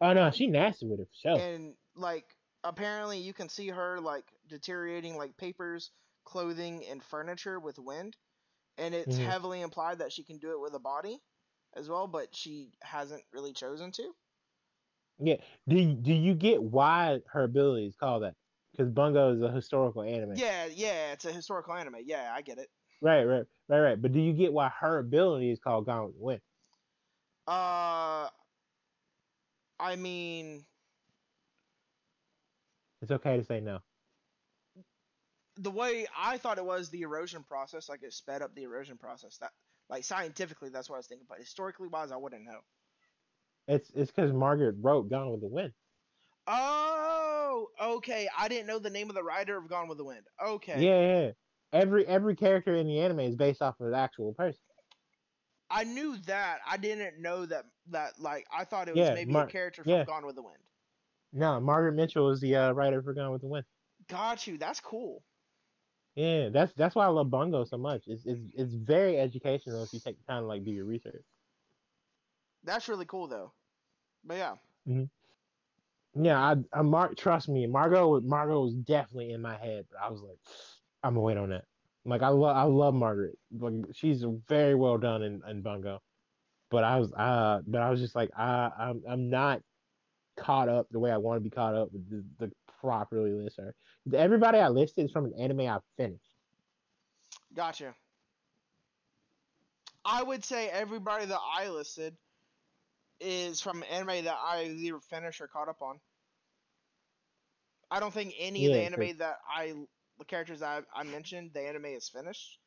Oh 0.00 0.12
no, 0.12 0.30
she 0.30 0.46
nasty 0.46 0.86
with 0.86 1.00
it 1.00 1.08
for 1.08 1.14
sure. 1.14 1.44
And 1.44 1.76
like 1.94 2.36
apparently 2.64 3.18
you 3.18 3.32
can 3.32 3.48
see 3.48 3.68
her 3.68 4.00
like 4.00 4.32
deteriorating 4.46 5.16
like 5.16 5.36
papers, 5.36 5.92
clothing, 6.24 6.84
and 6.86 7.02
furniture 7.02 7.60
with 7.60 7.78
wind. 7.78 8.16
And 8.78 8.94
it's 8.94 9.16
Mhm. 9.16 9.18
heavily 9.18 9.60
implied 9.60 9.98
that 9.98 10.12
she 10.12 10.24
can 10.24 10.38
do 10.38 10.52
it 10.52 10.60
with 10.60 10.74
a 10.74 10.80
body 10.80 11.22
as 11.74 11.88
well, 11.88 12.06
but 12.08 12.34
she 12.34 12.72
hasn't 12.82 13.24
really 13.32 13.52
chosen 13.52 13.92
to. 13.92 14.16
Yeah. 15.18 15.36
Do 15.68 15.94
do 15.94 16.12
you 16.12 16.34
get 16.34 16.62
why 16.62 17.20
her 17.32 17.44
ability 17.44 17.86
is 17.86 17.96
called 17.96 18.22
that? 18.22 18.34
Because 18.72 18.90
Bungo 18.90 19.32
is 19.34 19.42
a 19.42 19.50
historical 19.52 20.02
anime. 20.02 20.40
Yeah, 20.40 20.66
yeah, 20.66 21.12
it's 21.12 21.24
a 21.24 21.32
historical 21.32 21.74
anime. 21.74 21.96
Yeah, 22.02 22.32
I 22.34 22.42
get 22.42 22.58
it. 22.58 22.68
Right, 23.00 23.24
right, 23.24 23.44
right, 23.68 23.80
right. 23.80 24.02
But 24.02 24.12
do 24.12 24.20
you 24.20 24.32
get 24.32 24.52
why 24.52 24.70
her 24.80 24.98
ability 24.98 25.50
is 25.50 25.58
called 25.58 25.86
Gone 25.86 26.06
with 26.06 26.14
the 26.14 26.22
Wind? 26.22 26.40
Uh 27.46 28.28
I 29.78 29.96
mean 29.96 30.64
It's 33.02 33.10
okay 33.10 33.36
to 33.36 33.44
say 33.44 33.60
no. 33.60 33.80
The 35.56 35.70
way 35.70 36.06
I 36.16 36.38
thought 36.38 36.58
it 36.58 36.64
was 36.64 36.88
the 36.88 37.02
erosion 37.02 37.44
process, 37.44 37.88
like 37.88 38.02
it 38.02 38.12
sped 38.12 38.42
up 38.42 38.54
the 38.54 38.62
erosion 38.62 38.96
process. 38.96 39.36
That 39.38 39.52
like 39.90 40.04
scientifically, 40.04 40.70
that's 40.70 40.88
what 40.88 40.96
I 40.96 40.98
was 40.98 41.06
thinking. 41.06 41.26
But 41.28 41.38
historically 41.38 41.88
wise, 41.88 42.10
I 42.12 42.16
wouldn't 42.16 42.44
know. 42.44 42.60
It's 43.68 43.90
it's 43.94 44.10
because 44.10 44.32
Margaret 44.32 44.76
wrote 44.80 45.10
Gone 45.10 45.30
with 45.30 45.42
the 45.42 45.48
Wind. 45.48 45.72
Oh, 46.46 47.68
okay. 47.80 48.28
I 48.36 48.48
didn't 48.48 48.66
know 48.66 48.78
the 48.78 48.90
name 48.90 49.08
of 49.08 49.14
the 49.14 49.22
writer 49.22 49.56
of 49.56 49.68
Gone 49.68 49.88
with 49.88 49.98
the 49.98 50.04
Wind. 50.04 50.26
Okay. 50.42 50.84
Yeah, 50.84 51.00
yeah. 51.00 51.30
Every 51.74 52.06
every 52.06 52.36
character 52.36 52.74
in 52.74 52.86
the 52.86 53.00
anime 53.00 53.20
is 53.20 53.36
based 53.36 53.60
off 53.60 53.80
of 53.80 53.88
an 53.88 53.94
actual 53.94 54.32
person. 54.32 54.60
I 55.70 55.84
knew 55.84 56.16
that. 56.26 56.60
I 56.66 56.76
didn't 56.76 57.20
know 57.20 57.46
that. 57.46 57.66
That 57.90 58.18
like 58.18 58.46
I 58.50 58.64
thought 58.64 58.88
it 58.88 58.94
was 58.94 59.08
Yeah, 59.08 59.14
maybe 59.14 59.32
Mar- 59.32 59.44
a 59.44 59.48
character 59.48 59.82
from 59.82 59.92
yeah. 59.92 60.04
Gone 60.04 60.24
with 60.24 60.36
the 60.36 60.42
Wind. 60.42 60.56
No, 61.32 61.60
Margaret 61.60 61.92
Mitchell 61.92 62.30
is 62.30 62.40
the 62.40 62.54
uh, 62.56 62.72
writer 62.72 63.02
for 63.02 63.12
Gone 63.12 63.32
with 63.32 63.42
the 63.42 63.48
Wind. 63.48 63.66
Got 64.08 64.46
you. 64.46 64.56
That's 64.56 64.80
cool. 64.80 65.22
Yeah, 66.14 66.48
that's 66.50 66.72
that's 66.74 66.94
why 66.94 67.04
I 67.04 67.08
love 67.08 67.30
Bungo 67.30 67.64
so 67.64 67.76
much. 67.76 68.04
It's 68.06 68.24
it's 68.24 68.40
it's 68.54 68.74
very 68.74 69.18
educational 69.18 69.82
if 69.82 69.92
you 69.92 70.00
take 70.00 70.16
the 70.18 70.24
time 70.32 70.44
to 70.44 70.46
like 70.46 70.64
do 70.64 70.70
your 70.70 70.86
research. 70.86 71.24
That's 72.62 72.88
really 72.88 73.06
cool 73.06 73.26
though. 73.26 73.52
But 74.24 74.36
yeah. 74.38 74.56
Yeah, 76.14 76.38
I, 76.40 76.56
I 76.72 76.82
Mark, 76.82 77.16
trust 77.16 77.48
me, 77.48 77.66
Margot, 77.66 78.20
Margot 78.20 78.62
was 78.62 78.74
definitely 78.74 79.32
in 79.32 79.42
my 79.42 79.56
head, 79.56 79.86
but 79.90 80.00
I 80.00 80.10
was 80.10 80.22
like, 80.22 80.38
I'm 81.04 81.10
gonna 81.10 81.20
wait 81.20 81.36
on 81.36 81.50
that. 81.50 81.64
Like 82.06 82.22
I 82.22 82.28
love, 82.28 82.56
I 82.56 82.62
love 82.62 82.94
Margaret. 82.94 83.38
Like 83.56 83.74
she's 83.92 84.24
very 84.48 84.74
well 84.74 84.98
done 84.98 85.22
in, 85.22 85.42
in 85.48 85.62
Bungo, 85.62 86.00
but 86.70 86.82
I 86.82 86.98
was, 86.98 87.12
uh, 87.12 87.60
but 87.66 87.82
I 87.82 87.90
was 87.90 88.00
just 88.00 88.16
like, 88.16 88.30
I, 88.36 88.70
I'm, 88.78 89.02
I'm 89.08 89.30
not 89.30 89.60
caught 90.36 90.68
up 90.68 90.86
the 90.90 90.98
way 90.98 91.10
I 91.10 91.18
want 91.18 91.36
to 91.36 91.40
be 91.40 91.50
caught 91.50 91.74
up 91.74 91.92
with 91.92 92.08
the, 92.10 92.24
the 92.38 92.52
properly 92.80 93.32
list 93.32 93.58
her. 93.58 93.74
Everybody 94.12 94.58
I 94.58 94.68
listed 94.68 95.04
is 95.04 95.12
from 95.12 95.26
an 95.26 95.34
anime 95.38 95.60
I 95.60 95.78
finished. 95.96 96.24
Gotcha. 97.54 97.94
I 100.04 100.22
would 100.22 100.44
say 100.44 100.68
everybody 100.68 101.26
that 101.26 101.40
I 101.56 101.68
listed 101.68 102.14
is 103.20 103.60
from 103.60 103.82
an 103.82 103.88
anime 103.88 104.24
that 104.24 104.36
I 104.42 104.64
either 104.64 105.00
finished 105.00 105.40
or 105.40 105.48
caught 105.48 105.68
up 105.68 105.80
on. 105.80 106.00
I 107.90 108.00
don't 108.00 108.12
think 108.12 108.34
any 108.38 108.66
of 108.66 108.72
the 108.72 108.80
anime 108.80 109.18
that 109.18 109.36
I 109.48 109.74
the 110.18 110.24
characters 110.24 110.62
I, 110.62 110.80
I 110.94 111.02
mentioned 111.04 111.50
the 111.54 111.60
anime 111.60 111.86
is 111.86 112.08
finished. 112.08 112.58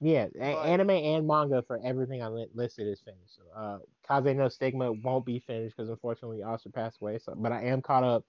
Yeah, 0.00 0.26
But- 0.38 0.66
anime 0.66 0.90
and 0.90 1.26
manga 1.26 1.62
for 1.62 1.80
everything 1.82 2.22
I 2.22 2.28
li- 2.28 2.48
listed 2.54 2.86
is 2.86 3.00
finished. 3.00 3.38
Uh, 3.56 3.78
Kaze 4.06 4.34
no 4.36 4.48
Stigma 4.48 4.92
won't 4.92 5.24
be 5.24 5.38
finished 5.40 5.74
because 5.76 5.88
unfortunately 5.88 6.42
Oscar 6.42 6.70
passed 6.70 6.98
away. 7.00 7.18
So, 7.18 7.34
but 7.36 7.52
I 7.52 7.62
am 7.64 7.80
caught 7.82 8.04
up. 8.04 8.24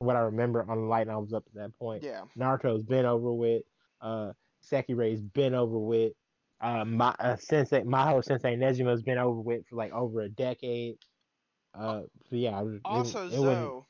What 0.00 0.16
I 0.16 0.20
remember 0.20 0.68
on 0.68 0.78
the 0.80 0.86
light 0.88 1.06
novels 1.06 1.32
up 1.32 1.44
to 1.44 1.50
that 1.54 1.78
point. 1.78 2.02
Yeah. 2.02 2.22
Naruto's 2.36 2.82
been 2.82 3.04
over 3.06 3.32
with. 3.32 3.62
Uh, 4.00 4.32
Sekirei's 4.68 5.22
been 5.22 5.54
over 5.54 5.78
with. 5.78 6.12
Uh, 6.60 6.84
my 6.84 7.14
uh, 7.20 7.36
Sensei 7.36 7.82
Maho 7.82 8.24
Sensei 8.24 8.56
Negima's 8.56 9.02
been 9.02 9.18
over 9.18 9.40
with 9.40 9.64
for 9.68 9.76
like 9.76 9.92
over 9.92 10.22
a 10.22 10.28
decade. 10.28 10.96
Uh, 11.72 12.00
so 12.28 12.34
yeah. 12.36 12.60
It- 12.62 12.80
Also, 12.84 13.20
it 13.20 13.38
wasn't- 13.38 13.42
Zoe, 13.44 13.82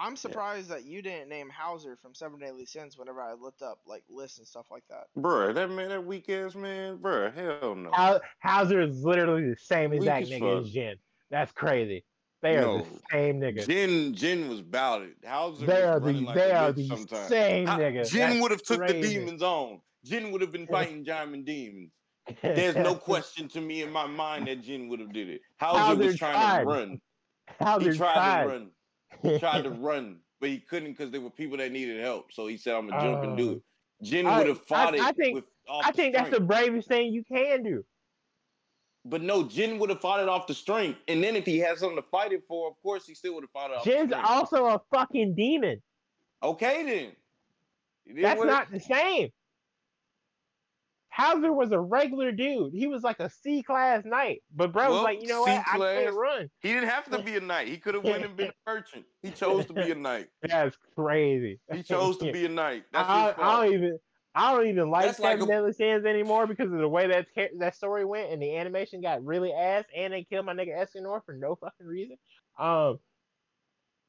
I'm 0.00 0.16
surprised 0.16 0.70
that 0.70 0.84
you 0.86 1.02
didn't 1.02 1.28
name 1.28 1.50
Howzer 1.50 1.94
from 2.00 2.14
Seven 2.14 2.38
Deadly 2.40 2.64
Sins 2.64 2.96
whenever 2.96 3.20
I 3.20 3.34
looked 3.34 3.60
up 3.60 3.80
like 3.86 4.02
lists 4.08 4.38
and 4.38 4.46
stuff 4.46 4.64
like 4.70 4.84
that. 4.88 5.04
Bruh, 5.18 5.52
that 5.54 5.70
man, 5.70 5.90
that 5.90 6.04
weak 6.06 6.28
ass 6.30 6.54
man, 6.54 6.96
bruh, 6.96 7.34
hell 7.34 7.74
no. 7.74 7.90
Hau- 7.92 8.20
Howzer 8.38 8.80
is 8.80 9.04
literally 9.04 9.50
the 9.50 9.56
same 9.60 9.92
exact 9.92 10.22
as 10.24 10.30
nigga 10.30 10.54
fuck. 10.56 10.64
as 10.66 10.72
Jin. 10.72 10.94
That's 11.30 11.52
crazy. 11.52 12.04
They 12.40 12.56
are 12.56 12.62
No. 12.62 12.78
the 12.78 13.00
same 13.12 13.40
nigga. 13.40 13.66
Jin, 13.66 14.14
Jin 14.14 14.48
was 14.48 14.60
about 14.60 15.02
it. 15.02 15.16
Howzer 15.22 15.66
They 15.66 15.72
was 15.74 15.84
are 15.84 16.00
the 16.00 16.12
like 16.14 16.34
they 16.34 16.50
are 16.52 16.72
the 16.72 16.86
sometimes. 16.86 17.28
same 17.28 17.66
How- 17.66 17.78
nigga. 17.78 18.10
Jin 18.10 18.40
would 18.40 18.52
have 18.52 18.62
took 18.62 18.86
the 18.86 19.02
demons 19.02 19.42
on. 19.42 19.82
Jin 20.06 20.32
would 20.32 20.40
have 20.40 20.50
been 20.50 20.66
fighting 20.66 21.04
Diamond 21.04 21.44
demons. 21.44 21.90
There's 22.42 22.76
no 22.76 22.94
question 22.94 23.48
to 23.48 23.60
me 23.60 23.82
in 23.82 23.92
my 23.92 24.06
mind 24.06 24.46
that 24.46 24.62
Jin 24.62 24.88
would 24.88 25.00
have 25.00 25.12
did 25.12 25.28
it. 25.28 25.42
Howzer 25.58 25.78
Howzer 25.78 26.04
was 26.06 26.16
trying 26.16 26.32
tried. 26.34 26.60
to 26.62 26.66
run. 26.66 27.00
Howzer 27.60 27.92
he 27.92 27.98
tried, 27.98 28.14
tried. 28.14 28.42
to 28.44 28.48
run. 28.48 28.70
He 29.22 29.38
tried 29.38 29.64
to 29.64 29.70
run, 29.88 30.18
but 30.40 30.48
he 30.48 30.58
couldn't 30.58 30.92
because 30.92 31.10
there 31.10 31.20
were 31.20 31.30
people 31.30 31.56
that 31.58 31.72
needed 31.72 32.00
help. 32.00 32.32
So 32.32 32.46
he 32.46 32.56
said, 32.56 32.74
"I'm 32.74 32.88
gonna 32.88 33.02
jump 33.02 33.24
and 33.24 33.36
do 33.36 33.52
it." 33.52 33.62
Jin 34.02 34.26
would 34.26 34.46
have 34.46 34.62
fought 34.62 34.94
Uh, 34.94 35.02
I- 35.02 35.06
I 35.06 35.08
it 35.10 35.16
think- 35.16 35.34
with. 35.36 35.44
Off 35.68 35.84
I 35.86 35.92
think 35.92 36.14
that's 36.16 36.30
the 36.30 36.40
bravest 36.40 36.88
thing 36.88 37.12
you 37.12 37.22
can 37.22 37.62
do. 37.62 37.84
But 39.04 39.22
no, 39.22 39.44
Jin 39.44 39.78
would 39.78 39.88
have 39.90 40.00
fought 40.00 40.18
it 40.20 40.28
off 40.28 40.46
the 40.48 40.54
strength, 40.54 40.98
and 41.06 41.22
then 41.22 41.36
if 41.36 41.46
he 41.46 41.58
had 41.58 41.78
something 41.78 41.96
to 41.96 42.02
fight 42.10 42.32
it 42.32 42.44
for, 42.44 42.68
of 42.68 42.74
course 42.82 43.06
he 43.06 43.14
still 43.14 43.34
would 43.34 43.44
have 43.44 43.50
fought 43.50 43.70
it 43.70 43.76
off. 43.76 43.84
the 43.84 43.90
Jin's 43.90 44.12
also 44.12 44.66
a 44.66 44.80
fucking 44.90 45.34
demon. 45.34 45.80
Okay 46.42 47.12
then. 48.04 48.20
That's 48.22 48.40
it- 48.42 48.46
not 48.46 48.70
the 48.72 48.80
same. 48.80 49.30
Howzer 51.10 51.52
was 51.52 51.72
a 51.72 51.78
regular 51.78 52.32
dude. 52.32 52.72
He 52.72 52.86
was 52.86 53.02
like 53.02 53.18
a 53.20 53.28
C 53.28 53.62
class 53.62 54.04
knight. 54.04 54.42
But 54.54 54.72
bro 54.72 54.90
was 54.90 55.02
like, 55.02 55.20
you 55.20 55.28
know 55.28 55.40
what? 55.42 55.50
I 55.50 55.62
C-class. 55.72 56.04
can't 56.04 56.14
run. 56.14 56.50
He 56.60 56.72
didn't 56.72 56.88
have 56.88 57.04
to 57.10 57.18
be 57.22 57.36
a 57.36 57.40
knight. 57.40 57.68
He 57.68 57.76
could 57.78 57.94
have 57.94 58.04
went 58.04 58.24
and 58.24 58.36
been 58.36 58.48
a 58.48 58.70
merchant. 58.70 59.04
He 59.22 59.30
chose 59.30 59.66
to 59.66 59.72
be 59.72 59.90
a 59.90 59.94
knight. 59.94 60.28
That's 60.42 60.76
crazy. 60.96 61.60
He 61.72 61.82
chose 61.82 62.16
to 62.18 62.32
be 62.32 62.46
a 62.46 62.48
knight. 62.48 62.84
That's 62.92 63.08
I, 63.08 63.34
I 63.36 63.64
don't 63.64 63.74
even 63.74 63.98
I 64.34 64.54
don't 64.54 64.68
even 64.68 64.90
like 64.90 65.06
That's 65.06 65.18
like 65.18 65.40
Seven 65.40 65.50
a- 65.50 65.52
Deadly 65.52 65.72
Sins 65.72 66.06
anymore 66.06 66.46
because 66.46 66.72
of 66.72 66.78
the 66.78 66.88
way 66.88 67.08
that 67.08 67.26
that 67.58 67.74
story 67.74 68.04
went 68.04 68.30
and 68.30 68.40
the 68.40 68.56
animation 68.56 69.00
got 69.00 69.24
really 69.24 69.52
ass 69.52 69.84
and 69.94 70.12
they 70.12 70.22
killed 70.22 70.46
my 70.46 70.54
nigga 70.54 70.78
Escanor 70.78 71.24
for 71.24 71.34
no 71.34 71.56
fucking 71.56 71.86
reason. 71.86 72.16
Um, 72.56 73.00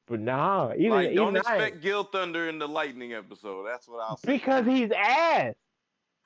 but 0.08 0.20
nah, 0.20 0.74
even 0.74 0.92
like, 0.92 1.16
don't 1.16 1.36
even 1.36 1.48
I, 1.48 1.56
expect 1.56 1.84
Gilthunder 1.84 2.48
in 2.50 2.60
the 2.60 2.68
Lightning 2.68 3.14
episode. 3.14 3.66
That's 3.66 3.88
what 3.88 4.04
I'll 4.04 4.18
say. 4.18 4.34
because 4.34 4.66
he's 4.66 4.92
ass. 4.92 5.56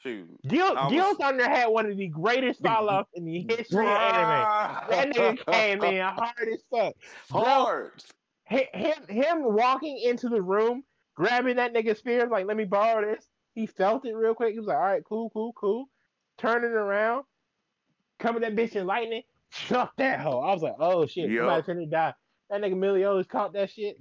Shoot. 0.05 0.27
Gil, 0.47 0.75
was- 0.75 1.17
Thunder 1.17 1.49
had 1.49 1.67
one 1.67 1.89
of 1.89 1.97
the 1.97 2.07
greatest 2.07 2.61
fall 2.61 2.89
offs 2.89 3.09
in 3.15 3.25
the 3.25 3.45
history 3.49 3.85
of 3.85 3.91
anime. 3.91 4.89
That 4.89 5.11
nigga 5.13 5.45
came 5.51 5.83
in 5.83 6.01
hard 6.05 6.49
as 6.53 6.63
fuck. 6.71 6.93
Bro, 7.31 7.41
hard. 7.43 8.03
hi- 8.47 8.69
him 8.73 9.07
him 9.09 9.37
walking 9.43 9.99
into 10.03 10.29
the 10.29 10.41
room, 10.41 10.83
grabbing 11.15 11.55
that 11.55 11.73
nigga's 11.73 11.97
spear, 11.99 12.27
like, 12.27 12.45
let 12.45 12.55
me 12.55 12.65
borrow 12.65 13.03
this. 13.13 13.25
He 13.55 13.65
felt 13.65 14.05
it 14.05 14.13
real 14.13 14.35
quick. 14.35 14.53
He 14.53 14.59
was 14.59 14.67
like, 14.67 14.77
all 14.77 14.83
right, 14.83 15.03
cool, 15.07 15.29
cool, 15.31 15.53
cool. 15.53 15.85
Turning 16.37 16.71
around, 16.71 17.23
coming 18.19 18.41
that 18.41 18.55
bitch 18.55 18.75
in 18.75 18.85
lightning, 18.85 19.23
chuck 19.51 19.93
that 19.97 20.19
hoe. 20.19 20.39
I 20.39 20.53
was 20.53 20.61
like, 20.61 20.75
oh 20.79 21.05
shit, 21.07 21.29
somebody 21.47 21.63
finna 21.63 21.89
die. 21.89 22.13
That 22.51 22.61
nigga 22.61 22.77
Meliodas 22.77 23.25
caught 23.25 23.53
that 23.53 23.71
shit. 23.71 23.97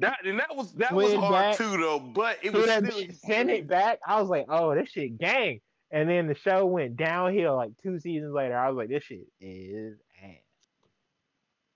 That 0.00 0.18
and 0.24 0.38
that 0.38 0.54
was 0.54 0.72
that 0.74 0.92
was 0.92 1.14
hard 1.14 1.32
back. 1.32 1.56
too 1.56 1.76
though. 1.76 1.98
But 1.98 2.38
it 2.42 2.52
was 2.52 2.64
still 2.64 3.14
sent 3.26 3.50
it 3.50 3.66
back. 3.66 3.98
I 4.06 4.20
was 4.20 4.28
like, 4.28 4.46
oh, 4.48 4.74
this 4.74 4.90
shit 4.90 5.18
gang. 5.18 5.60
And 5.90 6.08
then 6.08 6.26
the 6.26 6.34
show 6.34 6.66
went 6.66 6.96
downhill 6.96 7.56
like 7.56 7.72
two 7.82 7.98
seasons 7.98 8.32
later. 8.32 8.56
I 8.56 8.68
was 8.68 8.76
like, 8.76 8.88
this 8.90 9.04
shit 9.04 9.26
is 9.40 9.98
ass. 10.22 10.36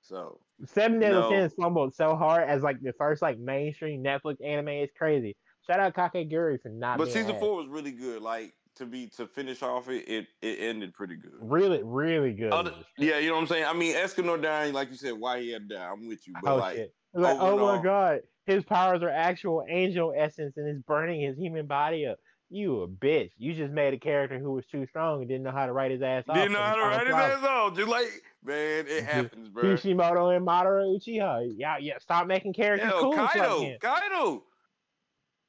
So 0.03 0.39
Seven 0.67 1.01
Deadly 1.01 1.21
No. 1.21 1.31
Sins 1.31 1.53
fumbled 1.59 1.95
so 1.95 2.15
hard 2.15 2.49
as 2.49 2.63
like 2.63 2.81
the 2.81 2.93
first 2.93 3.23
like 3.23 3.39
mainstream 3.39 4.05
Netflix 4.05 4.45
anime. 4.45 4.69
It's 4.69 4.93
crazy. 4.97 5.37
Shout 5.67 5.81
out 5.81 5.95
Kakegurui 5.95 6.61
for 6.61 6.69
not 6.69 6.99
but 6.99 7.09
season 7.09 7.33
ass. 7.33 7.41
four 7.41 7.57
was 7.57 7.69
really 7.69 7.93
good. 7.93 8.23
Like 8.23 8.53
to 8.77 8.87
be 8.87 9.09
to 9.17 9.27
finish 9.27 9.63
off 9.63 9.89
it, 9.89 10.09
it 10.09 10.27
it 10.41 10.59
ended 10.61 10.95
pretty 10.95 11.17
good. 11.17 11.33
Really, 11.41 11.83
really 11.83 12.33
good. 12.33 12.53
Other, 12.53 12.73
yeah, 12.99 13.19
you 13.19 13.29
know 13.29 13.35
what 13.35 13.43
I'm 13.43 13.47
saying. 13.49 13.65
I 13.65 13.73
mean, 13.73 13.95
Escanor 13.95 14.41
dying, 14.41 14.73
like 14.73 14.91
you 14.91 14.97
said, 14.97 15.15
why 15.15 15.41
he 15.41 15.53
had 15.53 15.69
to 15.69 15.77
die. 15.77 15.91
I'm 15.91 16.07
with 16.07 16.27
you, 16.27 16.35
but 16.43 16.53
oh 16.53 16.57
like, 16.57 16.77
shit! 16.77 16.95
Like, 17.15 17.37
oh 17.41 17.53
overall- 17.53 17.77
my 17.77 17.83
god, 17.83 18.21
his 18.47 18.65
powers 18.65 19.03
are 19.03 19.09
actual 19.11 19.65
angel 19.69 20.13
essence 20.17 20.57
and 20.57 20.67
it's 20.69 20.81
burning 20.87 21.21
his 21.21 21.37
human 21.37 21.67
body 21.67 22.07
up. 22.07 22.19
You 22.51 22.83
a 22.83 22.89
bitch. 22.89 23.31
You 23.39 23.55
just 23.55 23.73
made 23.73 23.95
a 23.95 23.99
character 23.99 24.39
who 24.39 24.53
was 24.53 24.67
too 24.67 24.87
strong 24.87 25.21
and 25.21 25.29
didn't 25.29 25.43
know 25.45 25.53
how 25.53 25.65
to 25.65 25.73
write 25.73 25.91
his 25.91 26.03
ass 26.03 26.25
off. 26.29 26.37
didn't 26.37 26.53
know 26.53 26.61
how 26.61 26.75
to 26.75 26.83
write 26.83 27.07
his 27.07 27.15
ass 27.17 27.43
off. 27.45 27.75
Just 27.77 27.89
like 27.89 28.09
man, 28.45 28.85
it 28.89 29.05
happens, 29.05 29.49
bro. 29.49 29.63
Kishimoto 29.63 30.31
and 30.31 30.47
Madara 30.47 30.85
Uchiha. 30.85 31.51
Yeah, 31.57 31.79
yeah. 31.79 31.95
Stop 31.99 32.27
making 32.27 32.53
characters 32.53 32.91
Hell, 32.91 33.01
cool. 33.01 33.17
like 33.17 33.31
Kaido, 33.33 33.61
him. 33.61 33.79
Kaido, 33.81 34.43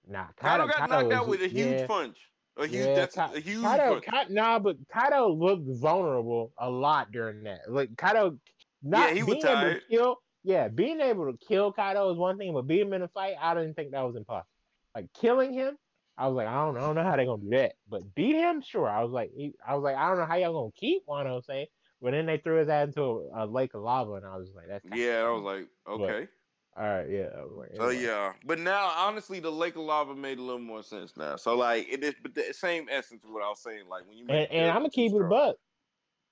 Nah, 0.07 0.27
Kaido 0.37 0.67
got 0.67 0.89
knocked 0.89 1.11
out 1.13 1.27
with 1.27 1.41
a 1.41 1.47
huge 1.47 1.79
yeah. 1.81 1.87
punch. 1.87 2.17
A 2.57 2.67
huge, 2.67 2.85
Yeah, 2.85 2.93
that's 2.95 3.15
Ka- 3.15 3.31
a 3.33 3.39
huge 3.39 3.63
Kaido, 3.63 3.93
punch. 3.93 4.05
Ka- 4.05 4.25
nah, 4.29 4.59
but 4.59 4.77
Kaido 4.93 5.29
looked 5.29 5.67
vulnerable 5.81 6.53
a 6.57 6.69
lot 6.69 7.11
during 7.11 7.43
that. 7.43 7.61
Like 7.69 7.95
Kaido, 7.97 8.37
not 8.81 9.09
Yeah, 9.09 9.15
he 9.15 9.23
was 9.23 9.35
being 9.35 9.45
able 9.47 9.55
to 9.55 9.55
tired. 9.69 9.81
kill. 9.89 10.17
Yeah, 10.43 10.67
being 10.67 10.99
able 10.99 11.31
to 11.31 11.37
kill 11.47 11.71
Kaido 11.71 12.11
is 12.11 12.17
one 12.17 12.37
thing, 12.37 12.53
but 12.53 12.67
beat 12.67 12.81
him 12.81 12.93
in 12.93 13.01
a 13.01 13.07
fight, 13.07 13.35
I 13.41 13.53
didn't 13.53 13.75
think 13.75 13.91
that 13.91 14.01
was 14.01 14.15
impossible. 14.15 14.47
Like 14.93 15.07
killing 15.13 15.53
him, 15.53 15.77
I 16.17 16.27
was 16.27 16.35
like, 16.35 16.47
I 16.47 16.65
don't, 16.65 16.77
I 16.77 16.81
don't 16.81 16.95
know 16.95 17.03
how 17.03 17.15
they're 17.15 17.25
gonna 17.25 17.41
do 17.41 17.49
that. 17.51 17.73
But 17.89 18.13
beat 18.13 18.35
him, 18.35 18.61
sure. 18.61 18.89
I 18.89 19.03
was 19.03 19.11
like, 19.11 19.31
I 19.65 19.75
was 19.75 19.83
like, 19.83 19.95
I 19.95 20.09
don't 20.09 20.17
know 20.17 20.25
how 20.25 20.35
y'all 20.35 20.53
gonna 20.53 20.71
keep 20.75 21.05
Wano 21.07 21.43
saying. 21.43 21.67
But 22.01 22.11
then 22.11 22.25
they 22.25 22.37
threw 22.37 22.59
his 22.59 22.67
ass 22.67 22.87
into 22.87 23.29
a, 23.33 23.45
a 23.45 23.47
lake 23.47 23.73
of 23.73 23.81
lava, 23.81 24.13
and 24.13 24.25
I 24.25 24.35
was 24.35 24.51
like, 24.53 24.67
that's 24.67 24.85
Yeah, 24.93 25.23
I 25.25 25.29
was 25.29 25.43
like, 25.43 25.67
okay. 25.87 26.27
all 26.75 26.83
right, 26.83 27.09
yeah. 27.09 27.29
Like, 27.55 27.69
So 27.77 27.89
yeah, 27.89 28.33
but 28.45 28.59
now 28.59 28.91
honestly, 28.97 29.39
the 29.39 29.51
Lake 29.51 29.75
of 29.75 29.83
Lava 29.83 30.13
made 30.13 30.37
a 30.37 30.41
little 30.41 30.59
more 30.59 30.83
sense 30.83 31.13
now. 31.15 31.37
So 31.37 31.55
like, 31.55 31.87
it 31.89 32.03
is, 32.03 32.15
but 32.21 32.35
the 32.35 32.53
same 32.53 32.87
essence 32.91 33.23
of 33.23 33.31
what 33.31 33.41
I 33.41 33.47
was 33.47 33.61
saying. 33.63 33.83
Like 33.89 34.07
when 34.07 34.17
you 34.17 34.25
And, 34.27 34.51
and 34.51 34.71
I'm 34.71 34.79
gonna 34.79 34.89
keep 34.89 35.13
it 35.13 35.21
a 35.21 35.23
buck. 35.23 35.55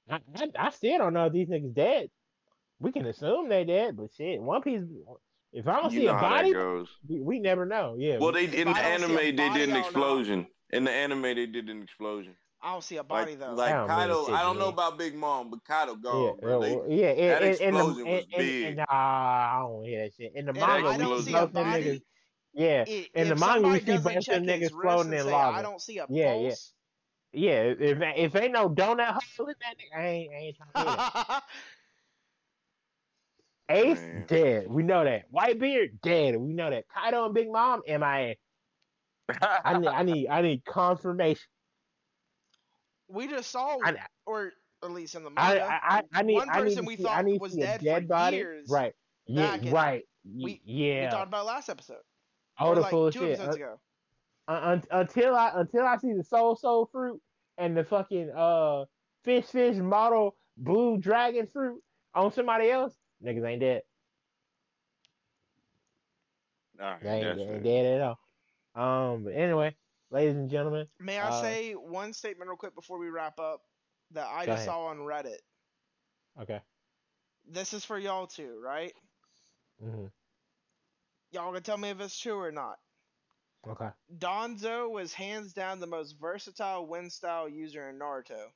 I, 0.09 0.19
I, 0.35 0.47
I 0.57 0.69
still 0.71 0.97
don't 0.97 1.13
know 1.13 1.27
if 1.27 1.33
these 1.33 1.47
niggas 1.47 1.73
dead. 1.73 2.09
We 2.81 2.91
can 2.91 3.05
assume 3.05 3.47
they 3.47 3.63
dead, 3.63 3.95
but 3.95 4.11
shit, 4.13 4.41
One 4.41 4.61
Piece, 4.61 4.81
If 5.53 5.67
I 5.67 5.81
don't 5.81 5.91
You 5.91 6.01
see 6.01 6.07
a 6.07 6.13
body, 6.13 6.51
goes. 6.51 6.89
we, 7.07 7.21
we 7.21 7.39
never 7.39 7.65
know. 7.65 7.95
Yeah. 7.97 8.17
Well, 8.17 8.31
they 8.31 8.45
If 8.45 8.55
in 8.55 8.67
I 8.67 8.73
the 8.73 8.79
don't 8.81 8.99
see 8.99 9.13
anime 9.13 9.15
they 9.17 9.31
did 9.31 9.69
an 9.69 9.75
explosion. 9.75 10.47
In 10.71 10.83
the 10.85 10.91
anime 10.91 11.21
they 11.21 11.45
did 11.45 11.69
an 11.69 11.83
explosion. 11.83 12.35
I 12.63 12.71
don't 12.73 12.83
see 12.83 12.97
a 12.97 13.03
body 13.03 13.35
Like 13.35 13.39
though. 13.39 13.55
like 13.55 13.75
I 13.75 13.87
Kaido, 13.87 14.27
I 14.27 14.41
don't 14.43 14.57
know 14.59 14.69
about 14.69 14.97
Big 14.97 15.15
Mom, 15.15 15.49
but 15.49 15.63
Kaido 15.65 15.95
yeah, 15.95 16.01
gone, 16.01 16.37
bro. 16.39 16.57
uh, 16.57 16.85
They, 16.87 16.95
yeah. 16.95 17.09
In, 17.11 17.29
that 17.29 17.43
in, 17.43 17.49
in 17.49 17.53
explosion 17.53 18.05
the, 18.05 18.11
was 18.11 18.25
in, 18.25 18.33
in, 18.33 18.39
big. 18.39 18.63
in, 18.63 18.75
nah, 18.75 18.85
I 18.89 19.59
don't 19.61 19.85
hear 19.85 20.03
that 20.03 20.13
shit. 20.13 20.31
In 20.35 20.45
the 20.45 20.53
manga, 20.53 20.89
I 20.89 20.97
we 20.97 21.03
don't 21.03 21.17
see 21.17 21.25
see 21.25 21.31
a 21.31 21.41
both 21.41 21.53
them 21.53 21.63
body. 21.65 21.83
niggas. 21.83 22.01
Yeah, 22.53 22.85
i- 22.87 23.09
in 23.15 23.29
the 23.29 23.35
manga, 23.35 23.67
we 23.69 23.79
see 23.79 23.85
doesn't 23.85 24.13
both 24.13 24.25
them 24.25 24.43
niggas 24.45 24.71
floating 24.71 25.13
in 25.13 25.19
say, 25.23 25.31
lava. 25.31 25.57
I 25.57 25.61
don't 25.61 25.81
see 25.81 25.97
a 25.99 26.07
Yeah, 26.07 26.33
yeah. 26.35 26.49
pulse. 26.49 26.73
yeah. 27.33 27.61
If 27.79 27.97
if 28.01 28.35
ain't 28.35 28.53
no 28.53 28.69
donut 28.69 29.17
hole 29.37 29.47
in 29.47 29.55
that 29.61 29.77
nigga, 29.77 29.97
I 29.99 30.07
ain't, 30.07 30.33
I 30.33 30.37
ain't 30.37 30.57
trying 30.57 30.71
to 30.73 30.79
hear 30.79 30.85
that. 30.97 31.43
Ace 33.71 34.01
Man. 34.01 34.25
dead. 34.27 34.65
We 34.69 34.83
know 34.83 35.03
that. 35.03 35.31
Whitebeard 35.31 36.01
dead. 36.01 36.35
We 36.37 36.53
know 36.53 36.69
that. 36.69 36.85
Kaido 36.93 37.25
and 37.25 37.33
Big 37.33 37.51
Mom 37.51 37.81
MIA. 37.87 38.35
I 39.41 39.77
need 39.77 39.87
I 39.87 40.03
need 40.03 40.27
I 40.27 40.41
need 40.41 40.65
confirmation. 40.65 41.41
we 43.07 43.27
just 43.27 43.49
saw, 43.51 43.77
I 43.83 43.95
or 44.25 44.51
at 44.83 44.91
least 44.91 45.15
in 45.15 45.23
the 45.23 45.29
manga, 45.29 45.63
I, 45.63 45.97
I, 45.97 46.03
I 46.13 46.21
need 46.23 46.35
one 46.35 46.49
I 46.49 46.61
need 46.61 46.69
person 46.69 46.85
we 46.85 46.97
see, 46.97 47.03
thought 47.03 47.17
I 47.17 47.21
need 47.21 47.37
to 47.37 47.41
was 47.41 47.53
dead 47.55 47.81
dead 47.83 48.03
for 48.03 48.07
body. 48.07 48.37
years 48.37 48.67
Right. 48.69 48.93
Yeah. 49.27 49.57
Right. 49.71 50.03
we- 50.25 50.43
We, 50.43 50.43
we 50.43 50.61
yeah. 50.65 51.09
talked 51.09 51.27
about 51.27 51.45
last 51.45 51.69
episode. 51.69 51.97
Oh, 52.59 52.75
the 52.75 52.81
like 52.81 52.89
full 52.91 53.11
two 53.11 53.19
shit. 53.19 53.39
episodes 53.39 53.55
Uh, 53.57 53.59
ago. 53.59 53.79
un- 54.47 54.83
until 54.91 55.35
I 55.35 55.51
until 55.55 55.85
I 55.85 55.97
see 55.97 56.13
the 56.13 56.23
soul 56.23 56.55
soul 56.55 56.89
fruit 56.91 57.21
and 57.57 57.75
the 57.77 57.83
fucking 57.83 58.31
uh 58.35 58.85
fish 59.23 59.45
fish 59.45 59.77
model 59.77 60.35
blue 60.57 60.97
dragon 60.97 61.47
fruit 61.47 61.81
on 62.13 62.31
somebody 62.31 62.69
else, 62.69 62.93
niggas 63.23 63.45
ain't 63.45 63.61
dead. 63.61 63.83
All 66.79 66.87
right, 66.87 67.01
They 67.01 67.09
ain't, 67.09 67.37
they 67.37 67.43
ain't 67.43 67.63
dead 67.63 68.01
at 68.01 68.01
all. 68.01 68.19
Um, 69.13 69.23
but 69.25 69.33
anyway, 69.33 69.75
ladies 70.11 70.35
and 70.35 70.49
gentlemen, 70.49 70.87
May 70.99 71.19
I 71.19 71.29
uh, 71.29 71.31
say 71.31 71.73
one 71.73 72.13
statement 72.13 72.49
real 72.49 72.57
quick 72.57 72.75
before 72.75 72.97
we 72.99 73.09
wrap 73.09 73.39
up 73.39 73.61
that 74.11 74.27
I 74.27 74.45
just 74.45 74.63
ahead. 74.63 74.65
saw 74.65 74.85
on 74.87 74.99
Reddit. 74.99 75.39
okay. 76.41 76.61
This 77.45 77.73
is 77.73 77.85
for 77.85 77.97
y'all 77.97 78.27
too, 78.27 78.59
right? 78.59 78.93
Mm-hmm. 79.83 80.07
Y'all 81.31 81.53
can 81.53 81.63
tell 81.63 81.77
me 81.77 81.89
if 81.89 81.99
it's 81.99 82.17
true 82.19 82.39
or 82.39 82.51
not. 82.51 82.79
Okay. 83.67 83.89
Danzo 84.17 84.89
was 84.89 85.13
hands 85.13 85.53
down 85.53 85.79
the 85.79 85.87
most 85.87 86.13
versatile 86.19 86.85
wind 86.87 87.11
style 87.11 87.47
user 87.49 87.89
in 87.89 87.99
Naruto. 87.99 88.51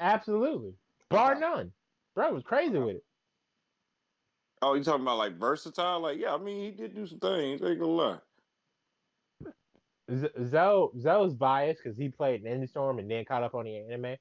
Absolutely. 0.00 0.74
Bar 1.10 1.34
Okay. 1.34 1.40
none. 1.40 1.72
Bro 2.14 2.34
was 2.34 2.42
crazy 2.44 2.76
Okay. 2.76 2.78
with 2.78 2.96
it. 2.96 3.04
Oh, 4.62 4.74
you 4.74 4.82
talking 4.82 5.02
about 5.02 5.18
like 5.18 5.38
versatile? 5.38 6.00
Like, 6.00 6.18
yeah, 6.18 6.34
I 6.34 6.38
mean, 6.38 6.62
he 6.64 6.70
did 6.70 6.94
do 6.94 7.06
some 7.06 7.18
things. 7.20 7.62
Ain't 7.62 7.78
gonna 7.78 7.92
lie. 7.92 8.18
Z- 10.10 10.28
Zoe 10.46 10.88
Zoe's 10.98 11.34
biased 11.34 11.82
because 11.84 11.98
he 11.98 12.08
played 12.08 12.42
Ninja 12.44 12.68
Storm 12.68 12.98
and 12.98 13.10
then 13.10 13.24
caught 13.24 13.42
up 13.42 13.54
on 13.54 13.64
the 13.66 13.76
anime. 13.76 14.16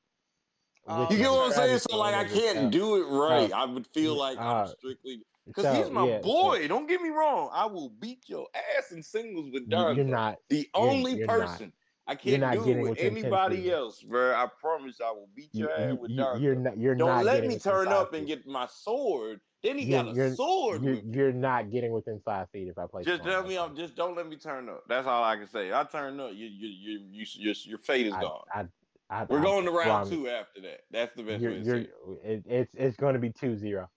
Which 0.86 1.10
You 1.12 1.16
is 1.16 1.18
get 1.18 1.32
what 1.32 1.46
I'm 1.48 1.52
saying? 1.54 1.80
So 1.80 1.98
like, 1.98 2.14
I 2.16 2.26
can't 2.26 2.58
So- 2.58 2.70
do 2.70 2.96
it 3.02 3.06
right. 3.08 3.50
so- 3.50 3.56
I 3.58 3.66
would 3.66 3.88
feel 3.88 4.16
like 4.16 4.38
I'm 4.38 4.66
uh, 4.66 4.68
strictly 4.68 5.22
because 5.46 5.64
so, 5.64 5.74
he's 5.74 5.90
my 5.92 6.06
yeah, 6.08 6.18
so 6.20 6.24
boy. 6.24 6.68
Don't 6.68 6.88
get 6.88 7.02
me 7.02 7.10
wrong. 7.10 7.50
I 7.54 7.66
will 7.66 7.90
beat 7.90 8.28
your 8.28 8.48
ass 8.78 8.92
in 8.92 9.02
singles 9.02 9.50
with 9.52 9.64
you- 9.64 9.70
Danzo. 9.70 9.96
You're 9.96 10.06
not. 10.06 10.38
the 10.50 10.58
you're- 10.58 10.70
only 10.74 11.14
you're 11.18 11.28
not. 11.28 11.40
person. 11.50 11.74
I 12.10 12.16
can't 12.16 12.40
not 12.42 12.54
do 12.54 12.70
it 12.70 12.82
with 12.82 13.00
anybody 13.00 13.58
seasons. 13.58 13.74
else, 13.74 14.02
bro. 14.02 14.34
I 14.34 14.48
promise 14.62 15.00
I 15.04 15.12
will 15.12 15.28
beat 15.36 15.50
You, 15.54 15.66
your 15.66 15.72
ass 15.74 15.90
you, 15.90 15.96
with 15.96 16.12
you, 16.12 16.18
Danzo. 16.22 16.42
you're 16.42 16.56
not. 16.56 16.78
You're 16.78 16.96
Don't 16.96 17.08
not 17.10 17.26
let 17.26 17.46
me 17.46 17.60
turn 17.60 17.90
up 17.90 18.14
and 18.14 18.26
get 18.28 18.46
my 18.48 18.66
sword. 18.68 19.42
Then 19.64 19.78
he 19.78 19.86
You're- 19.86 20.04
got 20.04 20.12
a 20.12 20.16
you're- 20.16 20.36
sword 20.36 20.84
You're, 20.84 20.94
you're 20.96 21.34
not 21.34 21.72
getting 21.72 21.92
within 21.92 22.22
five 22.24 22.50
feet 22.52 22.68
if 22.68 22.78
I 22.78 22.86
play. 22.86 23.04
Just 23.04 23.24
tell 23.24 23.44
me, 23.44 23.56
that. 23.56 23.64
I'm 23.64 23.76
just 23.76 23.96
don't 23.96 24.16
let 24.16 24.28
me 24.28 24.36
turn 24.36 24.70
up. 24.70 24.84
That's 24.88 25.08
all 25.08 25.24
I 25.24 25.36
can 25.36 25.48
say. 25.48 25.74
I 25.74 25.84
turn 25.84 26.20
up, 26.20 26.32
you, 26.34 26.46
you, 26.46 26.68
you, 26.68 27.00
you, 27.12 27.26
your, 27.38 27.56
your 27.66 27.78
fate 27.80 28.06
is 28.08 28.14
I, 28.14 28.22
gone. 28.22 28.44
I, 28.54 28.66
I, 29.10 29.24
We're 29.26 29.42
going 29.42 29.66
to 29.66 29.72
round 29.72 30.10
two 30.12 30.28
after 30.30 30.62
that. 30.62 30.82
That's 30.92 31.16
the 31.16 31.24
best 31.24 31.44
it. 31.44 31.90
it, 32.24 32.44
it's 32.46 32.74
it's 32.76 32.98
going 32.98 33.14
to 33.14 33.20
be 33.20 33.32
two 33.32 33.56
zero. 33.58 33.90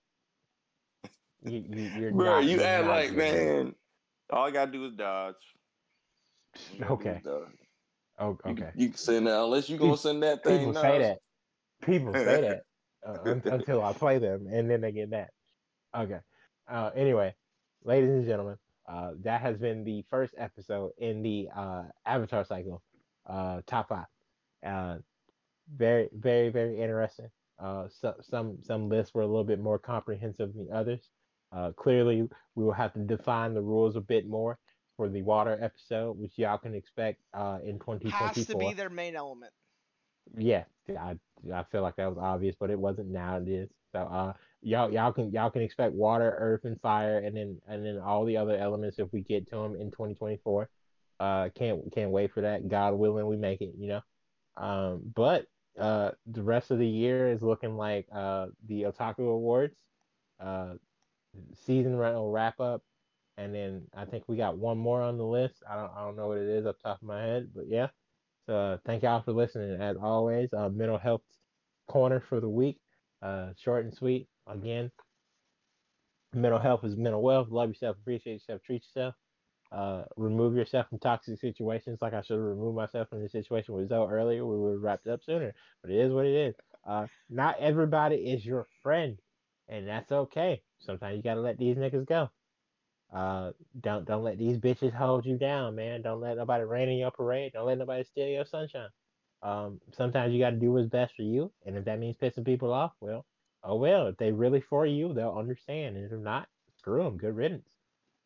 You, 1.45 1.65
you, 1.69 1.83
you're 1.99 2.13
Bro, 2.13 2.41
you 2.41 2.61
act 2.63 2.87
like 2.87 3.13
man. 3.13 3.75
All 4.31 4.47
I 4.47 4.51
gotta 4.51 4.71
do 4.71 4.85
is 4.87 4.93
dodge. 4.93 5.35
All 6.55 6.63
you 6.75 6.85
gotta 6.85 6.89
do 6.89 6.93
Okay. 6.95 7.21
dodge. 7.25 7.49
Oh, 8.19 8.39
okay. 8.47 8.55
can- 8.55 8.73
you 8.77 8.89
can 8.89 8.97
send 8.99 9.27
that 9.27 9.41
unless 9.41 9.69
you 9.69 9.77
gonna 9.79 9.97
send 9.97 10.23
that 10.23 10.45
thing. 10.45 10.59
People 10.59 10.73
now. 10.75 10.83
say 10.83 10.99
that. 10.99 11.19
People 11.83 12.13
say 12.13 12.41
that 12.43 12.63
uh, 13.07 13.35
until 13.51 13.83
I 13.83 13.93
play 13.95 14.19
them, 14.19 14.47
and 14.53 14.71
then 14.71 14.81
they 14.83 14.93
get 14.93 15.09
mad. 15.09 15.29
Okay. 15.97 16.19
Uh, 16.69 16.91
anyway, 16.95 17.35
ladies 17.85 18.11
and 18.11 18.27
gentlemen, 18.27 18.57
uh, 18.89 19.13
that 19.23 19.41
has 19.41 19.57
been 19.57 19.85
the 19.85 20.05
first 20.11 20.35
episode 20.39 20.93
in 20.99 21.23
the 21.23 21.49
uh, 21.55 21.85
Avatar 22.07 22.45
cycle, 22.45 22.83
uh, 23.27 23.61
top 23.67 23.89
five. 23.89 24.07
Uh, 24.65 24.99
very, 25.77 26.09
very, 26.13 26.49
very 26.49 26.81
interesting. 26.81 27.31
Uh, 27.59 27.87
so, 27.89 28.15
some 28.23 28.59
some 28.63 28.89
lists 28.89 29.15
were 29.15 29.23
a 29.23 29.27
little 29.27 29.45
bit 29.45 29.61
more 29.61 29.79
comprehensive 29.79 30.55
than 30.55 30.69
others. 30.73 31.11
Uh, 31.53 31.73
clearly, 31.73 32.29
we 32.55 32.65
will 32.65 32.73
have 32.73 32.93
to 32.95 33.01
define 33.01 33.55
the 33.55 33.61
rules 33.61 33.97
a 33.97 34.01
bit 34.01 34.27
more 34.27 34.59
for 34.97 35.09
the 35.09 35.23
water 35.23 35.59
episode, 35.61 36.19
which 36.19 36.33
y'all 36.37 36.59
can 36.59 36.75
expect 36.75 37.21
uh, 37.35 37.59
in 37.65 37.79
2024 37.79 38.29
Has 38.29 38.47
to 38.47 38.57
be 38.57 38.73
their 38.73 38.91
main 38.91 39.17
element. 39.17 39.53
yeah, 40.37 40.65
I 40.89 41.17
I 41.53 41.65
feel 41.65 41.83
like 41.83 41.97
that 41.97 42.09
was 42.09 42.19
obvious, 42.19 42.57
but 42.59 42.71
it 42.71 42.79
wasn't. 42.79 43.09
Now 43.09 43.37
it 43.37 43.49
is. 43.49 43.71
So 43.93 44.01
uh, 44.01 44.33
y'all 44.63 44.93
y'all 44.93 45.13
can 45.13 45.33
y'all 45.33 45.51
can 45.51 45.63
expect 45.63 45.95
water, 45.95 46.35
earth, 46.39 46.65
and 46.65 46.81
fire, 46.81 47.19
and 47.19 47.37
then 47.37 47.61
and 47.69 47.85
then 47.85 47.99
all 47.99 48.25
the 48.25 48.37
other 48.37 48.57
elements 48.57 48.99
if 48.99 49.13
we 49.13 49.23
get 49.23 49.49
to 49.49 49.57
them 49.57 49.77
in 49.77 49.91
2024. 49.91 50.69
Uh, 51.19 51.49
can't 51.55 51.93
can't 51.93 52.11
wait 52.11 52.33
for 52.33 52.41
that. 52.43 52.69
God 52.69 52.95
willing, 52.95 53.27
we 53.27 53.37
make 53.37 53.61
it. 53.61 53.75
You 53.79 53.89
know. 53.89 54.01
Um, 54.57 55.03
but 55.15 55.47
uh, 55.79 56.11
the 56.27 56.43
rest 56.43 56.71
of 56.71 56.79
the 56.79 56.87
year 56.87 57.31
is 57.31 57.43
looking 57.43 57.77
like 57.77 58.07
uh 58.13 58.49
the 58.67 58.83
Otaku 58.83 59.21
Awards. 59.21 59.79
Uh, 60.39 60.75
season 61.55 61.97
run 61.97 62.15
will 62.15 62.31
wrap 62.31 62.61
up, 62.61 62.83
and 63.37 63.55
then 63.55 63.83
I 63.95 64.05
think 64.05 64.25
we 64.27 64.37
got 64.37 64.59
one 64.59 64.79
more 64.79 65.03
on 65.03 65.19
the 65.19 65.25
list. 65.25 65.63
I 65.69 65.77
don't 65.77 65.93
I 65.95 66.01
don't 66.01 66.17
know 66.17 66.29
what 66.29 66.39
it 66.39 66.49
is 66.49 66.67
up 66.67 66.79
top 66.81 67.01
of 67.01 67.09
my 67.09 67.21
head, 67.21 67.51
but 67.55 67.65
yeah. 67.69 67.89
So 68.47 68.57
uh, 68.57 68.77
thank 68.85 69.03
y'all 69.03 69.23
for 69.23 69.33
listening. 69.33 69.81
As 69.81 69.97
always, 69.97 70.49
uh, 70.53 70.69
mental 70.71 70.99
health 70.99 71.23
corner 71.87 72.21
for 72.21 72.41
the 72.41 72.49
week, 72.49 72.81
uh, 73.23 73.51
short 73.57 73.85
and 73.85 73.95
sweet. 73.95 74.27
Again, 74.47 74.91
mental 76.35 76.59
health 76.59 76.85
is 76.85 76.97
mental 76.97 77.23
wealth. 77.23 77.49
Love 77.51 77.71
yourself, 77.71 77.97
appreciate 78.01 78.35
yourself, 78.35 78.63
treat 78.63 78.85
yourself. 78.85 79.15
Uh, 79.73 80.03
remove 80.17 80.57
yourself 80.57 80.89
from 80.89 80.99
toxic 80.99 81.39
situations. 81.39 81.99
Like 82.03 82.13
I 82.13 82.23
should 82.23 82.39
have 82.39 82.45
removed 82.47 82.77
myself 82.77 83.09
from 83.09 83.23
the 83.23 83.29
situation 83.29 83.75
with 83.75 83.89
Zoe 83.89 84.09
earlier. 84.11 84.45
We 84.45 84.59
would 84.59 84.73
have 84.75 84.83
wrapped 84.83 85.07
up 85.07 85.23
sooner, 85.23 85.55
but 85.83 85.93
it 85.93 85.99
is 85.99 86.13
what 86.13 86.27
it 86.27 86.35
is. 86.35 86.55
Uh, 86.87 87.07
not 87.29 87.59
everybody 87.61 88.17
is 88.17 88.45
your 88.45 88.67
friend, 88.83 89.19
and 89.69 89.87
that's 89.87 90.11
okay. 90.11 90.63
Sometimes 90.81 91.17
you 91.17 91.23
gotta 91.23 91.41
let 91.41 91.59
these 91.59 91.77
niggas 91.77 92.07
go. 92.07 92.31
Uh, 93.13 93.53
don't 93.81 94.05
don't 94.07 94.25
let 94.25 94.39
these 94.39 94.59
bitches 94.59 94.93
hold 94.95 95.27
you 95.27 95.37
down, 95.39 95.77
man. 95.77 96.03
Don't 96.03 96.21
let 96.21 96.37
nobody 96.37 96.65
rain 96.65 96.89
in 96.89 96.99
your 96.99 97.11
parade. 97.13 97.53
Don't 97.53 97.67
let 97.67 97.79
nobody 97.79 98.05
steal 98.05 98.29
your 98.29 98.45
sunshine. 98.45 98.89
Um, 99.43 99.81
sometimes 99.97 100.33
you 100.33 100.41
got 100.41 100.51
to 100.51 100.57
do 100.57 100.73
what's 100.73 100.89
best 100.89 101.15
for 101.15 101.23
you, 101.23 101.53
and 101.65 101.77
if 101.77 101.85
that 101.87 101.99
means 101.99 102.17
pissing 102.17 102.45
people 102.45 102.73
off, 102.73 102.93
well, 103.01 103.25
oh 103.63 103.77
well. 103.77 104.07
If 104.09 104.17
they 104.17 104.33
really 104.33 104.61
for 104.61 104.87
you, 104.87 105.13
they'll 105.13 105.37
understand, 105.39 105.97
and 105.97 106.11
if 106.11 106.19
not, 106.19 106.49
screw 106.79 107.03
them. 107.05 107.17
Good 107.17 107.37
riddance. 107.37 107.69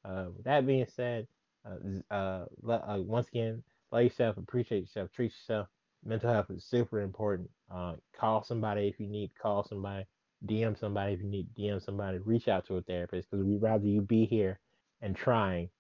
Uh, 0.05 0.27
that 0.45 0.67
being 0.67 0.87
said, 0.95 1.27
uh, 1.65 2.15
uh, 2.15 2.45
uh, 2.69 2.99
once 3.01 3.29
again, 3.29 3.63
love 3.91 4.03
yourself, 4.03 4.37
appreciate 4.37 4.81
yourself, 4.81 5.11
treat 5.13 5.33
yourself. 5.33 5.69
Mental 6.05 6.33
health 6.33 6.51
is 6.51 6.65
super 6.65 7.01
important. 7.01 7.49
Uh, 7.75 7.95
call 8.19 8.45
somebody 8.45 8.89
if 8.89 9.01
you 9.01 9.07
need. 9.07 9.31
Call 9.41 9.65
somebody. 9.65 10.05
DM 10.45 10.79
somebody 10.79 11.15
if 11.15 11.21
you 11.21 11.29
need. 11.29 11.47
DM 11.59 11.83
somebody. 11.83 12.19
Reach 12.19 12.47
out 12.49 12.67
to 12.67 12.77
a 12.77 12.83
therapist 12.83 13.31
because 13.31 13.45
we'd 13.47 13.63
rather 13.63 13.87
you 13.87 14.03
be 14.03 14.27
here 14.27 14.61
and 15.01 15.17
trying 15.17 15.71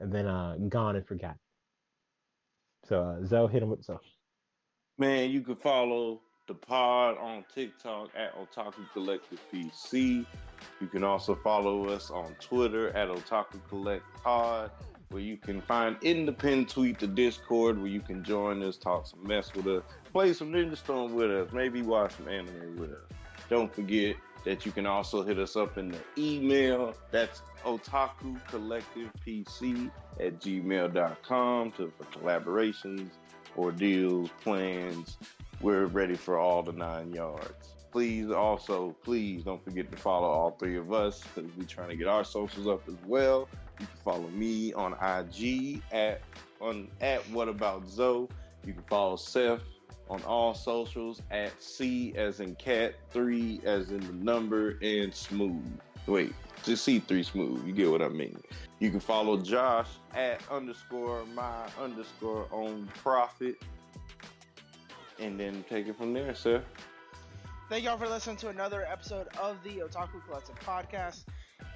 than 0.00 0.26
uh, 0.26 0.56
gone 0.68 0.94
and 0.94 1.06
forgotten. 1.06 1.38
So, 2.88 3.00
uh, 3.00 3.26
Zoe, 3.26 3.50
hit 3.50 3.62
him 3.62 3.70
with 3.70 3.80
the 3.80 3.84
social. 3.84 4.02
Man, 4.98 5.30
you 5.30 5.40
can 5.40 5.56
follow 5.56 6.20
the 6.52 6.66
pod 6.66 7.16
on 7.16 7.42
TikTok 7.54 8.10
at 8.14 8.34
Otaku 8.36 8.84
Collective 8.92 9.40
PC. 9.50 10.26
You 10.82 10.86
can 10.86 11.02
also 11.02 11.34
follow 11.34 11.88
us 11.88 12.10
on 12.10 12.36
Twitter 12.40 12.90
at 12.90 13.08
Otaku 13.08 13.58
Collect 13.70 14.04
Pod, 14.22 14.70
where 15.08 15.22
you 15.22 15.38
can 15.38 15.62
find 15.62 15.96
in 16.02 16.26
the 16.26 16.32
pin 16.32 16.66
tweet 16.66 16.98
the 16.98 17.06
Discord 17.06 17.78
where 17.78 17.86
you 17.86 18.00
can 18.00 18.22
join 18.22 18.62
us, 18.62 18.76
talk 18.76 19.06
some 19.06 19.26
mess 19.26 19.50
with 19.54 19.66
us, 19.66 19.82
play 20.12 20.34
some 20.34 20.52
Ninja 20.52 20.76
Storm 20.76 21.14
with 21.14 21.30
us, 21.30 21.50
maybe 21.54 21.80
watch 21.80 22.16
some 22.16 22.28
anime 22.28 22.76
with 22.76 22.90
us. 22.90 23.08
Don't 23.48 23.72
forget 23.72 24.16
that 24.44 24.66
you 24.66 24.72
can 24.72 24.84
also 24.84 25.22
hit 25.22 25.38
us 25.38 25.56
up 25.56 25.78
in 25.78 25.88
the 25.88 26.00
email. 26.18 26.94
That's 27.10 27.40
Otaku 27.64 28.46
Collective 28.48 29.10
PC 29.26 29.90
at 30.20 30.38
gmail.com 30.38 31.72
to, 31.72 31.90
for 31.96 32.04
collaborations, 32.18 33.08
ordeals, 33.56 34.28
plans. 34.42 35.16
We're 35.62 35.86
ready 35.86 36.16
for 36.16 36.38
all 36.38 36.64
the 36.64 36.72
nine 36.72 37.12
yards. 37.12 37.76
please 37.92 38.32
also, 38.32 38.96
please 39.04 39.44
don't 39.44 39.62
forget 39.62 39.92
to 39.92 39.96
follow 39.96 40.26
all 40.26 40.50
three 40.58 40.76
of 40.76 40.92
us 40.92 41.22
because 41.22 41.48
we're 41.56 41.64
trying 41.64 41.90
to 41.90 41.94
get 41.94 42.08
our 42.08 42.24
socials 42.24 42.66
up 42.66 42.82
as 42.88 42.96
well. 43.06 43.48
You 43.78 43.86
can 43.86 43.96
follow 44.04 44.28
me 44.30 44.72
on 44.72 44.94
IG 44.94 45.80
at 45.92 46.20
on 46.60 46.88
at 47.00 47.20
What 47.30 47.48
About 47.48 47.88
Zoe. 47.88 48.26
You 48.66 48.72
can 48.72 48.82
follow 48.82 49.14
Seth 49.14 49.62
on 50.10 50.20
all 50.24 50.52
socials 50.52 51.22
at 51.30 51.52
C 51.62 52.12
as 52.16 52.40
in 52.40 52.56
cat, 52.56 52.94
three 53.10 53.60
as 53.64 53.90
in 53.90 54.00
the 54.00 54.12
number, 54.12 54.78
and 54.82 55.14
smooth. 55.14 55.62
Wait, 56.06 56.32
just 56.64 56.86
C3 56.88 57.24
smooth. 57.24 57.64
You 57.64 57.72
get 57.72 57.88
what 57.88 58.02
I 58.02 58.08
mean. 58.08 58.36
You 58.80 58.90
can 58.90 58.98
follow 59.00 59.38
Josh 59.38 59.88
at 60.14 60.40
underscore 60.50 61.24
my 61.34 61.68
underscore 61.80 62.48
own 62.50 62.88
profit. 63.00 63.56
And 65.18 65.38
then 65.38 65.64
take 65.68 65.86
it 65.86 65.96
from 65.96 66.12
there, 66.12 66.34
sir. 66.34 66.62
Thank 67.68 67.84
y'all 67.84 67.96
for 67.96 68.08
listening 68.08 68.36
to 68.38 68.48
another 68.48 68.84
episode 68.84 69.28
of 69.40 69.56
the 69.64 69.78
Otaku 69.78 70.24
Collective 70.26 70.58
podcast. 70.60 71.24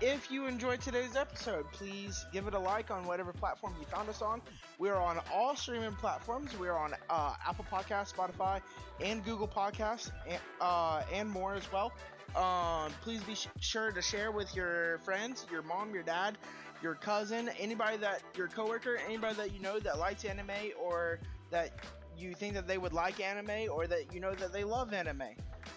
If 0.02 0.30
you 0.30 0.46
enjoyed 0.46 0.82
today's 0.82 1.16
episode, 1.16 1.64
please 1.72 2.26
give 2.32 2.46
it 2.46 2.52
a 2.52 2.58
like 2.58 2.90
on 2.90 3.06
whatever 3.06 3.32
platform 3.32 3.74
you 3.80 3.86
found 3.86 4.08
us 4.10 4.20
on. 4.20 4.42
We're 4.78 4.96
on 4.96 5.20
all 5.32 5.56
streaming 5.56 5.92
platforms. 5.92 6.50
We're 6.58 6.76
on 6.76 6.94
uh, 7.08 7.34
Apple 7.46 7.64
Podcasts, 7.70 8.12
Spotify, 8.12 8.60
and 9.00 9.24
Google 9.24 9.48
Podcasts, 9.48 10.10
and, 10.28 10.38
uh, 10.60 11.02
and 11.12 11.30
more 11.30 11.54
as 11.54 11.72
well. 11.72 11.92
Um, 12.34 12.92
please 13.00 13.22
be 13.22 13.34
sh- 13.34 13.48
sure 13.60 13.90
to 13.90 14.02
share 14.02 14.32
with 14.32 14.54
your 14.54 14.98
friends, 14.98 15.46
your 15.50 15.62
mom, 15.62 15.94
your 15.94 16.02
dad, 16.02 16.36
your 16.82 16.94
cousin, 16.94 17.48
anybody 17.58 17.96
that 17.96 18.22
your 18.36 18.48
coworker, 18.48 18.98
anybody 19.06 19.34
that 19.36 19.54
you 19.54 19.60
know 19.60 19.78
that 19.80 19.98
likes 19.98 20.24
anime 20.26 20.50
or 20.78 21.20
that 21.50 21.70
you 22.18 22.34
think 22.34 22.54
that 22.54 22.66
they 22.66 22.78
would 22.78 22.92
like 22.92 23.20
anime 23.20 23.70
or 23.70 23.86
that 23.86 24.12
you 24.12 24.20
know 24.20 24.34
that 24.34 24.52
they 24.52 24.64
love 24.64 24.92
anime. 24.92 25.22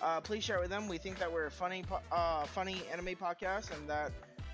Uh, 0.01 0.21
please 0.21 0.43
share 0.43 0.57
it 0.57 0.61
with 0.61 0.69
them. 0.69 0.87
We 0.87 0.97
think 0.97 1.19
that 1.19 1.31
we're 1.31 1.47
a 1.47 1.51
funny, 1.51 1.83
uh, 2.11 2.45
funny 2.45 2.81
anime 2.91 3.15
podcast, 3.15 3.75
and 3.75 3.89
that 3.89 4.11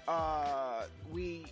uh, 0.07 0.85
we 1.11 1.45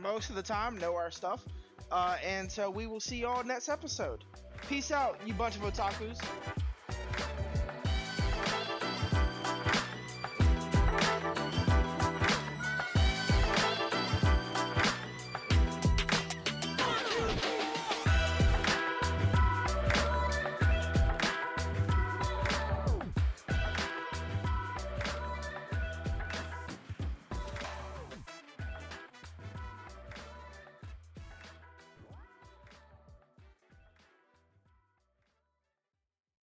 most 0.00 0.30
of 0.30 0.36
the 0.36 0.42
time 0.42 0.78
know 0.78 0.94
our 0.94 1.10
stuff. 1.10 1.44
Uh, 1.90 2.16
and 2.24 2.50
so 2.50 2.70
we 2.70 2.86
will 2.86 3.00
see 3.00 3.18
y'all 3.18 3.44
next 3.44 3.68
episode. 3.68 4.24
Peace 4.68 4.90
out, 4.90 5.18
you 5.26 5.34
bunch 5.34 5.56
of 5.56 5.62
otakus. 5.62 6.20